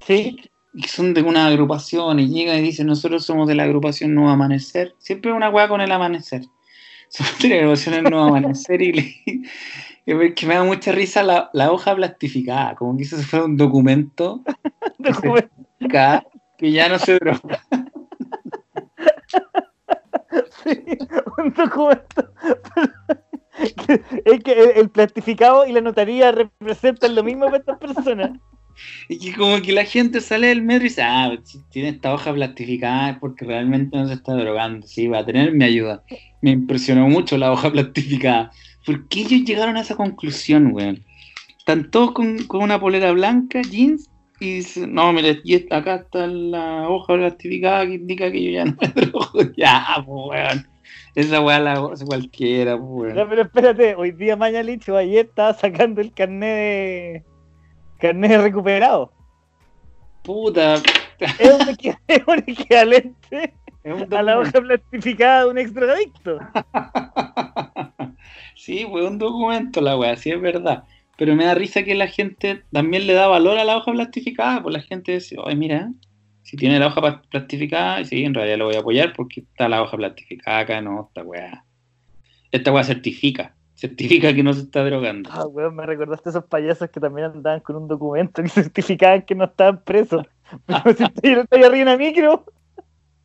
Sí, 0.00 0.38
y 0.72 0.84
son 0.84 1.12
de 1.12 1.20
una 1.20 1.48
agrupación 1.48 2.18
y 2.18 2.28
llegan 2.28 2.60
y 2.60 2.62
dicen 2.62 2.86
nosotros 2.86 3.26
somos 3.26 3.46
de 3.46 3.56
la 3.56 3.64
agrupación 3.64 4.14
Nuevo 4.14 4.30
Amanecer. 4.30 4.94
Siempre 5.00 5.34
una 5.34 5.50
weá 5.50 5.68
con 5.68 5.82
el 5.82 5.92
amanecer. 5.92 6.46
Agrupación 7.44 7.94
El 7.94 8.04
Nuevo 8.04 8.24
Amanecer 8.26 8.82
y, 8.82 8.92
le- 8.92 9.14
y 10.06 10.34
que 10.34 10.46
me 10.46 10.54
da 10.54 10.64
mucha 10.64 10.92
risa 10.92 11.22
la, 11.22 11.50
la 11.52 11.72
hoja 11.72 11.94
plastificada, 11.94 12.74
como 12.74 12.96
que 12.96 13.04
eso 13.04 13.16
fuera 13.18 13.44
un 13.44 13.56
documento 13.56 14.42
documento. 14.98 15.50
que 16.58 16.72
ya 16.72 16.88
no 16.88 16.98
se 16.98 17.14
droga. 17.18 17.60
Sí, 20.64 20.82
un 21.38 21.52
documento. 21.52 22.32
es 24.24 24.42
que 24.42 24.52
el, 24.52 24.70
el 24.76 24.90
plastificado 24.90 25.66
y 25.66 25.72
la 25.72 25.80
notaría 25.80 26.32
representan 26.32 27.14
lo 27.14 27.22
mismo 27.22 27.46
para 27.46 27.58
estas 27.58 27.78
personas. 27.78 28.30
Y 29.08 29.18
que 29.18 29.34
como 29.34 29.60
que 29.62 29.72
la 29.72 29.84
gente 29.84 30.20
sale 30.20 30.48
del 30.48 30.62
metro 30.62 30.86
y 30.86 30.88
dice, 30.88 31.02
ah, 31.02 31.32
tiene 31.70 31.90
esta 31.90 32.12
hoja 32.12 32.32
plastificada 32.32 33.10
es 33.10 33.18
porque 33.18 33.44
realmente 33.44 33.96
no 33.96 34.06
se 34.08 34.14
está 34.14 34.34
drogando. 34.34 34.86
Sí, 34.86 35.06
va 35.08 35.18
a 35.18 35.26
tener 35.26 35.52
mi 35.52 35.64
ayuda. 35.64 36.02
Me 36.40 36.50
impresionó 36.50 37.08
mucho 37.08 37.36
la 37.38 37.52
hoja 37.52 37.70
plastificada. 37.72 38.50
¿Por 38.84 39.08
qué 39.08 39.20
ellos 39.20 39.44
llegaron 39.44 39.76
a 39.76 39.80
esa 39.80 39.96
conclusión, 39.96 40.72
weón? 40.72 41.04
Están 41.58 41.90
todos 41.90 42.12
con, 42.12 42.44
con 42.44 42.62
una 42.62 42.78
polera 42.78 43.12
blanca, 43.12 43.62
jeans, 43.62 44.10
y 44.40 44.56
dicen, 44.56 44.92
no, 44.92 45.12
mire, 45.12 45.40
y 45.44 45.54
acá 45.72 45.96
está 45.96 46.26
la 46.26 46.88
hoja 46.88 47.14
plastificada 47.14 47.86
que 47.86 47.94
indica 47.94 48.30
que 48.30 48.44
yo 48.44 48.50
ya 48.50 48.64
no 48.66 48.76
me 48.80 48.88
drogo. 48.88 49.26
Ya, 49.56 49.84
pues, 50.04 50.28
weón. 50.28 50.68
Esa 51.14 51.40
weá 51.40 51.60
la 51.60 51.80
cualquiera, 52.06 52.76
pues, 52.76 53.14
weón. 53.14 53.28
pero 53.28 53.42
espérate, 53.42 53.94
hoy 53.94 54.10
día 54.10 54.36
Mañalich 54.36 54.88
o 54.88 54.96
ayer 54.96 55.26
estaba 55.26 55.54
sacando 55.54 56.00
el 56.00 56.12
carnet 56.12 56.56
de. 56.56 57.24
Carnet 58.04 58.40
recuperado. 58.40 59.12
Puta. 60.22 60.74
Es 61.38 61.52
un, 61.52 61.60
equi- 61.68 61.98
es 62.08 62.22
un 62.26 62.38
equivalente 62.46 63.54
a 64.10 64.22
la 64.22 64.38
hoja 64.38 64.60
plastificada 64.60 65.44
de 65.44 65.50
un 65.50 65.58
ex 65.58 65.72
drogadicto. 65.72 66.38
sí, 68.56 68.86
fue 68.90 69.06
un 69.06 69.18
documento 69.18 69.80
la 69.80 69.96
weá, 69.96 70.16
sí 70.16 70.30
es 70.30 70.40
verdad. 70.40 70.84
Pero 71.16 71.34
me 71.36 71.44
da 71.44 71.54
risa 71.54 71.84
que 71.84 71.94
la 71.94 72.08
gente 72.08 72.62
también 72.72 73.06
le 73.06 73.12
da 73.14 73.28
valor 73.28 73.58
a 73.58 73.64
la 73.64 73.76
hoja 73.76 73.92
plastificada, 73.92 74.62
pues 74.62 74.74
la 74.74 74.82
gente 74.82 75.12
dice, 75.12 75.36
oye, 75.38 75.54
mira, 75.54 75.90
si 76.42 76.56
tiene 76.56 76.78
la 76.78 76.88
hoja 76.88 77.22
plastificada, 77.30 78.00
y 78.00 78.04
sí, 78.04 78.24
en 78.24 78.34
realidad 78.34 78.58
lo 78.58 78.66
voy 78.66 78.74
a 78.74 78.80
apoyar 78.80 79.12
porque 79.14 79.40
está 79.40 79.68
la 79.68 79.80
hoja 79.82 79.96
plastificada 79.96 80.58
acá, 80.58 80.80
no, 80.80 81.06
esta 81.08 81.22
weá. 81.22 81.64
Esta 82.50 82.72
weá 82.72 82.84
certifica, 82.84 83.54
certifica 83.74 84.32
que 84.32 84.42
no 84.42 84.52
se 84.52 84.60
está 84.60 84.84
drogando. 84.84 85.30
Ah, 85.32 85.46
weón, 85.46 85.74
me 85.76 85.86
recordaste 85.86 86.28
a 86.28 86.30
esos 86.30 86.44
payasos 86.44 86.90
que 86.90 87.00
también 87.00 87.26
andaban 87.26 87.60
con 87.60 87.76
un 87.76 87.88
documento 87.88 88.42
que 88.42 88.48
certificaban 88.50 89.22
que 89.22 89.34
no 89.34 89.44
estaban 89.44 89.82
presos. 89.82 90.24
Pero 90.66 90.96
si 90.96 91.04
estoy, 91.04 91.32
estoy 91.32 91.62
arriba 91.62 91.80
en 91.80 91.86
la 91.86 91.96
micro. 91.96 92.44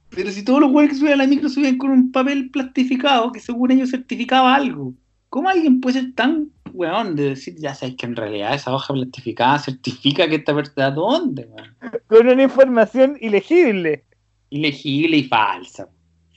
Pero 0.09 0.31
si 0.31 0.43
todos 0.43 0.59
los 0.59 0.71
weones 0.71 0.93
que 0.93 0.99
suben 0.99 1.13
a 1.13 1.17
la 1.17 1.27
micro 1.27 1.49
suben 1.49 1.77
con 1.77 1.91
un 1.91 2.11
papel 2.11 2.49
plastificado 2.49 3.31
que 3.31 3.39
según 3.39 3.71
ellos 3.71 3.91
certificaba 3.91 4.55
algo. 4.55 4.93
¿Cómo 5.29 5.49
alguien 5.49 5.79
puede 5.79 6.01
ser 6.01 6.15
tan 6.15 6.49
weón 6.73 7.15
de 7.15 7.29
decir, 7.29 7.55
ya 7.57 7.75
sabes 7.75 7.95
que 7.95 8.07
en 8.07 8.15
realidad 8.15 8.55
esa 8.55 8.73
hoja 8.73 8.93
plastificada 8.93 9.59
certifica 9.59 10.27
que 10.27 10.35
esta 10.35 10.53
verdad 10.53 10.93
dónde, 10.93 11.45
weón? 11.45 11.75
con 12.07 12.27
una 12.27 12.41
información 12.41 13.17
ilegible. 13.21 14.05
Ilegible 14.49 15.17
y 15.17 15.23
falsa. 15.25 15.87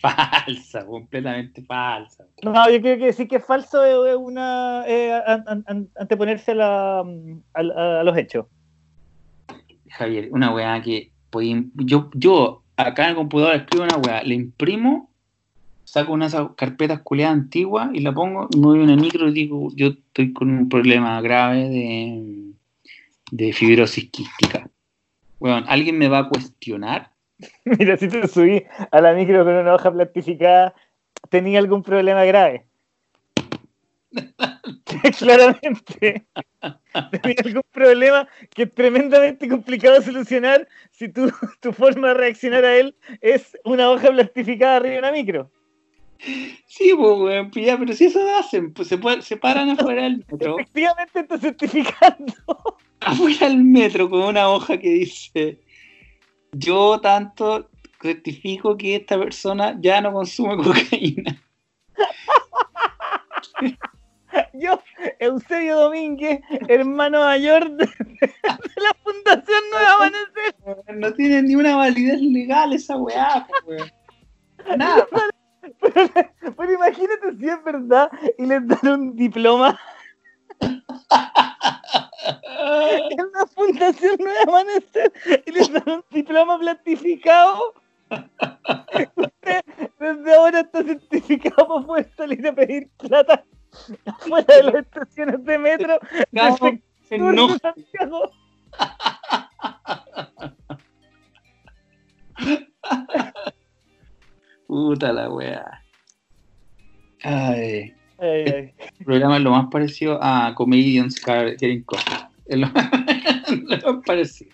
Falsa, 0.03 0.85
completamente 0.85 1.63
falsa. 1.63 2.27
No, 2.43 2.69
yo 2.69 2.81
creo 2.81 2.99
que 2.99 3.13
sí 3.13 3.29
que 3.29 3.37
es 3.37 3.45
falso 3.47 3.85
es 3.85 4.17
una 4.17 4.83
eh, 4.87 5.13
an- 5.25 5.45
an- 5.47 5.65
an- 5.69 5.89
anteponerse 5.97 6.51
a, 6.51 6.55
la, 6.57 6.99
a, 7.01 7.61
a- 7.61 8.01
a 8.01 8.05
los 8.05 8.17
hechos. 8.17 8.47
Javier, 9.91 10.29
una 10.33 10.53
weá 10.53 10.83
que 10.83 11.13
yo, 11.75 12.11
yo 12.15 12.65
acá 12.77 13.05
en 13.05 13.11
el 13.11 13.15
computador 13.17 13.55
escribo 13.55 13.85
una 13.85 13.97
weá, 13.99 14.23
le 14.25 14.35
imprimo, 14.35 15.09
saco 15.85 16.13
una 16.13 16.25
de 16.25 16.31
esas 16.31 16.49
carpetas 16.57 17.03
culeadas 17.03 17.35
antiguas 17.35 17.91
y 17.95 18.01
la 18.01 18.13
pongo, 18.13 18.49
me 18.57 18.61
voy 18.61 18.81
a 18.81 18.83
una 18.83 18.97
micro 18.97 19.29
y 19.29 19.33
digo, 19.33 19.69
yo 19.77 19.89
estoy 19.89 20.33
con 20.33 20.51
un 20.51 20.69
problema 20.69 21.21
grave 21.21 21.69
de, 21.69 22.51
de 23.31 23.53
fibrosis 23.53 24.11
quística. 24.11 24.69
Weón, 25.39 25.65
¿alguien 25.69 25.97
me 25.97 26.09
va 26.09 26.19
a 26.19 26.29
cuestionar? 26.29 27.12
Mira, 27.65 27.97
si 27.97 28.09
te 28.09 28.27
subí 28.29 28.65
a 28.91 29.01
la 29.01 29.13
micro 29.13 29.45
con 29.45 29.55
una 29.55 29.75
hoja 29.75 29.93
plastificada, 29.93 30.75
tenía 31.29 31.59
algún 31.59 31.83
problema 31.83 32.25
grave. 32.25 32.67
Claramente. 35.19 36.25
Tenía 37.23 37.37
algún 37.45 37.63
problema 37.71 38.29
que 38.55 38.65
es 38.65 38.75
tremendamente 38.75 39.49
complicado 39.49 39.99
de 39.99 40.05
solucionar 40.05 40.69
si 40.91 41.09
tu, 41.09 41.31
tu 41.61 41.73
forma 41.73 42.09
de 42.09 42.15
reaccionar 42.15 42.65
a 42.65 42.77
él 42.77 42.95
es 43.21 43.57
una 43.65 43.91
hoja 43.91 44.11
plastificada 44.11 44.77
arriba 44.77 44.93
de 44.95 44.99
una 44.99 45.13
micro. 45.13 45.51
Sí, 46.67 46.93
pues, 46.97 47.47
pues 47.53 47.67
ya, 47.67 47.77
pero 47.77 47.93
si 47.95 48.05
eso 48.05 48.21
hacen, 48.39 48.73
pues 48.73 48.87
se, 48.87 48.97
puede- 48.99 49.23
se 49.23 49.37
paran 49.37 49.71
afuera 49.71 50.05
del 50.05 50.19
metro. 50.31 50.59
Efectivamente 50.59 51.21
está 51.21 51.39
certificando. 51.39 52.33
afuera 53.01 53.49
del 53.49 53.65
metro 53.65 54.09
con 54.09 54.23
una 54.23 54.49
hoja 54.49 54.79
que 54.79 54.91
dice 54.91 55.59
yo 56.53 57.01
tanto 57.01 57.69
certifico 58.01 58.77
que 58.77 58.97
esta 58.97 59.19
persona 59.19 59.77
ya 59.81 60.01
no 60.01 60.13
consume 60.13 60.57
cocaína. 60.63 61.43
Yo, 64.55 64.81
Eusebio 65.19 65.77
Domínguez, 65.77 66.41
hermano 66.69 67.21
mayor 67.21 67.71
de, 67.71 67.87
la 68.77 68.95
Fundación 69.03 69.61
Nueva 69.71 69.95
Amanecer. 69.95 70.95
No 70.95 71.13
tiene 71.13 71.43
ni 71.43 71.55
una 71.55 71.77
validez 71.77 72.21
legal 72.21 72.73
esa 72.73 72.97
weá, 72.97 73.47
weón. 73.67 73.91
Nada. 74.77 75.07
Pero, 75.81 76.09
pero 76.57 76.73
imagínate 76.73 77.37
si 77.39 77.49
es 77.49 77.65
verdad 77.65 78.11
y 78.39 78.47
les 78.47 78.67
dan 78.67 78.89
un 78.89 79.17
diploma 79.17 79.79
en 83.11 83.33
la 83.35 83.47
Fundación 83.55 84.17
Nueva 84.19 84.43
Amanecer 84.43 85.13
y 85.47 85.53
les 85.53 85.73
dan 85.73 85.89
un 85.89 86.05
diploma 86.11 86.59
plastificado. 86.59 87.75
Usted 89.17 89.65
desde 89.99 90.35
ahora 90.35 90.61
está 90.61 90.83
certificado 90.83 91.69
para 91.69 91.87
poder 91.87 92.11
salir 92.17 92.47
a 92.47 92.53
pedir 92.53 92.91
plata 92.99 93.45
afuera 94.07 94.57
de 94.57 94.63
las 94.65 94.75
estaciones 94.75 95.45
de 95.45 95.59
metro 95.59 95.99
Cabo, 96.35 96.71
se 97.09 97.15
enoja. 97.15 97.59
Santiago. 97.59 98.31
Puta 104.67 105.13
la 105.13 105.31
weá. 105.31 105.83
Ay. 107.23 107.95
El 108.23 108.73
programa 109.05 109.37
es 109.37 109.43
lo 109.43 109.51
más 109.51 109.67
parecido 109.69 110.19
a 110.23 110.55
Comedians 110.55 111.21
Coffee. 111.21 111.57
Es 112.47 112.59
lo, 112.59 112.69
lo 113.67 113.95
más 113.95 114.05
parecido. 114.07 114.53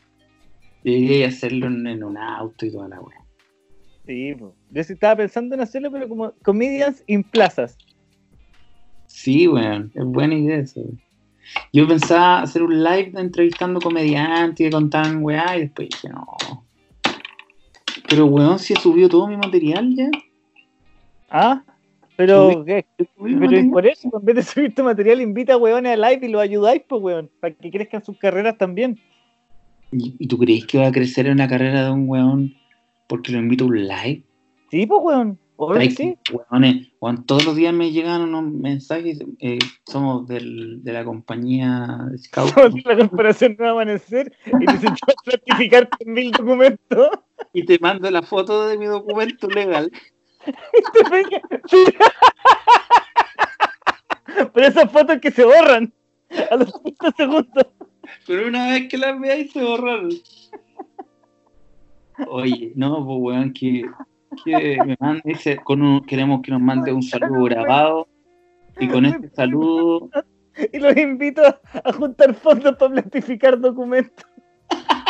Llegué 0.83 1.25
a 1.25 1.29
hacerlo 1.29 1.67
en, 1.67 1.87
en 1.87 2.03
un 2.03 2.17
auto 2.17 2.65
y 2.65 2.73
toda 2.73 2.89
la 2.89 3.01
wea. 3.01 3.25
Sí, 4.07 4.35
po. 4.35 4.55
yo 4.71 4.83
sí 4.85 4.95
estaba 4.95 5.17
pensando 5.17 5.55
en 5.55 5.61
hacerlo, 5.61 5.91
pero 5.93 6.09
como 6.09 6.33
comedians 6.43 7.05
in 7.07 7.23
plazas. 7.23 7.77
Sí, 9.07 9.47
weón, 9.47 9.93
es 9.95 10.05
buena 10.05 10.35
idea 10.35 10.59
eso. 10.59 10.81
weón. 10.81 11.01
Yo 11.73 11.87
pensaba 11.87 12.41
hacer 12.41 12.63
un 12.63 12.83
live 12.83 13.13
entrevistando 13.17 13.81
comediantes 13.81 14.67
que 14.67 14.71
contaban 14.71 15.23
weá 15.23 15.59
y 15.59 15.63
después 15.63 15.89
dije, 15.91 16.09
no. 16.09 16.65
Pero 18.09 18.27
weón, 18.27 18.59
si 18.59 18.73
he 18.73 18.77
subido 18.77 19.11
todo 19.11 19.29
mi 19.29 19.37
material 19.37 19.95
ya. 19.95 20.11
Ah, 21.29 21.63
pero, 22.19 22.65
¿qué? 22.67 22.85
Pero 22.97 23.71
por 23.71 23.87
eso, 23.87 24.11
en 24.13 24.25
vez 24.25 24.35
de 24.35 24.43
subir 24.43 24.75
tu 24.75 24.83
material, 24.83 25.21
invita 25.21 25.53
a 25.53 25.57
weones 25.57 25.93
a 25.93 26.11
live 26.11 26.27
y 26.27 26.29
los 26.29 26.43
ayudáis, 26.43 26.83
pues 26.89 27.01
weón, 27.01 27.31
para 27.39 27.55
que 27.55 27.71
crezcan 27.71 28.05
sus 28.05 28.19
carreras 28.19 28.59
también. 28.59 28.99
¿Y, 29.93 30.27
tú 30.27 30.37
crees 30.37 30.67
que 30.67 30.79
va 30.79 30.89
a 30.89 30.93
crecer 30.93 31.29
en 31.29 31.39
la 31.39 31.47
carrera 31.47 31.85
de 31.85 31.93
un 31.93 32.09
weón 32.09 32.53
porque 33.07 33.31
lo 33.31 33.39
invito 33.39 33.63
a 33.63 33.67
un 33.69 33.87
live? 33.87 34.25
Sí, 34.69 34.85
pues 34.85 35.01
weón, 35.01 35.39
obvio 35.55 35.91
sí. 35.93 36.17
weones, 36.51 36.89
weón, 37.01 37.25
todos 37.25 37.47
los 37.47 37.55
días 37.55 37.73
me 37.73 37.93
llegan 37.93 38.23
unos 38.23 38.53
mensajes. 38.53 39.21
eh, 39.39 39.61
somos 39.87 40.27
del- 40.27 40.83
de 40.83 40.93
la 40.93 41.05
compañía 41.05 42.01
de 42.11 42.19
Scout. 42.19 42.49
Somos 42.53 42.85
la 42.85 42.97
corporación 42.97 43.55
no 43.57 43.63
va 43.63 43.69
a 43.69 43.73
amanecer 43.75 44.37
y 44.45 44.59
necesitamos 44.59 45.15
certificar 45.25 45.89
mil 46.05 46.33
documentos. 46.33 47.11
y 47.53 47.65
te 47.65 47.79
mando 47.79 48.11
la 48.11 48.23
foto 48.23 48.67
de 48.67 48.77
mi 48.77 48.87
documento 48.87 49.47
legal. 49.47 49.89
Sí. 51.69 51.85
Pero 54.55 54.67
esas 54.67 54.91
fotos 54.91 55.19
que 55.19 55.31
se 55.31 55.45
borran 55.45 55.93
a 56.51 56.57
los 56.57 56.73
5 56.85 57.11
segundos. 57.17 57.67
Pero 58.27 58.49
una 58.49 58.69
vez 58.69 58.89
que 58.89 58.99
las 58.99 59.19
veáis 59.19 59.53
se 59.53 59.63
borraron. 59.63 60.11
Oye, 62.29 62.73
no, 62.75 63.05
pues 63.05 63.19
weón, 63.21 63.53
que, 63.53 63.85
que 64.45 64.79
me 64.85 64.97
mande, 64.99 65.61
con 65.65 65.83
un- 65.83 66.05
queremos 66.05 66.41
que 66.43 66.51
nos 66.51 66.61
mande 66.61 66.93
un 66.93 67.03
saludo 67.03 67.45
grabado. 67.45 68.09
Y 68.81 68.89
con 68.89 69.07
este 69.07 69.29
saludo, 69.31 70.09
Y 70.73 70.79
los 70.79 70.97
invito 70.97 71.43
a, 71.45 71.93
juntar 71.93 72.35
fondos 72.35 72.77
para 72.77 72.93
planificar 72.93 73.59
documentos. 73.59 74.25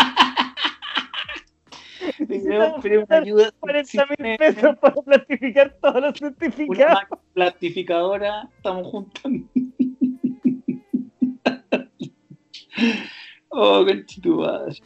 una 2.19 3.17
ayuda. 3.19 3.53
40 3.61 4.07
mil 4.19 4.37
pesos 4.39 4.77
para 4.79 4.95
planificar 4.95 5.77
todos 5.81 6.03
los 6.03 6.21
Una 6.21 6.31
certificados. 6.31 7.19
platificadora, 7.35 8.49
estamos 8.57 8.87
juntando. 8.89 9.47
oh, 13.51 13.85
conchitumadre. 13.85 14.77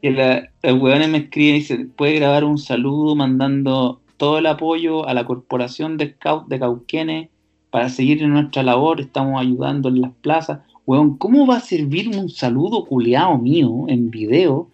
que 0.00 0.10
la, 0.10 0.50
los 0.62 0.80
hueones 0.80 1.08
me 1.08 1.18
escriben 1.18 1.56
y 1.56 1.58
dicen, 1.58 1.90
puede 1.90 2.16
grabar 2.16 2.44
un 2.44 2.58
saludo 2.58 3.14
mandando 3.14 4.00
todo 4.16 4.38
el 4.38 4.46
apoyo 4.46 5.06
a 5.06 5.14
la 5.14 5.24
corporación 5.24 5.96
de 5.96 6.10
Scout 6.12 6.48
de 6.48 6.58
Cauquenes 6.58 7.28
para 7.70 7.88
seguir 7.88 8.22
en 8.22 8.32
nuestra 8.34 8.62
labor, 8.62 9.00
estamos 9.00 9.40
ayudando 9.40 9.88
en 9.88 10.02
las 10.02 10.12
plazas. 10.16 10.60
Hueón, 10.84 11.16
¿cómo 11.16 11.46
va 11.46 11.56
a 11.56 11.60
servirme 11.60 12.18
un 12.18 12.28
saludo 12.28 12.84
culeado 12.84 13.38
mío 13.38 13.86
en 13.88 14.10
video 14.10 14.70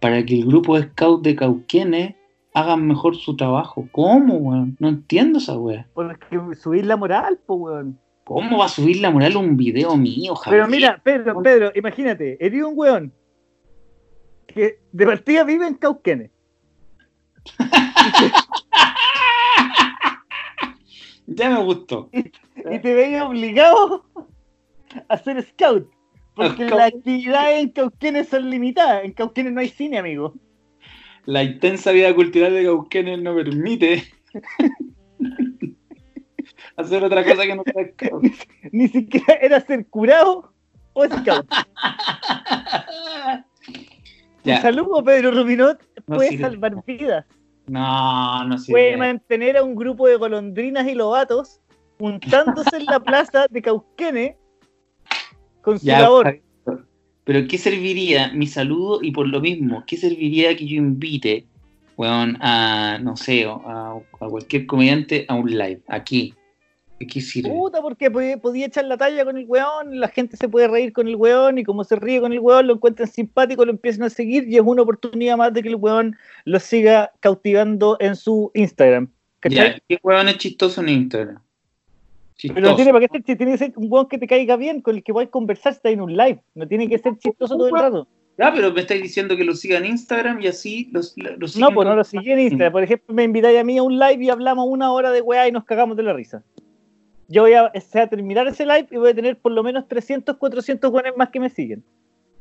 para 0.00 0.24
que 0.24 0.34
el 0.34 0.46
grupo 0.46 0.76
de 0.76 0.88
Scout 0.88 1.22
de 1.22 1.36
Cauquenes 1.36 2.14
hagan 2.54 2.86
mejor 2.86 3.16
su 3.16 3.36
trabajo? 3.36 3.86
¿Cómo, 3.92 4.34
weón? 4.36 4.76
No 4.80 4.88
entiendo 4.88 5.38
esa 5.38 5.56
wea. 5.56 5.86
Porque 5.94 6.38
subir 6.56 6.86
la 6.86 6.96
moral, 6.96 7.38
pues, 7.46 7.60
weón. 7.60 7.98
¿Cómo 8.24 8.58
va 8.58 8.66
a 8.66 8.68
subir 8.68 9.00
la 9.00 9.10
moral 9.10 9.36
un 9.36 9.56
video 9.56 9.96
mío, 9.96 10.34
Javier? 10.34 10.62
Pero 10.62 10.70
mira, 10.70 11.00
Pedro, 11.02 11.42
Pedro, 11.42 11.72
imagínate, 11.74 12.36
eres 12.44 12.62
un 12.62 12.74
weón 12.76 13.12
que 14.46 14.78
de 14.92 15.06
partida 15.06 15.44
vive 15.44 15.66
en 15.66 15.74
Cauquenes. 15.74 16.30
Ya 21.32 21.48
me 21.48 21.62
gustó. 21.62 22.10
y 22.12 22.78
te 22.80 22.92
veis 22.92 23.22
obligado 23.22 24.04
a 25.08 25.16
ser 25.16 25.40
scout. 25.42 25.88
Porque 26.40 26.64
Scout. 26.66 26.78
las 26.78 26.88
actividades 26.94 27.60
en 27.62 27.68
Cauquenes 27.70 28.28
son 28.28 28.50
limitadas. 28.50 29.04
En 29.04 29.12
Cauquenes 29.12 29.52
no 29.52 29.60
hay 29.60 29.68
cine, 29.68 29.98
amigo. 29.98 30.34
La 31.26 31.42
intensa 31.42 31.92
vida 31.92 32.14
cultural 32.14 32.54
de 32.54 32.64
Cauquenes 32.64 33.20
no 33.22 33.34
permite 33.34 34.04
hacer 36.76 37.04
otra 37.04 37.24
cosa 37.24 37.42
que 37.42 37.54
no 37.56 37.62
sea 37.64 37.84
scout. 37.92 38.24
Ni 38.72 38.88
siquiera 38.88 39.34
era 39.34 39.60
ser 39.60 39.86
curado 39.86 40.52
o 40.94 41.04
scout. 41.06 41.46
Un 43.68 44.44
Ya, 44.44 44.62
saludo, 44.62 45.04
Pedro 45.04 45.30
Rubinot. 45.32 45.78
No 46.06 46.16
puede 46.16 46.30
sirve. 46.30 46.44
salvar 46.44 46.84
vidas. 46.86 47.26
no, 47.66 48.44
no 48.44 48.56
sé. 48.58 48.72
Puede 48.72 48.96
mantener 48.96 49.56
a 49.58 49.62
un 49.62 49.74
grupo 49.74 50.08
de 50.08 50.16
golondrinas 50.16 50.88
y 50.88 50.94
lobatos 50.94 51.60
juntándose 51.98 52.78
en 52.78 52.86
la 52.86 53.00
plaza 53.00 53.46
de 53.50 53.60
Cauquenes 53.60 54.36
con 55.62 55.78
su 55.78 55.86
Ya, 55.86 56.00
labor. 56.00 56.40
Pero 57.24 57.46
¿qué 57.46 57.58
serviría 57.58 58.32
mi 58.32 58.46
saludo? 58.46 59.00
Y 59.02 59.12
por 59.12 59.28
lo 59.28 59.40
mismo, 59.40 59.84
¿qué 59.86 59.96
serviría 59.96 60.56
que 60.56 60.66
yo 60.66 60.76
invite, 60.76 61.46
weón, 61.96 62.36
a, 62.40 62.98
no 63.02 63.16
sé, 63.16 63.44
a, 63.44 63.94
a 63.94 64.28
cualquier 64.28 64.66
comediante 64.66 65.26
a 65.28 65.34
un 65.34 65.50
live, 65.50 65.82
aquí? 65.86 66.34
¿De 66.98 67.06
qué 67.06 67.20
sirve? 67.20 67.48
Puta, 67.48 67.80
porque 67.80 68.10
podía, 68.10 68.36
podía 68.36 68.66
echar 68.66 68.84
la 68.84 68.96
talla 68.96 69.24
con 69.24 69.38
el 69.38 69.46
weón, 69.46 70.00
la 70.00 70.08
gente 70.08 70.36
se 70.36 70.48
puede 70.48 70.68
reír 70.68 70.92
con 70.92 71.08
el 71.08 71.16
weón 71.16 71.56
y 71.56 71.64
como 71.64 71.82
se 71.82 71.96
ríe 71.96 72.20
con 72.20 72.32
el 72.32 72.40
weón, 72.40 72.66
lo 72.66 72.74
encuentran 72.74 73.08
simpático, 73.08 73.64
lo 73.64 73.70
empiezan 73.70 74.02
a 74.02 74.10
seguir 74.10 74.46
y 74.48 74.56
es 74.56 74.62
una 74.62 74.82
oportunidad 74.82 75.38
más 75.38 75.54
de 75.54 75.62
que 75.62 75.70
el 75.70 75.76
weón 75.76 76.16
lo 76.44 76.60
siga 76.60 77.10
cautivando 77.20 77.96
en 78.00 78.16
su 78.16 78.50
Instagram. 78.54 79.08
¿Cachai? 79.40 79.74
Ya, 79.74 79.80
¿qué 79.88 79.98
weón 80.02 80.28
es 80.28 80.36
chistoso 80.36 80.82
en 80.82 80.90
Instagram? 80.90 81.42
Pero 82.42 82.60
no 82.60 82.76
tiene 82.76 82.92
para 82.92 83.06
qué 83.06 83.22
ser, 83.22 83.36
tiene 83.36 83.52
que 83.52 83.58
ser 83.58 83.72
un 83.76 83.86
weón 83.90 84.08
que 84.08 84.18
te 84.18 84.26
caiga 84.26 84.56
bien, 84.56 84.80
con 84.80 84.96
el 84.96 85.02
que 85.02 85.12
puedas 85.12 85.30
conversar 85.30 85.72
si 85.72 85.78
estás 85.78 85.92
en 85.92 86.00
un 86.00 86.16
live. 86.16 86.40
No 86.54 86.66
tiene 86.66 86.88
que 86.88 86.98
ser 86.98 87.16
chistoso 87.18 87.56
todo 87.56 87.68
el 87.68 87.72
rato. 87.74 88.08
Ya, 88.38 88.52
pero 88.54 88.72
me 88.72 88.80
estáis 88.80 89.02
diciendo 89.02 89.36
que 89.36 89.44
lo 89.44 89.54
siga 89.54 89.76
en 89.78 89.84
Instagram 89.86 90.40
y 90.40 90.46
así 90.46 90.88
los, 90.92 91.14
los 91.16 91.56
No, 91.56 91.66
siguen 91.68 91.74
pues 91.74 91.88
no 91.88 91.94
lo 91.94 92.04
seguí 92.04 92.32
en 92.32 92.38
Instagram. 92.40 92.72
Por 92.72 92.82
ejemplo, 92.82 93.14
me 93.14 93.24
invitáis 93.24 93.58
a 93.58 93.64
mí 93.64 93.76
a 93.76 93.82
un 93.82 93.98
live 93.98 94.24
y 94.24 94.30
hablamos 94.30 94.66
una 94.66 94.90
hora 94.92 95.10
de 95.10 95.20
weá 95.20 95.46
y 95.46 95.52
nos 95.52 95.64
cagamos 95.64 95.96
de 95.96 96.04
la 96.04 96.14
risa. 96.14 96.42
Yo 97.28 97.42
voy 97.42 97.52
a, 97.52 97.66
o 97.66 97.80
sea, 97.80 98.08
terminar 98.08 98.46
ese 98.48 98.64
live 98.64 98.88
y 98.90 98.96
voy 98.96 99.10
a 99.10 99.14
tener 99.14 99.38
por 99.38 99.52
lo 99.52 99.62
menos 99.62 99.86
300, 99.86 100.36
400 100.36 100.90
weones 100.90 101.12
más 101.16 101.28
que 101.28 101.38
me 101.38 101.50
siguen. 101.50 101.84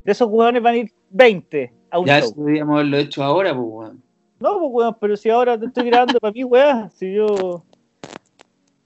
De 0.06 0.14
esos 0.14 0.30
weones 0.30 0.64
van 0.64 0.76
a 0.76 0.78
ir 0.78 0.92
20 1.10 1.74
a 1.92 2.00
un 2.00 2.06
Ya 2.08 2.22
show. 2.22 2.34
deberíamos 2.38 2.76
haberlo 2.76 2.98
hecho 2.98 3.24
ahora, 3.24 3.54
pues, 3.54 3.68
weón. 3.70 4.04
No, 4.40 4.58
pues 4.58 4.72
weón, 4.72 4.98
pero 5.02 5.18
si 5.18 5.30
ahora 5.30 5.60
te 5.60 5.66
estoy 5.66 5.84
grabando 5.88 6.18
para 6.20 6.32
mí, 6.32 6.44
weá, 6.46 6.90
si 6.92 7.14
yo. 7.14 7.64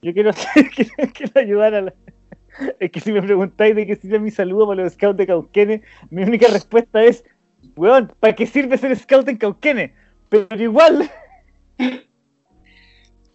Yo 0.03 0.13
quiero, 0.13 0.31
ayudar 1.35 1.73
a 1.75 1.81
la. 1.81 1.93
Es 2.80 2.91
que 2.91 2.99
si 2.99 3.11
me 3.11 3.21
preguntáis 3.21 3.75
de 3.75 3.88
qué 3.88 3.95
sirve 3.95 4.19
mi 4.19 4.30
saludo 4.30 4.67
para 4.67 4.84
los 4.84 4.93
scouts 4.93 5.17
de 5.17 5.25
Cauquenes, 5.25 5.81
mi 6.11 6.21
única 6.23 6.47
respuesta 6.49 7.03
es, 7.03 7.23
weón, 7.75 8.11
¿para 8.19 8.35
qué 8.35 8.45
sirve 8.45 8.77
ser 8.77 8.95
scout 8.95 9.27
en 9.27 9.38
Cauquenes? 9.38 9.91
Pero 10.30 10.47
igual, 10.61 11.09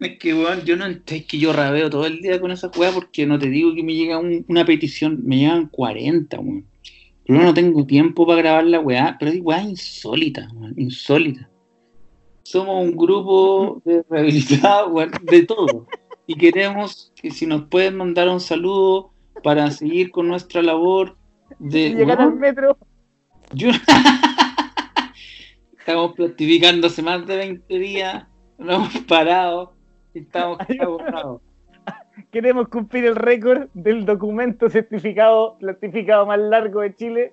Es 0.00 0.18
que, 0.18 0.32
weón, 0.34 0.60
yo 0.64 0.76
no 0.76 0.86
es 0.86 1.00
que 1.04 1.38
yo 1.38 1.52
rabeo 1.52 1.90
todo 1.90 2.06
el 2.06 2.20
día 2.20 2.40
con 2.40 2.52
esa 2.52 2.70
weá 2.78 2.92
porque 2.92 3.26
no 3.26 3.36
te 3.38 3.48
digo 3.48 3.74
que 3.74 3.82
me 3.82 3.94
llega 3.94 4.18
un- 4.18 4.44
una 4.48 4.64
petición, 4.64 5.20
me 5.24 5.38
llegan 5.38 5.66
40, 5.68 6.38
weón. 6.38 6.64
Yo 7.26 7.34
no 7.34 7.52
tengo 7.52 7.84
tiempo 7.84 8.24
para 8.26 8.40
grabar 8.40 8.64
la 8.64 8.78
weá, 8.80 9.16
pero 9.18 9.32
hay 9.32 9.40
weá 9.40 9.62
insólita, 9.62 10.48
weón, 10.54 10.74
insólita. 10.76 11.50
Somos 12.44 12.82
un 12.84 12.96
grupo 12.96 13.82
de 13.84 14.04
rehabilitados, 14.08 14.92
weón, 14.92 15.10
de 15.22 15.42
todo. 15.42 15.86
Y 16.30 16.36
queremos 16.36 17.10
que 17.16 17.30
si 17.30 17.46
nos 17.46 17.62
pueden 17.68 17.96
mandar 17.96 18.28
un 18.28 18.38
saludo 18.38 19.12
para 19.42 19.70
seguir 19.70 20.10
con 20.10 20.28
nuestra 20.28 20.60
labor 20.60 21.16
de... 21.58 21.94
llegar 21.94 22.20
al 22.20 22.28
weón, 22.28 22.38
metro. 22.38 22.76
yo- 23.54 23.70
Estamos 25.78 26.12
plastificando 26.14 26.88
hace 26.88 27.00
más 27.02 27.26
de 27.26 27.36
20 27.38 27.78
días, 27.78 28.26
no 28.58 28.72
hemos 28.74 28.94
parado, 29.08 29.72
estamos 30.12 30.58
agotados. 30.80 31.40
Queremos 32.30 32.68
cumplir 32.68 33.06
el 33.06 33.16
récord 33.16 33.70
del 33.72 34.04
documento 34.04 34.68
certificado, 34.68 35.56
plastificado 35.58 36.26
más 36.26 36.38
largo 36.40 36.82
de 36.82 36.94
Chile. 36.94 37.32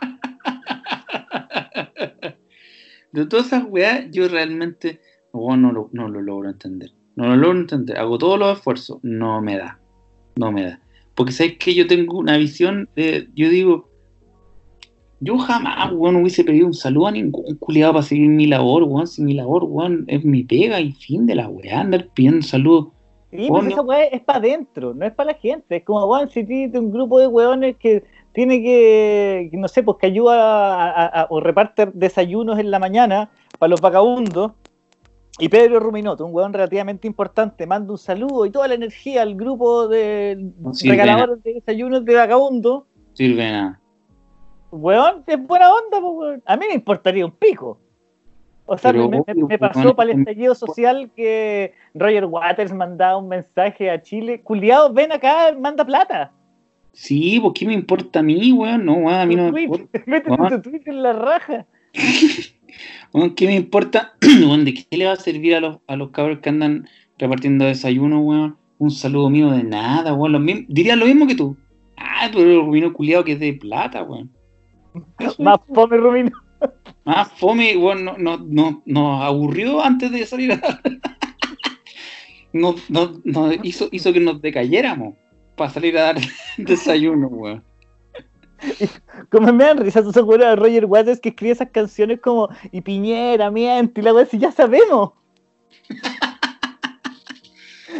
De 3.12 3.26
todas 3.26 3.48
esas 3.48 3.64
weas, 3.68 4.06
yo 4.12 4.28
realmente 4.28 5.00
no, 5.34 5.56
no, 5.56 5.72
lo, 5.72 5.90
no 5.92 6.08
lo 6.08 6.22
logro 6.22 6.48
entender. 6.48 6.90
No 7.20 7.36
lo 7.36 7.50
entender. 7.52 7.98
Hago 7.98 8.16
todos 8.18 8.38
los 8.38 8.56
esfuerzos. 8.56 8.98
No 9.02 9.40
me 9.42 9.56
da. 9.58 9.78
No 10.36 10.50
me 10.52 10.62
da. 10.64 10.80
Porque 11.14 11.32
sabes 11.32 11.58
que 11.58 11.74
yo 11.74 11.86
tengo 11.86 12.18
una 12.18 12.36
visión 12.36 12.88
de. 12.96 13.28
Yo 13.34 13.48
digo. 13.48 13.88
Yo 15.22 15.36
jamás, 15.36 15.92
weón, 15.92 16.16
hubiese 16.16 16.44
pedido 16.44 16.66
un 16.66 16.72
saludo 16.72 17.08
a 17.08 17.12
ningún 17.12 17.54
culiado 17.56 17.92
para 17.92 18.02
seguir 18.02 18.28
mi 18.30 18.46
labor, 18.46 18.84
weón. 18.84 19.06
Si 19.06 19.20
mi 19.22 19.34
labor, 19.34 19.64
weón, 19.64 20.04
es 20.08 20.24
mi 20.24 20.44
pega 20.44 20.80
y 20.80 20.92
fin 20.92 21.26
de 21.26 21.34
la 21.34 21.46
weá. 21.48 21.80
Andar 21.80 22.08
pidiendo 22.14 22.40
saludos. 22.40 22.86
Y 23.30 23.48
Vos 23.48 23.60
pues 23.60 23.72
esa 23.72 23.82
weá 23.82 24.04
es 24.04 24.22
para 24.22 24.38
adentro, 24.38 24.94
no 24.94 25.04
es 25.04 25.12
para 25.12 25.32
la 25.32 25.38
gente. 25.38 25.76
Es 25.76 25.84
como, 25.84 26.06
weón, 26.06 26.30
si 26.30 26.42
tienes 26.44 26.74
un 26.80 26.90
grupo 26.90 27.20
de 27.20 27.26
weones 27.26 27.76
que 27.76 28.02
tiene 28.32 28.62
que, 28.62 29.48
que 29.50 29.56
no 29.58 29.68
sé, 29.68 29.82
pues 29.82 29.98
que 30.00 30.06
ayuda 30.06 30.34
a- 30.74 30.90
a- 30.90 31.22
a- 31.22 31.26
o 31.28 31.38
reparte 31.40 31.86
desayunos 31.92 32.58
en 32.58 32.70
la 32.70 32.78
mañana 32.78 33.30
para 33.58 33.68
los 33.70 33.80
vagabundos. 33.82 34.52
Y 35.38 35.48
Pedro 35.48 35.80
Ruminoto, 35.80 36.26
un 36.26 36.34
weón 36.34 36.52
relativamente 36.52 37.06
importante, 37.06 37.66
manda 37.66 37.92
un 37.92 37.98
saludo 37.98 38.44
y 38.46 38.50
toda 38.50 38.68
la 38.68 38.74
energía 38.74 39.22
al 39.22 39.34
grupo 39.36 39.88
de 39.88 40.50
sirve 40.72 40.96
regaladores 40.96 41.42
de 41.42 41.54
desayunos 41.54 42.04
de 42.04 42.12
de 42.14 43.50
nada. 43.52 43.80
Weón, 44.70 45.24
es 45.26 45.46
buena 45.46 45.72
onda, 45.72 46.00
pues, 46.00 46.12
weón. 46.16 46.42
A 46.46 46.56
mí 46.56 46.66
me 46.68 46.74
importaría 46.74 47.24
un 47.24 47.32
pico. 47.32 47.78
O 48.66 48.78
sea, 48.78 48.92
Pero 48.92 49.08
me, 49.08 49.16
me- 49.16 49.22
obvio, 49.32 49.46
me 49.48 49.58
pasó 49.58 49.96
para 49.96 50.10
el 50.10 50.16
es- 50.16 50.18
estallido 50.20 50.54
social 50.54 51.10
que 51.16 51.72
Roger 51.94 52.24
Waters 52.26 52.72
mandaba 52.72 53.16
un 53.16 53.28
mensaje 53.28 53.90
a 53.90 54.00
Chile. 54.00 54.42
Culiados, 54.42 54.94
ven 54.94 55.10
acá, 55.10 55.52
manda 55.58 55.84
plata. 55.84 56.32
Sí, 56.92 57.40
pues 57.40 57.54
¿qué 57.58 57.66
me 57.66 57.74
importa 57.74 58.20
a 58.20 58.22
mí, 58.22 58.52
weón? 58.52 58.84
No, 58.84 58.94
weón, 58.94 59.14
a 59.20 59.26
mí 59.26 59.34
no 59.36 59.50
me 59.50 59.62
importa. 59.62 59.86
Métete 60.06 60.36
tu 60.50 60.62
tweet 60.70 60.82
en 60.86 61.02
la 61.02 61.12
raja. 61.14 61.66
¿qué 63.36 63.46
me 63.46 63.54
importa? 63.56 64.14
Weón, 64.40 64.64
¿de 64.64 64.74
qué 64.74 64.96
le 64.96 65.06
va 65.06 65.12
a 65.12 65.16
servir 65.16 65.54
a 65.54 65.60
los, 65.60 65.78
a 65.86 65.96
los 65.96 66.10
cabros 66.10 66.38
que 66.40 66.48
andan 66.48 66.88
repartiendo 67.18 67.64
desayuno, 67.64 68.20
weón? 68.20 68.56
Un 68.78 68.90
saludo 68.90 69.28
mío 69.30 69.50
de 69.50 69.62
nada, 69.64 70.14
weón. 70.14 70.32
Lo 70.32 70.40
mismo, 70.40 70.62
diría 70.68 70.96
lo 70.96 71.06
mismo 71.06 71.26
que 71.26 71.34
tú. 71.34 71.56
Ah, 71.96 72.28
pero 72.32 72.50
el 72.50 72.64
rubino 72.64 72.92
culiado 72.92 73.24
que 73.24 73.32
es 73.32 73.40
de 73.40 73.52
plata, 73.54 74.02
weón. 74.02 74.30
Más 75.38 75.58
fome, 75.72 75.96
Rumino. 75.96 76.30
Más 77.04 77.30
fome, 77.32 77.76
weón, 77.76 78.04
no, 78.04 78.16
no, 78.18 78.38
no, 78.38 78.82
nos 78.86 79.22
aburrió 79.22 79.82
antes 79.82 80.10
de 80.10 80.24
salir 80.26 80.52
a... 80.52 80.80
nos, 82.52 82.88
nos- 82.90 83.24
nos 83.24 83.56
hizo, 83.62 83.88
hizo 83.92 84.12
que 84.12 84.20
nos 84.20 84.40
decayéramos 84.42 85.14
para 85.56 85.70
salir 85.70 85.96
a 85.98 86.02
dar 86.02 86.16
desayuno, 86.58 87.28
weón. 87.28 87.62
Como 89.30 89.52
me 89.52 89.64
dan 89.64 89.78
risa 89.78 90.00
esos 90.00 90.16
weones 90.16 90.48
de 90.48 90.56
Roger 90.56 90.84
Waters 90.86 91.20
que 91.20 91.30
escribe 91.30 91.52
esas 91.52 91.70
canciones 91.70 92.20
como 92.20 92.48
Y 92.72 92.80
Piñera, 92.80 93.50
miente, 93.50 94.00
y 94.00 94.04
la 94.04 94.12
weá, 94.14 94.26
si 94.26 94.38
ya 94.38 94.52
sabemos. 94.52 95.12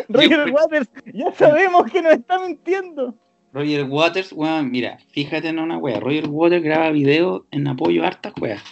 Roger 0.08 0.46
Yo- 0.48 0.54
Waters, 0.54 0.88
ya 1.12 1.32
sabemos 1.32 1.90
que 1.90 2.02
nos 2.02 2.12
está 2.14 2.38
mintiendo. 2.44 3.14
Roger 3.52 3.84
Waters, 3.84 4.32
weón, 4.32 4.70
mira, 4.70 4.98
fíjate 5.10 5.48
en 5.48 5.58
una 5.58 5.76
wea. 5.78 5.98
Roger 5.98 6.28
Waters 6.28 6.62
graba 6.62 6.90
videos 6.90 7.42
en 7.50 7.66
apoyo 7.66 8.04
a 8.04 8.08
hartas 8.08 8.32
weas. 8.40 8.62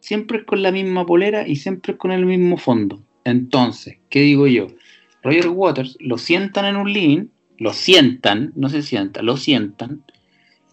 Siempre 0.00 0.38
es 0.38 0.44
con 0.44 0.62
la 0.62 0.72
misma 0.72 1.06
polera 1.06 1.46
y 1.46 1.56
siempre 1.56 1.92
es 1.92 1.98
con 1.98 2.10
el 2.10 2.26
mismo 2.26 2.56
fondo. 2.56 3.00
Entonces, 3.24 3.98
¿qué 4.10 4.20
digo 4.20 4.46
yo? 4.46 4.66
Roger 5.22 5.48
Waters 5.48 5.96
lo 6.00 6.18
sientan 6.18 6.64
en 6.64 6.76
un 6.76 6.92
living, 6.92 7.26
lo 7.58 7.72
sientan, 7.72 8.52
no 8.56 8.68
se 8.68 8.82
sienta, 8.82 9.22
lo 9.22 9.36
sientan 9.36 10.02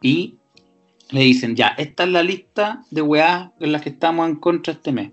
y 0.02 0.36
le 1.12 1.22
dicen, 1.22 1.56
ya, 1.56 1.70
esta 1.78 2.04
es 2.04 2.10
la 2.10 2.24
lista 2.24 2.84
de 2.92 3.02
weas 3.02 3.52
en 3.60 3.72
las 3.72 3.82
que 3.82 3.90
estamos 3.90 4.28
en 4.28 4.36
contra 4.38 4.74
este 4.74 4.92
mes. 4.92 5.12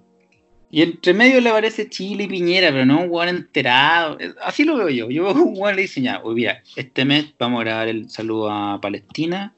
Y 0.70 0.81
entre 0.81 1.12
medio 1.12 1.39
le 1.43 1.51
aparece 1.51 1.90
Chile 1.90 2.24
y 2.24 2.28
Piñera, 2.28 2.70
pero 2.70 2.86
no 2.86 3.02
un 3.02 3.10
weón 3.10 3.28
enterado. 3.28 4.16
Así 4.43 4.64
lo 4.64 4.77
veo 4.78 4.89
yo. 4.89 5.10
Yo 5.10 5.24
veo 5.24 5.35
un 5.44 5.52
weón 5.55 5.77
le 5.77 5.82
dice 5.82 6.01
ya, 6.01 6.23
oye, 6.24 6.35
mira, 6.35 6.62
este 6.77 7.05
mes 7.05 7.35
vamos 7.39 7.60
a 7.60 7.64
grabar 7.64 7.89
el 7.89 8.09
saludo 8.09 8.51
a 8.51 8.81
Palestina, 8.81 9.55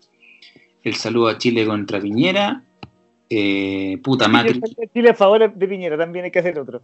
el 0.82 0.94
saludo 0.94 1.28
a 1.28 1.38
Chile 1.38 1.64
contra 1.66 2.00
Piñera, 2.00 2.64
eh, 3.30 3.98
puta 4.02 4.26
Macri, 4.26 4.60
Chile 4.92 5.10
a 5.10 5.14
favor 5.14 5.54
de 5.54 5.68
Piñera, 5.68 5.96
también 5.96 6.24
hay 6.24 6.30
que 6.32 6.40
hacer 6.40 6.58
otro. 6.58 6.82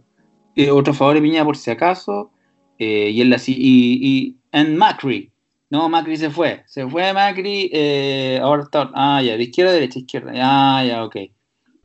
eh, 0.55 0.71
otro 0.71 0.93
favor 0.93 1.15
de 1.15 1.21
Piñera 1.21 1.43
por 1.43 1.57
si 1.57 1.69
acaso, 1.69 2.31
eh, 2.79 3.09
y 3.09 3.19
él 3.21 3.33
así, 3.33 3.53
y, 3.57 3.99
y 4.01 4.37
en 4.53 4.77
Macri. 4.77 5.30
No, 5.71 5.87
Macri 5.87 6.17
se 6.17 6.29
fue, 6.29 6.63
se 6.67 6.85
fue 6.85 7.13
Macri, 7.13 7.69
eh, 7.71 8.39
ahora 8.43 8.63
está, 8.63 8.91
ah, 8.93 9.21
ya, 9.23 9.37
de 9.37 9.43
izquierda 9.43 9.71
derecha, 9.71 9.99
izquierda, 9.99 10.33
ya, 10.33 10.83
ya, 10.85 11.05
ok. 11.05 11.15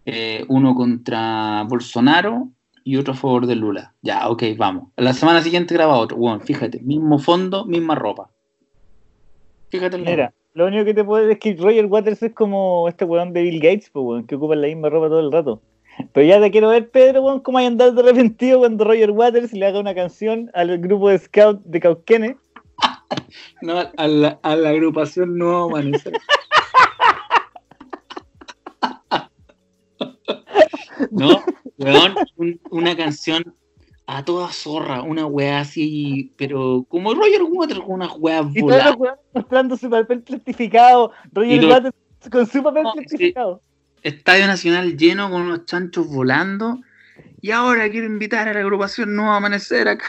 Eh, 0.04 0.44
uno 0.48 0.74
contra 0.74 1.62
Bolsonaro 1.68 2.48
y 2.82 2.96
otro 2.96 3.14
a 3.14 3.16
favor 3.16 3.46
de 3.46 3.54
Lula. 3.54 3.94
Ya, 4.02 4.28
ok, 4.28 4.42
vamos. 4.56 4.88
La 4.96 5.12
semana 5.12 5.40
siguiente 5.40 5.72
graba 5.74 5.98
otro. 5.98 6.16
Bueno, 6.16 6.40
fíjate, 6.40 6.80
mismo 6.80 7.20
fondo, 7.20 7.64
misma 7.64 7.94
ropa. 7.94 8.28
Fíjate 9.70 9.98
Mira, 9.98 10.34
lo 10.54 10.66
único 10.66 10.84
que 10.84 10.94
te 10.94 11.04
puedo 11.04 11.24
decir 11.24 11.38
es 11.50 11.56
que 11.56 11.62
Roger 11.62 11.86
Waters 11.86 12.22
es 12.24 12.32
como 12.32 12.88
este 12.88 13.04
weón 13.04 13.32
de 13.32 13.42
Bill 13.42 13.60
Gates, 13.60 13.90
pues, 13.90 14.04
weón, 14.04 14.26
que 14.26 14.34
ocupa 14.34 14.56
la 14.56 14.66
misma 14.66 14.88
ropa 14.88 15.08
todo 15.08 15.20
el 15.20 15.30
rato. 15.30 15.62
Pero 16.12 16.26
ya 16.26 16.40
te 16.40 16.50
quiero 16.50 16.70
ver, 16.70 16.90
Pedro, 16.90 17.22
weón, 17.22 17.38
cómo 17.38 17.58
hay 17.58 17.66
a 17.66 17.68
andar 17.68 17.92
de 17.92 18.00
arrepentido 18.00 18.58
cuando 18.58 18.84
Roger 18.84 19.12
Waters 19.12 19.52
le 19.52 19.64
haga 19.64 19.78
una 19.78 19.94
canción 19.94 20.50
al 20.54 20.76
grupo 20.78 21.08
de 21.08 21.18
scout 21.18 21.62
de 21.64 21.78
Cauquenes. 21.78 22.36
No, 23.62 23.78
a 23.96 24.08
la, 24.08 24.38
a 24.42 24.56
la 24.56 24.70
agrupación 24.70 25.38
Nuevo 25.38 25.66
Amanecer. 25.70 26.12
no, 31.10 31.42
weón, 31.78 32.14
un- 32.36 32.60
una 32.70 32.96
canción 32.96 33.54
a 34.06 34.24
toda 34.24 34.48
zorra, 34.52 35.02
una 35.02 35.26
weá 35.26 35.60
así, 35.60 36.32
pero 36.36 36.84
como 36.88 37.12
Roger 37.14 37.42
Waters 37.42 37.80
con 37.80 37.92
unas 37.94 38.12
weas 38.18 38.46
Y 38.54 38.60
todos 38.60 38.62
voladas. 38.62 38.86
los 38.92 38.96
weones 38.98 39.20
mostrando 39.34 39.76
su 39.76 39.90
papel 39.90 40.22
plastificado. 40.22 41.12
Roger 41.32 41.62
lo- 41.62 41.68
Waters 41.70 41.94
con 42.30 42.46
su 42.46 42.62
papel 42.62 42.82
No, 42.84 42.92
plastificado. 42.92 43.60
Estadio 44.02 44.46
Nacional 44.46 44.96
lleno 44.96 45.28
con 45.30 45.42
unos 45.42 45.64
chanchos 45.64 46.06
volando. 46.08 46.80
Y 47.40 47.50
ahora 47.50 47.90
quiero 47.90 48.06
invitar 48.06 48.48
a 48.48 48.54
la 48.54 48.60
agrupación 48.60 49.14
Nuevo 49.16 49.32
Amanecer 49.32 49.88
acá. 49.88 50.06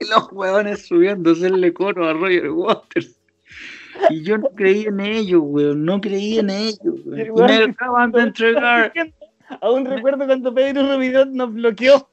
Los 0.10 0.32
weones 0.32 0.86
subiendo 0.86 1.30
a 1.30 1.32
hacerle 1.32 1.72
coro 1.72 2.08
a 2.08 2.12
Roger 2.12 2.50
Waters. 2.50 3.16
Y 4.10 4.22
yo 4.22 4.36
no 4.38 4.48
creí 4.50 4.84
en 4.84 5.00
ellos, 5.00 5.40
weón. 5.44 5.84
No 5.84 6.00
creí 6.00 6.38
en 6.38 6.50
ellos, 6.50 6.94
weón. 7.04 7.20
Y 7.20 7.30
me 7.32 7.64
acaban 7.64 8.12
de 8.12 8.20
entregar. 8.22 8.92
Aún 9.62 9.86
recuerdo 9.86 10.26
cuando 10.26 10.52
Pedro 10.52 10.94
Rubidón 10.94 11.34
nos 11.34 11.52
bloqueó. 11.52 12.08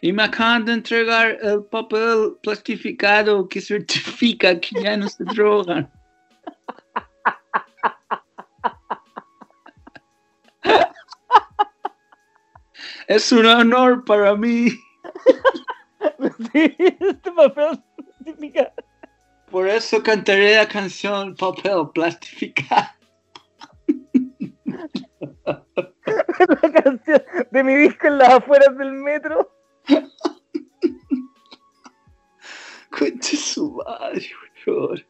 Y 0.00 0.12
me 0.12 0.24
acaban 0.24 0.64
de 0.64 0.74
entregar 0.74 1.38
el 1.42 1.64
papel 1.64 2.34
plastificado 2.42 3.48
que 3.48 3.60
certifica 3.60 4.60
que 4.60 4.82
ya 4.82 4.96
no 4.96 5.08
se 5.08 5.24
drogan. 5.24 5.90
Es 13.08 13.30
un 13.30 13.46
honor 13.46 14.04
para 14.04 14.34
mí. 14.34 14.68
Sí, 16.52 16.74
este 16.78 17.32
papel 17.32 17.82
plastificado. 17.96 18.72
Por 19.50 19.68
eso 19.68 20.02
cantaré 20.02 20.56
la 20.56 20.68
canción 20.68 21.34
Papel 21.36 21.90
Plastificado. 21.94 22.88
La 26.62 26.72
canción 26.82 27.22
de 27.50 27.64
mi 27.64 27.74
disco 27.74 28.06
en 28.06 28.18
las 28.18 28.28
afueras 28.34 28.76
del 28.76 28.92
metro. 28.92 29.50
Conche 32.90 33.36
su 33.36 33.72
madre, 33.72 34.26
weón. 34.66 35.04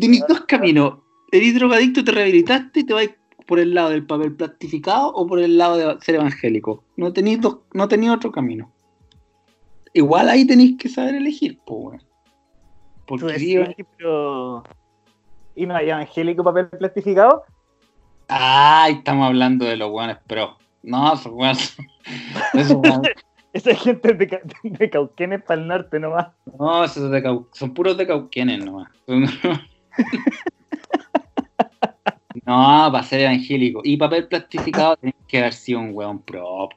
Tenés 0.00 0.24
dos 0.28 0.40
caminos. 0.42 0.98
Eres 1.30 1.54
drogadicto, 1.54 2.04
te 2.04 2.12
rehabilitaste 2.12 2.80
y 2.80 2.84
te 2.84 2.92
vas 2.94 3.08
por 3.46 3.58
el 3.58 3.74
lado 3.74 3.90
del 3.90 4.06
papel 4.06 4.34
plastificado 4.34 5.08
o 5.08 5.26
por 5.26 5.38
el 5.38 5.56
lado 5.58 5.76
de 5.76 6.00
ser 6.00 6.16
evangélico. 6.16 6.84
No 6.96 7.12
tenéis 7.12 7.40
no 7.72 7.88
tenéis 7.88 8.12
otro 8.12 8.30
camino. 8.30 8.72
Igual 9.92 10.28
ahí 10.28 10.46
tenéis 10.46 10.76
que 10.78 10.88
saber 10.88 11.14
elegir, 11.14 11.58
po, 11.64 11.74
weón. 11.76 11.98
Tú 13.06 13.16
Porque 13.18 13.86
pero... 13.96 14.62
¿Y 15.54 15.66
no 15.66 15.74
hay 15.74 15.90
evangélico 15.90 16.44
papel 16.44 16.68
plastificado? 16.68 17.42
Ay, 18.28 18.94
estamos 18.94 19.26
hablando 19.26 19.64
de 19.64 19.76
los 19.76 19.90
weones 19.90 20.18
pro. 20.26 20.56
No, 20.82 21.14
esos 21.14 21.32
weones. 21.32 21.76
Esos 22.54 22.76
weones. 22.76 23.12
Esa 23.52 23.74
gente 23.74 24.12
de, 24.12 24.28
Ca- 24.28 24.42
de 24.62 24.90
Cauquenes 24.90 25.42
para 25.42 25.60
el 25.60 25.66
norte 25.66 25.98
nomás. 25.98 26.28
No, 26.58 26.84
esos 26.84 27.10
de 27.10 27.22
Cau- 27.22 27.48
son 27.52 27.72
puros 27.74 27.96
de 27.96 28.06
cauquenes 28.06 28.64
nomás. 28.64 28.90
No, 32.46 32.88
para 32.92 33.02
ser 33.02 33.20
evangélico. 33.20 33.80
Y 33.84 33.96
papel 33.96 34.28
plastificado 34.28 34.96
tenés 34.96 35.14
que 35.26 35.38
haber 35.38 35.52
sido 35.52 35.80
un 35.80 35.90
weón 35.92 36.20
pro. 36.22 36.68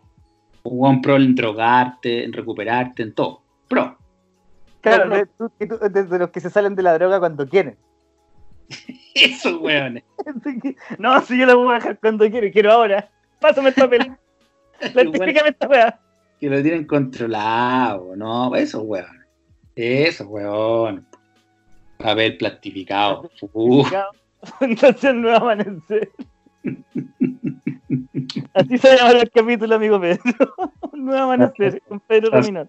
Un 0.63 1.01
pro 1.01 1.15
en 1.15 1.33
drogarte, 1.35 2.23
en 2.23 2.33
recuperarte, 2.33 3.03
en 3.03 3.13
todo. 3.13 3.41
Pro. 3.67 3.97
Claro, 4.81 5.09
de, 5.09 5.25
tú- 5.25 5.51
que 5.59 5.67
tú- 5.67 5.77
de- 5.77 6.03
de 6.03 6.19
los 6.19 6.29
que 6.29 6.39
se 6.39 6.49
salen 6.49 6.75
de 6.75 6.83
la 6.83 6.93
droga 6.95 7.19
cuando 7.19 7.47
quieren. 7.47 7.77
Esos 9.15 9.59
weones. 9.61 10.03
No, 10.99 11.19
si 11.21 11.37
yo 11.37 11.45
la 11.45 11.55
voy 11.55 11.67
a 11.69 11.71
bajar 11.77 11.99
cuando 11.99 12.29
quiero, 12.29 12.47
quiero 12.51 12.71
ahora. 12.71 13.09
Pásame 13.39 13.69
el 13.69 13.75
papel. 13.75 14.15
Platifícame 14.93 15.49
esta 15.49 15.67
weá. 15.67 15.99
que 16.39 16.49
lo 16.49 16.61
tienen 16.61 16.85
controlado, 16.85 18.15
¿no? 18.15 18.55
Esos 18.55 18.83
weones. 18.83 19.21
Esos 19.75 20.27
weones. 20.27 21.03
Papel 21.97 22.37
plastificado. 22.37 23.29
Uh, 23.53 23.83
Fundación 24.59 25.21
Nuevo 25.21 25.37
Amanecer. 25.37 26.09
Así 28.53 28.77
se 28.77 28.95
llama 28.97 29.11
el 29.11 29.29
capítulo, 29.29 29.75
amigo 29.75 29.99
Pedro. 29.99 30.21
Nuevo 30.93 31.23
Amanecer, 31.23 31.81
con 31.87 31.99
Pedro 32.01 32.29
Dominó. 32.31 32.67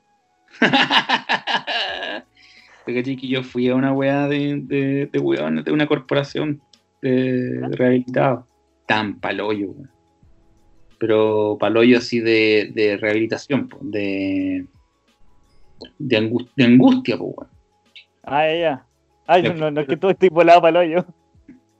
Te 2.84 2.94
caché 2.94 3.16
que 3.16 3.28
yo 3.28 3.42
fui 3.44 3.68
a 3.68 3.74
una 3.76 3.92
weá 3.92 4.26
de, 4.26 4.60
de, 4.64 5.06
de 5.06 5.18
weones 5.18 5.64
de 5.64 5.72
una 5.72 5.86
corporación 5.86 6.60
de, 7.00 7.58
de 7.60 7.68
rehabilitados. 7.76 8.44
Tan 8.86 9.20
paloyo, 9.20 9.70
weón. 9.70 9.90
Pero 10.98 11.56
paloyo 11.60 11.98
así 11.98 12.20
de, 12.20 12.72
de 12.74 12.96
rehabilitación, 12.96 13.68
po, 13.68 13.78
de, 13.82 14.66
de, 15.98 16.16
angus- 16.18 16.50
de 16.56 16.64
angustia, 16.64 17.16
pues, 17.16 17.34
weón. 17.36 17.50
Ah, 18.24 18.46
ya, 18.46 18.54
ya. 18.58 18.86
Ay, 19.26 19.42
Ya. 19.44 19.54
no, 19.54 19.70
no 19.70 19.80
es 19.80 19.86
que 19.86 19.96
todo 19.96 20.10
estoy 20.10 20.28
volado 20.28 20.62
hoyo. 20.62 21.04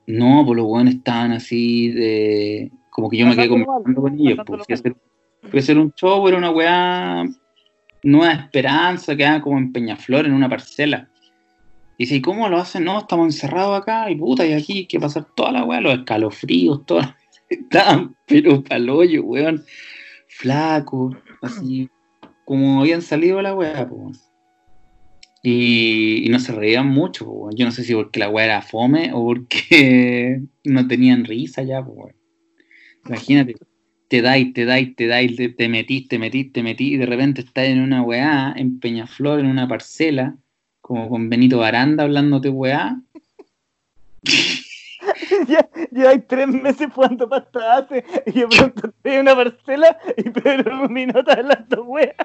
No, 0.07 0.43
pues 0.45 0.57
los 0.57 0.65
weones 0.65 0.95
estaban 0.95 1.31
así 1.33 1.89
de. 1.91 2.71
Como 2.93 3.09
que 3.09 3.17
yo 3.17 3.25
me 3.25 3.35
quedé 3.35 3.49
conversando 3.49 4.01
con 4.01 4.19
ellos. 4.19 4.39
Pues, 4.45 4.61
a 4.69 4.73
hacer, 4.73 4.95
hacer 5.51 5.77
un 5.79 5.91
show, 5.93 6.27
era 6.27 6.37
una 6.37 6.51
weá. 6.51 7.25
Nueva 8.03 8.33
Esperanza, 8.33 9.15
quedaba 9.15 9.41
como 9.41 9.57
en 9.57 9.71
Peñaflor, 9.71 10.25
en 10.25 10.33
una 10.33 10.49
parcela. 10.49 11.09
Y 11.97 12.03
dice, 12.03 12.15
¿y 12.15 12.21
cómo 12.21 12.47
lo 12.49 12.57
hacen? 12.57 12.83
No, 12.83 12.99
estamos 12.99 13.27
encerrados 13.27 13.81
acá, 13.81 14.11
y 14.11 14.15
puta, 14.15 14.45
y 14.45 14.53
aquí 14.53 14.79
hay 14.79 14.85
que 14.85 14.99
pasar 14.99 15.25
toda 15.35 15.51
la 15.51 15.63
weá, 15.63 15.81
los 15.81 15.99
escalofríos, 15.99 16.85
todo. 16.85 17.01
Estaban, 17.49 18.15
pero 18.27 18.63
paloyo, 18.63 19.23
weón. 19.23 19.63
Flaco, 20.27 21.15
así, 21.41 21.89
como 22.45 22.81
habían 22.81 23.01
salido 23.01 23.41
la 23.41 23.55
weá, 23.55 23.87
pues. 23.87 24.29
Y, 25.41 26.25
y 26.25 26.29
no 26.29 26.39
se 26.39 26.51
reían 26.51 26.87
mucho, 26.87 27.25
po, 27.25 27.49
yo 27.53 27.65
no 27.65 27.71
sé 27.71 27.83
si 27.83 27.93
porque 27.93 28.19
la 28.19 28.29
weá 28.29 28.45
era 28.45 28.61
fome 28.61 29.11
o 29.13 29.23
porque 29.23 30.41
no 30.63 30.87
tenían 30.87 31.25
risa 31.25 31.63
ya, 31.63 31.83
pues. 31.83 32.15
Imagínate, 33.05 33.55
te 34.07 34.21
dais, 34.21 34.53
te 34.53 34.65
dais, 34.65 34.95
te 34.95 35.07
dais, 35.07 35.35
te, 35.35 35.49
te 35.49 35.69
metís, 35.69 36.07
te 36.07 36.19
metís, 36.19 36.51
te 36.51 36.63
metís, 36.63 36.93
y 36.93 36.97
de 36.97 37.05
repente 37.05 37.41
estás 37.41 37.65
en 37.65 37.81
una 37.81 38.01
weá, 38.01 38.53
en 38.55 38.79
Peñaflor, 38.79 39.39
en 39.39 39.47
una 39.47 39.67
parcela, 39.67 40.37
como 40.81 41.09
con 41.09 41.29
Benito 41.29 41.57
Baranda 41.57 42.03
hablándote 42.03 42.49
weá. 42.49 43.01
ya, 45.47 45.69
ya 45.91 46.09
hay 46.09 46.19
tres 46.19 46.47
meses 46.47 46.89
jugando 46.93 47.27
pasta 47.27 47.77
hace 47.77 48.05
y 48.27 48.31
de 48.31 48.47
pronto 48.47 48.87
estoy 48.87 49.13
en 49.13 49.21
una 49.21 49.35
parcela 49.35 49.97
y 50.17 50.29
Pedro 50.29 50.79
Rumino 50.81 51.19
está 51.19 51.33
hablando 51.33 51.83
wea. 51.83 52.15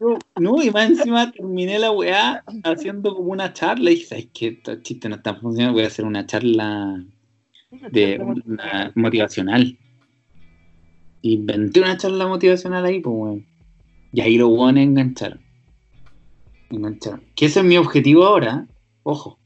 No, 0.00 0.18
no, 0.38 0.62
y 0.62 0.70
más 0.70 0.90
encima 0.90 1.30
terminé 1.30 1.78
la 1.78 1.90
weá 1.90 2.44
haciendo 2.64 3.14
como 3.14 3.32
una 3.32 3.52
charla 3.52 3.90
y 3.90 3.94
dije, 3.94 4.06
¿sabes 4.06 4.28
qué? 4.34 4.48
Estos 4.48 4.82
chistes 4.82 5.08
no 5.08 5.16
están 5.16 5.40
funcionando, 5.40 5.74
voy 5.74 5.84
a 5.84 5.88
hacer 5.88 6.04
una 6.04 6.26
charla 6.26 7.04
de 7.70 8.18
una 8.18 8.92
motivacional. 8.94 9.78
Inventé 11.22 11.80
una 11.80 11.96
charla 11.96 12.26
motivacional 12.26 12.84
ahí, 12.84 13.00
pues, 13.00 13.14
weón. 13.16 13.46
Y 14.12 14.20
ahí 14.20 14.38
los 14.38 14.50
weones 14.50 14.86
engancharon. 14.86 15.40
Engancharon. 16.70 17.22
Que 17.34 17.46
ese 17.46 17.60
es 17.60 17.66
mi 17.66 17.76
objetivo 17.76 18.24
ahora, 18.24 18.66
ojo. 19.02 19.38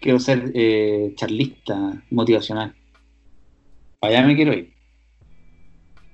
Quiero 0.00 0.18
ser 0.18 0.52
eh, 0.54 1.12
charlista 1.16 2.02
motivacional. 2.10 2.74
Para 4.00 4.18
allá 4.18 4.26
me 4.26 4.36
quiero 4.36 4.52
ir. 4.52 4.72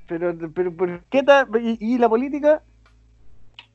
Pero, 0.07 0.37
pero, 0.55 0.75
¿por 0.77 1.05
qué 1.05 1.25
y, 1.61 1.95
y 1.95 1.99
la 1.99 2.09
política? 2.09 2.63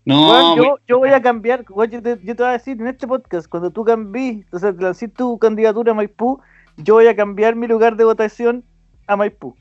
No, 0.05 0.55
yo, 0.55 0.77
yo 0.87 0.97
voy 0.97 1.09
a 1.09 1.21
cambiar, 1.21 1.65
yo, 1.67 2.01
te, 2.01 2.19
yo 2.23 2.35
te 2.35 2.43
voy 2.43 2.49
a 2.49 2.53
decir 2.53 2.79
en 2.79 2.87
este 2.87 3.07
podcast, 3.07 3.47
cuando 3.47 3.69
tú 3.69 3.83
cambies, 3.83 4.45
o 4.51 4.57
sea, 4.57 4.71
lancís 4.71 5.13
tu 5.13 5.37
candidatura 5.37 5.91
a 5.91 5.95
Maipú, 5.95 6.39
yo 6.83 6.95
voy 6.95 7.07
a 7.07 7.15
cambiar 7.15 7.55
mi 7.55 7.67
lugar 7.67 7.95
de 7.95 8.03
votación 8.03 8.63
a 9.07 9.15
Maipú. 9.15 9.55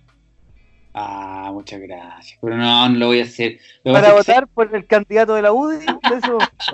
Ah, 0.94 1.50
muchas 1.52 1.80
gracias. 1.80 2.38
Pero 2.40 2.56
no, 2.56 2.88
no 2.88 2.98
lo 2.98 3.06
voy 3.08 3.20
a 3.20 3.24
hacer. 3.24 3.58
Lo 3.84 3.92
voy 3.92 3.98
a 3.98 4.02
Para 4.02 4.18
hacer- 4.18 4.34
votar 4.34 4.48
por 4.48 4.74
el 4.74 4.86
candidato 4.86 5.34
de 5.34 5.42
la 5.42 5.52
UDI. 5.52 5.86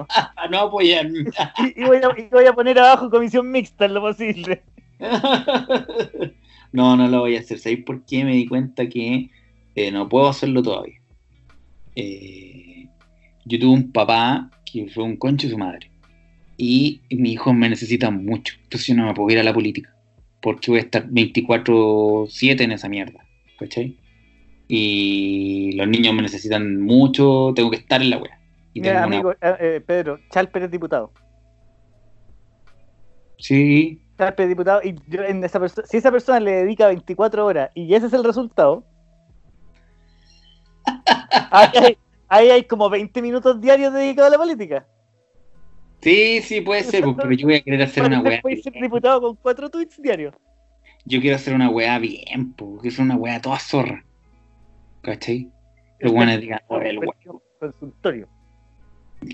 Ah, 0.09 0.47
no 0.51 0.59
apoyar. 0.61 1.07
Y, 1.59 1.83
y 1.83 1.85
voy 1.85 1.99
a, 1.99 2.09
y 2.21 2.29
voy 2.31 2.47
a 2.47 2.53
poner 2.53 2.79
abajo 2.79 3.11
comisión 3.11 3.51
mixta 3.51 3.85
en 3.85 3.95
lo 3.95 4.01
posible. 4.01 4.62
no, 6.73 6.97
no 6.97 7.09
lo 7.09 7.21
voy 7.21 7.37
a 7.37 7.41
hacer. 7.41 7.59
¿Sabéis 7.59 7.85
por 7.85 8.05
qué? 8.05 8.25
Me 8.25 8.33
di 8.33 8.47
cuenta 8.47 8.89
que 8.89 9.31
eh, 9.75 9.91
no 9.91 10.09
puedo 10.09 10.29
hacerlo 10.29 10.62
todavía. 10.62 11.01
Eh, 11.97 12.87
yo 13.45 13.59
tuve 13.59 13.73
un 13.73 13.93
papá 13.93 14.51
que 14.65 14.89
fue 14.89 15.05
un 15.05 15.16
concho 15.16 15.47
de 15.47 15.53
su 15.53 15.59
madre. 15.59 15.91
Y 16.57 17.03
mis 17.11 17.33
hijos 17.33 17.55
me 17.55 17.69
necesitan 17.69 18.25
mucho. 18.25 18.55
Entonces 18.62 18.87
yo 18.89 18.95
no 18.95 19.07
me 19.07 19.15
puedo 19.15 19.31
ir 19.31 19.39
a 19.39 19.43
la 19.43 19.53
política. 19.53 19.94
Porque 20.45 20.71
voy 20.71 20.81
a 20.81 20.83
estar 20.83 21.09
24-7 21.09 22.61
en 22.65 22.73
esa 22.73 22.87
mierda. 22.87 23.25
¿Cachai? 23.59 23.97
Y 24.69 25.73
los 25.73 25.89
niños 25.89 26.12
me 26.15 26.21
necesitan 26.21 26.83
mucho. 26.83 27.53
Tengo 27.57 27.71
que 27.71 27.79
estar 27.79 28.03
en 28.03 28.11
la 28.11 28.19
wea. 28.19 28.39
Y 28.75 28.83
Mira, 28.83 28.93
tengo 28.93 29.07
una- 29.07 29.16
amigo, 29.16 29.33
eh, 29.33 29.57
eh, 29.59 29.83
Pedro, 29.87 30.21
Chalper 30.31 30.65
es 30.65 30.71
diputado. 30.71 31.12
Sí, 33.39 34.03
Chalper 34.19 34.45
es 34.45 34.49
diputado 34.51 34.81
y 34.85 34.95
yo 35.09 35.23
en 35.23 35.43
esa 35.45 35.66
si 35.87 35.97
esa 35.97 36.11
persona 36.12 36.41
le 36.41 36.53
dedica 36.53 36.89
24 36.89 37.47
horas 37.47 37.71
y 37.75 37.95
ese 37.95 38.07
es 38.07 38.12
el 38.12 38.23
resultado, 38.25 38.85
ahí 41.51 41.69
hay, 41.75 41.99
ahí 42.29 42.51
hay 42.51 42.65
como 42.65 42.91
20 42.91 43.23
minutos 43.23 43.61
diarios 43.61 43.95
dedicados 43.95 44.29
a 44.29 44.33
la 44.33 44.39
política. 44.39 44.87
Sí, 46.05 46.41
sí, 46.43 46.61
puede 46.61 46.85
ser. 46.85 47.03
pues, 47.03 47.17
Pero 47.17 47.33
yo 47.33 47.47
voy 47.47 47.57
a 47.57 47.63
querer 47.63 47.83
hacer 47.83 48.05
una 48.05 48.21
wea. 48.21 48.41
Puede 48.43 48.63
ser 48.63 48.73
diputado 48.75 49.21
con 49.21 49.37
cuatro 49.37 49.69
tweets 49.69 50.01
diarios. 50.01 50.35
Yo 51.05 51.21
quiero 51.21 51.37
hacer 51.37 51.55
una 51.55 51.69
weá 51.69 51.99
bien, 51.99 52.53
po, 52.53 52.81
que 52.81 52.89
es 52.89 52.99
una 52.99 53.17
weá 53.17 53.41
toda 53.41 53.59
zorra. 53.59 54.05
¿Cachai? 55.03 55.51
Los 56.01 56.13
buenos 56.13 56.41
digan, 56.41 56.61
"Oh, 56.69 56.79
el 56.79 56.99
weón". 56.99 57.41
Consultorio. 57.59 58.29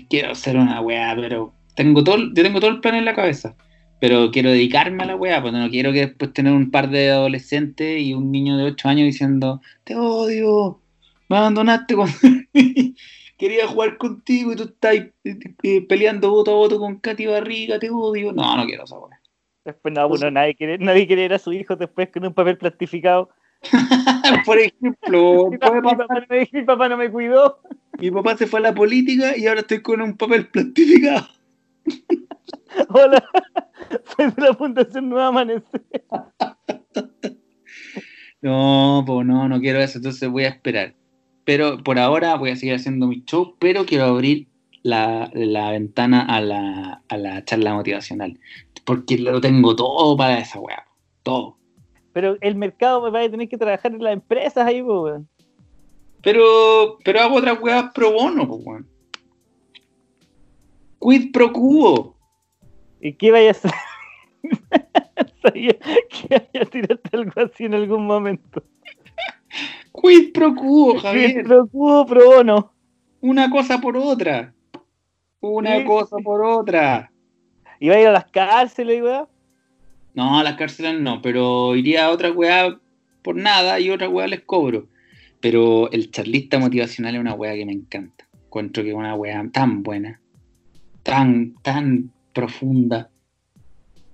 Quiero 0.09 0.31
hacer 0.31 0.57
una 0.57 0.81
weá, 0.81 1.15
pero 1.15 1.53
tengo 1.75 2.03
todo, 2.03 2.17
yo 2.33 2.43
tengo 2.43 2.59
todo 2.59 2.71
el 2.71 2.79
plan 2.79 2.95
en 2.95 3.05
la 3.05 3.15
cabeza. 3.15 3.55
Pero 3.99 4.31
quiero 4.31 4.49
dedicarme 4.49 5.03
a 5.03 5.05
la 5.05 5.15
weá, 5.15 5.41
porque 5.41 5.57
no 5.57 5.69
quiero 5.69 5.93
que 5.93 6.07
después 6.07 6.33
tener 6.33 6.53
un 6.53 6.71
par 6.71 6.89
de 6.89 7.11
adolescentes 7.11 8.01
y 8.01 8.13
un 8.13 8.31
niño 8.31 8.57
de 8.57 8.63
8 8.63 8.89
años 8.89 9.05
diciendo, 9.05 9.61
te 9.83 9.95
odio, 9.95 10.81
me 11.29 11.37
abandonaste 11.37 11.95
cuando 11.95 12.15
quería 13.41 13.67
jugar 13.67 13.97
contigo 13.97 14.53
y 14.53 14.55
tú 14.55 14.63
estás 14.65 14.93
eh, 14.93 15.11
eh, 15.63 15.81
peleando 15.87 16.29
voto 16.29 16.51
a 16.51 16.57
voto 16.57 16.77
con 16.77 16.99
Katy 16.99 17.25
Barriga, 17.25 17.79
te 17.79 17.89
odio. 17.89 18.31
No, 18.33 18.55
no 18.55 18.65
quiero 18.67 18.83
esa 18.83 18.99
weá. 18.99 19.19
Después 19.65 19.95
no, 19.95 20.07
bueno, 20.07 20.29
nadie 20.29 20.53
quiere, 20.53 20.77
nadie 20.77 21.07
quiere 21.07 21.23
ver 21.23 21.33
a 21.33 21.39
su 21.39 21.51
hijo 21.51 21.75
después 21.75 22.09
con 22.09 22.23
un 22.23 22.35
papel 22.35 22.59
plastificado. 22.59 23.31
Por 24.45 24.59
ejemplo, 24.59 25.47
Mi, 25.51 25.57
papá, 25.57 25.81
no 25.81 26.25
me, 26.29 26.49
mi 26.51 26.61
papá 26.61 26.87
no 26.87 26.97
me 26.97 27.11
cuidó. 27.11 27.59
Mi 27.99 28.11
papá 28.11 28.37
se 28.37 28.45
fue 28.45 28.59
a 28.59 28.63
la 28.63 28.75
política 28.75 29.35
y 29.35 29.47
ahora 29.47 29.61
estoy 29.61 29.81
con 29.81 30.01
un 30.01 30.15
papel 30.15 30.45
plastificado. 30.47 31.27
Hola, 32.89 33.27
soy 34.15 34.31
de 34.31 34.41
la 34.41 34.53
Fundación 34.53 35.09
Nueva 35.09 35.27
Amanecer. 35.27 35.81
No, 38.41 39.03
pues 39.05 39.25
no, 39.25 39.49
no 39.49 39.59
quiero 39.59 39.79
eso, 39.79 39.97
entonces 39.97 40.29
voy 40.29 40.43
a 40.43 40.49
esperar. 40.49 40.93
Pero 41.45 41.83
por 41.83 41.99
ahora 41.99 42.35
voy 42.35 42.51
a 42.51 42.55
seguir 42.55 42.75
haciendo 42.75 43.07
mi 43.07 43.23
show, 43.25 43.55
pero 43.59 43.85
quiero 43.85 44.05
abrir 44.05 44.47
la, 44.83 45.29
la 45.33 45.71
ventana 45.71 46.21
a 46.25 46.41
la, 46.41 47.01
a 47.07 47.17
la 47.17 47.43
charla 47.45 47.73
motivacional. 47.73 48.39
Porque 48.85 49.17
lo 49.17 49.41
tengo 49.41 49.75
todo 49.75 50.15
para 50.17 50.39
esa 50.39 50.59
weá. 50.59 50.85
Todo. 51.23 51.57
Pero 52.13 52.37
el 52.41 52.55
mercado 52.55 53.01
me 53.01 53.09
va 53.09 53.21
a 53.21 53.29
tener 53.29 53.47
que 53.47 53.57
trabajar 53.57 53.93
en 53.93 54.03
las 54.03 54.13
empresas 54.13 54.65
ahí, 54.65 54.81
weón. 54.81 55.27
Pero, 56.23 56.99
pero 57.03 57.21
hago 57.21 57.37
otras 57.37 57.59
weas 57.61 57.91
pro 57.93 58.11
bono, 58.11 58.43
weón. 58.43 58.87
Quid 60.99 61.31
pro 61.31 61.51
quo. 61.51 62.15
¿Y 62.99 63.13
qué 63.13 63.31
vaya 63.31 63.49
a 63.49 63.51
hacer? 63.51 63.71
Sabía 65.41 65.73
que 65.73 66.27
vaya 66.29 66.61
a 66.61 66.65
tirarte 66.65 67.17
algo 67.17 67.31
así 67.37 67.65
en 67.65 67.73
algún 67.73 68.05
momento. 68.05 68.63
Quid 69.91 70.31
pro 70.33 70.55
quo, 70.55 70.97
Javier. 70.99 71.43
Pro 71.43 71.67
quo, 71.67 72.05
pro 72.05 72.25
bono. 72.25 72.71
Una 73.21 73.49
cosa 73.49 73.79
por 73.79 73.97
otra. 73.97 74.53
Una 75.41 75.77
Sí. 75.79 75.85
cosa 75.85 76.17
por 76.23 76.43
otra. 76.43 77.11
¿Y 77.79 77.89
va 77.89 77.95
a 77.95 78.01
ir 78.01 78.07
a 78.07 78.11
las 78.11 78.25
cárceles, 78.25 79.01
weón? 79.01 79.27
No, 80.13 80.39
a 80.39 80.43
las 80.43 80.55
cárceles 80.55 80.99
no, 81.01 81.21
pero 81.21 81.75
iría 81.75 82.05
a 82.05 82.11
otra 82.11 82.31
weá 82.31 82.79
por 83.21 83.35
nada 83.35 83.79
y 83.79 83.89
otra 83.89 84.09
weá 84.09 84.27
les 84.27 84.41
cobro. 84.41 84.87
Pero 85.39 85.89
el 85.91 86.11
charlista 86.11 86.59
motivacional 86.59 87.15
es 87.15 87.21
una 87.21 87.33
weá 87.33 87.53
que 87.55 87.65
me 87.65 87.71
encanta. 87.73 88.27
Encuentro 88.45 88.83
que 88.83 88.89
es 88.89 88.95
una 88.95 89.15
weá 89.15 89.43
tan 89.51 89.81
buena, 89.81 90.19
tan, 91.03 91.55
tan 91.63 92.11
profunda. 92.33 93.09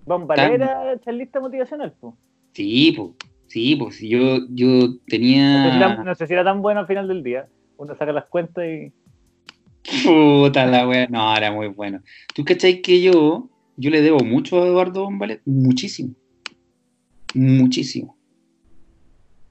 Bombalera, 0.05 0.97
charlista 1.03 1.39
motivacional, 1.41 1.91
po. 1.99 2.15
Sí, 2.53 2.93
pues, 2.95 3.26
sí, 3.47 3.75
pues 3.75 3.99
yo, 4.01 4.39
yo 4.49 4.67
No 4.67 4.91
sé, 4.91 4.97
si 4.97 5.09
tenía... 5.09 5.75
era, 5.77 6.03
no 6.03 6.15
sé 6.15 6.27
si 6.27 6.33
era 6.33 6.43
tan 6.43 6.61
bueno 6.61 6.81
al 6.81 6.87
final 6.87 7.07
del 7.07 7.23
día. 7.23 7.47
Uno 7.77 7.95
saca 7.95 8.11
las 8.11 8.25
cuentas 8.25 8.63
y. 8.65 8.91
Puta 10.03 10.65
la 10.65 10.87
weá. 10.87 11.07
No, 11.07 11.35
era 11.35 11.51
muy 11.51 11.67
bueno. 11.67 12.01
¿Tú 12.35 12.43
cachai 12.43 12.81
que 12.81 13.01
yo, 13.01 13.49
yo 13.77 13.89
le 13.89 14.01
debo 14.01 14.19
mucho 14.19 14.61
a 14.61 14.67
Eduardo 14.67 15.03
Bombalet? 15.03 15.41
Muchísimo. 15.45 16.13
Muchísimo. 17.33 18.15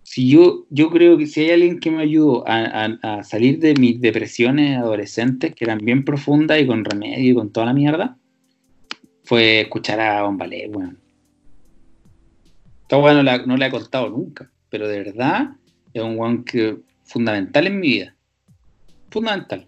si 0.03 0.29
yo, 0.31 0.67
yo 0.71 0.89
creo 0.91 1.19
que 1.19 1.27
si 1.27 1.41
hay 1.43 1.51
alguien 1.51 1.81
que 1.81 1.91
me 1.91 2.03
ayudó 2.03 2.47
a, 2.49 2.85
a- 2.85 3.19
a 3.19 3.23
salir 3.25 3.59
de 3.59 3.75
mis 3.75 4.01
depresiones 4.01 4.79
adolescentes, 4.79 5.55
que 5.55 5.65
eran 5.65 5.79
bien 5.79 6.05
profundas 6.05 6.61
y 6.61 6.67
con 6.67 6.85
remedio 6.85 7.33
y 7.33 7.35
con 7.35 7.51
toda 7.53 7.67
la 7.67 7.73
mierda, 7.75 8.17
fue 9.25 9.63
escuchar 9.63 10.01
a 10.01 10.23
Bombalé, 10.23 10.69
weón. 10.69 10.99
Esta 12.87 12.99
weá 12.99 13.15
no 13.15 13.23
la, 13.25 13.39
no 13.45 13.57
la 13.57 13.67
he 13.67 13.71
contado 13.73 14.09
nunca, 14.11 14.49
pero 14.71 14.87
de 14.87 15.03
verdad 15.03 15.51
es 15.93 16.01
un 16.03 16.17
weón 16.17 16.45
que 16.45 16.79
fundamental 17.03 17.67
en 17.67 17.81
mi 17.81 17.89
vida. 17.89 18.15
Fundamental. 19.11 19.67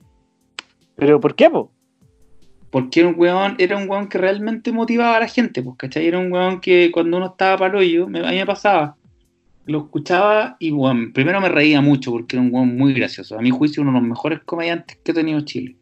¿Pero 0.95 1.19
por 1.21 1.35
qué, 1.35 1.51
po? 1.51 1.73
Porque 2.71 3.01
era 3.01 3.09
un 3.09 3.17
weón, 3.19 3.57
era 3.59 3.77
un 3.77 3.89
weón 3.91 4.09
que 4.09 4.19
realmente 4.19 4.71
motivaba 4.71 5.17
a 5.17 5.21
la 5.21 5.27
gente, 5.27 5.63
pues, 5.65 5.77
¿cachai? 5.77 6.07
Era 6.07 6.21
un 6.21 6.31
weón 6.33 6.61
que 6.61 6.91
cuando 6.93 7.17
uno 7.17 7.27
estaba 7.27 7.57
para 7.59 7.71
el 7.71 7.85
hoyo, 7.85 8.07
me- 8.07 8.21
a 8.21 8.31
mí 8.31 8.37
me 8.37 8.47
pasaba. 8.47 8.97
Lo 9.67 9.79
escuchaba 9.79 10.57
y, 10.61 10.71
weón, 10.71 11.13
primero 11.13 11.41
me 11.41 11.49
reía 11.49 11.81
mucho 11.81 12.13
porque 12.13 12.37
era 12.37 12.43
un 12.45 12.55
weón 12.55 12.77
muy 12.77 12.93
gracioso. 12.95 13.37
A 13.37 13.43
mi 13.43 13.51
juicio, 13.51 13.83
uno 13.83 13.93
de 13.93 13.99
los 13.99 14.09
mejores 14.09 14.41
comediantes 14.45 14.97
que 15.03 15.11
ha 15.11 15.15
tenido 15.15 15.41
Chile. 15.41 15.77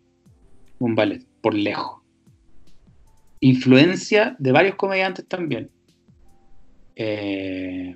Un 0.78 0.94
ballet, 0.94 1.22
por 1.42 1.52
lejos. 1.54 2.00
Influencia 3.40 4.34
de 4.38 4.52
varios 4.52 4.76
comediantes 4.76 5.26
también. 5.28 5.70
Eh, 6.96 7.94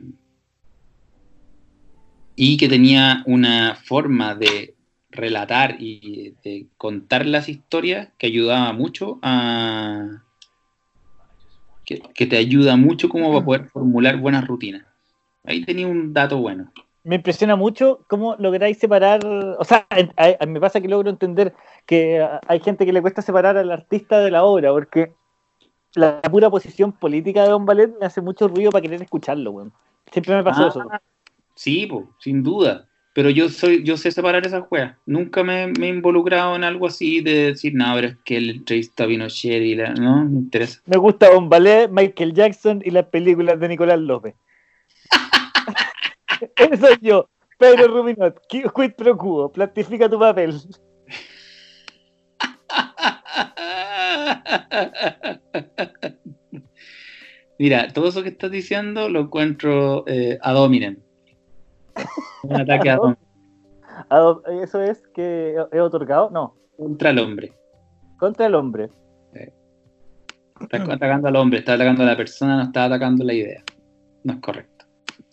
y 2.36 2.56
que 2.56 2.68
tenía 2.68 3.22
una 3.26 3.74
forma 3.74 4.34
de 4.34 4.74
relatar 5.10 5.76
y 5.80 6.36
de 6.44 6.68
contar 6.76 7.26
las 7.26 7.48
historias 7.48 8.10
que 8.18 8.26
ayudaba 8.28 8.72
mucho 8.72 9.18
a 9.22 10.22
que, 11.84 12.00
que 12.14 12.26
te 12.26 12.36
ayuda 12.36 12.76
mucho 12.76 13.08
como 13.08 13.32
para 13.32 13.44
poder 13.44 13.64
formular 13.68 14.16
buenas 14.18 14.46
rutinas. 14.46 14.86
Ahí 15.44 15.64
tenía 15.64 15.88
un 15.88 16.12
dato 16.12 16.38
bueno. 16.38 16.72
Me 17.02 17.16
impresiona 17.16 17.56
mucho 17.56 18.04
cómo 18.08 18.36
lográis 18.38 18.78
separar, 18.78 19.24
o 19.26 19.64
sea, 19.64 19.86
en- 19.96 20.12
a- 20.16 20.36
a- 20.38 20.46
me 20.46 20.60
pasa 20.60 20.80
que 20.80 20.88
logro 20.88 21.08
entender 21.10 21.54
que 21.86 22.20
a- 22.20 22.40
hay 22.46 22.60
gente 22.60 22.84
que 22.84 22.92
le 22.92 23.00
cuesta 23.00 23.22
separar 23.22 23.56
al 23.56 23.72
artista 23.72 24.20
de 24.20 24.30
la 24.30 24.44
obra, 24.44 24.70
porque 24.70 25.14
la 25.94 26.20
pura 26.22 26.50
posición 26.50 26.92
política 26.92 27.42
de 27.42 27.50
Don 27.50 27.64
Ballet 27.64 27.92
me 27.98 28.06
hace 28.06 28.20
mucho 28.20 28.48
ruido 28.48 28.70
para 28.70 28.82
querer 28.82 29.02
escucharlo, 29.02 29.50
weón. 29.50 29.72
Siempre 30.12 30.36
me 30.36 30.44
pasó 30.44 30.64
Ah, 30.64 30.68
eso. 30.68 30.88
Sí, 31.54 31.86
po, 31.86 32.14
sin 32.18 32.42
duda. 32.42 32.86
Pero 33.12 33.28
yo 33.28 33.48
soy, 33.48 33.82
yo 33.82 33.96
sé 33.96 34.12
separar 34.12 34.46
esas 34.46 34.62
weas. 34.70 34.96
Nunca 35.04 35.42
me, 35.42 35.66
me 35.66 35.86
he 35.86 35.90
involucrado 35.90 36.54
en 36.54 36.62
algo 36.62 36.86
así 36.86 37.20
de 37.20 37.46
decir, 37.48 37.74
no, 37.74 37.92
pero 37.94 38.08
es 38.08 38.16
que 38.24 38.36
el 38.36 38.50
entrevista 38.50 39.06
Pinochet 39.06 39.62
y 39.62 39.74
la. 39.74 39.92
No, 39.94 40.24
me 40.24 40.38
interesa. 40.38 40.80
Me 40.86 40.96
gusta 40.96 41.28
Don 41.28 41.48
Ballet, 41.48 41.88
Michael 41.90 42.34
Jackson 42.34 42.80
y 42.84 42.90
las 42.90 43.06
películas 43.06 43.58
de 43.58 43.68
Nicolás 43.68 43.98
López. 43.98 44.34
Ese 46.56 46.76
soy 46.76 46.98
yo, 47.02 47.28
Pedro 47.58 47.88
Ruminot, 47.88 48.40
qui- 48.48 48.70
quid 48.72 48.92
pro 48.94 49.16
quo, 49.16 49.50
plantifica 49.50 50.08
tu 50.08 50.18
papel. 50.18 50.54
Mira, 57.58 57.88
todo 57.92 58.08
eso 58.08 58.22
que 58.22 58.30
estás 58.30 58.50
diciendo 58.50 59.08
lo 59.08 59.20
encuentro 59.20 60.04
eh, 60.06 60.38
ad 60.40 60.56
hominem. 60.56 60.98
Un 62.44 62.60
ataque 62.60 62.90
ad 62.90 63.00
hominem 63.00 63.30
Eso 64.62 64.82
es 64.82 65.02
que 65.14 65.56
he 65.72 65.80
otorgado, 65.80 66.30
no, 66.30 66.56
contra 66.76 67.10
el 67.10 67.18
hombre. 67.18 67.52
contra 68.18 68.46
el 68.46 68.54
hombre. 68.54 68.90
Estás 70.60 70.88
atacando 70.88 71.28
al 71.28 71.36
hombre, 71.36 71.60
estás 71.60 71.76
atacando 71.76 72.02
a 72.02 72.06
la 72.06 72.16
persona, 72.16 72.56
no 72.56 72.62
estás 72.64 72.86
atacando 72.86 73.24
la 73.24 73.32
idea. 73.32 73.62
No 74.24 74.34
es 74.34 74.40
correcto. 74.40 74.84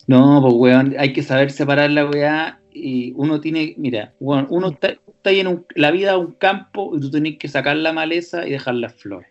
No, 0.06 0.40
pues 0.40 0.54
weón, 0.54 0.94
hay 0.98 1.12
que 1.12 1.22
saber 1.22 1.50
separar 1.50 1.90
la 1.90 2.06
weá 2.06 2.60
y 2.72 3.12
uno 3.14 3.40
tiene, 3.40 3.74
mira, 3.76 4.14
weón, 4.20 4.46
uno 4.48 4.68
está, 4.68 4.94
está 5.28 5.30
ahí 5.30 5.40
en 5.40 5.46
un- 5.48 5.66
la 5.74 5.90
vida 5.90 6.16
un 6.16 6.32
campo 6.32 6.96
y 6.96 7.00
tú 7.00 7.10
tenés 7.10 7.38
que 7.38 7.48
sacar 7.48 7.76
la 7.76 7.92
maleza 7.92 8.46
y 8.46 8.50
dejar 8.50 8.74
las 8.74 8.94
flores. 8.94 9.30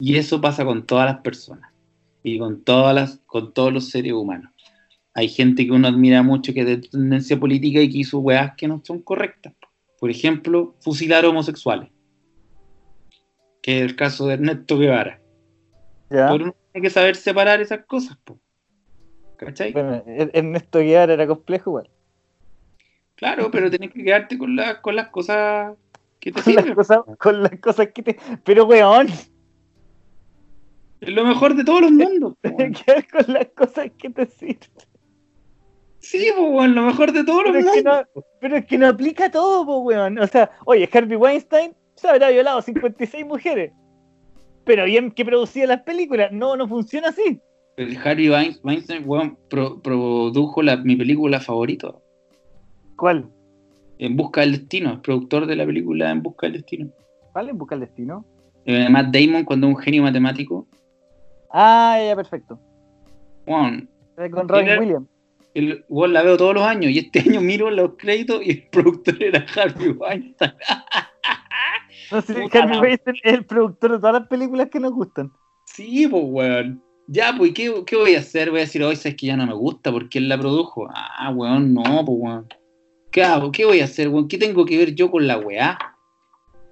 Y 0.00 0.16
eso 0.16 0.40
pasa 0.40 0.64
con 0.64 0.86
todas 0.86 1.06
las 1.06 1.20
personas 1.20 1.70
y 2.22 2.38
con 2.38 2.62
todas 2.62 2.94
las, 2.94 3.20
con 3.26 3.52
todos 3.52 3.72
los 3.72 3.90
seres 3.90 4.12
humanos. 4.12 4.52
Hay 5.14 5.28
gente 5.28 5.66
que 5.66 5.72
uno 5.72 5.88
admira 5.88 6.22
mucho 6.22 6.52
que 6.54 6.60
es 6.60 6.66
de 6.66 6.76
tendencia 6.78 7.38
política 7.38 7.80
y 7.80 7.90
que 7.90 7.98
hizo 7.98 8.20
weás 8.20 8.54
que 8.56 8.68
no 8.68 8.80
son 8.84 9.02
correctas. 9.02 9.52
Por 9.98 10.10
ejemplo, 10.10 10.76
fusilar 10.80 11.24
homosexuales. 11.26 11.90
Que 13.60 13.78
es 13.78 13.82
el 13.82 13.96
caso 13.96 14.26
de 14.28 14.34
Ernesto 14.34 14.78
Guevara. 14.78 15.20
¿ya? 16.10 16.28
Pero 16.30 16.44
uno 16.44 16.56
tiene 16.72 16.86
que 16.86 16.90
saber 16.90 17.16
separar 17.16 17.60
esas 17.60 17.84
cosas, 17.86 18.16
po. 18.24 18.38
¿cachai? 19.36 19.72
Bueno, 19.72 20.02
Er- 20.06 20.30
Ernesto 20.34 20.78
Guevara 20.78 21.14
era 21.14 21.26
complejo 21.26 21.70
igual. 21.70 21.90
Claro, 23.18 23.50
pero 23.50 23.70
tenés 23.70 23.92
que 23.92 24.02
quedarte 24.02 24.38
con, 24.38 24.56
la- 24.56 24.80
con 24.80 24.96
las 24.96 25.08
cosas 25.08 25.76
que 26.20 26.32
te 26.32 26.42
Con 26.42 26.54
las, 26.54 26.62
sirven. 26.64 26.74
cosas, 26.74 26.98
con 27.18 27.42
las 27.42 27.52
cosas 27.60 27.88
que 27.94 28.02
te... 28.02 28.18
Pero 28.44 28.64
weón, 28.64 29.06
Es 31.00 31.08
lo 31.10 31.24
mejor 31.24 31.54
de 31.54 31.64
todos 31.64 31.82
los 31.82 31.90
mundos. 31.92 32.34
weón. 32.44 32.72
quedar 32.72 33.06
con 33.08 33.32
las 33.34 33.46
cosas 33.54 33.90
que 33.96 34.10
te 34.10 34.26
sirven. 34.26 34.58
Sí, 36.00 36.28
pues, 36.36 36.48
weón, 36.50 36.74
lo 36.74 36.82
mejor 36.82 37.12
de 37.12 37.24
todos 37.24 37.42
los 37.44 37.52
Pero 37.52 37.72
que 37.72 37.82
mundos. 37.82 38.06
no, 38.14 38.22
pero 38.40 38.56
es 38.56 38.66
que 38.66 38.78
no 38.78 38.88
aplica 38.88 39.30
todo, 39.30 39.78
weón. 39.80 40.18
O 40.18 40.26
sea, 40.26 40.50
oye, 40.64 40.88
Harvey 40.92 41.16
Weinstein 41.16 41.72
se 41.94 42.08
habrá 42.08 42.30
violado 42.30 42.62
56 42.62 43.26
mujeres. 43.26 43.72
Pero 44.64 44.84
bien 44.84 45.10
que 45.10 45.24
producía 45.24 45.66
las 45.66 45.82
películas. 45.82 46.30
No, 46.32 46.56
no 46.56 46.68
funciona 46.68 47.08
así. 47.08 47.40
El 47.76 47.96
Harry 47.98 48.28
Wein- 48.28 48.58
Weinstein, 48.62 49.02
weón, 49.06 49.38
pro- 49.48 49.80
produjo 49.80 50.62
la- 50.62 50.76
mi 50.76 50.96
película 50.96 51.40
favorita, 51.40 51.94
¿Cuál? 52.98 53.30
En 53.98 54.16
Busca 54.16 54.40
del 54.42 54.52
Destino, 54.52 54.92
es 54.94 54.98
productor 54.98 55.46
de 55.46 55.56
la 55.56 55.64
película 55.64 56.10
En 56.10 56.22
Busca 56.22 56.46
del 56.46 56.54
Destino. 56.54 56.90
¿Cuál? 57.32 57.48
En 57.50 57.58
Busca 57.58 57.74
del 57.76 57.86
Destino. 57.86 58.24
Eh, 58.64 58.88
Matt 58.90 59.06
Damon, 59.14 59.44
cuando 59.44 59.68
es 59.68 59.74
un 59.76 59.80
genio 59.80 60.02
matemático, 60.02 60.66
Ah, 61.50 61.98
ya, 62.06 62.14
perfecto. 62.14 62.58
weón, 63.46 63.88
Eh, 64.18 64.28
Con 64.30 64.48
Robin 64.48 64.78
Williams. 64.80 65.06
el, 65.54 65.84
weón, 65.88 66.12
la 66.12 66.22
veo 66.22 66.36
todos 66.36 66.54
los 66.54 66.64
años 66.64 66.90
y 66.92 66.98
este 66.98 67.20
año 67.26 67.40
miro 67.40 67.70
los 67.70 67.92
créditos 67.96 68.44
y 68.44 68.50
el 68.50 68.62
productor 68.68 69.22
era 69.22 69.46
Harvey 69.56 69.90
Weinstein. 69.90 70.52
No 72.10 72.22
sé, 72.22 72.34
Puta 72.34 72.62
Harvey 72.62 72.80
Weinstein 72.80 73.16
es 73.22 73.34
el 73.34 73.44
productor 73.44 73.92
de 73.92 73.98
todas 73.98 74.14
las 74.20 74.28
películas 74.28 74.68
que 74.70 74.80
nos 74.80 74.92
gustan. 74.92 75.30
Sí, 75.66 76.06
pues, 76.10 76.22
weón. 76.26 76.82
Ya, 77.06 77.34
pues, 77.36 77.52
¿qué, 77.54 77.72
qué 77.86 77.96
voy 77.96 78.14
a 78.14 78.18
hacer? 78.20 78.50
Voy 78.50 78.60
a 78.60 78.62
decir, 78.62 78.82
hoy 78.82 78.96
sabes 78.96 79.16
que 79.16 79.26
ya 79.26 79.36
no 79.36 79.46
me 79.46 79.52
gusta 79.54 79.90
porque 79.92 80.18
él 80.18 80.28
la 80.28 80.38
produjo. 80.38 80.88
Ah, 80.94 81.30
weón, 81.34 81.72
no, 81.74 81.82
pues, 81.82 82.18
weón. 82.18 82.46
¿Qué 83.10 83.22
hago? 83.22 83.50
¿Qué 83.52 83.64
voy 83.64 83.80
a 83.80 83.84
hacer, 83.84 84.08
weón? 84.08 84.28
¿Qué 84.28 84.38
tengo 84.38 84.64
que 84.64 84.76
ver 84.76 84.94
yo 84.94 85.10
con 85.10 85.26
la 85.26 85.38
weá? 85.38 85.78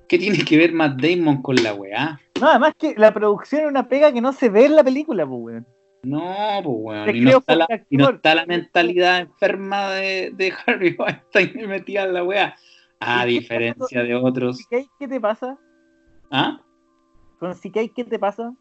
¿Qué 0.08 0.18
tiene 0.18 0.44
que 0.44 0.56
ver 0.56 0.72
Matt 0.72 1.00
Damon 1.00 1.42
con 1.42 1.56
la 1.56 1.74
weá? 1.74 2.20
No, 2.40 2.48
además 2.48 2.74
que 2.78 2.94
la 2.96 3.12
producción 3.12 3.62
es 3.62 3.68
una 3.68 3.88
pega 3.88 4.12
que 4.12 4.20
no 4.20 4.32
se 4.32 4.48
ve 4.48 4.66
en 4.66 4.76
la 4.76 4.84
película, 4.84 5.26
pues, 5.26 5.40
weón. 5.42 5.66
No, 6.02 6.60
pues, 6.62 6.76
weón. 6.78 7.16
Y 7.16 7.20
no, 7.22 7.38
está 7.38 7.56
la, 7.56 7.66
como 7.66 7.80
y 7.90 7.96
no 7.96 8.04
actor. 8.04 8.16
está 8.16 8.34
la 8.34 8.46
mentalidad 8.46 9.20
enferma 9.20 9.90
de, 9.92 10.32
de 10.34 10.52
Harvey 10.66 10.96
Weinstein 10.98 11.68
metida 11.68 12.04
en 12.04 12.14
la 12.14 12.22
weá. 12.22 12.54
A 13.00 13.26
¿Y 13.26 13.34
qué 13.34 13.40
diferencia 13.40 14.02
de 14.02 14.14
otros. 14.14 14.58
¿Qué 14.70 15.08
te 15.08 15.20
pasa? 15.20 15.58
¿Ah? 16.30 16.60
Con 17.38 17.52
CK, 17.54 17.92
¿qué 17.94 18.04
te 18.08 18.18
pasa? 18.18 18.54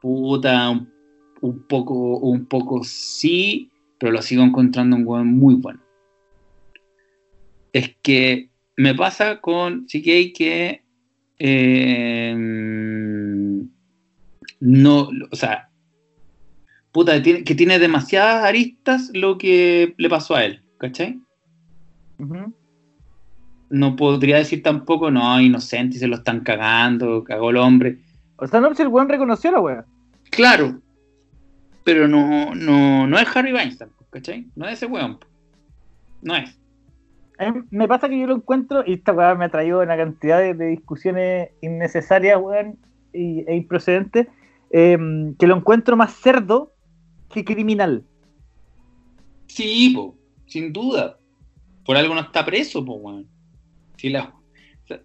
Puta, 0.00 0.70
un, 0.70 0.92
un 1.40 1.66
poco, 1.66 2.18
un 2.18 2.46
poco 2.46 2.82
sí, 2.84 3.70
pero 3.98 4.12
lo 4.12 4.22
sigo 4.22 4.42
encontrando 4.42 4.96
un 4.96 5.06
weón 5.06 5.26
muy 5.26 5.54
bueno. 5.54 5.80
Es 7.72 7.94
que 8.02 8.50
me 8.76 8.94
pasa 8.94 9.40
con 9.40 9.86
CK 9.86 10.34
que 10.34 10.82
eh, 11.38 12.34
no, 14.60 15.08
o 15.30 15.36
sea, 15.36 15.70
puta, 16.92 17.22
que 17.22 17.54
tiene 17.54 17.78
demasiadas 17.78 18.44
aristas 18.44 19.10
lo 19.14 19.38
que 19.38 19.94
le 19.96 20.08
pasó 20.08 20.36
a 20.36 20.44
él, 20.44 20.62
¿cachai? 20.78 21.20
No 23.70 23.96
podría 23.96 24.36
decir 24.36 24.62
tampoco, 24.62 25.10
no, 25.10 25.40
inocente, 25.40 25.98
se 25.98 26.08
lo 26.08 26.16
están 26.16 26.40
cagando, 26.40 27.24
cagó 27.24 27.50
el 27.50 27.56
hombre. 27.56 27.98
O 28.36 28.46
sea, 28.46 28.60
no, 28.60 28.74
si 28.74 28.82
el 28.82 28.88
weón 28.88 29.08
reconoció 29.08 29.50
la 29.50 29.60
weá. 29.60 29.84
Claro, 30.30 30.80
pero 31.84 32.06
no, 32.06 32.54
no, 32.54 33.06
no 33.06 33.18
es 33.18 33.34
Harry 33.34 33.52
Weinstein, 33.52 33.90
¿cachai? 34.10 34.46
No 34.54 34.66
es 34.66 34.74
ese 34.74 34.86
weón. 34.86 35.18
No 36.20 36.36
es. 36.36 36.59
Mí 37.40 37.62
me 37.70 37.88
pasa 37.88 38.08
que 38.08 38.18
yo 38.18 38.26
lo 38.26 38.36
encuentro, 38.36 38.82
y 38.86 38.94
esta 38.94 39.12
weá 39.12 39.34
me 39.34 39.46
ha 39.46 39.48
traído 39.48 39.80
una 39.80 39.96
cantidad 39.96 40.38
de, 40.38 40.54
de 40.54 40.66
discusiones 40.66 41.50
innecesarias, 41.62 42.38
weón, 42.40 42.76
y, 43.12 43.40
e 43.48 43.56
improcedentes, 43.56 44.26
eh, 44.70 44.98
que 45.38 45.46
lo 45.46 45.56
encuentro 45.56 45.96
más 45.96 46.12
cerdo 46.14 46.72
que 47.32 47.44
criminal. 47.44 48.04
Sí, 49.46 49.92
po, 49.94 50.14
sin 50.46 50.72
duda. 50.72 51.16
Por 51.84 51.96
algo 51.96 52.14
no 52.14 52.20
está 52.20 52.44
preso, 52.44 52.84
po, 52.84 52.94
weón. 52.94 53.26
Si 53.96 54.10
la- 54.10 54.34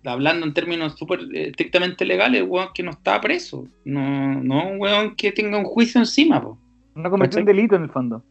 hablando 0.05 0.45
en 0.45 0.53
términos 0.53 0.95
súper 0.97 1.21
eh, 1.33 1.49
estrictamente 1.49 2.05
legales, 2.05 2.43
weón 2.47 2.69
que 2.73 2.83
no 2.83 2.91
está 2.91 3.19
preso. 3.21 3.67
No, 3.85 4.41
no 4.41 4.69
weón 4.77 5.15
que 5.15 5.31
tenga 5.31 5.57
un 5.57 5.65
juicio 5.65 5.99
encima, 6.01 6.41
po. 6.41 6.57
No 6.95 7.09
cometió 7.09 7.39
un 7.39 7.45
delito 7.45 7.75
en 7.75 7.83
el 7.83 7.89
fondo. 7.89 8.23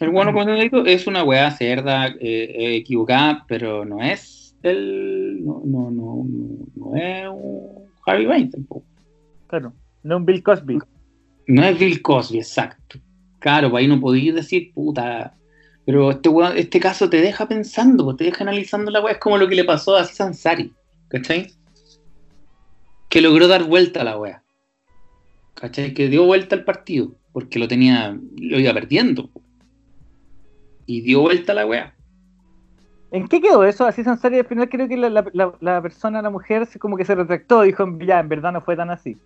El 0.00 0.10
bueno 0.10 0.32
delito 0.44 0.84
es 0.84 1.06
una 1.06 1.24
weá 1.24 1.50
cerda, 1.50 2.08
eh, 2.20 2.76
equivocada, 2.76 3.44
pero 3.48 3.84
no 3.84 4.02
es 4.02 4.56
el. 4.62 5.44
No, 5.44 5.62
no, 5.64 5.90
no, 5.90 6.26
no, 6.76 6.96
es 6.96 7.26
un 7.28 7.88
Harvey 8.06 8.26
Weinstein 8.26 8.64
tampoco. 8.64 8.84
Claro, 9.48 9.72
no 10.02 10.14
es 10.14 10.18
un 10.18 10.26
Bill 10.26 10.42
Cosby. 10.42 10.78
No 11.46 11.64
es 11.64 11.78
Bill 11.78 12.02
Cosby, 12.02 12.38
exacto. 12.38 12.98
Claro, 13.38 13.70
pues 13.70 13.82
ahí 13.82 13.88
no 13.88 14.00
podías 14.00 14.34
decir, 14.34 14.72
puta. 14.72 15.34
Pero 15.86 16.10
este, 16.10 16.30
este 16.56 16.80
caso 16.80 17.08
te 17.08 17.20
deja 17.20 17.48
pensando, 17.48 18.14
te 18.14 18.24
deja 18.24 18.44
analizando 18.44 18.90
la 18.90 19.00
weá. 19.00 19.14
Es 19.14 19.18
como 19.18 19.38
lo 19.38 19.48
que 19.48 19.54
le 19.54 19.64
pasó 19.64 19.96
a 19.96 20.04
Sansari, 20.04 20.72
¿cachai? 21.08 21.52
Que 23.08 23.22
logró 23.22 23.48
dar 23.48 23.64
vuelta 23.64 24.02
a 24.02 24.04
la 24.04 24.18
weá. 24.18 24.42
¿Cachai? 25.54 25.94
Que 25.94 26.08
dio 26.08 26.26
vuelta 26.26 26.54
al 26.54 26.64
partido, 26.64 27.14
porque 27.32 27.58
lo 27.58 27.66
tenía, 27.68 28.18
lo 28.36 28.60
iba 28.60 28.74
perdiendo. 28.74 29.30
Y 30.88 31.02
dio 31.02 31.20
vuelta 31.20 31.52
la 31.52 31.66
weá. 31.66 31.94
¿En 33.10 33.28
qué 33.28 33.42
quedó 33.42 33.62
eso? 33.62 33.84
Así 33.84 34.02
Sansari 34.02 34.38
al 34.38 34.46
final 34.46 34.70
creo 34.70 34.88
que 34.88 34.96
la, 34.96 35.10
la, 35.10 35.54
la, 35.60 35.82
persona, 35.82 36.22
la 36.22 36.30
mujer, 36.30 36.66
como 36.78 36.96
que 36.96 37.04
se 37.04 37.14
retractó, 37.14 37.60
dijo, 37.60 37.86
ya, 38.00 38.20
en 38.20 38.28
verdad 38.30 38.52
no 38.52 38.62
fue 38.62 38.74
tan 38.74 38.88
así. 38.88 39.18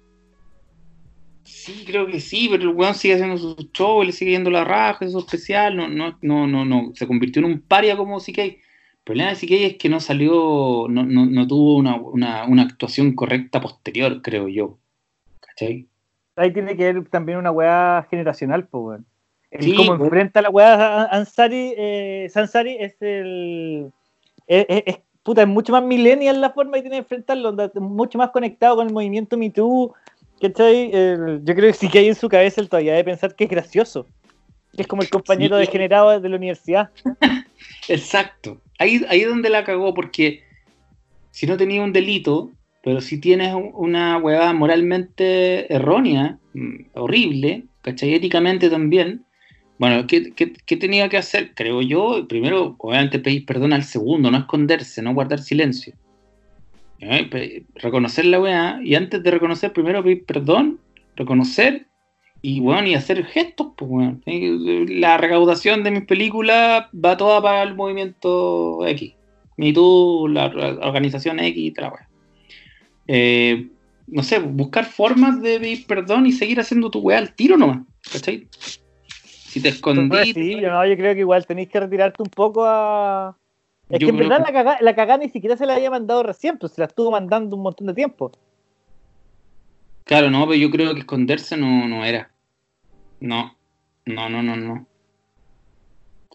Sí, 1.45 1.85
creo 1.87 2.09
que 2.09 2.19
sí, 2.19 2.49
pero 2.51 2.65
el 2.65 2.77
weón 2.77 2.97
sigue 2.97 3.15
haciendo 3.15 3.39
su 3.39 3.55
show, 3.73 4.03
le 4.03 4.11
sigue 4.11 4.33
yendo 4.33 4.51
la 4.51 4.65
raja, 4.65 5.05
eso 5.05 5.21
especial, 5.21 5.77
no, 5.77 5.89
no, 5.89 6.19
no, 6.21 6.49
no, 6.49 6.65
no, 6.65 6.91
se 6.97 7.07
convirtió 7.07 7.39
en 7.39 7.53
un 7.53 7.61
paria 7.61 7.97
como 7.97 8.19
CK. 8.19 8.39
El 8.39 8.59
problema 9.05 9.31
de 9.31 9.37
CK 9.37 9.51
es 9.53 9.77
que 9.77 9.89
no 9.89 10.01
salió, 10.01 10.87
no, 10.89 11.05
no, 11.05 11.27
no 11.27 11.47
tuvo 11.47 11.77
una, 11.77 11.95
una, 11.95 12.45
una, 12.45 12.63
actuación 12.63 13.15
correcta 13.15 13.61
posterior, 13.61 14.21
creo 14.21 14.49
yo. 14.49 14.79
¿Cachai? 15.39 15.87
Ahí 16.35 16.53
tiene 16.53 16.77
que 16.77 16.93
ver 16.93 17.09
también 17.09 17.39
una 17.39 17.53
weá 17.53 18.05
generacional, 18.11 18.67
pues, 18.67 18.83
weón. 18.83 19.07
El 19.53 19.77
cómo 19.77 19.95
enfrenta 19.95 20.43
la 20.43 20.51
weá 20.51 21.05
Ansari, 21.05 21.75
eh, 21.77 22.29
Sansari 22.31 22.77
es 22.81 23.01
el. 23.01 23.93
Es, 24.47 24.99
puta, 25.23 25.43
es 25.43 25.49
mucho 25.49 25.73
más 25.73 25.85
millennial 25.85 26.41
la 26.41 26.51
forma 26.51 26.75
que 26.75 26.83
tiene 26.83 26.97
de 26.97 27.03
enfrentarlo, 27.03 27.55
mucho 27.77 28.19
más 28.19 28.31
conectado 28.31 28.77
con 28.77 28.89
el 28.89 28.93
movimiento 28.93 29.37
Me 29.37 29.51
Too 29.51 29.95
¿Cachai? 30.43 30.91
yo 30.91 31.55
creo 31.55 31.71
que 31.71 31.73
sí 31.73 31.89
que 31.89 32.01
hay 32.01 32.09
en 32.09 32.17
su 32.17 32.29
cabeza 32.29 32.61
el 32.61 32.69
todavía 32.69 32.95
de 32.95 33.05
pensar 33.05 33.37
que 33.37 33.45
es 33.45 33.51
gracioso. 33.51 34.09
Que 34.75 34.83
es 34.83 34.89
como 34.89 35.03
el 35.03 35.09
compañero 35.09 35.57
degenerado 35.57 36.19
de 36.19 36.29
la 36.29 36.37
universidad. 36.37 36.91
Exacto. 37.89 38.61
Ahí, 38.79 39.05
ahí 39.09 39.21
es 39.21 39.29
donde 39.29 39.51
la 39.51 39.63
cagó, 39.63 39.95
porque 39.95 40.43
si 41.31 41.47
no 41.47 41.57
tenía 41.57 41.83
un 41.83 41.93
delito, 41.93 42.51
pero 42.83 43.01
si 43.01 43.21
tienes 43.21 43.55
una 43.55 44.19
huevada 44.19 44.53
moralmente 44.53 45.73
errónea, 45.73 46.39
mm, 46.55 46.87
horrible, 46.95 47.67
¿cachai? 47.83 48.15
Éticamente 48.15 48.69
también. 48.69 49.25
Bueno, 49.83 50.07
¿qué, 50.07 50.33
¿qué, 50.33 50.77
tenía 50.77 51.09
que 51.09 51.17
hacer? 51.17 51.55
Creo 51.57 51.83
yo, 51.83 52.29
primero, 52.29 52.77
obviamente 52.79 53.19
pedir 53.19 53.45
perdón 53.45 53.73
al 53.73 53.83
segundo, 53.83 54.31
no 54.31 54.39
esconderse, 54.39 55.03
no 55.03 55.13
guardar 55.13 55.41
silencio. 55.41 55.93
reconocer 57.75 58.27
la 58.27 58.39
weá 58.39 58.79
y 58.85 58.95
antes 58.95 59.21
de 59.21 59.31
reconocer, 59.33 59.73
primero 59.73 60.05
pedir 60.05 60.25
perdón, 60.25 60.79
reconocer 61.17 61.89
y 62.43 62.61
bueno, 62.61 62.87
y 62.87 62.95
hacer 62.95 63.25
gestos, 63.25 63.73
pues 63.77 64.15
La 64.25 65.17
recaudación 65.17 65.83
de 65.83 65.91
mis 65.91 66.05
películas 66.05 66.87
va 66.95 67.17
toda 67.17 67.43
para 67.43 67.65
el 67.65 67.75
movimiento 67.75 68.87
X. 68.87 69.15
Ni 69.57 69.73
tú, 69.73 70.29
la, 70.29 70.47
organización 70.81 71.41
X 71.41 71.57
y 71.57 71.73
tal, 71.73 71.91
eh, 73.09 73.67
no 74.07 74.23
sé, 74.23 74.39
buscar 74.39 74.85
formas 74.85 75.43
de 75.43 75.59
pedir 75.59 75.87
perdón 75.89 76.27
y 76.27 76.31
seguir 76.31 76.61
haciendo 76.61 76.89
tu 76.89 77.01
weá 77.01 77.19
al 77.19 77.35
tiro 77.35 77.57
nomás, 77.57 77.81
¿cachai? 78.13 78.47
Si 79.53 79.61
te 79.61 79.69
escondí. 79.69 80.33
Sí, 80.33 80.59
yo, 80.59 80.71
no, 80.71 80.87
yo 80.87 80.97
creo 80.97 81.13
que 81.13 81.21
igual 81.21 81.45
tenéis 81.45 81.69
que 81.69 81.79
retirarte 81.79 82.23
un 82.23 82.31
poco 82.31 82.65
a, 82.65 83.37
es 83.91 83.99
que 83.99 84.09
en 84.09 84.17
verdad 84.17 84.41
la 84.41 84.51
cagada, 84.51 84.79
la 84.81 85.19
ni 85.19 85.29
siquiera 85.29 85.59
se 85.59 85.67
la 85.67 85.75
había 85.75 85.91
mandado 85.91 86.23
recién, 86.23 86.57
pues 86.57 86.73
se 86.73 86.81
la 86.81 86.87
estuvo 86.87 87.11
mandando 87.11 87.55
un 87.55 87.63
montón 87.63 87.89
de 87.89 87.93
tiempo. 87.93 88.33
Claro, 90.05 90.31
no, 90.31 90.47
pero 90.47 90.59
yo 90.59 90.71
creo 90.71 90.95
que 90.95 91.01
esconderse 91.01 91.59
no, 91.59 91.87
no 91.87 92.03
era. 92.03 92.31
No, 93.21 93.55
no, 94.07 94.31
no, 94.31 94.43
no, 94.43 94.57
no. 94.57 94.87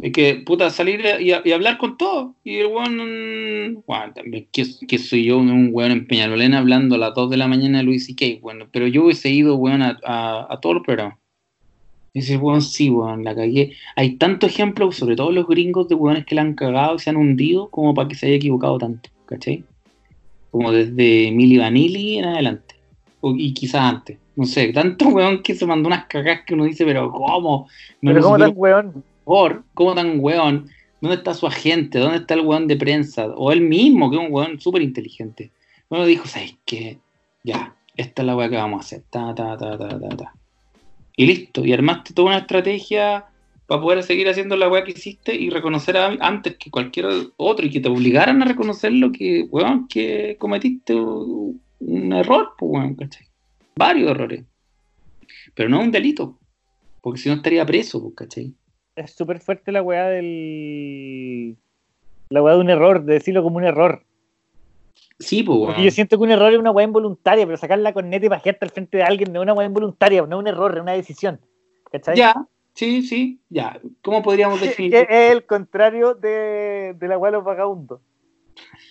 Hay 0.03 0.11
que, 0.11 0.43
puta, 0.45 0.69
salir 0.69 1.03
y, 1.19 1.31
hablar 1.51 1.79
con 1.79 1.97
todo. 1.97 2.35
Y 2.43 2.57
el 2.57 2.67
weón, 2.67 3.83
bueno, 3.87 4.13
también, 4.13 4.47
que, 4.51 4.97
soy 4.99 5.25
yo, 5.25 5.39
un 5.39 5.69
weón 5.71 5.91
en 5.91 6.05
Peñalolena 6.05 6.59
hablando 6.59 6.93
a 6.93 6.99
las 6.99 7.15
2 7.15 7.31
de 7.31 7.37
la 7.37 7.47
mañana 7.47 7.79
de 7.79 7.85
Luis 7.85 8.07
y 8.07 8.15
Kay, 8.15 8.39
bueno, 8.39 8.67
pero 8.71 8.85
yo 8.85 9.05
hubiese 9.05 9.29
ido, 9.29 9.55
weón, 9.55 9.81
a, 9.81 9.97
a, 10.03 10.53
a 10.53 10.59
todos 10.59 10.75
los 10.75 10.85
programas. 10.85 11.17
Dice, 12.17 12.35
weón, 12.35 12.63
sí, 12.63 12.89
weón, 12.89 13.23
la 13.23 13.35
cagué. 13.35 13.73
Hay 13.95 14.15
tantos 14.15 14.49
ejemplos, 14.49 14.95
sobre 14.95 15.15
todo 15.15 15.31
los 15.31 15.47
gringos, 15.47 15.87
de 15.87 15.93
weones 15.93 16.25
que 16.25 16.33
la 16.33 16.41
han 16.41 16.55
cagado 16.55 16.95
y 16.95 16.99
se 16.99 17.11
han 17.11 17.15
hundido 17.15 17.69
como 17.69 17.93
para 17.93 18.07
que 18.07 18.15
se 18.15 18.25
haya 18.25 18.37
equivocado 18.37 18.79
tanto, 18.79 19.11
¿cachai? 19.27 19.63
Como 20.49 20.71
desde 20.71 21.31
Milli 21.31 21.59
Vanilli 21.59 22.17
en 22.17 22.25
adelante. 22.25 22.73
y 23.21 23.53
quizás 23.53 23.81
antes. 23.81 24.17
No 24.35 24.45
sé, 24.45 24.73
tanto 24.73 25.09
weón 25.09 25.43
que 25.43 25.53
se 25.53 25.67
mandó 25.67 25.89
unas 25.89 26.07
cagas 26.07 26.41
que 26.41 26.55
uno 26.55 26.63
dice, 26.63 26.85
pero 26.85 27.11
¿cómo? 27.11 27.67
No 28.01 28.11
pero 28.11 28.23
¿cómo 28.23 28.39
tan 28.39 28.53
weón? 28.55 29.03
Por, 29.23 29.63
¿cómo 29.75 29.93
tan 29.93 30.19
weón? 30.19 30.71
¿Dónde 30.99 31.17
está 31.17 31.35
su 31.35 31.45
agente? 31.45 31.99
¿Dónde 31.99 32.17
está 32.17 32.33
el 32.33 32.41
weón 32.41 32.65
de 32.67 32.77
prensa? 32.77 33.27
O 33.27 33.51
él 33.51 33.61
mismo, 33.61 34.09
que 34.09 34.17
es 34.17 34.23
un 34.23 34.33
weón 34.33 34.59
súper 34.59 34.81
inteligente. 34.81 35.51
Bueno, 35.87 36.07
dijo, 36.07 36.27
¿sabes 36.27 36.55
qué? 36.65 36.97
Ya, 37.43 37.75
esta 37.95 38.23
es 38.23 38.25
la 38.25 38.35
weá 38.35 38.49
que 38.49 38.55
vamos 38.55 38.79
a 38.79 38.85
hacer. 38.85 39.03
Ta, 39.11 39.35
ta, 39.35 39.55
ta, 39.55 39.77
ta, 39.77 39.99
ta, 39.99 40.17
ta 40.17 40.33
y 41.17 41.25
listo. 41.25 41.65
Y 41.65 41.73
armaste 41.73 42.13
toda 42.13 42.29
una 42.29 42.37
estrategia 42.37 43.25
para 43.65 43.81
poder 43.81 44.03
seguir 44.03 44.29
haciendo 44.29 44.55
la 44.55 44.69
weá 44.69 44.85
que 44.85 44.91
hiciste 44.91 45.35
y 45.35 45.49
reconocer 45.49 45.97
antes 45.97 46.55
que 46.55 46.71
cualquier 46.71 47.07
otro 47.35 47.65
y 47.65 47.69
que 47.69 47.81
te 47.81 47.89
obligaran 47.89 48.41
a 48.41 48.45
reconocer 48.45 48.93
lo 48.93 49.11
que, 49.11 49.45
weón, 49.49 49.89
que 49.89 50.37
cometiste 50.39 50.95
un 50.95 52.13
error, 52.13 52.53
pues, 52.57 52.71
weón, 52.71 52.95
¿cachai? 52.95 53.27
Varios 53.75 54.11
errores. 54.11 54.45
Pero 55.53 55.67
no 55.67 55.81
un 55.81 55.91
delito, 55.91 56.39
porque 57.01 57.19
si 57.19 57.27
no 57.27 57.35
estaría 57.35 57.65
preso, 57.65 58.01
pues, 58.01 58.15
¿cachai? 58.15 58.53
Es 58.95 59.11
súper 59.11 59.39
fuerte 59.39 59.71
la 59.71 59.81
weá 59.81 60.05
del. 60.05 61.57
La 62.29 62.41
weá 62.41 62.55
de 62.55 62.61
un 62.61 62.69
error, 62.69 63.03
de 63.03 63.13
decirlo 63.13 63.43
como 63.43 63.57
un 63.57 63.65
error. 63.65 64.03
Sí, 65.19 65.41
pues, 65.41 65.77
yo 65.77 65.89
siento 65.89 66.17
que 66.17 66.23
un 66.23 66.31
error 66.31 66.53
es 66.53 66.59
una 66.59 66.71
weá 66.71 66.85
involuntaria, 66.85 67.45
pero 67.45 67.57
sacarla 67.57 67.91
con 67.93 68.09
neta 68.09 68.27
y 68.27 68.29
pajearte 68.29 68.65
al 68.65 68.71
frente 68.71 68.97
de 68.97 69.03
alguien 69.03 69.33
no 69.33 69.39
es 69.39 69.43
una 69.43 69.53
weá 69.53 69.65
involuntaria, 69.65 70.21
no 70.21 70.37
es 70.37 70.41
un 70.41 70.47
error, 70.47 70.75
es 70.75 70.81
una 70.81 70.93
decisión. 70.93 71.39
¿Cachai? 71.91 72.15
Ya, 72.15 72.35
sí, 72.73 73.01
sí, 73.01 73.39
ya. 73.49 73.79
¿Cómo 74.03 74.21
podríamos 74.21 74.61
definir? 74.61 74.95
Es 74.95 75.31
el 75.31 75.45
contrario 75.45 76.13
de, 76.13 76.95
de 76.97 77.07
la 77.07 77.17
weá 77.17 77.31
de 77.31 77.37
los 77.37 77.45
vagabundos. 77.45 78.01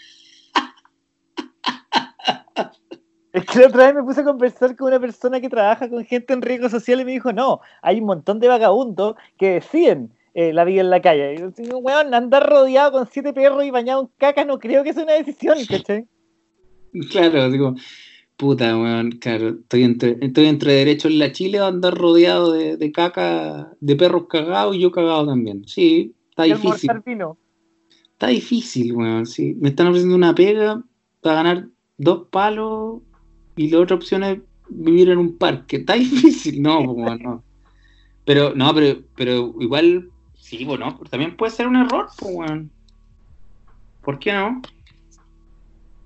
Es 3.36 3.44
que 3.44 3.58
la 3.58 3.66
otra 3.66 3.84
vez 3.84 3.94
me 3.94 4.02
puse 4.02 4.22
a 4.22 4.24
conversar 4.24 4.74
con 4.76 4.88
una 4.88 4.98
persona 4.98 5.42
que 5.42 5.50
trabaja 5.50 5.90
con 5.90 6.02
gente 6.06 6.32
en 6.32 6.40
riesgo 6.40 6.70
social 6.70 7.02
y 7.02 7.04
me 7.04 7.12
dijo, 7.12 7.34
no, 7.34 7.60
hay 7.82 8.00
un 8.00 8.06
montón 8.06 8.40
de 8.40 8.48
vagabundos 8.48 9.14
que 9.36 9.50
deciden 9.50 10.10
eh, 10.32 10.54
la 10.54 10.64
vida 10.64 10.80
en 10.80 10.88
la 10.88 11.02
calle. 11.02 11.34
Y 11.34 11.38
yo 11.40 11.50
digo, 11.50 11.76
weón, 11.76 12.14
andar 12.14 12.48
rodeado 12.48 12.92
con 12.92 13.06
siete 13.06 13.34
perros 13.34 13.62
y 13.62 13.70
bañado 13.70 14.00
en 14.00 14.10
caca 14.16 14.46
no 14.46 14.58
creo 14.58 14.82
que 14.82 14.94
sea 14.94 15.02
una 15.02 15.12
decisión, 15.12 15.58
¿cachai? 15.68 16.06
Claro, 17.10 17.50
digo, 17.50 17.74
puta, 18.36 18.76
weón, 18.76 19.12
claro, 19.12 19.50
estoy 19.60 19.84
entre, 19.84 20.16
estoy 20.20 20.46
entre 20.46 20.72
derecho 20.72 21.08
en 21.08 21.18
la 21.18 21.32
Chile 21.32 21.58
a 21.58 21.68
andar 21.68 21.94
rodeado 21.94 22.52
de, 22.52 22.92
caca, 22.92 23.72
de 23.80 23.96
perros 23.96 24.26
cagados 24.28 24.76
y 24.76 24.80
yo 24.80 24.90
cagado 24.90 25.26
también. 25.26 25.66
Sí, 25.66 26.14
está 26.30 26.44
difícil. 26.44 26.90
Está 28.12 28.28
difícil, 28.28 28.92
weón, 28.94 29.26
sí. 29.26 29.54
Me 29.60 29.70
están 29.70 29.88
ofreciendo 29.88 30.16
una 30.16 30.34
pega 30.34 30.82
para 31.20 31.36
ganar 31.36 31.68
dos 31.98 32.28
palos 32.30 33.02
y 33.56 33.68
la 33.68 33.80
otra 33.80 33.96
opción 33.96 34.22
es 34.22 34.38
vivir 34.68 35.10
en 35.10 35.18
un 35.18 35.36
parque. 35.36 35.76
Está 35.78 35.94
difícil, 35.94 36.62
no, 36.62 36.80
weón, 36.80 37.22
no. 37.22 37.44
Pero, 38.24 38.54
no, 38.54 38.74
pero, 38.74 39.00
pero 39.14 39.54
igual, 39.60 40.10
sí, 40.34 40.64
bueno, 40.64 40.98
también 41.10 41.36
puede 41.36 41.52
ser 41.52 41.68
un 41.68 41.76
error, 41.76 42.08
pues, 42.18 42.34
weón. 42.34 42.70
¿Por 44.02 44.18
qué 44.18 44.32
no? 44.32 44.62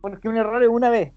Bueno, 0.00 0.16
es 0.16 0.22
que 0.22 0.28
un 0.28 0.36
error 0.36 0.62
es 0.62 0.68
una 0.68 0.90
vez. 0.90 1.12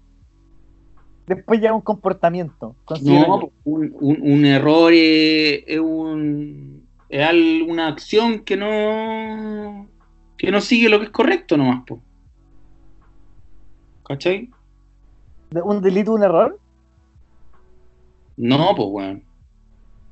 Después 1.26 1.60
ya 1.60 1.72
un 1.72 1.80
comportamiento. 1.80 2.76
No, 3.02 3.50
un, 3.64 4.44
error 4.44 4.92
es, 4.94 5.80
un, 5.80 6.86
es 7.08 7.62
una 7.66 7.88
acción 7.88 8.40
que 8.40 8.56
no 8.56 9.88
que 10.36 10.50
no 10.50 10.60
sigue 10.60 10.90
lo 10.90 10.98
que 10.98 11.06
es 11.06 11.10
correcto 11.10 11.56
nomás, 11.56 11.84
po. 11.86 12.00
¿Cachai? 14.06 14.50
¿Un 15.52 15.80
delito, 15.80 16.12
un 16.12 16.22
error? 16.22 16.58
No, 18.36 18.74
pues, 18.74 18.88
weón. 18.90 19.22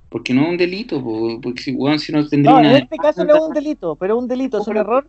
Porque 0.09 0.33
no 0.33 0.43
es 0.43 0.49
un 0.49 0.57
delito, 0.57 1.03
porque 1.43 1.63
si, 1.63 1.75
weón, 1.75 1.99
si 1.99 2.13
no 2.13 2.27
tendría 2.27 2.53
no, 2.53 2.61
en 2.61 2.77
este 2.77 2.97
caso 2.97 3.25
no 3.25 3.35
es 3.35 3.43
un 3.43 3.53
delito, 3.53 3.97
pero 3.97 4.19
un 4.19 4.29
delito, 4.29 4.61
es 4.61 4.69
un 4.69 4.77
error. 4.77 5.07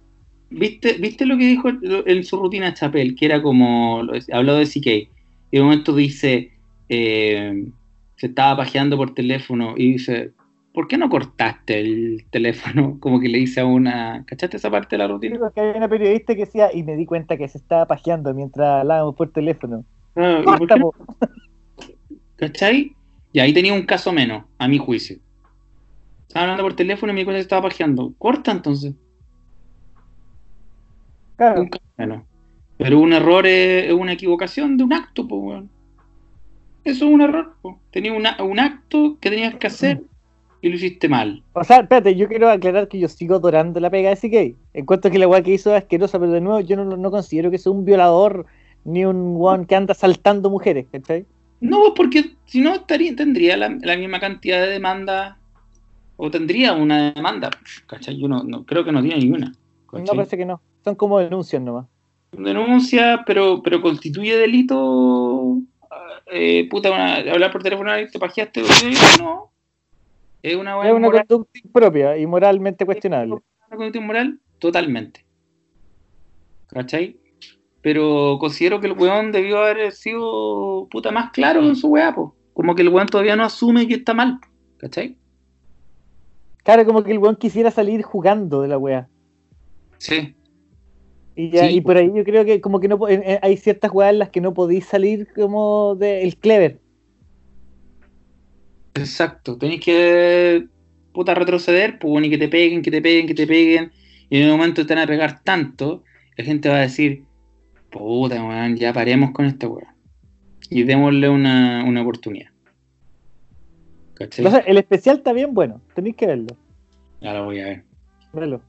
¿Viste, 0.54 0.94
¿Viste 0.94 1.26
lo 1.26 1.38
que 1.38 1.48
dijo 1.48 1.70
en 1.70 2.24
su 2.24 2.38
rutina 2.38 2.74
Chapel? 2.74 3.16
Que 3.16 3.26
era 3.26 3.42
como, 3.42 4.04
habló 4.32 4.56
de 4.56 4.66
CK, 4.66 4.88
y 4.88 5.58
de 5.58 5.62
momento 5.62 5.96
dice, 5.96 6.52
eh, 6.90 7.66
se 8.16 8.28
estaba 8.28 8.58
pajeando 8.58 8.98
por 8.98 9.14
teléfono 9.14 9.74
y 9.78 9.94
dice, 9.94 10.32
¿por 10.74 10.88
qué 10.88 10.98
no 10.98 11.10
cortaste 11.10 11.80
el 11.80 12.26
teléfono? 12.30 12.98
Como 13.02 13.20
que 13.20 13.30
le 13.30 13.40
hice 13.40 13.62
a 13.62 13.66
una, 13.66 14.24
¿cachaste 14.26 14.58
esa 14.58 14.72
parte 14.72 14.96
de 14.96 14.98
la 14.98 15.08
rutina? 15.08 15.34
Digo 15.34 15.52
que 15.52 15.62
había 15.62 15.78
una 15.78 15.88
periodista 15.88 16.34
que 16.34 16.46
decía, 16.46 16.70
y 16.74 16.84
me 16.84 16.96
di 16.96 17.06
cuenta 17.06 17.38
que 17.38 17.48
se 17.48 17.58
estaba 17.58 17.86
pajeando 17.86 18.34
mientras 18.34 18.82
hablábamos 18.82 19.16
por 19.16 19.32
teléfono. 19.32 19.86
Ah. 20.16 20.44
¿Cachai? 22.36 22.96
Y 23.32 23.40
ahí 23.40 23.54
tenía 23.54 23.74
un 23.74 23.84
caso 23.84 24.12
menos, 24.12 24.44
a 24.58 24.68
mi 24.68 24.78
juicio. 24.78 25.18
Estaba 26.28 26.44
hablando 26.44 26.64
por 26.64 26.76
teléfono 26.76 27.12
y 27.12 27.16
me 27.16 27.22
di 27.22 27.26
cuenta 27.26 27.38
que 27.38 27.44
estaba 27.44 27.64
pajeando. 27.64 28.14
Corta 28.18 28.52
entonces. 28.52 28.94
Claro. 31.38 31.66
Menos. 31.98 32.24
Pero 32.78 33.00
un 33.00 33.14
error 33.14 33.46
es, 33.46 33.86
es 33.88 33.94
una 33.94 34.14
equivocación 34.14 34.78
de 34.78 34.84
un 34.84 34.94
acto, 34.94 35.28
pues, 35.28 35.42
weón. 35.42 35.70
Eso 36.84 37.06
es 37.08 37.14
un 37.14 37.22
error, 37.22 37.56
po. 37.62 37.80
Tenías 37.92 38.16
un 38.40 38.60
acto 38.60 39.18
que 39.22 39.30
tenías 39.30 39.56
que 39.56 39.68
hacer 39.68 40.02
y 40.62 40.70
lo 40.70 40.76
hiciste 40.76 41.08
mal. 41.08 41.44
O 41.54 41.64
sea, 41.64 41.80
espérate, 41.82 42.16
yo 42.16 42.28
quiero 42.28 42.50
aclarar 42.50 42.88
que 42.88 43.00
yo 43.00 43.08
sigo 43.08 43.36
adorando 43.36 43.80
la 43.80 43.90
pega 43.90 44.10
de 44.10 44.16
CK. 44.18 44.58
Encuentro 44.74 45.10
que 45.12 45.18
la 45.20 45.28
weá 45.28 45.42
que 45.42 45.54
hizo 45.54 45.72
es 45.76 45.84
asquerosa, 45.84 46.20
pero 46.20 46.32
de 46.32 46.42
nuevo 46.42 46.60
yo 46.60 46.76
no, 46.76 46.84
no 46.98 47.12
considero 47.12 47.52
que 47.52 47.58
sea 47.58 47.72
un 47.72 47.86
violador 47.86 48.46
ni 48.84 49.06
un 49.06 49.36
weón 49.38 49.66
que 49.66 49.76
anda 49.76 49.94
saltando 49.94 50.50
mujeres, 50.50 50.86
¿cachai? 50.92 51.26
No, 51.62 51.80
pues, 51.80 51.94
porque 51.96 52.32
si 52.46 52.60
no 52.60 52.74
estaría, 52.74 53.16
tendría 53.16 53.56
la, 53.56 53.70
la 53.82 53.96
misma 53.96 54.20
cantidad 54.20 54.60
de 54.62 54.68
demandas 54.72 55.38
o 56.18 56.30
tendría 56.30 56.74
una 56.74 57.14
demanda, 57.14 57.50
¿cachai? 57.88 58.20
Yo 58.20 58.28
no, 58.28 58.44
no- 58.44 58.66
creo 58.66 58.84
que 58.84 58.92
no 58.92 59.02
tiene 59.02 59.20
ninguna. 59.20 59.54
No 59.94 60.04
parece 60.16 60.36
que 60.38 60.46
no. 60.46 60.60
Son 60.84 60.96
como 60.96 61.20
denuncias 61.20 61.62
nomás. 61.62 61.86
denuncia, 62.32 63.24
pero, 63.26 63.62
pero 63.64 63.82
constituye 63.82 64.36
delito. 64.38 65.58
eh, 66.32 66.68
puta, 66.70 66.90
una- 66.92 67.18
hablar 67.18 67.52
por 67.52 67.62
teléfono 67.64 67.92
te 68.12 68.18
pajeaste. 68.20 68.62
No. 69.20 69.52
Es 70.42 70.56
una 70.56 70.72
Es 70.86 70.92
una 70.92 71.08
moral, 71.08 71.26
conducta 71.28 71.60
impropia 71.64 72.18
y 72.18 72.26
moralmente 72.26 72.86
cuestionable. 72.86 73.34
una 73.36 73.78
conducta 73.78 74.02
moral, 74.02 74.40
totalmente. 74.60 75.24
¿Cachai? 76.68 77.18
Pero 77.82 78.38
considero 78.40 78.80
que 78.80 78.88
el 78.88 78.94
weón 78.94 79.32
debió 79.32 79.60
haber 79.60 79.92
sido 79.92 80.88
puta 80.90 81.12
más 81.12 81.32
claro 81.32 81.62
en 81.64 81.76
su 81.76 81.88
weá, 81.90 82.16
po. 82.16 82.36
Como 82.54 82.74
que 82.76 82.82
el 82.82 82.90
weón 82.90 83.08
todavía 83.08 83.36
no 83.36 83.44
asume 83.44 83.88
que 83.88 83.96
está 83.96 84.14
mal. 84.14 84.40
¿Cachai? 84.78 85.18
Claro, 86.64 86.86
como 86.86 87.04
que 87.04 87.12
el 87.12 87.20
weón 87.20 87.36
quisiera 87.36 87.70
salir 87.72 88.02
jugando 88.04 88.62
de 88.62 88.68
la 88.70 88.78
weá. 88.78 89.08
Sí. 89.98 90.36
Y, 91.36 91.50
ya, 91.50 91.68
Sí. 91.68 91.76
y 91.78 91.82
por 91.82 91.98
ahí 91.98 92.12
yo 92.14 92.24
creo 92.24 92.46
que 92.46 92.62
como 92.62 92.80
que 92.80 92.88
no 92.88 93.08
en- 93.10 93.24
hay 93.42 93.58
ciertas 93.58 93.92
weas 93.92 94.12
en 94.14 94.20
las 94.20 94.30
que 94.30 94.40
no 94.42 94.54
podéis 94.54 94.86
salir 94.86 95.28
como 95.34 95.96
del 95.96 96.36
clever. 96.38 96.80
Exacto, 98.96 99.58
tenéis 99.58 99.82
que 99.82 100.68
puta 101.12 101.34
retroceder, 101.34 101.98
pues 102.00 102.22
ni 102.22 102.30
que 102.30 102.38
te 102.38 102.48
peguen, 102.48 102.82
que 102.82 102.92
te 102.92 103.02
peguen, 103.02 103.28
que 103.28 103.34
te 103.34 103.48
peguen, 103.48 103.92
y 104.30 104.40
en 104.40 104.46
un 104.50 104.58
momento 104.58 104.86
te 104.86 104.94
van 104.94 105.04
a 105.04 105.08
pegar 105.08 105.44
tanto, 105.44 106.04
la 106.38 106.44
gente 106.44 106.70
va 106.70 106.78
a 106.78 106.82
decir, 106.82 107.24
puta 107.90 108.44
weón, 108.44 108.76
ya 108.78 108.94
paremos 108.94 109.32
con 109.32 109.46
esta 109.46 109.68
weón. 109.68 109.88
Y 110.70 110.84
démosle 110.84 111.30
una, 111.30 111.84
una 111.86 112.02
oportunidad. 112.02 112.50
El 114.66 114.78
especial 114.78 115.18
está 115.18 115.34
bien 115.34 115.54
bueno, 115.54 115.82
tenéis 115.96 116.16
que 116.16 116.28
verlo. 116.28 116.56
ya 117.22 117.34
lo 117.34 117.46
voy 117.46 117.60
a 117.60 117.66
ver. 117.66 117.84
Velo. 118.32 118.62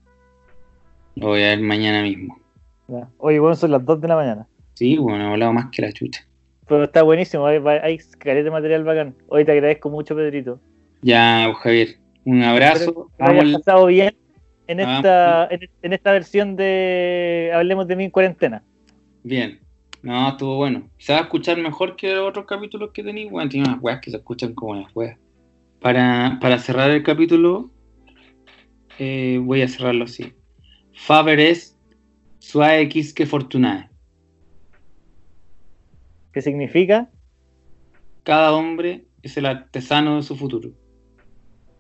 Lo 1.17 1.29
voy 1.29 1.43
a 1.43 1.49
ver 1.51 1.61
mañana 1.61 2.03
mismo. 2.03 2.39
Ya. 2.89 3.09
Oye, 3.19 3.39
bueno, 3.39 3.55
son 3.55 3.71
las 3.71 3.85
2 3.85 4.01
de 4.01 4.09
la 4.09 4.17
mañana. 4.17 4.47
Sí, 4.75 4.97
bueno, 4.99 5.25
he 5.25 5.33
hablado 5.33 5.53
más 5.53 5.71
que 5.71 5.83
la 5.83 5.93
chucha. 5.93 6.27
Pero 6.67 6.85
está 6.85 7.03
buenísimo, 7.03 7.47
hay, 7.47 7.59
hay 7.59 7.99
de 8.25 8.51
material 8.51 8.85
bacán. 8.85 9.15
Hoy 9.29 9.45
te 9.45 9.53
agradezco 9.53 9.91
mucho, 9.91 10.15
Pedrito. 10.17 10.61
Ya, 11.03 11.45
pues, 11.47 11.59
Javier, 11.59 11.89
un 12.25 12.43
abrazo. 12.43 13.11
Hayas 13.19 13.53
pasado 13.53 13.87
bien 13.87 14.17
en 14.67 14.79
Vamos. 14.79 14.97
esta, 14.97 15.49
en, 15.51 15.61
en 15.83 15.93
esta 15.93 16.13
versión 16.13 16.57
de 16.57 17.51
Hablemos 17.55 17.87
de 17.87 17.97
mí 17.97 18.05
en 18.05 18.11
cuarentena. 18.11 18.63
bien. 19.23 19.61
No, 20.03 20.29
estuvo 20.29 20.57
bueno. 20.57 20.91
Se 20.99 21.15
va 21.15 21.21
a 21.21 21.23
escuchar 21.23 21.57
mejor 21.57 21.97
que 21.97 22.15
los 22.15 22.29
otros 22.29 22.45
capítulos 22.45 22.91
que 22.93 23.03
tenéis. 23.03 23.31
Bueno, 23.31 23.49
tiene 23.49 23.67
unas 23.69 23.83
weas 23.83 24.01
que 24.03 24.11
se 24.11 24.19
escuchan 24.19 24.53
como 24.53 24.75
las 24.75 24.95
weas. 24.95 25.19
Para, 25.81 26.37
para 26.43 26.59
cerrar 26.59 26.91
el 26.91 27.03
capítulo, 27.03 27.71
eh, 28.99 29.41
voy 29.43 29.63
a 29.63 29.69
cerrarlo 29.69 30.05
así. 30.05 30.35
Faber 30.93 31.41
es 31.41 31.74
suave 32.45 32.89
que 32.89 33.27
fortunae. 33.27 33.89
¿Qué 36.33 36.43
significa? 36.43 37.09
Cada 38.23 38.53
hombre 38.53 39.07
es 39.23 39.37
el 39.37 39.47
artesano 39.47 40.17
de 40.17 40.23
su 40.23 40.37
futuro. 40.37 40.71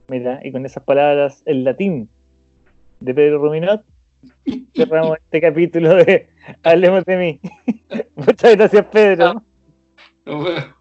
Mira, 0.08 0.40
y 0.42 0.52
con 0.52 0.64
esas 0.64 0.82
palabras 0.84 1.42
en 1.46 1.64
latín 1.64 2.08
de 3.00 3.14
Pedro 3.14 3.38
Ruminot, 3.38 3.84
cerramos 4.74 5.18
este 5.18 5.40
capítulo 5.40 5.94
de 5.96 6.30
Hablemos 6.62 7.04
de 7.04 7.16
mí. 7.16 7.40
Muchas 8.16 8.56
gracias, 8.56 8.86
Pedro. 8.86 9.42
Nos 10.24 10.44
vemos. 10.44 10.73